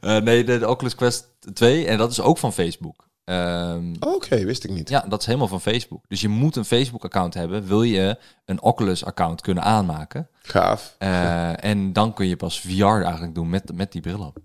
Eh, 0.00 0.16
nee, 0.16 0.44
de, 0.44 0.68
Oculus 0.68 0.94
Quest 0.94 1.28
2, 1.54 1.86
en 1.86 1.98
dat 1.98 2.10
is 2.10 2.20
ook 2.20 2.38
van 2.38 2.52
Facebook. 2.52 3.06
Ehm, 3.24 3.94
Oké, 4.00 4.44
wist 4.44 4.64
ik 4.64 4.70
niet. 4.70 4.88
ja, 4.88 5.04
dat 5.08 5.20
is 5.20 5.26
helemaal 5.26 5.48
van 5.48 5.60
Facebook. 5.60 6.04
Dus 6.08 6.20
je 6.20 6.28
moet 6.28 6.56
een 6.56 6.64
Facebook-account 6.64 7.34
hebben, 7.34 7.66
wil 7.66 7.82
je 7.82 8.16
een 8.44 8.62
Oculus-account 8.62 9.40
kunnen 9.40 9.62
aanmaken. 9.64 10.28
Gaaf. 10.42 10.94
Eh, 10.98 11.64
en 11.64 11.92
dan 11.92 12.14
kun 12.14 12.26
je 12.28 12.36
pas 12.36 12.60
VR 12.60 12.84
eigenlijk 12.84 13.34
doen 13.34 13.48
met, 13.50 13.70
met 13.74 13.92
die 13.92 14.00
bril 14.00 14.18
op. 14.20 14.38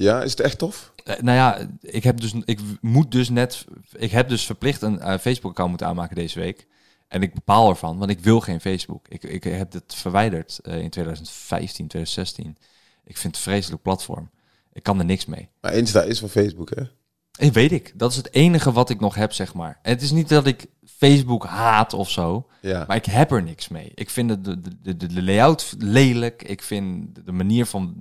Ja, 0.00 0.22
is 0.22 0.30
het 0.30 0.40
echt 0.40 0.58
tof? 0.58 0.92
Eh, 1.04 1.18
nou 1.20 1.36
ja, 1.36 1.68
ik 1.80 2.04
heb 2.04 2.20
dus, 2.20 2.34
ik 2.44 2.60
moet 2.80 3.12
dus 3.12 3.28
net, 3.28 3.64
ik 3.96 4.10
heb 4.10 4.28
dus 4.28 4.46
verplicht 4.46 4.82
een 4.82 5.00
eh, 5.00 5.18
Facebook-account 5.18 5.70
moeten 5.70 5.86
aanmaken 5.86 6.16
deze 6.16 6.40
week. 6.40 6.66
En 7.08 7.22
ik 7.22 7.34
bepaal 7.34 7.68
ervan, 7.68 7.98
want 7.98 8.10
ik 8.10 8.20
wil 8.20 8.40
geen 8.40 8.60
Facebook. 8.60 9.08
Ik, 9.08 9.22
ik 9.22 9.44
heb 9.44 9.72
het 9.72 9.94
verwijderd 9.94 10.58
eh, 10.62 10.80
in 10.80 10.90
2015, 10.90 11.88
2016. 11.88 12.56
Ik 13.04 13.16
vind 13.16 13.36
het 13.36 13.46
een 13.46 13.52
vreselijk 13.52 13.82
platform. 13.82 14.30
Ik 14.72 14.82
kan 14.82 14.98
er 14.98 15.04
niks 15.04 15.26
mee. 15.26 15.48
Maar 15.60 15.74
Insta 15.74 16.02
is 16.02 16.18
van 16.18 16.28
Facebook, 16.28 16.70
hè? 16.74 16.82
Ik 17.38 17.52
weet 17.52 17.72
ik. 17.72 17.92
Dat 17.94 18.10
is 18.10 18.16
het 18.16 18.32
enige 18.34 18.72
wat 18.72 18.90
ik 18.90 19.00
nog 19.00 19.14
heb, 19.14 19.32
zeg 19.32 19.54
maar. 19.54 19.78
En 19.82 19.92
het 19.92 20.02
is 20.02 20.10
niet 20.10 20.28
dat 20.28 20.46
ik 20.46 20.66
Facebook 20.84 21.44
haat 21.44 21.92
of 21.92 22.10
zo. 22.10 22.48
Ja. 22.60 22.84
Maar 22.86 22.96
ik 22.96 23.04
heb 23.04 23.30
er 23.30 23.42
niks 23.42 23.68
mee. 23.68 23.92
Ik 23.94 24.10
vind 24.10 24.44
de, 24.44 24.60
de, 24.60 24.96
de, 24.96 25.06
de 25.06 25.22
layout 25.22 25.74
lelijk. 25.78 26.42
Ik 26.42 26.62
vind 26.62 27.08
de 27.26 27.32
manier 27.32 27.66
van 27.66 27.94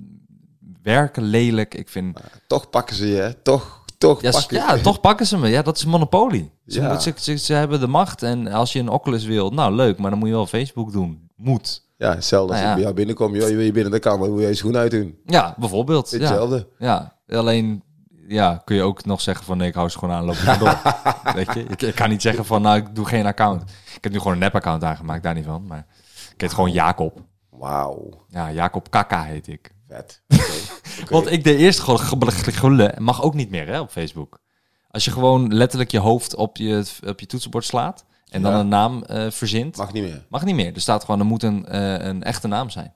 werken 0.88 1.24
lelijk. 1.24 1.74
Ik 1.74 1.90
vind... 1.90 2.20
Toch 2.48 2.70
pakken 2.70 2.96
ze 2.96 3.08
je? 3.08 3.36
Toch, 3.44 3.84
toch 3.98 4.22
Ja, 4.22 4.32
pakken 4.32 4.58
ja, 4.58 4.78
toch 4.78 5.00
pakken 5.02 5.26
ze 5.26 5.38
me. 5.38 5.48
Ja, 5.48 5.62
dat 5.62 5.78
is 5.78 5.86
monopolie. 5.86 6.52
Ze, 6.68 6.82
Ja. 6.82 7.00
ze, 7.00 7.14
ze, 7.16 7.36
ze 7.38 7.54
hebben 7.54 7.80
de 7.80 7.88
macht. 7.88 8.24
En 8.24 8.48
als 8.48 8.74
je 8.74 8.80
een 8.80 8.90
Oculus 8.90 9.26
wil, 9.26 9.50
nou 9.50 9.74
leuk, 9.74 9.98
maar 9.98 10.10
dan 10.10 10.20
moet 10.20 10.28
je 10.28 10.34
wel 10.34 10.48
Facebook 10.48 10.92
doen. 10.92 11.30
Moet. 11.36 11.86
Ja, 11.98 12.14
hetzelfde 12.14 12.54
als 12.54 12.62
Nou 12.62 12.64
ja. 12.64 12.70
ik 12.70 12.74
bij 12.76 12.84
jou 12.84 12.94
binnenkom. 12.96 13.36
Joh, 13.36 13.50
je 13.50 13.56
wil 13.56 13.66
je 13.66 13.72
binnen, 13.72 14.00
kan. 14.00 14.20
Dan 14.20 14.32
moet 14.32 14.42
je 14.42 14.48
je 14.48 14.54
schoen 14.54 14.78
uitdoen. 14.78 15.18
Ja, 15.26 15.56
bijvoorbeeld. 15.58 16.10
Ja. 16.10 16.18
Hetzelfde. 16.18 16.68
ja, 16.78 17.18
alleen 17.30 17.84
ja, 18.28 18.62
kun 18.66 18.76
je 18.76 18.82
ook 18.82 19.06
nog 19.06 19.22
zeggen 19.22 19.46
van 19.46 19.58
nee, 19.58 19.68
ik 19.68 19.74
hou 19.74 19.90
ze 19.90 19.98
gewoon 19.98 20.16
aan, 20.16 20.26
loop 20.26 20.36
je 20.36 20.56
door. 20.60 20.82
Weet 21.36 21.54
je, 21.54 21.64
ik, 21.64 21.82
ik 21.82 21.96
kan 21.96 22.10
niet 22.10 22.22
zeggen 22.22 22.46
van 22.46 22.62
nou, 22.62 22.78
ik 22.78 22.96
doe 22.96 23.06
geen 23.06 23.26
account. 23.26 23.62
Ik 23.96 24.04
heb 24.04 24.12
nu 24.12 24.18
gewoon 24.18 24.34
een 24.34 24.40
nep-account 24.40 24.84
aangemaakt, 24.84 25.24
daar 25.24 25.34
niet 25.34 25.46
van. 25.46 25.66
Maar 25.68 25.86
ik 26.34 26.42
heet 26.42 26.54
gewoon 26.54 26.72
Jacob. 26.72 27.22
Wauw. 27.50 28.26
Ja, 28.30 28.52
Jacob 28.52 28.90
Kaka 28.92 29.24
heet 29.24 29.48
ik. 29.48 29.76
Vet. 29.88 30.22
Want 31.10 31.32
ik 31.32 31.44
deed 31.44 31.60
eerst 31.60 31.80
gewoon 31.80 32.00
gebbele 32.00 32.32
mag 32.98 33.22
ook 33.24 33.34
niet 33.34 33.50
meer 33.50 33.68
hè, 33.68 33.80
op 33.80 33.90
Facebook. 33.90 34.40
Als 34.92 35.06
je 35.06 35.12
gewoon 35.12 35.54
letterlijk 35.54 35.92
je 35.92 36.00
hoofd 36.00 36.36
op 36.36 36.58
je, 36.58 36.86
op 37.08 37.20
je 37.20 37.26
toetsenbord 37.26 37.66
slaat 37.66 38.06
en 38.30 38.42
dan 38.42 38.52
Ja. 38.54 38.60
een 38.60 38.68
naam 38.68 39.04
eh, 39.04 39.26
verzint, 39.32 39.78
mag. 39.78 39.86
Mag 39.86 39.94
niet 39.94 40.04
meer. 40.04 40.26
niet 40.46 40.56
meer. 40.56 40.74
Er 40.74 40.82
staat 40.82 41.04
gewoon, 41.04 41.20
er 41.20 41.26
moet 41.26 41.44
een, 41.44 41.66
eh, 41.66 42.06
een 42.08 42.24
echte 42.24 42.48
naam 42.48 42.70
zijn. 42.70 42.94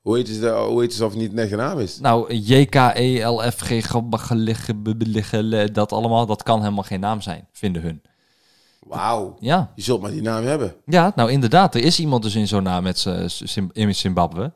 Hoe 0.00 0.16
heet 0.16 0.28
het, 0.28 0.38
hoe 0.38 0.80
heet 0.80 0.92
het 0.92 1.00
alsof 1.00 1.10
het 1.10 1.20
niet 1.20 1.32
een 1.32 1.38
echte 1.38 1.56
naam 1.56 1.78
is? 1.78 1.98
Nou, 2.00 2.34
JKELFG, 2.34 3.86
dat 5.72 5.92
allemaal, 5.92 6.26
dat 6.26 6.42
kan 6.42 6.60
helemaal 6.60 6.82
geen 6.84 7.00
naam 7.00 7.20
zijn, 7.20 7.48
vinden 7.52 7.82
hun. 7.82 8.02
Wauw. 8.80 9.36
Ja, 9.40 9.72
Je 9.74 9.82
zult 9.82 10.00
maar 10.00 10.10
die 10.10 10.22
naam 10.22 10.44
hebben. 10.44 10.74
ja 10.86 11.12
nou 11.16 11.30
inderdaad, 11.30 11.74
er 11.74 11.82
is 11.82 12.00
iemand 12.00 12.22
dus 12.22 12.34
in 12.34 12.48
zo'n 12.48 12.62
naam 12.62 12.82
met 12.82 13.06
in 13.72 13.94
Zimbabwe. 13.94 14.52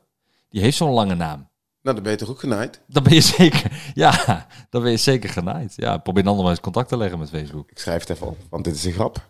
Die 0.49 0.61
heeft 0.61 0.77
zo'n 0.77 0.91
lange 0.91 1.15
naam. 1.15 1.47
Nou, 1.87 1.99
dan 1.99 2.07
ben 2.09 2.17
je 2.17 2.25
toch 2.25 2.35
ook 2.35 2.39
genaaid? 2.39 2.79
Dan 2.87 3.03
ben 3.03 3.13
je 3.13 3.21
zeker, 3.37 3.91
ja, 3.93 4.45
dan 4.69 4.81
ben 4.81 4.91
je 4.91 4.97
zeker 4.97 5.29
genaaid. 5.29 5.73
Ja, 5.75 5.97
probeer 5.97 6.23
dan 6.23 6.35
nog 6.37 6.49
eens 6.49 6.59
contact 6.59 6.89
te 6.89 6.97
leggen 6.97 7.19
met 7.19 7.29
Facebook. 7.29 7.69
Ik 7.71 7.79
schrijf 7.79 7.99
het 7.99 8.09
even 8.09 8.27
op, 8.27 8.37
want 8.49 8.63
dit 8.63 8.75
is 8.75 8.85
een 8.85 8.91
grap. 8.93 9.25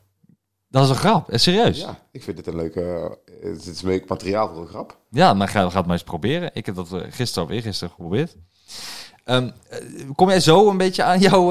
Dat 0.70 0.84
is 0.84 0.89
een 0.89 0.95
grap, 0.95 1.30
eh, 1.30 1.39
serieus. 1.39 1.80
Ja, 1.80 1.99
ik 2.12 2.24
vind 2.24 2.38
dit 2.38 2.47
een 2.47 2.55
leuke... 2.55 2.82
eh, 3.41 3.49
Het 3.51 3.66
is 3.66 3.82
een 3.82 3.88
leuk 3.88 4.10
materiaal 4.10 4.47
voor 4.49 4.62
een 4.62 4.68
grap. 4.68 4.97
Ja, 5.10 5.34
maar 5.34 5.47
ga, 5.47 5.70
ga 5.70 5.78
het 5.78 5.86
maar 5.86 5.95
eens 5.95 6.03
proberen. 6.03 6.49
Ik 6.53 6.66
heb 6.66 6.76
dat 6.76 6.93
eh, 6.93 7.01
gisteren 7.10 7.47
of 7.49 7.53
eergisteren 7.55 7.93
geprobeerd. 7.93 8.36
Ehm, 9.24 9.49
eh, 9.70 9.80
kom 10.16 10.30
jij 10.30 10.39
zo 10.39 10.70
een 10.70 10.78
beetje 10.78 11.03
aan 11.03 11.20
jouw 11.20 11.49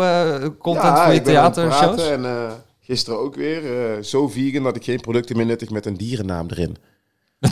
content 0.58 0.98
voor 0.98 1.12
je 1.12 1.22
theatershows? 1.22 2.08
En 2.08 2.24
eh, 2.24 2.52
gisteren 2.80 3.18
ook 3.18 3.34
weer. 3.34 4.02
zo 4.04 4.28
vegan 4.28 4.62
dat 4.62 4.76
ik 4.76 4.84
geen 4.84 5.00
producten 5.00 5.36
meer 5.36 5.46
nuttig 5.46 5.70
met 5.70 5.86
een 5.86 5.96
dierennaam 5.96 6.46
erin. 6.50 6.76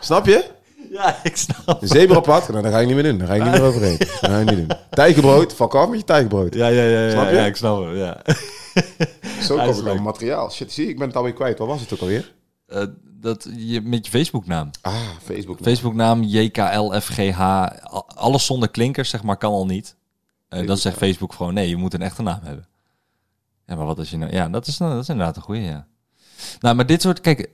Snap 0.00 0.26
je? 0.26 0.50
Ja, 0.98 1.20
ik 1.22 1.36
snap. 1.36 1.82
Een 1.82 1.88
zebrapad? 1.88 2.48
Nou, 2.48 2.62
dat 2.62 2.72
ga 2.72 2.78
ik 2.78 2.86
niet 2.86 2.94
meer 2.94 3.04
doen. 3.04 3.18
Daar 3.18 3.26
ga 3.26 3.34
ik 3.34 3.42
niet 3.42 3.50
meer 3.50 3.62
overheen. 3.62 3.98
Dat 4.20 4.30
ga 4.30 4.38
ik 4.38 4.50
niet 4.50 4.56
doen. 4.68 4.76
Tijgerbrood? 4.90 5.54
Fuck 5.54 5.74
af 5.74 5.88
met 5.88 5.98
je 5.98 6.04
tijgerbrood. 6.04 6.54
Ja, 6.54 6.66
ja, 6.68 6.82
ja, 6.82 7.04
ja, 7.04 7.10
Snap 7.10 7.28
je? 7.28 7.34
ja, 7.34 7.44
ik 7.46 7.56
snap 7.56 7.84
het. 7.84 7.96
Ja. 7.96 8.22
Zo 9.42 9.56
kom 9.56 9.68
is 9.68 9.78
ik 9.78 9.86
aan 9.86 9.92
leuk. 9.92 10.00
materiaal. 10.00 10.50
Shit, 10.50 10.72
zie 10.72 10.88
ik 10.88 10.98
ben 10.98 11.06
het 11.06 11.16
alweer 11.16 11.32
kwijt. 11.32 11.58
Wat 11.58 11.68
was 11.68 11.80
het 11.80 11.92
ook 11.92 12.00
alweer? 12.00 12.34
Eh, 12.66 12.84
dat 13.20 13.48
je 13.56 13.80
met 13.80 14.04
je 14.04 14.10
Facebooknaam. 14.10 14.70
Ah, 14.80 14.94
Facebook. 15.22 15.58
Facebooknaam 15.62 16.22
JKLFGH, 16.22 17.66
alles 18.06 18.46
zonder 18.46 18.70
klinkers, 18.70 19.10
zeg 19.10 19.22
maar, 19.22 19.36
kan 19.36 19.52
al 19.52 19.66
niet. 19.66 19.96
Eh, 20.48 20.66
dan 20.66 20.76
zegt 20.76 20.96
Facebook 20.96 21.32
gewoon, 21.32 21.54
nee, 21.54 21.68
je 21.68 21.76
moet 21.76 21.94
een 21.94 22.02
echte 22.02 22.22
naam 22.22 22.40
hebben. 22.42 22.66
Ja, 23.66 23.74
maar 23.74 23.86
wat 23.86 23.98
als 23.98 24.10
je 24.10 24.16
nou... 24.16 24.32
Ja, 24.32 24.48
dat 24.48 24.66
is, 24.66 24.76
dat 24.76 25.02
is 25.02 25.08
inderdaad 25.08 25.36
een 25.36 25.42
goede, 25.42 25.60
ja. 25.60 25.86
Nou, 26.60 26.74
maar 26.76 26.86
dit 26.86 27.02
soort, 27.02 27.20
kijk, 27.20 27.50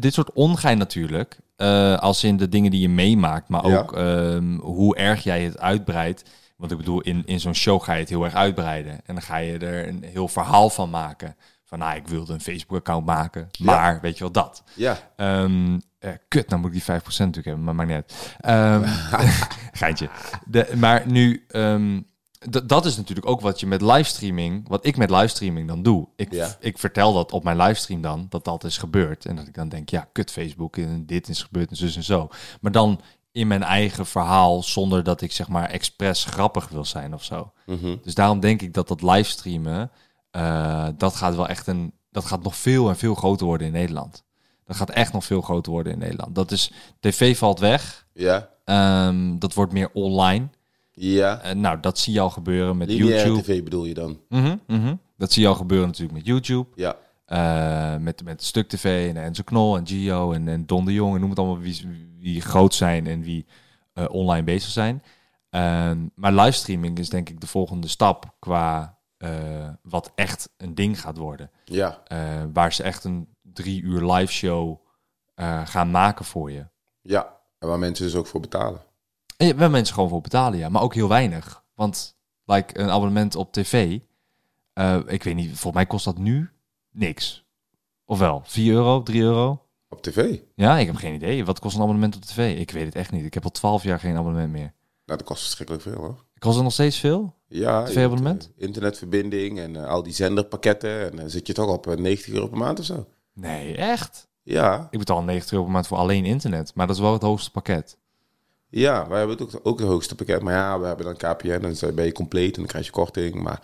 dit 0.00 0.14
soort 0.14 0.32
ongein 0.32 0.78
natuurlijk, 0.78 1.38
eh, 1.56 1.98
als 1.98 2.24
in 2.24 2.36
de 2.36 2.48
dingen 2.48 2.70
die 2.70 2.80
je 2.80 2.88
meemaakt, 2.88 3.48
maar 3.48 3.66
Ja. 3.66 3.78
ook 3.78 3.96
ehm, 3.96 4.54
hoe 4.58 4.96
erg 4.96 5.22
jij 5.22 5.42
het 5.44 5.58
uitbreidt. 5.58 6.22
Want 6.56 6.70
ik 6.72 6.78
bedoel, 6.78 7.00
in, 7.00 7.22
in 7.26 7.40
zo'n 7.40 7.54
show 7.54 7.82
ga 7.82 7.92
je 7.92 8.00
het 8.00 8.08
heel 8.08 8.24
erg 8.24 8.34
uitbreiden. 8.34 8.92
En 8.92 9.14
dan 9.14 9.22
ga 9.22 9.36
je 9.36 9.58
er 9.58 9.88
een 9.88 10.02
heel 10.04 10.28
verhaal 10.28 10.70
van 10.70 10.90
maken. 10.90 11.36
Van, 11.64 11.78
nou, 11.78 11.96
ik 11.96 12.08
wilde 12.08 12.32
een 12.32 12.40
Facebook-account 12.40 13.06
maken, 13.06 13.48
maar 13.58 13.98
weet 14.00 14.14
je 14.18 14.24
wel, 14.24 14.32
dat. 14.32 14.62
Ja. 14.74 14.98
Eh, 15.16 16.10
kut, 16.28 16.48
nou 16.48 16.60
moet 16.60 16.70
ik 16.70 16.76
die 16.76 16.82
5% 16.82 17.02
natuurlijk 17.34 17.46
hebben, 17.46 17.64
maar 17.64 17.74
maakt 17.74 17.88
niet 17.88 17.96
uit. 17.96 18.36
Ehm, 18.40 18.82
geintje. 19.80 20.08
De, 20.46 20.72
maar 20.76 21.02
nu, 21.06 21.44
ehm, 21.48 22.00
dat 22.64 22.84
is 22.84 22.96
natuurlijk 22.96 23.28
ook 23.28 23.40
wat 23.40 23.60
je 23.60 23.66
met 23.66 23.82
livestreaming, 23.82 24.68
wat 24.68 24.86
ik 24.86 24.96
met 24.96 25.10
livestreaming 25.10 25.68
dan 25.68 25.82
doe. 25.82 26.08
Ik, 26.16 26.32
Ja. 26.32 26.56
ik 26.60 26.78
vertel 26.78 27.12
dat 27.12 27.32
op 27.32 27.44
mijn 27.44 27.56
livestream 27.56 28.00
dan, 28.00 28.26
dat 28.28 28.44
dat 28.44 28.64
is 28.64 28.78
gebeurd. 28.78 29.24
En 29.26 29.36
dat 29.36 29.46
ik 29.46 29.54
dan 29.54 29.68
denk, 29.68 29.88
ja, 29.88 30.08
kut 30.12 30.30
Facebook, 30.30 30.76
en 30.76 31.06
dit 31.06 31.28
is 31.28 31.42
gebeurd 31.42 31.70
en 31.70 31.76
zus 31.76 31.96
en 31.96 32.02
zo. 32.04 32.28
Maar 32.60 32.72
dan 32.72 33.00
in 33.32 33.46
mijn 33.46 33.62
eigen 33.62 34.06
verhaal, 34.06 34.62
zonder 34.62 35.02
dat 35.04 35.20
ik 35.20 35.32
zeg 35.32 35.48
maar 35.48 35.68
expres 35.68 36.24
grappig 36.24 36.68
wil 36.68 36.84
zijn 36.84 37.14
of 37.14 37.24
zo. 37.24 37.52
Mhm. 37.66 37.96
Dus 38.02 38.14
daarom 38.14 38.40
denk 38.40 38.62
ik 38.62 38.74
dat 38.74 38.88
dat 38.88 39.02
livestreamen, 39.02 39.90
eh, 40.30 40.88
dat 40.96 41.14
gaat 41.16 41.34
wel 41.34 41.48
echt 41.48 41.66
een, 41.66 41.92
dat 42.10 42.24
gaat 42.24 42.42
nog 42.42 42.56
veel 42.56 42.88
en 42.88 42.96
veel 42.96 43.14
groter 43.14 43.46
worden 43.46 43.66
in 43.66 43.72
Nederland. 43.72 44.24
Dat 44.66 44.76
gaat 44.76 44.90
echt 44.90 45.12
nog 45.12 45.24
veel 45.24 45.40
groter 45.40 45.72
worden 45.72 45.92
in 45.92 45.98
Nederland. 45.98 46.34
Dat 46.34 46.50
is, 46.50 46.72
tv 47.00 47.36
valt 47.38 47.58
weg, 47.58 48.06
Ja. 48.14 48.50
Ehm, 48.64 49.38
dat 49.38 49.54
wordt 49.54 49.72
meer 49.72 49.90
online. 49.92 50.48
Ja. 50.94 51.40
Eh, 51.40 51.54
nou, 51.54 51.80
dat 51.80 51.98
zie 51.98 52.12
je 52.12 52.20
al 52.20 52.30
gebeuren 52.30 52.76
met 52.76 52.88
Lineaire 52.88 53.16
YouTube. 53.16 53.42
tv 53.42 53.62
bedoel 53.62 53.84
je 53.84 53.94
dan? 53.94 54.20
Mhm, 54.28 54.56
mhm. 54.66 54.94
Dat 55.16 55.32
zie 55.32 55.42
je 55.42 55.48
al 55.48 55.54
gebeuren 55.54 55.86
natuurlijk 55.86 56.18
met 56.18 56.26
YouTube. 56.26 56.68
Ja. 56.74 56.96
Eh, 57.24 57.96
met, 57.96 58.24
met 58.24 58.42
Stuk 58.42 58.68
TV 58.68 59.08
en 59.08 59.22
Enzo 59.22 59.42
Knol 59.42 59.76
en 59.76 59.86
Gio 59.86 60.32
en, 60.32 60.48
en 60.48 60.66
Don 60.66 60.84
de 60.84 60.92
Jong 60.92 61.14
en 61.14 61.20
noem 61.20 61.30
het 61.30 61.38
allemaal 61.38 61.58
wie, 61.58 62.10
wie 62.18 62.40
groot 62.40 62.74
zijn 62.74 63.06
en 63.06 63.22
wie 63.22 63.46
eh, 63.92 64.04
online 64.08 64.44
bezig 64.44 64.70
zijn. 64.70 65.02
Ehm, 65.50 66.06
maar 66.14 66.32
livestreaming 66.32 66.98
is 66.98 67.08
denk 67.08 67.28
ik 67.28 67.40
de 67.40 67.46
volgende 67.46 67.88
stap 67.88 68.34
qua 68.38 69.00
wat 69.82 70.12
echt 70.14 70.48
een 70.56 70.74
ding 70.74 71.00
gaat 71.00 71.16
worden. 71.16 71.50
Ja. 71.64 72.02
Waar 72.52 72.72
ze 72.72 72.82
echt 72.82 73.04
een 73.04 73.28
drie 73.42 73.82
uur 73.82 74.12
live 74.12 74.32
show 74.32 74.78
gaan 75.64 75.90
maken 75.90 76.24
voor 76.24 76.50
je. 76.50 76.66
Ja. 77.00 77.40
En 77.58 77.68
waar 77.68 77.78
mensen 77.78 78.04
dus 78.04 78.14
ook 78.14 78.26
voor 78.26 78.40
betalen. 78.40 78.80
En 79.48 79.56
waar 79.56 79.70
mensen 79.70 79.94
gewoon 79.94 80.08
voor 80.08 80.20
betalen, 80.20 80.58
ja. 80.58 80.68
Maar 80.68 80.82
ook 80.82 80.94
heel 80.94 81.08
weinig. 81.08 81.64
Want 81.74 82.16
like, 82.44 82.78
een 82.78 82.90
abonnement 82.90 83.36
op 83.36 83.52
tv, 83.52 83.98
eh, 84.72 84.98
ik 85.06 85.22
weet 85.22 85.34
niet, 85.34 85.48
volgens 85.48 85.74
mij 85.74 85.86
kost 85.86 86.04
dat 86.04 86.18
nu 86.18 86.50
niks. 86.90 87.44
Of 88.04 88.18
wel? 88.18 88.42
4 88.44 88.72
euro, 88.72 89.02
3 89.02 89.22
euro? 89.22 89.66
Op 89.88 90.02
tv. 90.02 90.38
Ja, 90.54 90.78
ik 90.78 90.86
heb 90.86 90.96
geen 90.96 91.14
idee. 91.14 91.44
Wat 91.44 91.58
kost 91.58 91.76
een 91.76 91.82
abonnement 91.82 92.16
op 92.16 92.22
tv? 92.22 92.58
Ik 92.58 92.70
weet 92.70 92.84
het 92.84 92.94
echt 92.94 93.10
niet. 93.10 93.24
Ik 93.24 93.34
heb 93.34 93.44
al 93.44 93.50
12 93.50 93.82
jaar 93.82 93.98
geen 93.98 94.16
abonnement 94.16 94.52
meer. 94.52 94.72
Nou, 95.06 95.18
dat 95.18 95.22
kost 95.22 95.42
verschrikkelijk 95.42 95.84
veel 95.84 95.94
hoor. 95.94 96.24
Kost 96.38 96.54
het 96.54 96.64
nog 96.64 96.72
steeds 96.72 96.98
veel? 96.98 97.34
Ja. 97.46 97.84
TV-abonnement? 97.84 98.50
eh, 98.56 98.64
internetverbinding 98.66 99.58
en 99.58 99.76
eh, 99.76 99.86
al 99.86 100.02
die 100.02 100.12
zenderpakketten. 100.12 101.10
En 101.10 101.16
dan 101.16 101.30
zit 101.30 101.46
je 101.46 101.52
toch 101.52 101.68
op 101.68 101.86
eh, 101.86 101.96
90 101.96 102.34
euro 102.34 102.46
per 102.46 102.58
maand 102.58 102.78
of 102.78 102.84
zo. 102.84 103.06
Nee, 103.34 103.76
echt? 103.76 104.28
Ja. 104.42 104.88
Ik 104.90 104.98
betaal 104.98 105.22
90 105.22 105.52
euro 105.52 105.64
per 105.64 105.72
maand 105.72 105.86
voor 105.86 105.98
alleen 105.98 106.24
internet. 106.24 106.74
Maar 106.74 106.86
dat 106.86 106.96
is 106.96 107.02
wel 107.02 107.12
het 107.12 107.22
hoogste 107.22 107.50
pakket. 107.50 107.98
Ja, 108.74 109.08
wij 109.08 109.18
hebben 109.18 109.36
het 109.38 109.56
ook, 109.56 109.60
ook 109.62 109.78
het 109.78 109.88
hoogste 109.88 110.14
pakket. 110.14 110.42
Maar 110.42 110.54
ja, 110.54 110.80
we 110.80 110.86
hebben 110.86 111.04
dan 111.04 111.16
KPN 111.16 111.48
en 111.48 111.74
dan 111.80 111.94
ben 111.94 112.04
je 112.04 112.12
compleet 112.12 112.54
en 112.54 112.60
dan 112.60 112.66
krijg 112.66 112.84
je 112.84 112.90
korting. 112.92 113.34
Maar 113.34 113.60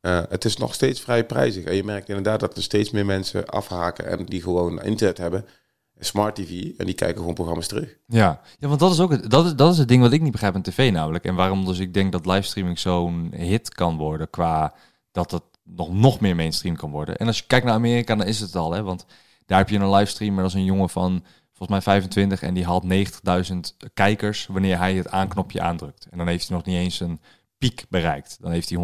eh, 0.00 0.22
het 0.28 0.44
is 0.44 0.56
nog 0.56 0.74
steeds 0.74 1.00
vrij 1.00 1.26
prijzig. 1.26 1.64
En 1.64 1.74
je 1.74 1.84
merkt 1.84 2.08
inderdaad 2.08 2.40
dat 2.40 2.56
er 2.56 2.62
steeds 2.62 2.90
meer 2.90 3.06
mensen 3.06 3.46
afhaken 3.46 4.06
en 4.06 4.24
die 4.24 4.42
gewoon 4.42 4.82
internet 4.82 5.18
hebben. 5.18 5.46
Smart 5.98 6.34
TV 6.34 6.70
en 6.76 6.86
die 6.86 6.94
kijken 6.94 7.18
gewoon 7.18 7.34
programma's 7.34 7.66
terug. 7.66 7.96
Ja, 8.06 8.40
ja 8.58 8.68
want 8.68 8.80
dat 8.80 8.92
is 8.92 9.00
ook 9.00 9.10
het, 9.10 9.30
dat 9.30 9.44
is, 9.44 9.54
dat 9.54 9.72
is 9.72 9.78
het 9.78 9.88
ding 9.88 10.02
wat 10.02 10.12
ik 10.12 10.22
niet 10.22 10.32
begrijp 10.32 10.54
aan 10.54 10.62
tv 10.62 10.92
namelijk. 10.92 11.24
En 11.24 11.34
waarom 11.34 11.64
dus 11.64 11.78
ik 11.78 11.94
denk 11.94 12.12
dat 12.12 12.26
livestreaming 12.26 12.78
zo'n 12.78 13.32
hit 13.34 13.74
kan 13.74 13.96
worden 13.96 14.30
qua 14.30 14.74
dat 15.12 15.30
het 15.30 15.42
nog, 15.62 15.92
nog 15.92 16.20
meer 16.20 16.36
mainstream 16.36 16.76
kan 16.76 16.90
worden. 16.90 17.16
En 17.16 17.26
als 17.26 17.38
je 17.38 17.44
kijkt 17.46 17.66
naar 17.66 17.74
Amerika, 17.74 18.14
dan 18.14 18.26
is 18.26 18.40
het 18.40 18.56
al, 18.56 18.72
hè. 18.72 18.82
Want 18.82 19.06
daar 19.46 19.58
heb 19.58 19.68
je 19.68 19.78
een 19.78 19.90
livestreamer, 19.90 20.44
is 20.44 20.54
een 20.54 20.64
jongen 20.64 20.88
van 20.88 21.24
volgens 21.58 21.84
mij 21.84 21.94
25 21.94 22.42
en 22.42 22.54
die 22.54 22.64
haalt 22.64 22.84
90.000 23.52 23.58
kijkers 23.94 24.46
wanneer 24.46 24.78
hij 24.78 24.94
het 24.94 25.10
aanknopje 25.10 25.60
aandrukt. 25.60 26.06
En 26.10 26.18
dan 26.18 26.26
heeft 26.26 26.48
hij 26.48 26.56
nog 26.56 26.66
niet 26.66 26.76
eens 26.76 27.00
een 27.00 27.20
piek 27.58 27.84
bereikt. 27.88 28.36
Dan 28.40 28.50
heeft 28.50 28.70
hij 28.70 28.78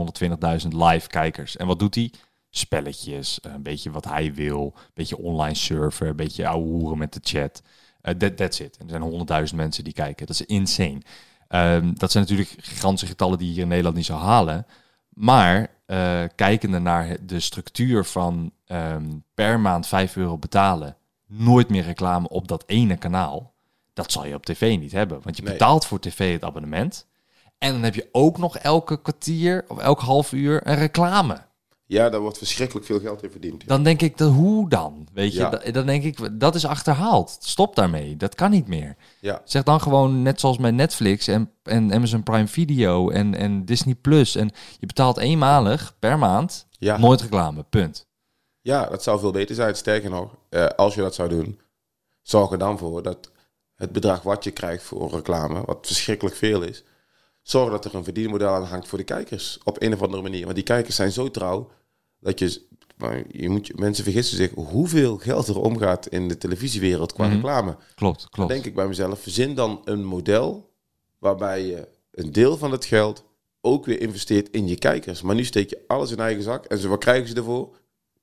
120.000 0.62 0.68
live 0.68 1.08
kijkers. 1.08 1.56
En 1.56 1.66
wat 1.66 1.78
doet 1.78 1.94
hij? 1.94 2.12
Spelletjes, 2.50 3.38
een 3.42 3.62
beetje 3.62 3.90
wat 3.90 4.04
hij 4.04 4.34
wil, 4.34 4.72
een 4.76 4.90
beetje 4.94 5.18
online 5.18 5.54
surfen, 5.54 6.06
een 6.06 6.16
beetje 6.16 6.46
ouwe 6.46 6.66
hoeren 6.66 6.98
met 6.98 7.12
de 7.12 7.20
chat. 7.22 7.62
Eh, 8.00 8.14
that, 8.14 8.36
that's 8.36 8.60
it. 8.60 8.76
En 8.76 8.84
er 8.84 8.90
zijn 8.90 9.02
honderdduizend 9.02 9.60
mensen 9.60 9.84
die 9.84 9.92
kijken. 9.92 10.26
Dat 10.26 10.40
is 10.40 10.46
insane. 10.46 11.00
Ehm, 11.48 11.92
dat 11.94 12.12
zijn 12.12 12.24
natuurlijk 12.24 12.54
gigantische 12.56 13.06
getallen 13.06 13.38
die 13.38 13.46
je 13.46 13.52
hier 13.52 13.62
in 13.62 13.68
Nederland 13.68 13.96
niet 13.96 14.04
zou 14.04 14.20
halen. 14.20 14.66
Maar 15.08 15.68
eh, 15.86 16.22
kijkende 16.34 16.78
naar 16.78 17.16
de 17.26 17.40
structuur 17.40 18.04
van 18.04 18.52
ehm, 18.64 19.06
per 19.34 19.60
maand 19.60 19.86
5 19.86 20.16
euro 20.16 20.38
betalen, 20.38 20.96
nooit 21.36 21.68
meer 21.68 21.82
reclame 21.84 22.28
op 22.28 22.48
dat 22.48 22.64
ene 22.66 22.96
kanaal, 22.96 23.52
dat 23.92 24.12
zal 24.12 24.26
je 24.26 24.34
op 24.34 24.46
tv 24.46 24.78
niet 24.78 24.92
hebben. 24.92 25.20
Want 25.22 25.36
je 25.36 25.42
Nee. 25.42 25.52
betaalt 25.52 25.86
voor 25.86 26.00
tv 26.00 26.32
het 26.32 26.44
abonnement. 26.44 27.06
En 27.58 27.72
dan 27.72 27.82
heb 27.82 27.94
je 27.94 28.08
ook 28.12 28.38
nog 28.38 28.58
elke 28.58 29.02
kwartier 29.02 29.64
of 29.68 29.78
elk 29.78 30.00
half 30.00 30.32
uur 30.32 30.66
een 30.66 30.76
reclame. 30.76 31.42
Ja, 31.86 32.08
daar 32.10 32.20
wordt 32.20 32.38
verschrikkelijk 32.38 32.86
veel 32.86 33.00
geld 33.00 33.22
in 33.22 33.30
verdiend. 33.30 33.66
Dan 33.68 33.82
denk 33.82 34.02
ik, 34.02 34.18
dat, 34.18 34.32
hoe 34.32 34.68
dan? 34.68 35.06
Weet 35.12 35.32
je, 35.32 35.38
Ja. 35.38 35.70
Dan 35.70 35.86
denk 35.86 36.02
ik, 36.04 36.40
dat 36.40 36.54
is 36.54 36.66
achterhaald. 36.66 37.36
Stop 37.40 37.76
daarmee. 37.76 38.16
Dat 38.16 38.34
kan 38.34 38.50
niet 38.50 38.68
meer. 38.68 38.96
Ja, 39.20 39.40
Zeg 39.44 39.62
dan 39.62 39.80
gewoon 39.80 40.22
net 40.22 40.40
zoals 40.40 40.58
met 40.58 40.74
Netflix 40.74 41.26
en, 41.26 41.50
en 41.62 41.92
Amazon 41.92 42.22
Prime 42.22 42.46
Video 42.46 43.10
en, 43.10 43.34
en 43.34 43.64
Disney 43.64 43.94
Plus. 43.94 44.36
En 44.36 44.50
je 44.78 44.86
betaalt 44.86 45.18
eenmalig 45.18 45.96
per 45.98 46.18
maand 46.18 46.66
ja. 46.70 46.96
nooit 46.98 47.20
reclame. 47.20 47.62
Punt. 47.62 48.06
Ja, 48.64 48.86
dat 48.86 49.02
zou 49.02 49.20
veel 49.20 49.30
beter 49.30 49.54
zijn. 49.54 49.74
Sterker 49.76 50.10
nog, 50.10 50.34
eh, 50.48 50.66
als 50.66 50.94
je 50.94 51.00
dat 51.00 51.14
zou 51.14 51.28
doen, 51.28 51.60
zorg 52.22 52.50
er 52.50 52.58
dan 52.58 52.78
voor 52.78 53.02
dat 53.02 53.30
het 53.74 53.92
bedrag 53.92 54.22
wat 54.22 54.44
je 54.44 54.50
krijgt 54.50 54.82
voor 54.84 55.10
reclame, 55.10 55.62
wat 55.64 55.78
verschrikkelijk 55.86 56.36
veel 56.36 56.62
is, 56.62 56.82
zorg 57.42 57.70
dat 57.70 57.84
er 57.84 57.94
een 57.94 58.04
verdienmodel 58.04 58.48
aan 58.48 58.64
hangt 58.64 58.88
voor 58.88 58.98
de 58.98 59.04
kijkers. 59.04 59.58
Op 59.64 59.82
een 59.82 59.92
of 59.92 60.02
andere 60.02 60.22
manier. 60.22 60.42
Want 60.42 60.54
die 60.54 60.64
kijkers 60.64 60.96
zijn 60.96 61.12
zo 61.12 61.30
trouw 61.30 61.70
dat 62.20 62.38
je. 62.38 62.62
je 63.30 63.48
moet, 63.48 63.78
mensen 63.78 64.04
vergissen 64.04 64.36
zich 64.36 64.50
hoeveel 64.54 65.16
geld 65.18 65.48
er 65.48 65.60
omgaat 65.60 66.06
in 66.06 66.28
de 66.28 66.38
televisiewereld 66.38 67.12
qua 67.12 67.24
Mhm. 67.26 67.34
reclame. 67.34 67.76
Klopt, 67.94 68.20
Dan 68.20 68.28
klopt. 68.30 68.50
denk 68.50 68.64
ik 68.64 68.74
bij 68.74 68.86
mezelf, 68.86 69.20
verzin 69.20 69.54
dan 69.54 69.80
een 69.84 70.04
model 70.04 70.70
waarbij 71.18 71.66
je 71.66 71.88
een 72.10 72.32
deel 72.32 72.56
van 72.56 72.72
het 72.72 72.84
geld 72.84 73.24
ook 73.60 73.84
weer 73.86 74.00
investeert 74.00 74.50
in 74.50 74.68
je 74.68 74.76
kijkers. 74.76 75.22
Maar 75.22 75.34
nu 75.34 75.44
steek 75.44 75.70
je 75.70 75.84
alles 75.86 76.10
in 76.10 76.18
eigen 76.18 76.42
zak 76.42 76.64
en 76.64 76.78
ze, 76.78 76.88
wat 76.88 76.98
krijgen 76.98 77.28
ze 77.28 77.34
ervoor? 77.34 77.68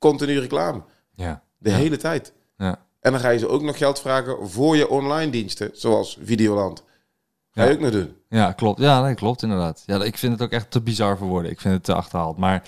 Continu 0.01 0.39
reclame. 0.39 0.81
Ja. 1.15 1.43
De 1.57 1.69
Ja. 1.69 1.75
hele 1.75 1.97
tijd. 1.97 2.33
Ja. 2.57 2.79
En 2.99 3.11
dan 3.11 3.21
ga 3.21 3.29
je 3.29 3.39
ze 3.39 3.47
ook 3.47 3.61
nog 3.61 3.77
geld 3.77 3.99
vragen 3.99 4.49
voor 4.49 4.75
je 4.77 4.89
online 4.89 5.31
diensten, 5.31 5.69
zoals 5.73 6.17
Videoland. 6.23 6.83
Ga 7.51 7.63
je 7.63 7.69
Ja. 7.69 7.73
ook 7.75 7.81
nog 7.81 7.91
doen. 7.91 8.15
Ja, 8.29 8.51
klopt. 8.51 8.79
Ja, 8.79 9.01
nee, 9.01 9.15
klopt 9.15 9.43
inderdaad. 9.43 9.83
Ja, 9.85 10.03
ik 10.03 10.17
vind 10.17 10.33
het 10.33 10.41
ook 10.41 10.51
echt 10.51 10.71
te 10.71 10.81
bizar 10.81 11.17
voor 11.17 11.27
woorden. 11.27 11.51
Ik 11.51 11.61
vind 11.61 11.73
het 11.73 11.83
te 11.83 11.93
achterhaald. 11.93 12.37
Maar 12.37 12.63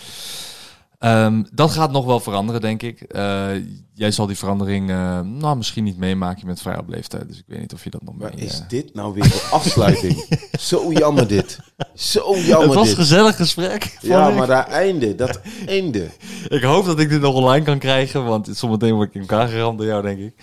ehm, 1.04 1.44
dat 1.54 1.72
gaat 1.72 1.92
nog 1.92 2.06
wel 2.06 2.20
veranderen, 2.20 2.62
denk 2.62 2.82
ik. 2.82 3.02
Eh, 3.02 3.48
jij 3.94 4.12
zal 4.12 4.28
die 4.28 4.38
verandering 4.38 4.90
eh, 4.90 5.20
nou, 5.20 5.58
misschien 5.58 5.84
niet 5.84 5.98
meemaken 5.98 6.48
met 6.48 6.62
vrij 6.62 6.78
op 6.78 6.90
leeftijd. 6.90 7.28
Dus 7.28 7.38
ik 7.38 7.44
weet 7.48 7.60
niet 7.60 7.74
of 7.74 7.84
je 7.84 7.90
dat 7.90 8.04
nog 8.04 8.16
Maar 8.16 8.32
mee... 8.36 8.46
is 8.46 8.60
eh, 8.60 8.68
dit 8.68 8.94
nou 8.94 9.14
weer 9.14 9.24
de 9.24 9.48
afsluiting? 9.52 10.26
Zo 10.60 10.92
jammer 10.92 11.28
dit. 11.28 11.60
Zo 11.96 12.38
jammer 12.38 12.68
Het 12.68 12.74
was 12.74 12.90
een 12.90 12.96
gezellig 12.96 13.36
gesprek. 13.36 13.98
Ja, 14.02 14.30
ik. 14.30 14.36
maar 14.36 14.48
dat 14.48 14.68
einde, 14.68 15.16
dat 15.16 15.42
einde. 15.66 16.10
Ik 16.48 16.64
hoop 16.64 16.86
dat 16.86 17.00
ik 17.00 17.10
dit 17.10 17.22
nog 17.22 17.36
online 17.36 17.66
kan 17.66 17.80
krijgen, 17.80 18.26
want 18.26 18.50
zometeen 18.52 18.94
word 18.94 19.08
ik 19.08 19.16
in 19.16 19.22
elkaar 19.22 19.48
geramd 19.48 19.78
door 19.78 19.88
jou, 19.88 20.02
denk 20.02 20.20
ik. 20.20 20.34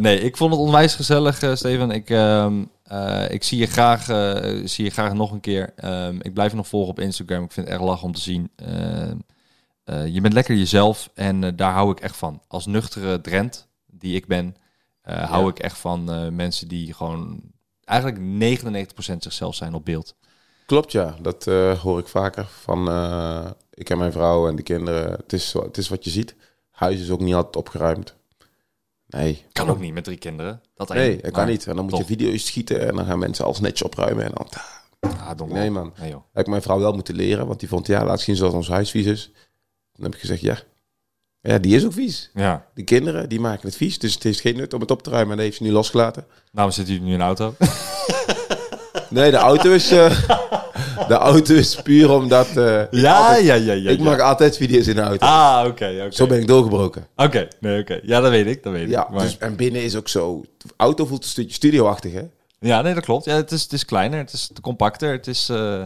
Nee, 0.00 0.20
ik 0.20 0.36
vond 0.36 0.50
het 0.50 0.60
onwijs 0.60 0.94
gezellig, 0.94 1.36
Steven. 1.54 1.90
Ik, 1.90 2.10
ehm, 2.10 2.64
eh, 2.84 3.30
ik 3.30 3.42
zie, 3.42 3.58
je 3.58 3.66
graag, 3.66 4.04
zie 4.64 4.84
je 4.84 4.90
graag 4.90 5.12
nog 5.12 5.32
een 5.32 5.40
keer. 5.40 5.72
Ehm, 5.76 6.16
ik 6.22 6.34
blijf 6.34 6.50
je 6.50 6.56
nog 6.56 6.68
volgen 6.68 6.90
op 6.90 7.00
Instagram. 7.00 7.44
Ik 7.44 7.52
vind 7.52 7.66
het 7.66 7.76
erg 7.76 7.86
lach 7.86 8.02
om 8.02 8.12
te 8.12 8.20
zien. 8.20 8.50
Eh, 9.84 10.06
je 10.06 10.20
bent 10.20 10.34
lekker 10.34 10.56
jezelf 10.56 11.10
en 11.14 11.44
eh, 11.44 11.50
daar 11.56 11.72
hou 11.72 11.90
ik 11.90 12.00
echt 12.00 12.16
van. 12.16 12.42
Als 12.48 12.66
nuchtere 12.66 13.20
Drent, 13.20 13.68
die 13.86 14.16
ik 14.16 14.26
ben, 14.26 14.56
eh, 15.00 15.30
hou 15.30 15.48
ik 15.48 15.58
echt 15.58 15.78
van 15.78 16.34
mensen 16.34 16.68
die 16.68 16.94
gewoon 16.94 17.40
eigenlijk 17.84 18.18
99% 18.18 19.22
zichzelf 19.22 19.54
zijn 19.54 19.74
op 19.74 19.84
beeld. 19.84 20.14
Klopt, 20.66 20.92
ja. 20.92 21.16
Dat 21.20 21.44
hoor 21.82 21.98
ik 21.98 22.08
vaker 22.08 22.46
van 22.46 22.80
ik 23.70 23.90
en 23.90 23.98
mijn 23.98 24.12
vrouw 24.12 24.48
en 24.48 24.56
de 24.56 24.62
kinderen. 24.62 25.10
Het 25.10 25.32
is, 25.32 25.52
het 25.52 25.76
is 25.76 25.88
wat 25.88 26.04
je 26.04 26.10
ziet. 26.10 26.34
Huis 26.70 27.00
is 27.00 27.10
ook 27.10 27.20
niet 27.20 27.34
altijd 27.34 27.56
opgeruimd. 27.56 28.14
Nee. 29.06 29.44
Kan 29.52 29.68
ook 29.68 29.80
niet 29.80 29.94
met 29.94 30.04
drie 30.04 30.18
kinderen. 30.18 30.62
Dat 30.74 30.88
Nee, 30.88 31.20
dat 31.22 31.30
kan 31.30 31.46
niet. 31.46 31.66
En 31.66 31.76
dan 31.76 31.84
moet 31.84 31.96
je 31.96 32.04
video's 32.04 32.46
schieten 32.46 32.88
en 32.88 32.96
dan 32.96 33.06
gaan 33.06 33.18
mensen 33.18 33.44
alles 33.44 33.60
netjes 33.60 33.82
opruimen. 33.82 34.24
En 34.24 34.32
dan 34.34 34.46
Ah. 35.00 35.40
Nee, 35.48 35.70
man. 35.70 35.92
Nee, 36.00 36.10
joh. 36.10 36.22
heb 36.32 36.44
ik 36.44 36.50
mijn 36.50 36.62
vrouw 36.62 36.78
wel 36.78 36.92
moeten 36.92 37.14
leren, 37.14 37.46
want 37.46 37.60
die 37.60 37.68
vond, 37.68 37.86
ja, 37.86 38.04
laat 38.04 38.20
zien 38.20 38.36
zoals 38.36 38.54
ons 38.54 38.68
huis 38.68 38.90
vies 38.90 39.06
is. 39.06 39.30
Dan 39.94 40.04
heb 40.04 40.14
ik 40.14 40.20
gezegd, 40.20 40.40
ja. 40.40 40.58
Ja, 41.40 41.58
die 41.58 41.76
is 41.76 41.84
ook 41.84 41.92
vies. 41.92 42.30
Ja. 42.34 42.66
Die 42.74 42.84
kinderen, 42.84 43.28
die 43.28 43.40
maken 43.40 43.66
het 43.68 43.76
vies. 43.76 43.98
Dus 43.98 44.14
het 44.14 44.22
heeft 44.22 44.40
geen 44.40 44.56
nut 44.56 44.74
om 44.74 44.80
het 44.80 44.90
op 44.90 45.02
te 45.02 45.10
ruimen. 45.10 45.30
En 45.30 45.36
dat 45.36 45.44
heeft 45.46 45.56
ze 45.56 45.62
nu 45.62 45.70
losgelaten. 45.72 46.26
Nou, 46.52 46.72
zitten 46.72 46.94
hier 46.94 47.02
nu 47.02 47.08
in 47.08 47.14
een 47.20 47.26
auto. 47.26 47.54
Nee, 49.10 49.30
de 49.30 49.36
auto 49.36 49.70
is... 49.70 49.90
eh, 49.90 50.28
de 51.08 51.14
auto 51.14 51.54
is 51.54 51.82
puur 51.82 52.10
omdat... 52.10 52.56
eh, 52.56 52.82
Ja, 52.90 53.16
altijd- 53.18 53.44
ja, 53.44 53.54
ja, 53.54 53.72
ja. 53.72 53.90
ik 53.90 53.98
ja. 53.98 54.04
maak 54.04 54.20
altijd 54.20 54.56
video's 54.56 54.86
in 54.86 54.94
de 54.94 55.00
auto. 55.00 55.26
Ah, 55.26 55.64
oké, 55.66 55.86
oké. 56.04 56.10
Zo 56.10 56.26
ben 56.26 56.40
ik 56.40 56.46
doorgebroken. 56.46 57.06
Oké, 57.16 57.48
nee, 57.60 57.80
oké. 57.80 58.00
Ja, 58.02 58.20
dat 58.20 58.30
weet 58.30 58.46
ik, 58.46 58.62
dat 58.62 58.72
weet 58.72 58.88
Ja, 58.88 59.02
ik. 59.02 59.08
Maar... 59.10 59.22
dus, 59.22 59.38
en 59.38 59.56
binnen 59.56 59.82
is 59.82 59.96
ook 59.96 60.08
zo... 60.08 60.44
De 60.58 60.68
auto 60.76 61.06
voelt 61.06 61.22
een 61.22 61.28
stukje 61.30 61.54
studioachtig, 61.54 62.12
hè? 62.12 62.22
Ja, 62.58 62.82
nee, 62.82 62.94
dat 62.94 63.04
klopt. 63.04 63.24
Ja, 63.24 63.34
het 63.36 63.52
is, 63.52 63.62
het 63.62 63.72
is 63.72 63.84
kleiner, 63.84 64.18
het 64.18 64.32
is 64.32 64.50
compacter, 64.60 65.12
het 65.12 65.26
is... 65.26 65.48
eh, 65.48 65.84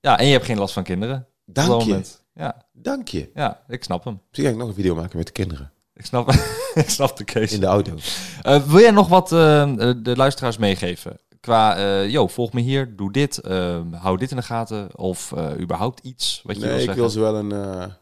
Ja, 0.00 0.18
en 0.18 0.26
je 0.26 0.32
hebt 0.32 0.44
geen 0.44 0.58
last 0.58 0.74
van 0.74 0.82
kinderen. 0.82 1.26
Dank 1.44 1.82
je. 1.82 2.00
Ja, 2.34 2.66
Dank 2.72 3.08
je. 3.08 3.30
ja, 3.34 3.62
ik 3.68 3.84
snap 3.84 4.04
hem. 4.04 4.20
Misschien 4.28 4.44
ga 4.44 4.50
ik 4.50 4.56
nog 4.58 4.68
een 4.68 4.74
video 4.74 4.94
maken 4.94 5.16
met 5.16 5.26
de 5.26 5.32
kinderen. 5.32 5.72
Ik 5.94 6.04
snap, 6.06 6.30
ik 6.74 6.88
snap 6.88 7.16
de 7.16 7.24
case. 7.24 7.54
In 7.54 7.60
de 7.60 7.66
auto. 7.66 7.96
Eh, 8.42 8.62
wil 8.62 8.80
jij 8.80 8.90
nog 8.90 9.08
wat 9.08 9.32
eh, 9.32 9.72
de 10.02 10.16
luisteraars 10.16 10.56
meegeven? 10.56 11.18
Qua, 11.40 11.76
eh 11.76 12.10
yo, 12.10 12.26
volg 12.26 12.52
me 12.52 12.60
hier, 12.60 12.96
doe 12.96 13.12
dit, 13.12 13.38
eh, 13.38 13.80
hou 13.92 14.16
dit 14.18 14.30
in 14.30 14.36
de 14.36 14.42
gaten. 14.42 14.98
Of 14.98 15.34
überhaupt 15.58 16.00
iets 16.00 16.40
wat 16.44 16.54
je 16.54 16.60
wil 16.60 16.70
Nee, 16.70 16.78
ik 16.78 16.84
zeggen. 16.84 17.02
wil 17.02 17.10
ze 17.10 17.20
wel 17.20 17.36
een, 17.36 17.92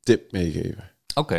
tip 0.00 0.32
meegeven. 0.32 0.90
Oké. 1.14 1.36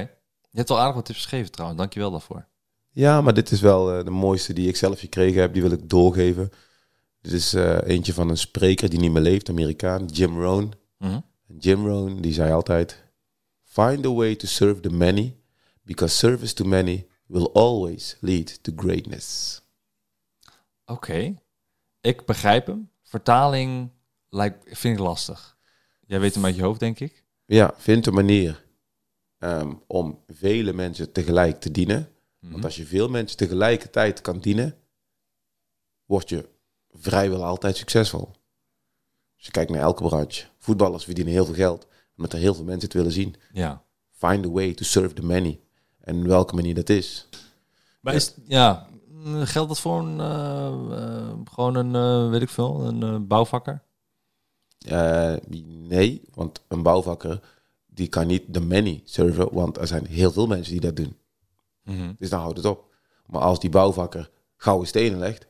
Je 0.49 0.59
hebt 0.59 0.69
al 0.69 0.79
aardig 0.79 0.95
wat 0.95 1.05
tips 1.05 1.25
gegeven 1.25 1.51
trouwens. 1.51 1.79
Dankjewel 1.79 2.11
daarvoor. 2.11 2.45
Ja, 2.89 3.21
maar 3.21 3.33
dit 3.33 3.51
is 3.51 3.61
wel 3.61 4.03
de 4.03 4.11
mooiste 4.11 4.53
die 4.53 4.67
ik 4.67 4.75
zelf 4.75 4.99
gekregen 4.99 5.41
heb. 5.41 5.53
Die 5.53 5.61
wil 5.61 5.71
ik 5.71 5.89
doorgeven. 5.89 6.51
Dit 7.21 7.31
is 7.31 7.53
eentje 7.83 8.13
van 8.13 8.29
een 8.29 8.37
spreker 8.37 8.89
die 8.89 8.99
niet 8.99 9.11
meer 9.11 9.21
leeft, 9.21 9.49
Amerikaan, 9.49 10.05
Jim 10.05 10.41
Rohn. 10.41 10.73
En 10.99 11.25
Jim 11.47 11.87
Rohn 11.87 12.21
die 12.21 12.33
zei 12.33 12.51
altijd: 12.51 13.03
Find 13.63 14.05
a 14.05 14.13
way 14.13 14.35
to 14.35 14.47
serve 14.47 14.79
the 14.79 14.89
many, 14.89 15.37
because 15.81 16.15
service 16.15 16.53
to 16.53 16.65
many 16.65 17.07
will 17.27 17.49
always 17.53 18.17
lead 18.19 18.63
to 18.63 18.71
greatness. 18.75 19.61
Oké. 20.85 21.41
Ik 22.01 22.25
begrijp 22.25 22.67
hem. 22.67 22.89
Vertaling 23.01 23.91
lijkt, 24.29 24.77
vind 24.77 24.97
ik 24.97 25.03
lastig. 25.03 25.57
Jij 26.05 26.19
weet 26.19 26.33
hem 26.33 26.45
uit 26.45 26.55
je 26.55 26.63
hoofd, 26.63 26.79
denk 26.79 26.99
ik. 26.99 27.23
Ja, 27.45 27.73
vind 27.77 28.05
een 28.05 28.13
manier 28.13 28.65
ehm, 29.37 29.73
om 29.87 30.23
vele 30.27 30.73
mensen 30.73 31.11
tegelijk 31.11 31.59
te 31.59 31.71
dienen. 31.71 32.11
Mhm. 32.39 32.51
Want 32.51 32.65
als 32.65 32.75
je 32.75 32.85
veel 32.85 33.09
mensen 33.09 33.37
tegelijkertijd 33.37 34.21
kan 34.21 34.39
dienen, 34.39 34.77
word 36.05 36.29
je 36.29 36.49
vrijwel 36.89 37.43
altijd 37.43 37.77
succesvol. 37.77 38.31
Als 39.43 39.51
je 39.51 39.57
kijkt 39.59 39.73
naar 39.73 39.87
elke 39.87 40.03
branche, 40.03 40.45
voetballers 40.57 41.03
verdienen 41.03 41.33
heel 41.33 41.45
veel 41.45 41.53
geld, 41.53 41.87
omdat 42.17 42.33
er 42.33 42.39
heel 42.39 42.53
veel 42.53 42.63
mensen 42.63 42.83
het 42.83 42.93
willen 42.93 43.11
zien. 43.11 43.35
Ja. 43.53 43.83
Find 44.11 44.45
a 44.45 44.49
way 44.49 44.73
to 44.73 44.83
serve 44.83 45.13
the 45.13 45.25
many. 45.25 45.59
En 45.99 46.27
welke 46.27 46.55
manier 46.55 46.75
dat 46.75 46.89
is. 46.89 47.27
Maar 47.99 48.13
is, 48.13 48.33
ja, 48.43 48.87
mm, 49.07 49.45
geldt 49.45 49.69
dat 49.69 49.79
voor 49.79 49.99
een, 49.99 50.19
eh, 50.19 50.67
eh, 50.67 51.37
gewoon 51.51 51.75
een, 51.75 51.95
eh, 51.95 52.29
weet 52.29 52.41
ik 52.41 52.49
veel, 52.49 52.85
een 52.85 53.27
bouwvakker? 53.27 53.81
Nee, 55.87 56.21
want 56.33 56.61
een 56.67 56.83
bouwvakker 56.83 57.39
die 57.85 58.07
kan 58.07 58.27
niet 58.27 58.53
de 58.53 58.61
many 58.61 59.01
serven, 59.05 59.53
want 59.53 59.77
er 59.77 59.87
zijn 59.87 60.05
heel 60.05 60.31
veel 60.31 60.47
mensen 60.47 60.71
die 60.71 60.81
dat 60.81 60.95
doen. 60.95 61.17
Dus 62.17 62.29
dan 62.29 62.39
houdt 62.39 62.57
het 62.57 62.65
op. 62.65 62.93
Maar 63.25 63.41
als 63.41 63.59
die 63.59 63.69
bouwvakker 63.69 64.29
gouden 64.55 64.87
stenen 64.87 65.19
legt 65.19 65.47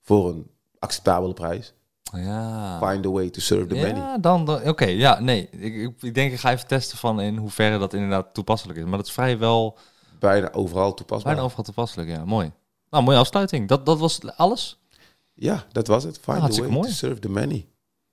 voor 0.00 0.28
een 0.28 0.50
acceptabele 0.78 1.32
prijs, 1.32 1.74
Ja. 2.12 2.78
find 2.90 3.06
a 3.06 3.10
way 3.10 3.30
to 3.30 3.40
serve 3.40 3.66
the 3.66 3.74
many. 3.74 3.98
Ja, 3.98 4.18
dan, 4.18 4.44
dan 4.44 4.68
oké, 4.68 4.84
ja, 4.84 5.20
nee. 5.20 5.48
Ik, 5.50 5.92
ik, 6.00 6.14
denk, 6.14 6.32
ik 6.32 6.38
ga 6.38 6.52
even 6.52 6.66
testen 6.66 6.98
van 6.98 7.20
in 7.20 7.36
hoeverre 7.36 7.78
dat 7.78 7.94
inderdaad 7.94 8.34
toepasselijk 8.34 8.78
is. 8.78 8.84
Maar 8.84 8.96
dat 8.96 9.06
is 9.06 9.12
vrij 9.12 9.38
wel 9.38 9.78
Bijna 10.18 10.52
overal 10.52 10.94
toepasbaar. 10.94 11.32
bijna 11.32 11.46
overal 11.46 11.64
toepasselijk, 11.64 12.08
ja. 12.08 12.24
Mooi. 12.24 12.52
Nou, 12.90 13.04
mooie 13.04 13.18
afsluiting. 13.18 13.68
Dat, 13.68 13.86
dat 13.86 13.98
was 13.98 14.20
alles. 14.36 14.80
Ja, 15.34 15.64
dat 15.72 15.86
was 15.86 16.04
het. 16.04 16.18
Find 16.18 16.42
a 16.42 16.60
way 16.60 16.68
mooi. 16.70 16.88
to 16.88 16.94
serve 16.94 17.20
the 17.20 17.28
many. 17.28 17.66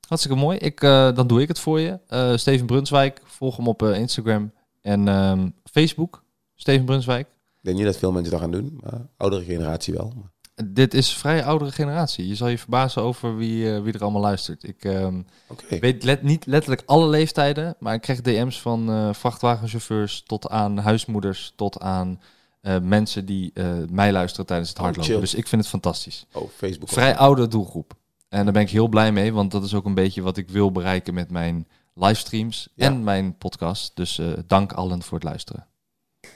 Hartstikke 0.08 0.38
mooi. 0.38 0.58
Ik, 0.58 0.82
eh, 0.84 1.16
dan 1.16 1.28
doe 1.28 1.42
ik 1.42 1.48
het 1.48 1.60
voor 1.60 1.80
je. 1.80 2.00
Eh, 2.08 2.36
Steven 2.38 2.66
Brunswijk, 2.66 3.22
volg 3.26 3.58
hem 3.58 3.68
op 3.68 3.82
eh, 3.84 4.00
Instagram 4.00 4.52
en 4.82 5.08
ehm, 5.08 5.50
Facebook. 5.72 6.24
Steven 6.56 6.86
Brunswijk. 6.86 7.28
Ik 7.28 7.68
denk 7.68 7.78
niet 7.78 7.86
dat 7.86 7.98
veel 7.98 8.12
mensen 8.12 8.32
dat 8.32 8.42
gaan 8.42 8.52
doen, 8.52 8.80
maar 8.84 9.08
oudere 9.18 9.44
generatie 9.44 9.94
wel. 9.94 10.14
Maar 10.16 10.31
Dit 10.66 10.94
is 10.94 11.14
vrij 11.14 11.44
oudere 11.46 11.72
generatie. 11.72 12.28
Je 12.28 12.36
zal 12.36 12.48
je 12.48 12.58
verbazen 12.58 13.02
over 13.02 13.36
wie, 13.38 13.74
eh, 13.76 13.82
wie 13.82 13.94
er 13.94 14.02
allemaal 14.02 14.22
luistert. 14.22 14.64
Ik 14.64 14.84
ehm, 14.86 15.22
Oké. 15.48 15.80
weet 15.80 16.04
let, 16.04 16.24
niet 16.24 16.46
letterlijk 16.46 16.84
alle 16.86 17.08
leeftijden, 17.08 17.76
maar 17.80 17.94
ik 17.94 18.02
krijg 18.02 18.22
DM's 18.22 18.62
van 18.62 18.90
eh, 18.90 19.14
vrachtwagenchauffeurs 19.14 20.24
tot 20.26 20.50
aan 20.50 20.78
huismoeders, 20.78 21.54
tot 21.56 21.80
aan 21.80 22.22
eh, 22.62 22.80
mensen 22.80 23.26
die 23.26 23.54
mij 23.90 24.12
luisteren 24.12 24.46
tijdens 24.46 24.70
het 24.70 24.78
Oh, 24.78 24.84
hardlopen. 24.84 25.12
chill. 25.12 25.22
dus 25.22 25.34
ik 25.34 25.48
vind 25.48 25.62
het 25.62 25.70
fantastisch. 25.70 26.26
Oh, 26.34 26.50
Facebook. 26.56 26.90
Vrij 26.90 27.18
oude 27.18 27.48
doelgroep. 27.48 27.94
En 28.30 28.44
daar 28.44 28.54
ben 28.54 28.62
ik 28.62 28.70
heel 28.70 28.88
blij 28.88 29.12
mee, 29.12 29.34
want 29.34 29.52
dat 29.52 29.64
is 29.64 29.74
ook 29.74 29.86
een 29.86 29.94
beetje 29.94 30.22
wat 30.22 30.38
ik 30.38 30.50
wil 30.50 30.72
bereiken 30.72 31.14
met 31.14 31.32
mijn 31.32 31.68
livestreams 31.96 32.68
Ja. 32.76 32.86
en 32.86 33.04
mijn 33.04 33.38
podcast. 33.38 33.92
Dus 33.96 34.22
dank 34.48 34.74
allen 34.74 35.02
voor 35.02 35.18
het 35.18 35.28
luisteren. 35.28 35.66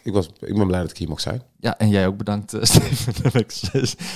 Ik, 0.04 0.14
was, 0.14 0.28
ik 0.40 0.56
ben 0.56 0.68
blij 0.68 0.82
dat 0.82 0.90
ik 0.90 0.98
hier 0.98 1.10
mocht 1.10 1.22
zijn. 1.22 1.42
Ja, 1.60 1.78
en 1.78 1.90
jij 1.90 2.08
ook 2.08 2.18
bedankt, 2.18 2.54
eh, 2.54 2.64
Steven. 2.72 3.32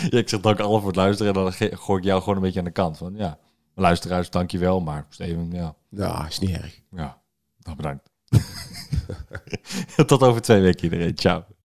Ja, 0.10 0.18
ik 0.18 0.30
zeg 0.30 0.40
dank 0.40 0.60
allen 0.60 0.80
voor 0.80 0.88
het 0.90 0.98
luisteren 0.98 1.34
en 1.34 1.42
dan 1.42 1.54
gooi 1.78 2.00
ik 2.00 2.06
jou 2.06 2.20
gewoon 2.20 2.36
een 2.36 2.42
beetje 2.42 2.60
aan 2.60 2.66
de 2.66 2.72
kant. 2.72 2.98
Van 2.98 3.14
ja, 3.16 3.38
luisteraars, 3.76 4.30
dank 4.30 4.52
je 4.52 4.58
wel, 4.58 4.80
maar 4.82 5.06
Steven, 5.10 5.52
ja, 5.52 5.76
Nou, 5.90 6.28
is 6.28 6.40
niet 6.40 6.50
erg. 6.50 6.82
ja, 6.92 7.22
dan 7.60 7.76
bedankt. 7.76 8.10
Tot 10.06 10.24
over 10.24 10.42
twee 10.42 10.62
weken 10.62 10.84
iedereen. 10.84 11.16
Ciao. 11.16 11.46